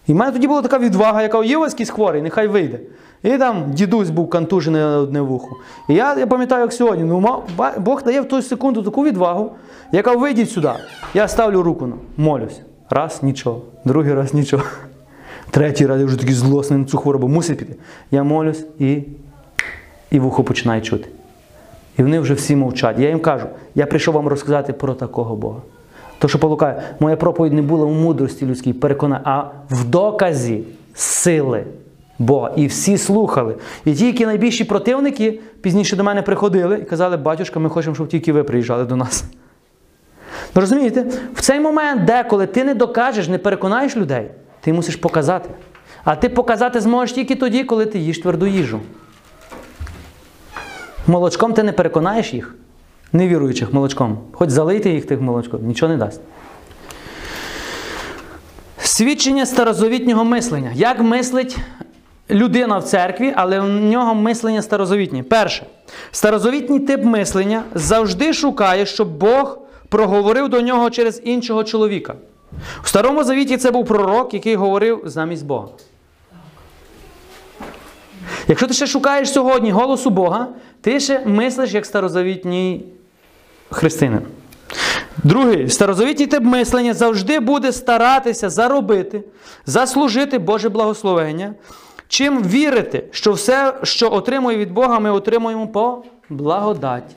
І 0.06 0.12
в 0.12 0.16
мене 0.16 0.32
тоді 0.32 0.46
була 0.46 0.62
така 0.62 0.78
відвага, 0.78 1.22
яка 1.22 1.44
є 1.44 1.56
у 1.56 1.60
вас 1.60 1.72
якийсь 1.72 1.90
хворий, 1.90 2.22
нехай 2.22 2.48
вийде. 2.48 2.80
І 3.22 3.38
там 3.38 3.72
дідусь 3.72 4.10
був 4.10 4.30
контужений 4.30 4.82
на 4.82 4.98
одне 4.98 5.20
вухо. 5.20 5.56
І 5.88 5.94
я, 5.94 6.18
я 6.18 6.26
пам'ятаю, 6.26 6.62
як 6.62 6.72
сьогодні, 6.72 7.04
ну, 7.04 7.42
Бог 7.78 8.02
дає 8.02 8.20
в 8.20 8.28
ту 8.28 8.42
секунду 8.42 8.82
таку 8.82 9.04
відвагу, 9.04 9.52
яка 9.92 10.12
вийдіть 10.16 10.50
сюди. 10.50 10.72
Я 11.14 11.28
ставлю 11.28 11.62
руку, 11.62 11.88
молюсь. 12.16 12.60
Раз, 12.90 13.22
нічого. 13.22 13.62
Другий 13.84 14.14
раз 14.14 14.34
нічого. 14.34 14.62
Третій 15.50 15.86
раз 15.86 16.00
я 16.00 16.06
вже 16.06 16.18
такий 16.18 16.34
злосний 16.34 16.78
на 16.78 16.84
цю 16.84 16.98
хворобу, 16.98 17.28
мусить 17.28 17.58
піти. 17.58 17.76
Я 18.10 18.22
молюсь 18.22 18.66
і, 18.78 19.02
і 20.10 20.18
вухо 20.18 20.44
починає 20.44 20.80
чути. 20.80 21.08
І 21.98 22.02
вони 22.02 22.20
вже 22.20 22.34
всі 22.34 22.56
мовчать. 22.56 22.98
Я 22.98 23.08
їм 23.08 23.20
кажу, 23.20 23.46
я 23.74 23.86
прийшов 23.86 24.14
вам 24.14 24.28
розказати 24.28 24.72
про 24.72 24.94
такого 24.94 25.36
Бога. 25.36 25.60
То, 26.22 26.28
що 26.28 26.38
Павло 26.38 26.56
каже, 26.56 26.80
моя 27.00 27.16
проповідь 27.16 27.52
не 27.52 27.62
була 27.62 27.84
в 27.84 27.90
мудрості 27.90 28.46
людській, 28.46 28.72
переконання, 28.72 29.22
а 29.24 29.44
в 29.74 29.84
доказі 29.84 30.62
сили 30.94 31.64
Бога. 32.18 32.52
І 32.56 32.66
всі 32.66 32.98
слухали. 32.98 33.56
І 33.84 33.94
ті, 33.94 34.06
які 34.06 34.26
найбільші 34.26 34.64
противники, 34.64 35.40
пізніше 35.60 35.96
до 35.96 36.04
мене 36.04 36.22
приходили 36.22 36.78
і 36.78 36.84
казали, 36.84 37.16
батюшка, 37.16 37.60
ми 37.60 37.68
хочемо, 37.68 37.94
щоб 37.94 38.08
тільки 38.08 38.32
ви 38.32 38.44
приїжджали 38.44 38.84
до 38.84 38.96
нас. 38.96 39.24
Ну, 40.54 40.60
розумієте, 40.60 41.06
в 41.34 41.40
цей 41.40 41.60
момент, 41.60 42.04
деколи 42.04 42.46
ти 42.46 42.64
не 42.64 42.74
докажеш, 42.74 43.28
не 43.28 43.38
переконаєш 43.38 43.96
людей, 43.96 44.30
ти 44.60 44.72
мусиш 44.72 44.96
показати. 44.96 45.50
А 46.04 46.16
ти 46.16 46.28
показати 46.28 46.80
зможеш 46.80 47.14
тільки 47.14 47.34
тоді, 47.34 47.64
коли 47.64 47.86
ти 47.86 47.98
їш 47.98 48.18
тверду 48.18 48.46
їжу. 48.46 48.80
Молочком 51.06 51.52
ти 51.52 51.62
не 51.62 51.72
переконаєш 51.72 52.34
їх, 52.34 52.54
невіруючих 53.12 53.72
молочком. 53.72 54.18
Хоч 54.32 54.50
залийте 54.50 54.90
їх 54.90 55.06
тих 55.06 55.20
молочком, 55.20 55.66
нічого 55.66 55.92
не 55.92 55.98
дасть. 55.98 56.20
Свідчення 58.78 59.46
старозавітнього 59.46 60.24
мислення. 60.24 60.70
Як 60.74 61.00
мислить 61.00 61.58
людина 62.30 62.78
в 62.78 62.84
церкві, 62.84 63.32
але 63.36 63.60
в 63.60 63.68
нього 63.68 64.14
мислення 64.14 64.62
старозавітнє. 64.62 65.22
Перше, 65.22 65.66
старозавітній 66.10 66.80
тип 66.80 67.04
мислення 67.04 67.62
завжди 67.74 68.32
шукає, 68.32 68.86
щоб 68.86 69.08
Бог 69.08 69.58
проговорив 69.88 70.48
до 70.48 70.60
нього 70.60 70.90
через 70.90 71.22
іншого 71.24 71.64
чоловіка. 71.64 72.14
У 72.84 72.86
Старому 72.86 73.24
Завіті 73.24 73.56
це 73.56 73.70
був 73.70 73.86
пророк, 73.86 74.34
який 74.34 74.56
говорив 74.56 75.02
замість 75.04 75.46
Бога. 75.46 75.68
Якщо 78.48 78.66
ти 78.66 78.74
ще 78.74 78.86
шукаєш 78.86 79.32
сьогодні 79.32 79.70
голосу 79.70 80.10
Бога, 80.10 80.48
ти 80.80 81.00
ще 81.00 81.26
мислиш 81.26 81.72
як 81.72 81.86
старозавітній 81.86 82.84
християнин. 83.72 84.22
Другий, 85.24 85.68
старозавітній 85.68 86.26
тип 86.26 86.42
мислення 86.42 86.94
завжди 86.94 87.40
буде 87.40 87.72
старатися 87.72 88.50
заробити, 88.50 89.22
заслужити 89.66 90.38
Боже 90.38 90.68
благословення, 90.68 91.54
чим 92.08 92.42
вірити, 92.42 93.04
що 93.10 93.32
все, 93.32 93.74
що 93.82 94.12
отримує 94.12 94.58
від 94.58 94.72
Бога, 94.72 94.98
ми 94.98 95.10
отримуємо 95.10 95.68
по 95.68 96.02
благодаті. 96.28 97.16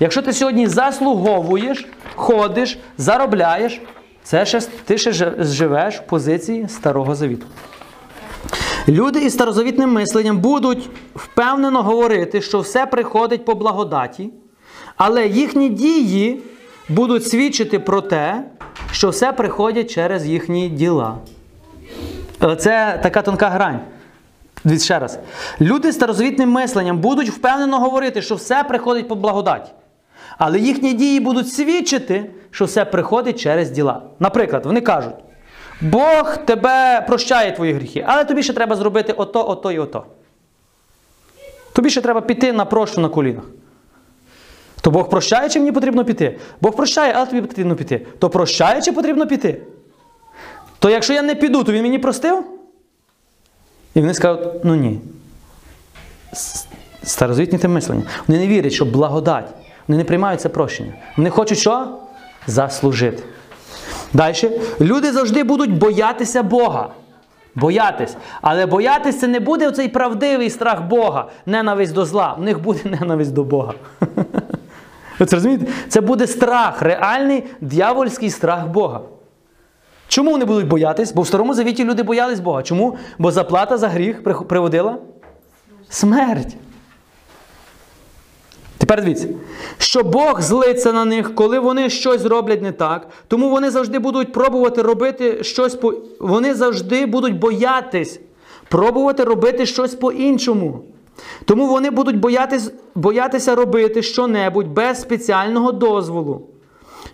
Якщо 0.00 0.22
ти 0.22 0.32
сьогодні 0.32 0.66
заслуговуєш, 0.66 1.86
ходиш, 2.14 2.78
заробляєш, 2.98 3.80
це 4.22 4.46
ще, 4.46 4.60
ти 4.60 4.98
ще 4.98 5.12
живеш 5.38 5.96
в 5.96 6.02
позиції 6.02 6.68
Старого 6.68 7.14
Завіту. 7.14 7.46
Люди 8.88 9.24
із 9.24 9.32
старозавітним 9.32 9.92
мисленням 9.92 10.38
будуть 10.38 10.90
впевнено 11.14 11.82
говорити, 11.82 12.42
що 12.42 12.60
все 12.60 12.86
приходить 12.86 13.44
по 13.44 13.54
благодаті, 13.54 14.30
але 14.96 15.26
їхні 15.26 15.68
дії 15.68 16.40
будуть 16.88 17.28
свідчити 17.28 17.78
про 17.78 18.00
те, 18.00 18.42
що 18.92 19.08
все 19.10 19.32
приходить 19.32 19.90
через 19.90 20.26
їхні 20.26 20.68
діла. 20.68 21.16
Е, 22.42 22.56
Це 22.56 23.00
така 23.02 23.22
тонка 23.22 23.48
грань. 23.48 23.80
Ще 24.78 24.98
раз. 24.98 25.18
Люди 25.60 25.92
з 25.92 25.94
старозавітним 25.94 26.50
мисленням 26.50 26.98
будуть 26.98 27.30
впевнено 27.30 27.78
говорити, 27.80 28.22
що 28.22 28.34
все 28.34 28.64
приходить 28.64 29.08
по 29.08 29.14
благодаті. 29.14 29.70
Але 30.38 30.58
їхні 30.58 30.92
дії 30.94 31.20
будуть 31.20 31.52
свідчити, 31.52 32.30
що 32.50 32.64
все 32.64 32.84
приходить 32.84 33.40
через 33.40 33.70
діла. 33.70 34.02
Наприклад, 34.20 34.66
вони 34.66 34.80
кажуть: 34.80 35.14
Бог 35.80 36.36
тебе 36.44 37.04
прощає 37.06 37.52
твої 37.52 37.72
гріхи, 37.72 38.04
але 38.08 38.24
тобі 38.24 38.42
ще 38.42 38.52
треба 38.52 38.76
зробити 38.76 39.12
ото, 39.12 39.48
ото 39.48 39.72
і 39.72 39.78
ото. 39.78 40.04
Тобі 41.72 41.90
ще 41.90 42.00
треба 42.00 42.20
піти 42.20 42.52
на 42.52 42.64
прощу 42.64 43.00
на 43.00 43.08
колінах. 43.08 43.44
То 44.86 44.90
Бог 44.90 45.08
прощає, 45.08 45.48
чи 45.48 45.58
мені 45.58 45.72
потрібно 45.72 46.04
піти? 46.04 46.38
Бог 46.60 46.76
прощає, 46.76 47.12
але 47.16 47.26
тобі 47.26 47.40
потрібно 47.40 47.76
піти. 47.76 48.06
То 48.18 48.30
прощає, 48.30 48.82
чи 48.82 48.92
потрібно 48.92 49.26
піти? 49.26 49.60
То 50.78 50.90
якщо 50.90 51.12
я 51.12 51.22
не 51.22 51.34
піду, 51.34 51.64
то 51.64 51.72
він 51.72 51.82
мені 51.82 51.98
простив? 51.98 52.44
І 53.94 54.00
вони 54.00 54.14
скажуть, 54.14 54.48
ну 54.64 54.74
ні. 54.74 55.00
Старозвітні 57.02 57.58
те 57.58 57.68
мислення. 57.68 58.02
Вони 58.28 58.40
не 58.40 58.46
вірять, 58.46 58.72
що 58.72 58.84
благодать. 58.84 59.48
Вони 59.88 59.98
не 59.98 60.04
приймають 60.04 60.40
це 60.40 60.48
прощення. 60.48 60.92
Вони 61.16 61.30
хочуть 61.30 61.58
що? 61.58 61.88
Заслужити. 62.46 63.22
Далі. 64.12 64.50
Люди 64.80 65.12
завжди 65.12 65.44
будуть 65.44 65.78
боятися 65.78 66.42
Бога. 66.42 66.88
Боятись. 67.54 68.16
Але 68.40 68.66
боятись 68.66 69.20
це 69.20 69.26
не 69.26 69.40
буде 69.40 69.68
оцей 69.68 69.88
правдивий 69.88 70.50
страх 70.50 70.82
Бога, 70.82 71.28
ненависть 71.46 71.92
до 71.92 72.04
зла. 72.04 72.34
В 72.38 72.42
них 72.42 72.60
буде 72.60 72.80
ненависть 73.00 73.32
до 73.32 73.44
Бога. 73.44 73.74
Ви 75.18 75.26
це 75.26 75.36
розумієте? 75.36 75.66
Це 75.88 76.00
буде 76.00 76.26
страх, 76.26 76.82
реальний 76.82 77.44
дьявольський 77.60 78.30
страх 78.30 78.66
Бога. 78.66 79.00
Чому 80.08 80.30
вони 80.30 80.44
будуть 80.44 80.68
боятись? 80.68 81.12
Бо 81.12 81.22
в 81.22 81.26
Старому 81.26 81.54
Завіті 81.54 81.84
люди 81.84 82.02
боялись 82.02 82.40
Бога. 82.40 82.62
Чому? 82.62 82.98
Бо 83.18 83.32
заплата 83.32 83.76
за 83.76 83.88
гріх 83.88 84.22
приводила 84.48 84.98
смерть. 85.88 86.56
Тепер 88.78 89.04
дивіться, 89.04 89.28
що 89.78 90.02
Бог 90.02 90.40
злиться 90.40 90.92
на 90.92 91.04
них, 91.04 91.34
коли 91.34 91.58
вони 91.58 91.90
щось 91.90 92.24
роблять 92.24 92.62
не 92.62 92.72
так, 92.72 93.08
тому 93.28 93.50
вони 93.50 93.70
завжди 93.70 93.98
будуть 93.98 94.32
пробувати 94.32 94.82
робити 94.82 95.44
щось 95.44 95.74
по. 95.74 95.94
Вони 96.20 96.54
завжди 96.54 97.06
будуть 97.06 97.38
боятись 97.38 98.20
пробувати 98.68 99.24
робити 99.24 99.66
щось 99.66 99.94
по-іншому. 99.94 100.84
Тому 101.44 101.66
вони 101.66 101.90
будуть 101.90 102.20
боятись, 102.20 102.72
боятися 102.94 103.54
робити 103.54 104.02
що-небудь 104.02 104.68
без 104.68 105.00
спеціального 105.00 105.72
дозволу. 105.72 106.42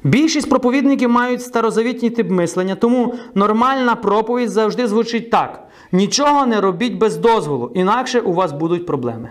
Більшість 0.05 0.49
проповідників 0.49 1.11
мають 1.11 1.43
старозавітній 1.43 2.11
тип 2.11 2.31
мислення, 2.31 2.75
тому 2.75 3.15
нормальна 3.35 3.95
проповідь 3.95 4.51
завжди 4.51 4.87
звучить 4.87 5.31
так: 5.31 5.67
нічого 5.93 6.47
не 6.47 6.61
робіть 6.61 6.95
без 6.95 7.17
дозволу, 7.17 7.71
інакше 7.75 8.21
у 8.21 8.33
вас 8.33 8.53
будуть 8.53 8.87
проблеми. 8.87 9.29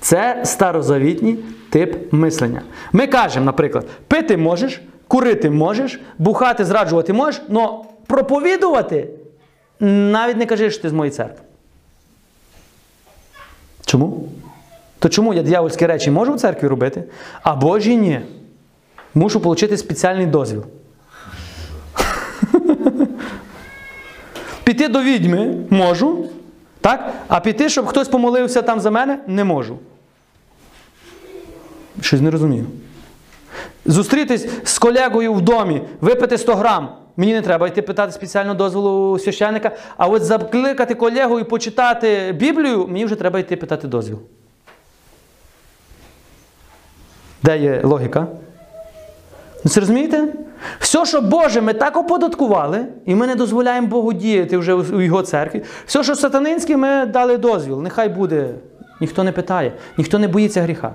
Це 0.00 0.42
старозавітній 0.44 1.38
тип 1.70 2.12
мислення. 2.12 2.62
Ми 2.92 3.06
кажемо, 3.06 3.46
наприклад, 3.46 3.86
пити 4.08 4.36
можеш, 4.36 4.82
курити 5.08 5.50
можеш, 5.50 6.00
бухати, 6.18 6.64
зраджувати 6.64 7.12
можеш, 7.12 7.42
але 7.50 7.68
проповідувати 8.06 9.08
навіть 9.80 10.36
не 10.36 10.46
кажи, 10.46 10.70
що 10.70 10.82
ти 10.82 10.88
з 10.88 10.92
моєї 10.92 11.16
церкви. 11.16 11.40
Чому? 13.86 14.28
То 14.98 15.08
чому 15.08 15.34
я 15.34 15.42
диявольські 15.42 15.86
речі 15.86 16.10
можу 16.10 16.34
в 16.34 16.40
церкві 16.40 16.66
робити, 16.66 17.04
а 17.42 17.54
Божі 17.54 17.96
ні? 17.96 18.20
Мушу 19.14 19.40
отримати 19.44 19.76
спеціальний 19.76 20.26
дозвіл. 20.26 20.64
Піти 24.64 24.88
до 24.88 25.02
відьми 25.02 25.54
можу, 25.70 26.28
так? 26.80 27.12
а 27.28 27.40
піти, 27.40 27.68
щоб 27.68 27.86
хтось 27.86 28.08
помолився 28.08 28.62
там 28.62 28.80
за 28.80 28.90
мене, 28.90 29.18
не 29.26 29.44
можу. 29.44 29.78
Щось 32.00 32.20
не 32.20 32.30
розумію. 32.30 32.66
Зустрітись 33.84 34.46
з 34.64 34.78
колегою 34.78 35.34
в 35.34 35.40
домі, 35.40 35.82
випити 36.00 36.38
100 36.38 36.54
грам. 36.54 36.88
Мені 37.16 37.32
не 37.32 37.42
треба 37.42 37.68
йти 37.68 37.82
питати 37.82 38.12
спеціального 38.12 38.54
дозволу 38.54 39.18
священника, 39.18 39.70
а 39.96 40.06
от 40.06 40.24
закликати 40.24 40.94
колегу 40.94 41.40
і 41.40 41.44
почитати 41.44 42.34
Біблію, 42.38 42.86
мені 42.86 43.04
вже 43.04 43.14
треба 43.14 43.38
йти 43.38 43.56
питати 43.56 43.88
дозвіл. 43.88 44.18
Де 47.42 47.58
є 47.58 47.80
логіка? 47.84 48.26
Ну, 49.64 49.70
це 49.70 49.80
розумієте? 49.80 50.34
Все, 50.78 51.06
що 51.06 51.20
Боже, 51.20 51.60
ми 51.60 51.72
так 51.72 51.96
оподаткували, 51.96 52.86
і 53.06 53.14
ми 53.14 53.26
не 53.26 53.34
дозволяємо 53.34 53.86
Богу 53.86 54.12
діяти 54.12 54.58
вже 54.58 54.74
у 54.74 55.00
Його 55.00 55.22
церкві. 55.22 55.62
Все, 55.86 56.04
що 56.04 56.14
сатанинське, 56.14 56.76
ми 56.76 57.06
дали 57.06 57.36
дозвіл. 57.36 57.82
Нехай 57.82 58.08
буде. 58.08 58.54
Ніхто 59.00 59.24
не 59.24 59.32
питає, 59.32 59.72
ніхто 59.98 60.18
не 60.18 60.28
боїться 60.28 60.62
гріха. 60.62 60.94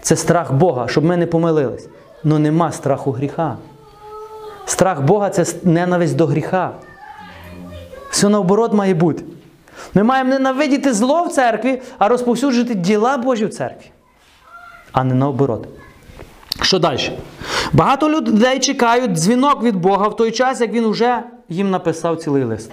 Це 0.00 0.16
страх 0.16 0.52
Бога, 0.52 0.88
щоб 0.88 1.04
ми 1.04 1.16
не 1.16 1.26
помилились. 1.26 1.88
Ну 2.24 2.38
нема 2.38 2.72
страху 2.72 3.12
гріха. 3.12 3.56
Страх 4.70 5.02
Бога 5.02 5.30
це 5.30 5.44
ненависть 5.64 6.16
до 6.16 6.26
гріха. 6.26 6.72
Все 8.10 8.28
наоборот 8.28 8.72
має 8.72 8.94
бути. 8.94 9.24
Ми 9.94 10.02
маємо 10.02 10.30
ненавидіти 10.30 10.92
зло 10.92 11.24
в 11.24 11.28
церкві, 11.28 11.82
а 11.98 12.08
розповсюджувати 12.08 12.74
діла 12.74 13.16
Божі 13.16 13.46
в 13.46 13.50
церкві, 13.50 13.90
а 14.92 15.04
не 15.04 15.14
наоборот. 15.14 15.68
Що 16.62 16.78
далі? 16.78 17.18
Багато 17.72 18.10
людей 18.10 18.58
чекають 18.58 19.12
дзвінок 19.12 19.62
від 19.62 19.76
Бога 19.76 20.08
в 20.08 20.16
той 20.16 20.30
час, 20.30 20.60
як 20.60 20.72
він 20.72 20.88
вже 20.88 21.22
їм 21.48 21.70
написав 21.70 22.16
цілий 22.16 22.44
лист. 22.44 22.70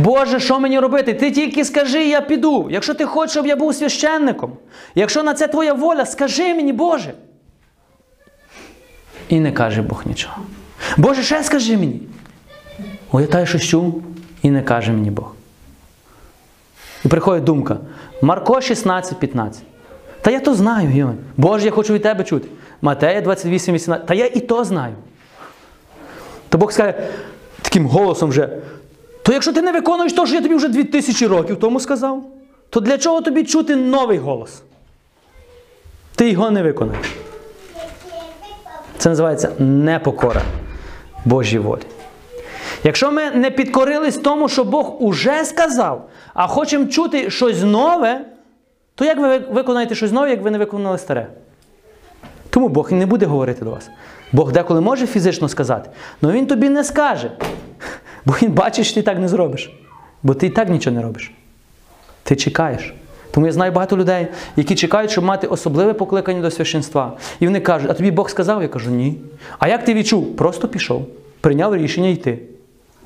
Боже, 0.00 0.40
що 0.40 0.60
мені 0.60 0.78
робити? 0.78 1.14
Ти 1.14 1.30
тільки 1.30 1.64
скажи, 1.64 2.04
я 2.04 2.20
піду. 2.20 2.68
Якщо 2.70 2.94
ти 2.94 3.04
хочеш, 3.04 3.30
щоб 3.32 3.46
я 3.46 3.56
був 3.56 3.74
священником, 3.74 4.52
якщо 4.94 5.22
на 5.22 5.34
це 5.34 5.48
твоя 5.48 5.72
воля, 5.72 6.06
скажи 6.06 6.54
мені, 6.54 6.72
Боже. 6.72 7.14
І 9.28 9.40
не 9.40 9.52
каже 9.52 9.82
Бог 9.82 10.02
нічого. 10.06 10.36
Боже, 10.96 11.22
ще 11.22 11.42
скажи 11.42 11.76
мені. 11.76 12.00
О, 13.12 13.20
я 13.20 13.26
та 13.26 13.46
щось 13.46 13.62
чув, 13.62 14.02
і 14.42 14.50
не 14.50 14.62
каже 14.62 14.92
мені 14.92 15.10
Бог. 15.10 15.34
І 17.04 17.08
приходить 17.08 17.44
думка: 17.44 17.76
Марко 18.22 18.60
16, 18.60 19.18
15. 19.18 19.62
Та 20.20 20.30
я 20.30 20.40
то 20.40 20.54
знаю, 20.54 20.96
Йон. 20.96 21.16
Боже, 21.36 21.64
я 21.64 21.70
хочу 21.70 21.94
від 21.94 22.02
тебе 22.02 22.24
чути. 22.24 22.48
Матея 22.82 23.20
28, 23.20 23.74
18. 23.74 24.06
Та 24.06 24.14
я 24.14 24.26
і 24.26 24.40
то 24.40 24.64
знаю. 24.64 24.94
То 26.48 26.58
Бог 26.58 26.72
скаже 26.72 26.94
таким 27.62 27.86
голосом 27.86 28.30
вже. 28.30 28.48
То 29.22 29.32
якщо 29.32 29.52
ти 29.52 29.62
не 29.62 29.72
виконуєш 29.72 30.12
те, 30.12 30.26
що 30.26 30.34
я 30.34 30.42
тобі 30.42 30.54
вже 30.54 30.68
2000 30.68 31.26
років 31.26 31.56
тому 31.56 31.80
сказав, 31.80 32.24
то 32.70 32.80
для 32.80 32.98
чого 32.98 33.20
тобі 33.20 33.44
чути 33.44 33.76
новий 33.76 34.18
голос? 34.18 34.62
Ти 36.14 36.30
його 36.30 36.50
не 36.50 36.62
виконаєш. 36.62 37.06
Це 38.98 39.08
називається 39.08 39.52
непокора 39.58 40.42
Божій 41.24 41.58
волі. 41.58 41.82
Якщо 42.84 43.12
ми 43.12 43.30
не 43.30 43.50
підкорились 43.50 44.16
тому, 44.16 44.48
що 44.48 44.64
Бог 44.64 45.02
уже 45.02 45.44
сказав, 45.44 46.08
а 46.34 46.46
хочемо 46.46 46.86
чути 46.86 47.30
щось 47.30 47.62
нове, 47.62 48.20
то 48.94 49.04
як 49.04 49.18
ви 49.18 49.38
виконаєте 49.38 49.94
щось 49.94 50.12
нове, 50.12 50.30
як 50.30 50.42
ви 50.42 50.50
не 50.50 50.58
виконали 50.58 50.98
старе? 50.98 51.26
Тому 52.50 52.68
Бог 52.68 52.88
і 52.92 52.94
не 52.94 53.06
буде 53.06 53.26
говорити 53.26 53.64
до 53.64 53.70
вас. 53.70 53.90
Бог 54.32 54.52
деколи 54.52 54.80
може 54.80 55.06
фізично 55.06 55.48
сказати, 55.48 55.90
але 56.22 56.32
Він 56.32 56.46
тобі 56.46 56.68
не 56.68 56.84
скаже. 56.84 57.30
Бо 58.24 58.34
Він 58.42 58.52
бачить, 58.52 58.86
що 58.86 58.94
ти 58.94 59.02
так 59.02 59.18
не 59.18 59.28
зробиш. 59.28 59.72
Бо 60.22 60.34
ти 60.34 60.46
і 60.46 60.50
так 60.50 60.68
нічого 60.68 60.96
не 60.96 61.02
робиш. 61.02 61.32
Ти 62.22 62.36
чекаєш. 62.36 62.94
Тому 63.30 63.46
я 63.46 63.52
знаю 63.52 63.72
багато 63.72 63.96
людей, 63.96 64.26
які 64.56 64.74
чекають, 64.74 65.10
щоб 65.10 65.24
мати 65.24 65.46
особливе 65.46 65.92
покликання 65.92 66.40
до 66.40 66.50
священства. 66.50 67.12
І 67.40 67.46
вони 67.46 67.60
кажуть, 67.60 67.90
а 67.90 67.94
тобі 67.94 68.10
Бог 68.10 68.30
сказав? 68.30 68.62
Я 68.62 68.68
кажу, 68.68 68.90
ні. 68.90 69.18
А 69.58 69.68
як 69.68 69.84
ти 69.84 69.94
відчув? 69.94 70.36
Просто 70.36 70.68
пішов, 70.68 71.06
прийняв 71.40 71.76
рішення 71.76 72.08
йти. 72.08 72.38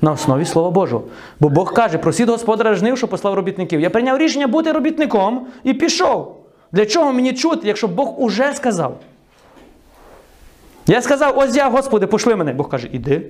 На 0.01 0.11
основі 0.11 0.45
Слова 0.45 0.71
Божого. 0.71 1.03
Бо 1.39 1.49
Бог 1.49 1.73
каже, 1.73 1.97
просіть 1.97 2.29
Господа 2.29 2.73
жнив, 2.73 2.97
що 2.97 3.07
послав 3.07 3.33
робітників. 3.33 3.81
Я 3.81 3.89
прийняв 3.89 4.17
рішення 4.17 4.47
бути 4.47 4.71
робітником 4.71 5.47
і 5.63 5.73
пішов. 5.73 6.35
Для 6.71 6.85
чого 6.85 7.13
мені 7.13 7.33
чути, 7.33 7.67
якщо 7.67 7.87
Бог 7.87 8.21
уже 8.21 8.53
сказав? 8.53 8.97
Я 10.87 11.01
сказав, 11.01 11.37
ось 11.37 11.55
я, 11.55 11.69
Господи, 11.69 12.07
пошли 12.07 12.35
мене. 12.35 12.53
Бог 12.53 12.69
каже, 12.69 12.89
іди. 12.91 13.21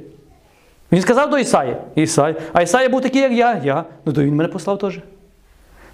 Він 0.92 1.02
сказав 1.02 1.30
до 1.30 1.38
Ісаї. 1.38 1.76
Ісай. 1.96 2.36
А 2.54 2.62
Ісая 2.62 2.90
був 2.90 3.02
такий, 3.02 3.22
як 3.22 3.32
я. 3.32 3.62
Я. 3.64 3.86
Ну 4.06 4.14
то 4.14 4.24
він 4.24 4.36
мене 4.36 4.50
послав 4.50 4.78
теж. 4.78 5.00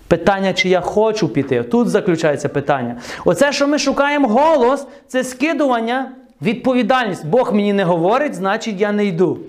Питання, 0.07 0.53
чи 0.53 0.69
я 0.69 0.81
хочу 0.81 1.29
піти. 1.29 1.63
Тут 1.63 1.89
заключається 1.89 2.49
питання. 2.49 2.95
Оце, 3.25 3.51
що 3.53 3.67
ми 3.67 3.79
шукаємо 3.79 4.27
голос, 4.27 4.87
це 5.07 5.23
скидування, 5.23 6.11
відповідальність. 6.41 7.25
Бог 7.25 7.53
мені 7.53 7.73
не 7.73 7.83
говорить, 7.83 8.33
значить 8.33 8.81
я 8.81 8.91
не 8.91 9.05
йду. 9.05 9.39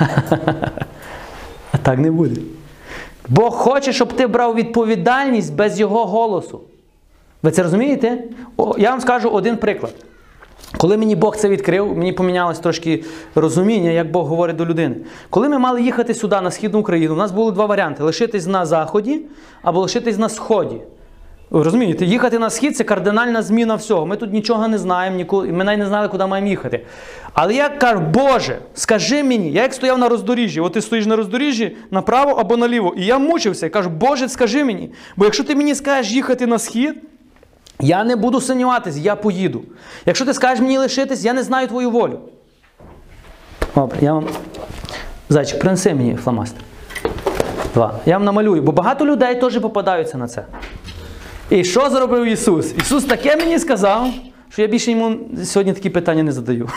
А 1.72 1.78
так 1.82 1.98
не 1.98 2.10
буде. 2.10 2.40
Бог 3.28 3.54
хоче, 3.54 3.92
щоб 3.92 4.12
ти 4.12 4.26
брав 4.26 4.54
відповідальність 4.54 5.54
без 5.54 5.80
Його 5.80 6.04
голосу. 6.04 6.60
Ви 7.42 7.50
це 7.50 7.62
розумієте? 7.62 8.18
Я 8.78 8.90
вам 8.90 9.00
скажу 9.00 9.28
один 9.28 9.56
приклад. 9.56 9.94
Коли 10.76 10.96
мені 10.96 11.16
Бог 11.16 11.36
це 11.36 11.48
відкрив, 11.48 11.96
мені 11.96 12.12
помінялось 12.12 12.58
трошки 12.58 13.04
розуміння, 13.34 13.90
як 13.90 14.10
Бог 14.10 14.26
говорить 14.26 14.56
до 14.56 14.66
людини. 14.66 14.96
Коли 15.30 15.48
ми 15.48 15.58
мали 15.58 15.82
їхати 15.82 16.14
сюди, 16.14 16.40
на 16.40 16.50
Східну 16.50 16.80
Україну, 16.80 17.14
у 17.14 17.16
нас 17.16 17.32
було 17.32 17.50
два 17.50 17.66
варіанти: 17.66 18.02
лишитись 18.02 18.46
на 18.46 18.66
заході 18.66 19.20
або 19.62 19.80
лишитись 19.80 20.18
на 20.18 20.28
сході. 20.28 20.76
Ви 21.50 21.62
розумієте, 21.62 22.04
їхати 22.04 22.38
на 22.38 22.50
схід 22.50 22.76
це 22.76 22.84
кардинальна 22.84 23.42
зміна 23.42 23.74
всього. 23.74 24.06
Ми 24.06 24.16
тут 24.16 24.32
нічого 24.32 24.68
не 24.68 24.78
знаємо, 24.78 25.16
ніколи, 25.16 25.52
ми 25.52 25.64
навіть 25.64 25.78
не 25.78 25.86
знали, 25.86 26.08
куди 26.08 26.26
маємо 26.26 26.48
їхати. 26.48 26.86
Але 27.32 27.54
я 27.54 27.68
кажу, 27.68 28.00
Боже, 28.00 28.58
скажи 28.74 29.24
мені, 29.24 29.52
я 29.52 29.62
як 29.62 29.74
стояв 29.74 29.98
на 29.98 30.08
роздоріжжі, 30.08 30.60
от 30.60 30.72
ти 30.72 30.80
стоїш 30.80 31.06
на 31.06 31.16
роздоріжжі 31.16 31.76
направо 31.90 32.30
або 32.30 32.56
наліво. 32.56 32.94
І 32.96 33.04
я 33.04 33.18
мучився 33.18 33.66
і 33.66 33.70
кажу, 33.70 33.90
Боже, 33.90 34.28
скажи 34.28 34.64
мені. 34.64 34.90
Бо 35.16 35.24
якщо 35.24 35.44
ти 35.44 35.56
мені 35.56 35.74
скажеш 35.74 36.12
їхати 36.12 36.46
на 36.46 36.58
схід, 36.58 36.94
Я 37.80 38.04
не 38.04 38.16
буду 38.16 38.40
сумніватись, 38.40 38.96
я 38.96 39.16
поїду. 39.16 39.62
Якщо 40.06 40.24
ти 40.24 40.34
скажеш 40.34 40.60
мені 40.60 40.78
лишитись, 40.78 41.24
я 41.24 41.32
не 41.32 41.42
знаю 41.42 41.68
твою 41.68 41.90
волю. 41.90 42.18
Добре, 43.74 43.98
я 44.00 44.12
вам. 44.12 44.26
Зайчик, 45.28 45.60
принеси 45.60 45.94
мені 45.94 46.16
фломастер. 46.16 46.62
Два. 47.74 48.00
Я 48.06 48.14
вам 48.16 48.24
намалюю, 48.24 48.62
бо 48.62 48.72
багато 48.72 49.06
людей 49.06 49.40
теж 49.40 49.58
попадаються 49.58 50.18
на 50.18 50.28
це. 50.28 50.44
І 51.50 51.64
що 51.64 51.90
зробив 51.90 52.24
Ісус? 52.24 52.74
Ісус 52.78 53.04
таке 53.04 53.36
мені 53.36 53.58
сказав, 53.58 54.08
що 54.48 54.62
я 54.62 54.68
більше 54.68 54.90
йому 54.90 55.16
сьогодні 55.44 55.72
такі 55.72 55.90
питання 55.90 56.22
не 56.22 56.32
задаю. 56.32 56.68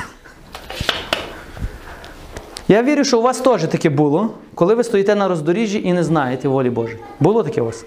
Я 2.67 2.84
вірю, 2.84 3.03
що 3.03 3.19
у 3.19 3.21
вас 3.21 3.39
теж 3.39 3.61
таке 3.63 3.89
було, 3.89 4.34
коли 4.55 4.75
ви 4.75 4.84
стоїте 4.84 5.15
на 5.15 5.27
роздоріжжі 5.27 5.81
і 5.84 5.93
не 5.93 6.03
знаєте 6.03 6.47
волі 6.47 6.69
Божої. 6.69 6.99
Було 7.19 7.43
таке 7.43 7.61
у 7.61 7.65
вас? 7.65 7.85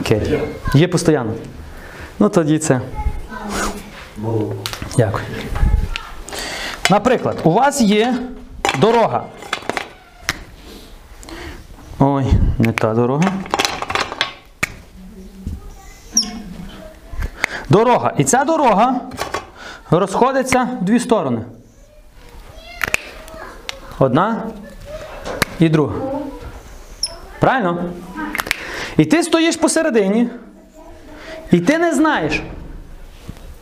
Окей. 0.00 0.40
Є 0.74 0.88
постійно. 0.88 1.32
Ну 2.20 2.28
тоді 2.28 2.58
це. 2.58 2.80
Дякую. 4.96 5.24
Наприклад, 6.90 7.38
у 7.44 7.50
вас 7.50 7.80
є 7.80 8.18
дорога. 8.78 9.24
Ой, 11.98 12.26
не 12.58 12.72
та 12.72 12.94
дорога. 12.94 13.32
Дорога. 17.68 18.12
І 18.18 18.24
ця 18.24 18.44
дорога 18.44 19.00
розходиться 19.90 20.68
в 20.80 20.84
дві 20.84 21.00
сторони. 21.00 21.44
Одна 23.98 24.42
і 25.58 25.68
друга. 25.68 25.94
Правильно? 27.38 27.84
І 28.96 29.04
ти 29.04 29.22
стоїш 29.22 29.56
посередині, 29.56 30.28
і 31.50 31.60
ти 31.60 31.78
не 31.78 31.94
знаєш, 31.94 32.42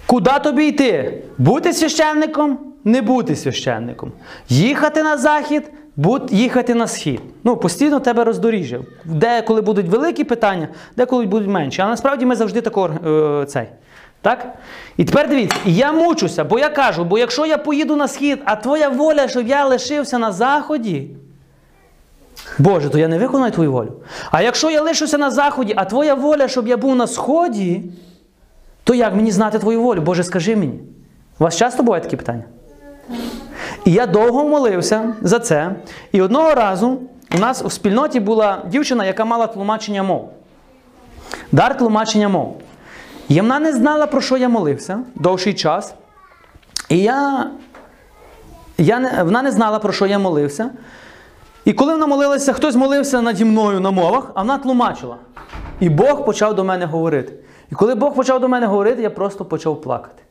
Куди 0.09 0.31
тобі 0.43 0.67
йти? 0.67 1.23
Бути 1.39 1.73
священником, 1.73 2.59
не 2.85 3.03
бути 3.03 3.37
священником. 3.37 4.13
Їхати 4.49 5.03
на 5.03 5.17
захід, 5.17 5.71
їхати 6.31 6.75
на 6.75 6.87
схід. 6.87 7.21
Ну, 7.45 7.57
постійно 7.57 8.01
тебе 8.01 8.25
роздоріжжя. 8.25 8.81
Деколи 9.05 9.61
будуть 9.61 9.87
великі 9.87 10.25
питання, 10.25 10.69
деколи 10.97 11.27
будуть 11.27 11.49
менші. 11.49 11.83
А 11.83 11.89
насправді 11.89 12.27
ми 12.27 12.37
завжди 12.37 12.61
тако 12.61 12.91
е, 13.07 13.47
цей. 13.47 13.67
Так? 14.23 14.55
І 14.97 15.05
тепер 15.05 15.29
дивіться, 15.29 15.59
я 15.65 15.93
мучуся, 15.93 16.45
бо 16.45 16.59
я 16.59 16.69
кажу, 16.69 17.05
бо 17.05 17.19
якщо 17.19 17.47
я 17.47 17.59
поїду 17.59 17.97
на 17.97 18.09
схід, 18.09 18.39
а 18.45 18.57
твоя 18.57 18.89
воля, 18.89 19.29
щоб 19.29 19.49
я 19.49 19.65
лишився 19.65 20.19
на 20.19 20.33
заході. 20.33 21.11
Боже, 22.59 22.89
то 22.89 22.99
я 22.99 23.09
не 23.09 23.19
виконаю 23.19 23.53
твою 23.53 23.73
волю. 23.73 23.93
А 24.31 24.43
якщо 24.43 24.71
я 24.71 24.83
лишуся 24.83 25.19
на 25.19 25.31
заході, 25.31 25.75
а 25.77 25.85
твоя 25.85 26.15
воля, 26.15 26.49
щоб 26.49 26.69
я 26.69 26.77
був 26.77 26.97
на 26.97 27.07
сході, 27.07 27.85
то 28.85 28.95
як 28.95 29.15
мені 29.15 29.31
знати 29.31 29.59
твою 29.59 29.83
волю? 29.83 30.01
Боже, 30.01 30.25
скажи 30.25 30.57
мені. 30.57 30.81
У 31.39 31.45
вас 31.45 31.57
часто 31.57 31.83
бувають 31.83 32.05
такі 32.05 32.17
питання? 32.17 32.45
І 33.85 33.93
я 33.93 34.07
довго 34.07 34.49
молився 34.49 35.15
за 35.23 35.39
це. 35.39 35.71
І 36.13 36.23
одного 36.23 36.55
разу 36.55 36.99
у 37.35 37.39
нас 37.39 37.63
у 37.65 37.71
спільноті 37.71 38.21
була 38.21 38.63
дівчина, 38.67 39.05
яка 39.05 39.25
мала 39.25 39.47
тлумачення 39.47 40.03
мов. 40.03 40.31
Дар 41.53 41.79
тлумачення 41.79 42.29
мов. 42.29 42.57
І 43.29 43.41
вона 43.41 43.59
не 43.59 43.73
знала, 43.73 44.07
про 44.07 44.21
що 44.21 44.37
я 44.37 44.49
молився 44.49 45.01
довший 45.15 45.55
час. 45.55 45.95
І 46.89 46.99
я, 46.99 47.51
я 48.79 49.23
вона 49.25 49.43
не 49.43 49.51
знала, 49.51 49.79
про 49.79 49.93
що 49.93 50.07
я 50.07 50.19
молився. 50.19 50.71
І 51.65 51.73
коли 51.73 51.93
вона 51.93 52.07
молилася, 52.07 52.53
хтось 52.53 52.75
молився 52.75 53.23
наді 53.23 53.45
мною 53.45 53.81
на 53.81 53.91
мовах, 53.91 54.31
а 54.35 54.41
вона 54.41 54.59
тлумачила. 54.59 55.17
І 55.81 55.89
Бог 55.89 56.25
почав 56.25 56.55
до 56.55 56.65
мене 56.65 56.87
говорити. 56.87 57.33
І 57.73 57.75
коли 57.75 57.95
Бог 57.95 58.15
почав 58.15 58.41
до 58.41 58.49
мене 58.49 58.67
говорити, 58.67 59.03
я 59.03 59.11
просто 59.11 59.45
почав 59.45 59.81
плакати. 59.81 60.23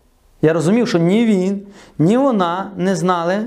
Я 0.41 0.53
розумів, 0.53 0.87
що 0.87 0.97
ні 0.97 1.25
він, 1.25 1.67
ні 1.99 2.17
вона 2.17 2.71
не 2.77 2.95
знали, 2.95 3.37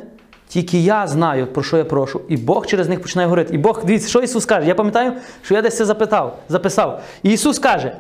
тільки 0.48 0.78
я 0.78 1.07
знаю, 1.07 1.47
про 1.47 1.62
що 1.62 1.77
я 1.77 1.85
прошу. 1.85 2.20
І 2.28 2.36
Бог 2.36 2.66
через 2.66 2.89
них 2.89 3.02
починає 3.02 3.27
говорити. 3.27 3.55
І 3.55 3.59
Бог, 3.59 3.85
дивіться, 3.85 4.09
що 4.09 4.20
Ісус 4.20 4.44
каже? 4.44 4.69
Я 4.69 4.74
пам'ятаю, 4.74 5.12
що 5.43 5.55
я 5.55 5.62
десь 5.62 5.77
це 5.77 5.85
запитав, 5.85 6.39
записав. 6.48 7.02
І 7.23 7.32
Ісус 7.32 7.59
каже: 7.59 7.97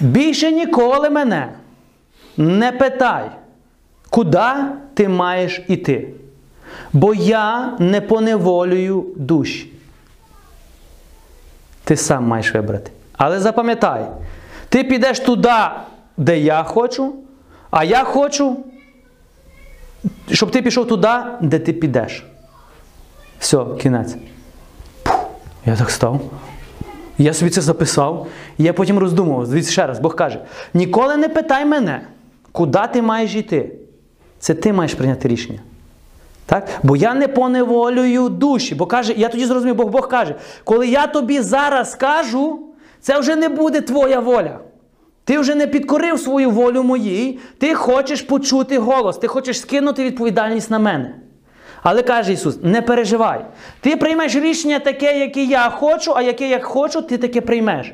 більше 0.00 0.52
ніколи 0.52 1.10
мене 1.10 1.52
не 2.36 2.72
питай, 2.72 3.30
куди 4.10 4.48
ти 4.94 5.08
маєш 5.08 5.62
іти. 5.68 6.08
Бо 6.92 7.14
я 7.14 7.76
не 7.78 8.00
поневолюю 8.00 9.06
душі. 9.16 9.72
Ти 11.84 11.96
сам 11.96 12.26
маєш 12.26 12.54
вибрати. 12.54 12.90
Але 13.16 13.40
запам'ятай, 13.40 14.06
ти 14.68 14.84
підеш 14.84 15.20
туди, 15.20 15.54
де 16.16 16.38
я 16.38 16.62
хочу, 16.62 17.14
а 17.70 17.84
я 17.84 18.04
хочу, 18.04 18.56
щоб 20.30 20.50
ти 20.50 20.62
пішов 20.62 20.88
туди, 20.88 21.08
де 21.40 21.58
ти 21.58 21.72
підеш. 21.72 22.26
Все, 23.38 23.64
кінець. 23.80 24.16
Пух, 25.02 25.26
Я 25.66 25.76
так 25.76 25.90
став. 25.90 26.20
Я 27.18 27.34
собі 27.34 27.50
це 27.50 27.60
записав, 27.60 28.26
і 28.58 28.64
я 28.64 28.72
потім 28.72 28.98
роздумував. 28.98 29.48
Дивіться 29.48 29.72
ще 29.72 29.86
раз, 29.86 29.98
Бог 29.98 30.16
каже: 30.16 30.40
ніколи 30.74 31.16
не 31.16 31.28
питай 31.28 31.64
мене, 31.64 32.06
куди 32.52 32.80
ти 32.92 33.02
маєш 33.02 33.34
йти. 33.34 33.72
Це 34.38 34.54
ти 34.54 34.72
маєш 34.72 34.94
прийняти 34.94 35.28
рішення. 35.28 35.60
Так? 36.46 36.68
Бо 36.82 36.96
я 36.96 37.14
не 37.14 37.28
поневолюю 37.28 38.28
душі. 38.28 38.74
Бо 38.74 38.86
каже, 38.86 39.14
я 39.16 39.28
тоді 39.28 39.46
зрозумів, 39.46 39.74
Бог 39.74 39.88
Бог 39.88 40.08
каже, 40.08 40.34
коли 40.64 40.88
я 40.88 41.06
тобі 41.06 41.40
зараз 41.40 41.94
кажу, 41.94 42.60
це 43.00 43.18
вже 43.18 43.36
не 43.36 43.48
буде 43.48 43.80
твоя 43.80 44.20
воля. 44.20 44.58
Ти 45.24 45.38
вже 45.38 45.54
не 45.54 45.66
підкорив 45.66 46.20
свою 46.20 46.50
волю 46.50 46.82
моїй, 46.82 47.38
ти 47.58 47.74
хочеш 47.74 48.22
почути 48.22 48.78
голос, 48.78 49.18
ти 49.18 49.26
хочеш 49.26 49.60
скинути 49.60 50.04
відповідальність 50.04 50.70
на 50.70 50.78
мене. 50.78 51.14
Але 51.82 52.02
каже 52.02 52.32
Ісус, 52.32 52.58
не 52.62 52.82
переживай. 52.82 53.44
Ти 53.80 53.96
приймеш 53.96 54.34
рішення 54.34 54.78
таке, 54.78 55.18
яке 55.18 55.44
я 55.44 55.70
хочу, 55.70 56.12
а 56.16 56.22
яке 56.22 56.48
я 56.48 56.60
хочу, 56.60 57.02
ти 57.02 57.18
таке 57.18 57.40
приймеш. 57.40 57.92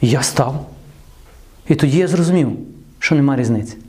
Я 0.00 0.22
став. 0.22 0.66
І 1.68 1.74
тоді 1.74 1.98
я 1.98 2.08
зрозумів, 2.08 2.50
що 2.98 3.14
нема 3.14 3.36
різниці. 3.36 3.81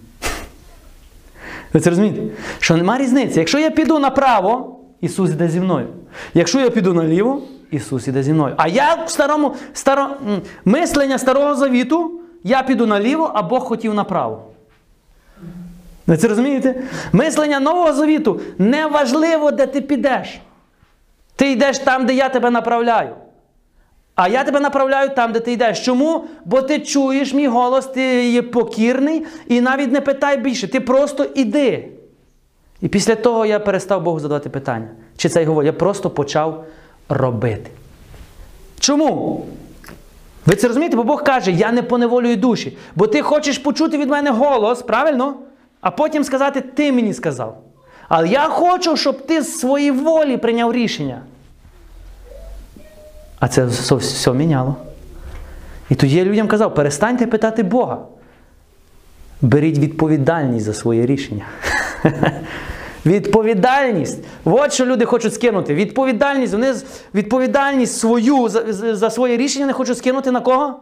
Ви 1.74 1.80
це 1.80 1.90
розумієте? 1.90 2.22
Що 2.60 2.78
нема 2.78 2.98
різниці. 2.98 3.40
Якщо 3.40 3.60
я 3.60 3.72
піду 3.72 4.00
направо, 4.00 4.80
Ісус 5.02 5.30
іде 5.32 5.48
зі 5.48 5.60
мною. 5.60 5.88
Якщо 6.34 6.60
я 6.60 6.70
піду 6.70 6.94
наліво, 6.94 7.42
Ісус 7.72 8.08
іде 8.08 8.24
зі 8.24 8.34
мною. 8.34 8.54
А 8.58 8.68
я 8.68 8.94
в 8.96 9.10
старому 9.10 9.56
старо, 9.74 10.10
мислення 10.66 11.18
Старого 11.18 11.56
Завіту, 11.56 12.20
я 12.44 12.64
піду 12.64 12.86
наліво, 12.86 13.32
а 13.34 13.42
Бог 13.42 13.64
хотів 13.64 13.94
направо. 13.94 14.44
Ви 16.08 16.18
це 16.18 16.28
розумієте? 16.28 16.76
Мислення 17.12 17.60
Нового 17.60 17.94
Завіту 17.94 18.40
не 18.58 18.88
важливо, 18.88 19.52
де 19.52 19.68
ти 19.68 19.82
підеш. 19.82 20.40
Ти 21.36 21.52
йдеш 21.52 21.80
там, 21.80 22.06
де 22.06 22.14
я 22.14 22.30
тебе 22.30 22.50
направляю. 22.50 23.16
А 24.16 24.28
я 24.28 24.44
тебе 24.44 24.60
направляю 24.60 25.10
там, 25.10 25.32
де 25.32 25.40
ти 25.40 25.52
йдеш. 25.52 25.86
Чому? 25.86 26.26
Бо 26.46 26.62
ти 26.62 26.80
чуєш 26.80 27.34
мій 27.34 27.48
голос, 27.48 27.86
ти 27.86 28.30
є 28.30 28.42
покірний, 28.42 29.26
і 29.48 29.62
навіть 29.62 29.92
не 29.92 30.02
питай 30.02 30.38
більше. 30.38 30.68
Ти 30.68 30.80
просто 30.80 31.26
іди. 31.36 31.90
І 32.82 32.88
після 32.88 33.16
того 33.16 33.46
я 33.46 33.60
перестав 33.60 34.04
Богу 34.04 34.20
задавати 34.20 34.50
питання. 34.50 34.88
Чи 35.18 35.30
це 35.30 35.42
його 35.42 35.54
воля? 35.54 35.66
Я 35.66 35.74
просто 35.74 36.10
почав 36.10 36.66
робити. 37.10 37.72
Чому? 38.80 39.46
Ви 40.46 40.56
це 40.56 40.68
розумієте? 40.68 40.98
Бо 40.98 41.04
Бог 41.04 41.24
каже, 41.24 41.52
я 41.52 41.72
не 41.72 41.84
поневолюю 41.84 42.36
душі. 42.36 42.78
Бо 42.96 43.08
ти 43.08 43.22
хочеш 43.22 43.58
почути 43.58 43.98
від 43.98 44.10
мене 44.10 44.30
голос, 44.32 44.82
правильно? 44.82 45.36
А 45.82 45.92
потім 45.92 46.24
сказати, 46.24 46.62
ти 46.62 46.92
мені 46.92 47.14
сказав. 47.14 47.58
Але 48.10 48.28
я 48.28 48.42
хочу, 48.42 48.98
щоб 48.98 49.26
ти 49.26 49.42
з 49.42 49.60
своєї 49.60 49.92
волі 49.92 50.38
прийняв 50.38 50.74
рішення. 50.74 51.22
А 53.44 53.48
це 53.48 53.66
все, 53.66 54.34
міняло. 54.34 54.76
І 55.90 55.96
тоді 55.96 56.16
я 56.16 56.26
людям 56.26 56.48
казав: 56.48 56.76
перестаньте 56.76 57.28
питати 57.28 57.64
Бога. 57.64 57.98
Беріть 59.42 59.78
відповідальність 59.78 60.66
за 60.66 60.74
своє 60.74 61.06
рішення. 61.06 61.46
Відповідальність. 63.06 64.24
От 64.46 64.74
що 64.74 64.86
люди 64.86 65.06
хочуть 65.06 65.34
скинути. 65.34 65.76
Відповідальність. 65.76 66.54
Вони 66.54 66.74
відповідальність 67.16 67.98
свою 67.98 68.50
за, 68.50 68.74
за 68.74 68.96
за 68.96 69.10
своє 69.10 69.38
рішення 69.38 69.66
не 69.66 69.74
хочуть 69.74 69.98
скинути 69.98 70.32
на 70.32 70.42
кого? 70.42 70.80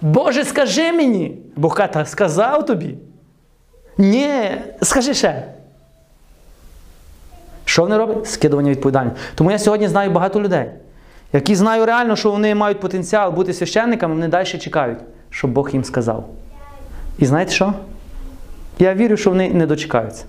Боже, 0.00 0.44
скажи 0.44 0.92
мені. 0.92 1.38
Бог 1.56 1.76
каже, 1.76 2.06
сказав 2.06 2.66
тобі. 2.66 2.94
Ні, 3.98 4.50
скажи 4.82 5.14
ще. 5.14 5.44
Що 7.64 7.82
вони 7.82 7.96
роблять? 7.96 8.26
Скидування 8.26 8.70
відповідальності. 8.70 9.20
Тому 9.34 9.50
я 9.50 9.58
сьогодні 9.58 9.88
знаю 9.88 10.10
багато 10.10 10.40
людей, 10.40 10.70
які 11.32 11.54
знаю 11.54 11.86
реально, 11.86 12.16
що 12.16 12.30
вони 12.30 12.54
мають 12.54 12.80
потенціал 12.80 13.32
бути 13.32 13.52
священниками, 13.52 14.14
вони 14.14 14.28
далі 14.28 14.46
чекають, 14.46 14.98
щоб 15.30 15.50
Бог 15.50 15.70
їм 15.72 15.84
сказав. 15.84 16.28
І 17.18 17.26
знаєте 17.26 17.52
що? 17.52 17.72
Я 18.78 18.94
вірю, 18.94 19.16
що 19.16 19.30
вони 19.30 19.50
не 19.50 19.66
дочекаються, 19.66 20.24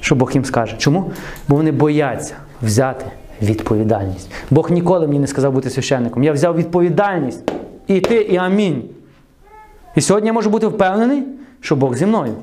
що 0.00 0.14
Бог 0.14 0.32
їм 0.32 0.44
скаже. 0.44 0.76
Чому? 0.78 1.12
Бо 1.48 1.56
вони 1.56 1.72
бояться 1.72 2.34
взяти 2.62 3.06
відповідальність. 3.42 4.30
Бог 4.50 4.70
ніколи 4.70 5.06
мені 5.06 5.18
не 5.18 5.26
сказав 5.26 5.52
бути 5.52 5.70
священником. 5.70 6.22
Я 6.22 6.32
взяв 6.32 6.56
відповідальність. 6.56 7.52
І 7.86 8.00
ти, 8.00 8.16
і 8.16 8.36
амінь. 8.36 8.82
І 9.94 10.00
сьогодні 10.00 10.26
я 10.26 10.32
можу 10.32 10.50
бути 10.50 10.66
впевнений, 10.66 11.22
що 11.60 11.76
Бог 11.76 11.94
зі 11.94 12.06
мною. 12.06 12.34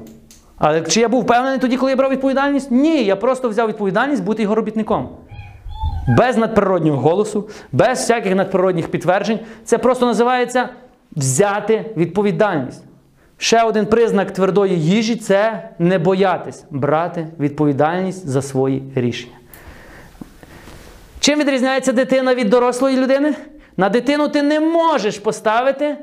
Але 0.57 0.81
чи 0.81 0.99
я 0.99 1.09
був 1.09 1.23
впевнений 1.23 1.59
тоді, 1.59 1.77
коли 1.77 1.91
я 1.91 1.95
брав 1.95 2.11
відповідальність? 2.11 2.71
Ні, 2.71 3.03
я 3.03 3.15
просто 3.15 3.49
взяв 3.49 3.67
відповідальність 3.67 4.23
бути 4.23 4.43
його 4.43 4.55
робітником. 4.55 5.09
Без 6.17 6.37
надприроднього 6.37 7.01
голосу, 7.01 7.49
без 7.71 7.97
всяких 7.99 8.35
надприродних 8.35 8.87
підтверджень. 8.87 9.39
Це 9.65 9.77
просто 9.77 10.05
називається 10.05 10.69
взяти 11.11 11.85
відповідальність. 11.97 12.83
Ще 13.37 13.63
один 13.63 13.85
признак 13.85 14.31
твердої 14.31 14.81
їжі 14.81 15.15
це 15.15 15.69
не 15.79 15.99
боятись 15.99 16.65
брати 16.69 17.27
відповідальність 17.39 18.27
за 18.27 18.41
свої 18.41 18.83
рішення. 18.95 19.35
Чим 21.19 21.39
відрізняється 21.39 21.93
дитина 21.93 22.35
від 22.35 22.49
дорослої 22.49 22.97
людини? 22.97 23.35
На 23.77 23.89
дитину 23.89 24.27
ти 24.27 24.43
не 24.43 24.59
можеш 24.59 25.19
поставити 25.19 25.97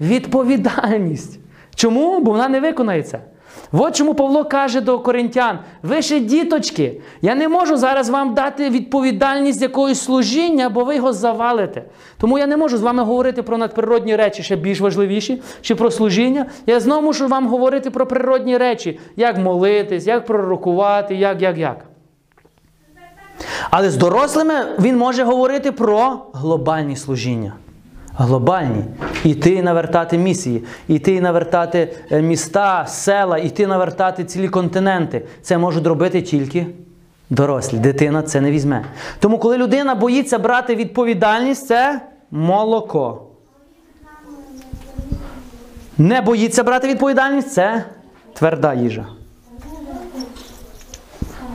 відповідальність. 0.00 1.38
Чому? 1.74 2.20
Бо 2.20 2.30
вона 2.30 2.48
не 2.48 2.60
виконає 2.60 3.02
це. 3.02 3.20
От 3.72 3.96
чому 3.96 4.14
Павло 4.14 4.44
каже 4.44 4.80
до 4.80 4.98
коринтян: 4.98 5.58
ви 5.82 6.02
ще 6.02 6.20
діточки, 6.20 7.00
я 7.22 7.34
не 7.34 7.48
можу 7.48 7.76
зараз 7.76 8.10
вам 8.10 8.34
дати 8.34 8.70
відповідальність 8.70 9.62
якогось 9.62 10.00
служіння, 10.00 10.68
бо 10.68 10.84
ви 10.84 10.96
його 10.96 11.12
завалите. 11.12 11.82
Тому 12.18 12.38
я 12.38 12.46
не 12.46 12.56
можу 12.56 12.78
з 12.78 12.82
вами 12.82 13.02
говорити 13.02 13.42
про 13.42 13.58
надприродні 13.58 14.16
речі, 14.16 14.42
ще 14.42 14.56
більш 14.56 14.80
важливіші, 14.80 15.42
чи 15.60 15.74
про 15.74 15.90
служіння. 15.90 16.46
Я 16.66 16.80
знову 16.80 17.02
мушу 17.02 17.28
вам 17.28 17.48
говорити 17.48 17.90
про 17.90 18.06
природні 18.06 18.56
речі, 18.56 19.00
як 19.16 19.38
молитись, 19.38 20.06
як 20.06 20.26
пророкувати, 20.26 21.14
як, 21.14 21.42
як, 21.42 21.58
як. 21.58 21.84
Але 23.70 23.90
з 23.90 23.96
дорослими 23.96 24.54
він 24.78 24.96
може 24.96 25.22
говорити 25.22 25.72
про 25.72 26.26
глобальні 26.32 26.96
служіння. 26.96 27.52
Глобальні. 28.20 28.84
Іти 29.24 29.62
навертати 29.62 30.18
місії, 30.18 30.64
іти 30.88 31.14
і 31.14 31.20
навертати 31.20 31.94
е, 32.10 32.22
міста, 32.22 32.86
села, 32.86 33.38
іти 33.38 33.66
навертати 33.66 34.24
цілі 34.24 34.48
континенти. 34.48 35.24
Це 35.42 35.58
можуть 35.58 35.86
робити 35.86 36.22
тільки 36.22 36.66
дорослі. 37.30 37.78
Дитина 37.78 38.22
це 38.22 38.40
не 38.40 38.50
візьме. 38.50 38.84
Тому, 39.20 39.38
коли 39.38 39.58
людина 39.58 39.94
боїться 39.94 40.38
брати 40.38 40.74
відповідальність, 40.74 41.66
це 41.66 42.00
молоко. 42.30 43.22
Не 45.98 46.20
боїться 46.20 46.64
брати 46.64 46.88
відповідальність 46.88 47.52
це 47.52 47.84
тверда 48.34 48.74
їжа. 48.74 49.06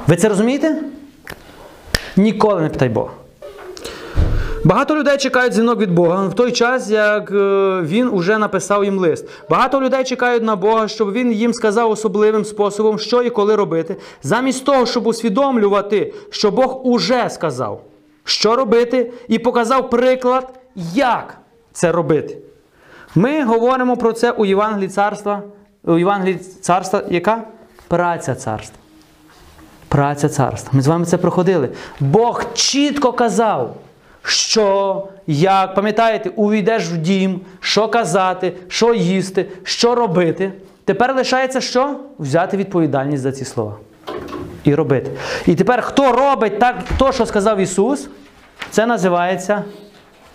Ви 0.08 0.16
це 0.16 0.30
розумієте? 0.30 0.76
Ніколи 2.18 2.62
не 2.62 2.70
питай 2.70 2.90
Бога. 2.90 3.23
Багато 4.66 4.96
людей 4.96 5.18
чекають 5.18 5.54
дзвінок 5.54 5.80
від 5.80 5.92
Бога 5.92 6.28
в 6.28 6.34
той 6.34 6.52
час, 6.52 6.90
як 6.90 7.32
е, 7.32 7.82
він 7.82 8.10
уже 8.10 8.38
написав 8.38 8.86
їм 8.86 9.00
лист. 9.00 9.26
Багато 9.50 9.82
людей 9.82 10.04
чекають 10.04 10.44
на 10.44 10.56
Бога, 10.56 10.88
щоб 10.88 11.12
він 11.12 11.32
їм 11.32 11.54
сказав 11.54 11.92
особливим 11.92 12.46
способом, 12.46 13.00
що 13.00 13.22
і 13.22 13.30
коли 13.30 13.56
робити, 13.56 13.96
замість 14.24 14.66
того, 14.66 14.86
щоб 14.86 15.08
усвідомлювати, 15.08 16.14
що 16.30 16.52
Бог 16.52 16.88
уже 16.88 17.30
сказав, 17.30 17.82
що 18.24 18.56
робити, 18.56 19.12
і 19.28 19.40
показав 19.40 19.90
приклад, 19.90 20.54
як 20.94 21.38
це 21.74 21.92
робити. 21.92 22.38
Ми 23.16 23.44
говоримо 23.44 23.98
про 23.98 24.14
це 24.14 24.32
у 24.32 24.46
Євангелії 24.46 24.90
царства, 24.90 25.42
у 25.84 25.98
Євангелії 25.98 26.38
царства, 26.38 27.04
яка? 27.10 27.44
Праця 27.88 28.36
царства. 28.36 28.78
Праця 29.88 30.30
царства. 30.30 30.72
Ми 30.74 30.82
з 30.82 30.88
вами 30.88 31.06
це 31.06 31.18
проходили. 31.18 31.70
Бог 32.00 32.44
чітко 32.54 33.14
казав, 33.14 33.76
що 34.24 35.08
як, 35.28 35.76
пам'ятаєте, 35.76 36.30
увійдеш 36.36 36.86
в 36.86 36.98
дім, 36.98 37.42
що 37.60 37.88
казати, 37.88 38.54
що 38.68 38.94
їсти, 38.94 39.46
що 39.64 39.96
робити. 39.96 40.52
Тепер 40.86 41.16
лишається 41.16 41.62
що? 41.62 42.00
Взяти 42.20 42.58
відповідальність 42.58 43.24
за 43.24 43.32
ці 43.32 43.46
слова. 43.46 43.76
І 44.64 44.76
робити. 44.76 45.12
І 45.46 45.56
тепер, 45.56 45.82
хто 45.82 46.12
робить 46.12 46.60
так, 46.60 46.76
то, 46.98 47.12
що 47.12 47.26
сказав 47.26 47.60
Ісус, 47.60 48.10
це 48.70 48.86
називається 48.86 49.64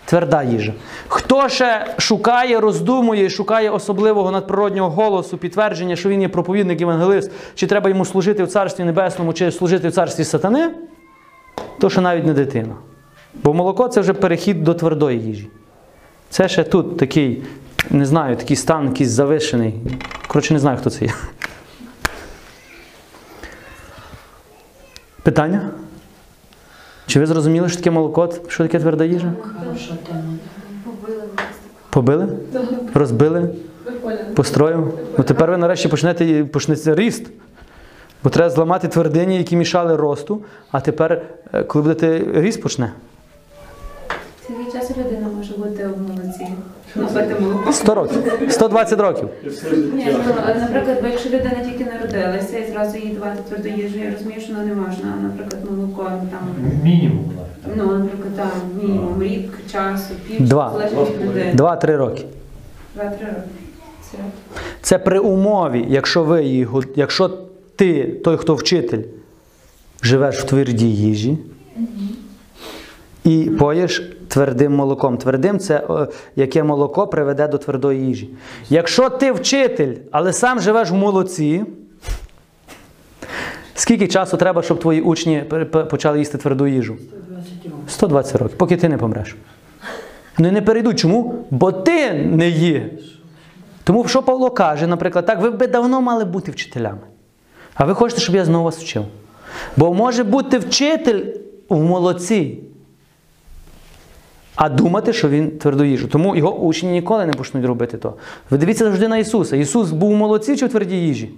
тверда 0.04 0.42
їжа. 0.42 0.72
Хто 1.08 1.48
ще 1.48 1.94
шукає, 1.98 2.60
роздумує, 2.60 3.30
шукає 3.30 3.70
особливого 3.70 4.30
надприроднього 4.30 4.90
голосу, 4.90 5.38
підтвердження, 5.38 5.96
що 5.96 6.08
він 6.08 6.22
є 6.22 6.28
проповідник 6.28 6.80
євангелист, 6.80 7.30
чи 7.54 7.66
треба 7.66 7.88
йому 7.88 8.04
служити 8.04 8.44
в 8.44 8.48
Царстві 8.48 8.84
Небесному, 8.84 9.32
чи 9.32 9.52
служити 9.52 9.88
в 9.88 9.92
царстві 9.92 10.24
сатани, 10.24 10.70
то 11.78 11.90
що 11.90 12.00
навіть 12.00 12.26
не 12.26 12.32
дитина. 12.32 12.74
Бо 13.34 13.54
молоко 13.54 13.88
це 13.88 14.00
вже 14.00 14.12
перехід 14.12 14.64
до 14.64 14.74
твердої 14.74 15.20
їжі. 15.20 15.48
Це 16.30 16.48
ще 16.48 16.64
тут 16.64 16.96
такий, 16.96 17.42
не 17.90 18.06
знаю, 18.06 18.36
такий 18.36 18.56
стан, 18.56 18.86
якийсь 18.86 19.10
завишений. 19.10 19.74
Коротше, 20.26 20.54
не 20.54 20.60
знаю, 20.60 20.78
хто 20.78 20.90
це 20.90 21.04
є. 21.04 21.12
Питання? 25.22 25.70
Чи 27.06 27.20
ви 27.20 27.26
зрозуміли, 27.26 27.68
що 27.68 27.76
таке 27.78 27.90
молоко, 27.90 28.32
що 28.48 28.64
таке 28.64 28.78
тверда 28.78 29.04
їжа? 29.04 29.32
Побили. 30.84 31.22
Побили? 31.90 32.28
Розбили? 32.94 33.50
Построїв? 34.34 34.94
Ну 35.18 35.24
тепер 35.24 35.50
ви 35.50 35.56
нарешті 35.56 35.88
почнете, 35.88 36.44
почнеться 36.44 36.94
ріст. 36.94 37.26
Бо 38.24 38.30
треба 38.30 38.50
зламати 38.50 38.88
твердині, 38.88 39.36
які 39.36 39.56
мішали 39.56 39.96
росту, 39.96 40.42
а 40.70 40.80
тепер, 40.80 41.22
е, 41.52 41.64
коли 41.64 41.82
будете 41.82 42.24
ріст 42.40 42.62
почне? 42.62 42.92
Скільки 44.68 44.86
часу 44.86 44.94
людина 45.00 45.26
може 45.36 45.54
бути 45.54 45.86
в 45.86 46.00
молоці? 46.02 46.46
Напити 46.96 47.40
молоко? 47.40 47.72
100 47.72 47.94
років, 47.94 48.22
120 48.48 49.00
років. 49.00 49.28
Ні, 49.94 50.06
ну, 50.12 50.34
наприклад, 50.60 50.98
бо 51.02 51.08
якщо 51.08 51.28
людина 51.28 51.54
тільки 51.64 51.84
народилася 51.84 52.58
і 52.58 52.72
зразу 52.72 52.98
їй 52.98 53.08
давати 53.08 53.42
тверду 53.48 53.68
їжу, 53.68 53.98
я 53.98 54.10
розумію, 54.12 54.40
що 54.40 54.52
ну, 54.52 54.66
не 54.66 54.74
можна, 54.74 55.14
наприклад, 55.22 55.64
молоко 55.70 56.12
ну, 56.22 56.28
там, 56.30 56.70
Мінімум. 56.84 57.24
так. 57.64 57.72
ну, 57.76 57.98
наприклад, 57.98 58.36
там 58.36 58.50
мінімум 58.82 59.22
рік 59.22 59.50
часу, 59.72 60.14
пів 60.28 60.48
Два. 60.48 60.70
залежить 60.72 61.16
від 61.20 61.28
людини. 61.28 61.52
2-3 61.56 61.96
роки. 61.96 62.24
Два-три 62.94 63.26
роки. 63.26 63.42
Все. 64.02 64.18
Це 64.82 64.98
при 64.98 65.18
умові, 65.18 65.86
якщо 65.88 66.24
ви 66.24 66.44
її, 66.44 66.64
го- 66.64 66.82
якщо 66.96 67.30
ти, 67.76 68.04
той, 68.24 68.36
хто 68.36 68.54
вчитель, 68.54 69.02
живеш 70.02 70.38
в 70.38 70.44
твердій 70.44 70.94
їжі 70.94 71.38
і 73.24 73.50
поїш 73.58 74.17
твердим 74.28 74.74
молоком. 74.74 75.18
Твердим 75.18 75.58
це 75.58 75.86
е, 75.90 76.06
яке 76.36 76.62
молоко 76.62 77.06
приведе 77.06 77.48
до 77.48 77.58
твердої 77.58 78.06
їжі. 78.06 78.30
Якщо 78.70 79.10
ти 79.10 79.32
вчитель, 79.32 79.94
але 80.10 80.32
сам 80.32 80.60
живеш 80.60 80.90
в 80.90 80.94
молоці, 80.94 81.64
скільки 83.74 84.08
часу 84.08 84.36
треба, 84.36 84.62
щоб 84.62 84.80
твої 84.80 85.00
учні 85.00 85.44
почали 85.90 86.18
їсти 86.18 86.38
тверду 86.38 86.66
їжу? 86.66 86.96
120 86.96 87.64
років. 87.64 87.72
120 87.88 88.36
років, 88.36 88.58
поки 88.58 88.76
ти 88.76 88.88
не 88.88 88.98
помреш. 88.98 89.36
Ну 90.38 90.52
не 90.52 90.62
перейдуть. 90.62 90.98
Чому? 90.98 91.34
Бо 91.50 91.72
ти 91.72 92.12
не 92.12 92.48
є. 92.48 92.90
Тому 93.84 94.08
що 94.08 94.22
Павло 94.22 94.50
каже, 94.50 94.86
наприклад, 94.86 95.26
так, 95.26 95.40
ви 95.40 95.50
б 95.50 95.66
давно 95.66 96.00
мали 96.00 96.24
бути 96.24 96.50
вчителями. 96.50 97.00
А 97.74 97.84
ви 97.84 97.94
хочете, 97.94 98.20
щоб 98.20 98.34
я 98.34 98.44
знову 98.44 98.64
вас 98.64 98.78
вчив. 98.78 99.04
Бо 99.76 99.94
може 99.94 100.24
бути 100.24 100.58
вчитель 100.58 101.24
в 101.68 101.82
молодці, 101.82 102.58
а 104.58 104.68
думати, 104.68 105.12
що 105.12 105.28
він 105.28 105.50
тверду 105.50 105.84
їжу. 105.84 106.08
Тому 106.08 106.36
його 106.36 106.56
учні 106.56 106.90
ніколи 106.90 107.26
не 107.26 107.32
почнуть 107.32 107.64
робити 107.64 107.98
то. 107.98 108.14
Ви 108.50 108.58
дивіться 108.58 108.84
завжди 108.84 109.08
на 109.08 109.18
Ісуса. 109.18 109.56
Ісус 109.56 109.90
був 109.90 110.16
молодці 110.16 110.56
чи 110.56 110.66
в 110.66 110.68
твердій 110.68 110.96
їжі? 110.96 111.30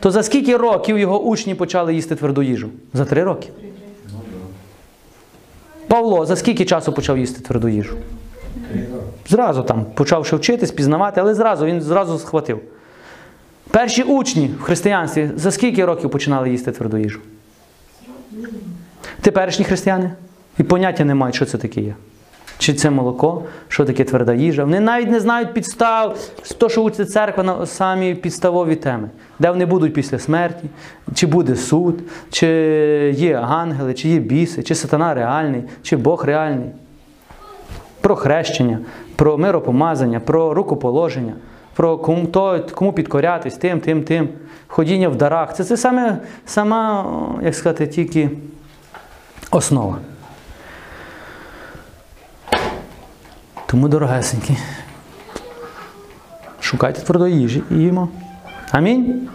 То 0.00 0.10
за 0.10 0.22
скільки 0.22 0.56
років 0.56 0.98
його 0.98 1.22
учні 1.22 1.54
почали 1.54 1.94
їсти 1.94 2.16
тверду 2.16 2.42
їжу? 2.42 2.68
За 2.94 3.04
три 3.04 3.24
роки. 3.24 3.48
Павло 5.86 6.26
за 6.26 6.36
скільки 6.36 6.64
часу 6.64 6.92
почав 6.92 7.18
їсти 7.18 7.40
тверду 7.40 7.68
їжу? 7.68 7.96
Зразу 9.28 9.62
там 9.62 9.84
почав 9.94 10.26
ще 10.26 10.36
вчитись, 10.36 10.70
пізнавати, 10.70 11.20
але 11.20 11.34
зразу 11.34 11.66
він 11.66 11.80
зразу 11.80 12.18
схватив. 12.18 12.60
Перші 13.70 14.02
учні 14.02 14.50
в 14.60 14.62
християнстві 14.62 15.30
за 15.36 15.50
скільки 15.50 15.84
років 15.84 16.10
починали 16.10 16.50
їсти 16.50 16.72
тверду 16.72 16.96
їжу? 16.96 17.20
Теперішні 19.20 19.64
християни 19.64 20.10
і 20.58 20.62
поняття 20.62 21.04
не 21.04 21.14
мають, 21.14 21.34
що 21.34 21.46
це 21.46 21.58
таке 21.58 21.80
є. 21.80 21.94
Чи 22.60 22.74
це 22.74 22.90
молоко, 22.90 23.42
що 23.68 23.84
таке 23.84 24.04
тверда 24.04 24.34
їжа. 24.34 24.64
Вони 24.64 24.80
навіть 24.80 25.10
не 25.10 25.20
знають 25.20 25.54
підстав, 25.54 26.18
то, 26.58 26.68
що 26.68 26.82
учить 26.82 27.10
церква 27.10 27.44
на 27.44 27.66
самі 27.66 28.14
підставові 28.14 28.76
теми, 28.76 29.08
де 29.38 29.50
вони 29.50 29.66
будуть 29.66 29.94
після 29.94 30.18
смерті, 30.18 30.64
чи 31.14 31.26
буде 31.26 31.56
суд, 31.56 31.98
чи 32.30 32.46
є 33.16 33.36
ангели, 33.36 33.94
чи 33.94 34.08
є 34.08 34.18
біси, 34.18 34.62
чи 34.62 34.74
сатана 34.74 35.14
реальний, 35.14 35.62
чи 35.82 35.96
Бог 35.96 36.24
реальний. 36.24 36.68
Про 38.00 38.16
хрещення, 38.16 38.78
про 39.16 39.38
миропомазання, 39.38 40.20
про 40.20 40.54
рукоположення, 40.54 41.32
про 41.74 41.98
кому, 41.98 42.26
то, 42.26 42.66
кому 42.74 42.92
підкорятись, 42.92 43.56
тим, 43.56 43.80
тим, 43.80 44.02
тим, 44.02 44.28
ходіння 44.66 45.08
в 45.08 45.16
дарах. 45.16 45.54
Це, 45.56 45.64
це 45.64 45.76
саме, 45.76 46.18
сама, 46.46 47.06
як 47.42 47.54
сказати, 47.54 47.86
тільки 47.86 48.30
основа. 49.50 49.98
Тому 53.70 53.88
дорогесенькі. 53.88 54.56
Шукайте 56.60 57.00
твердої 57.00 57.40
їжі 57.40 57.62
і 57.70 57.74
їмо. 57.74 58.08
Амінь. 58.70 59.28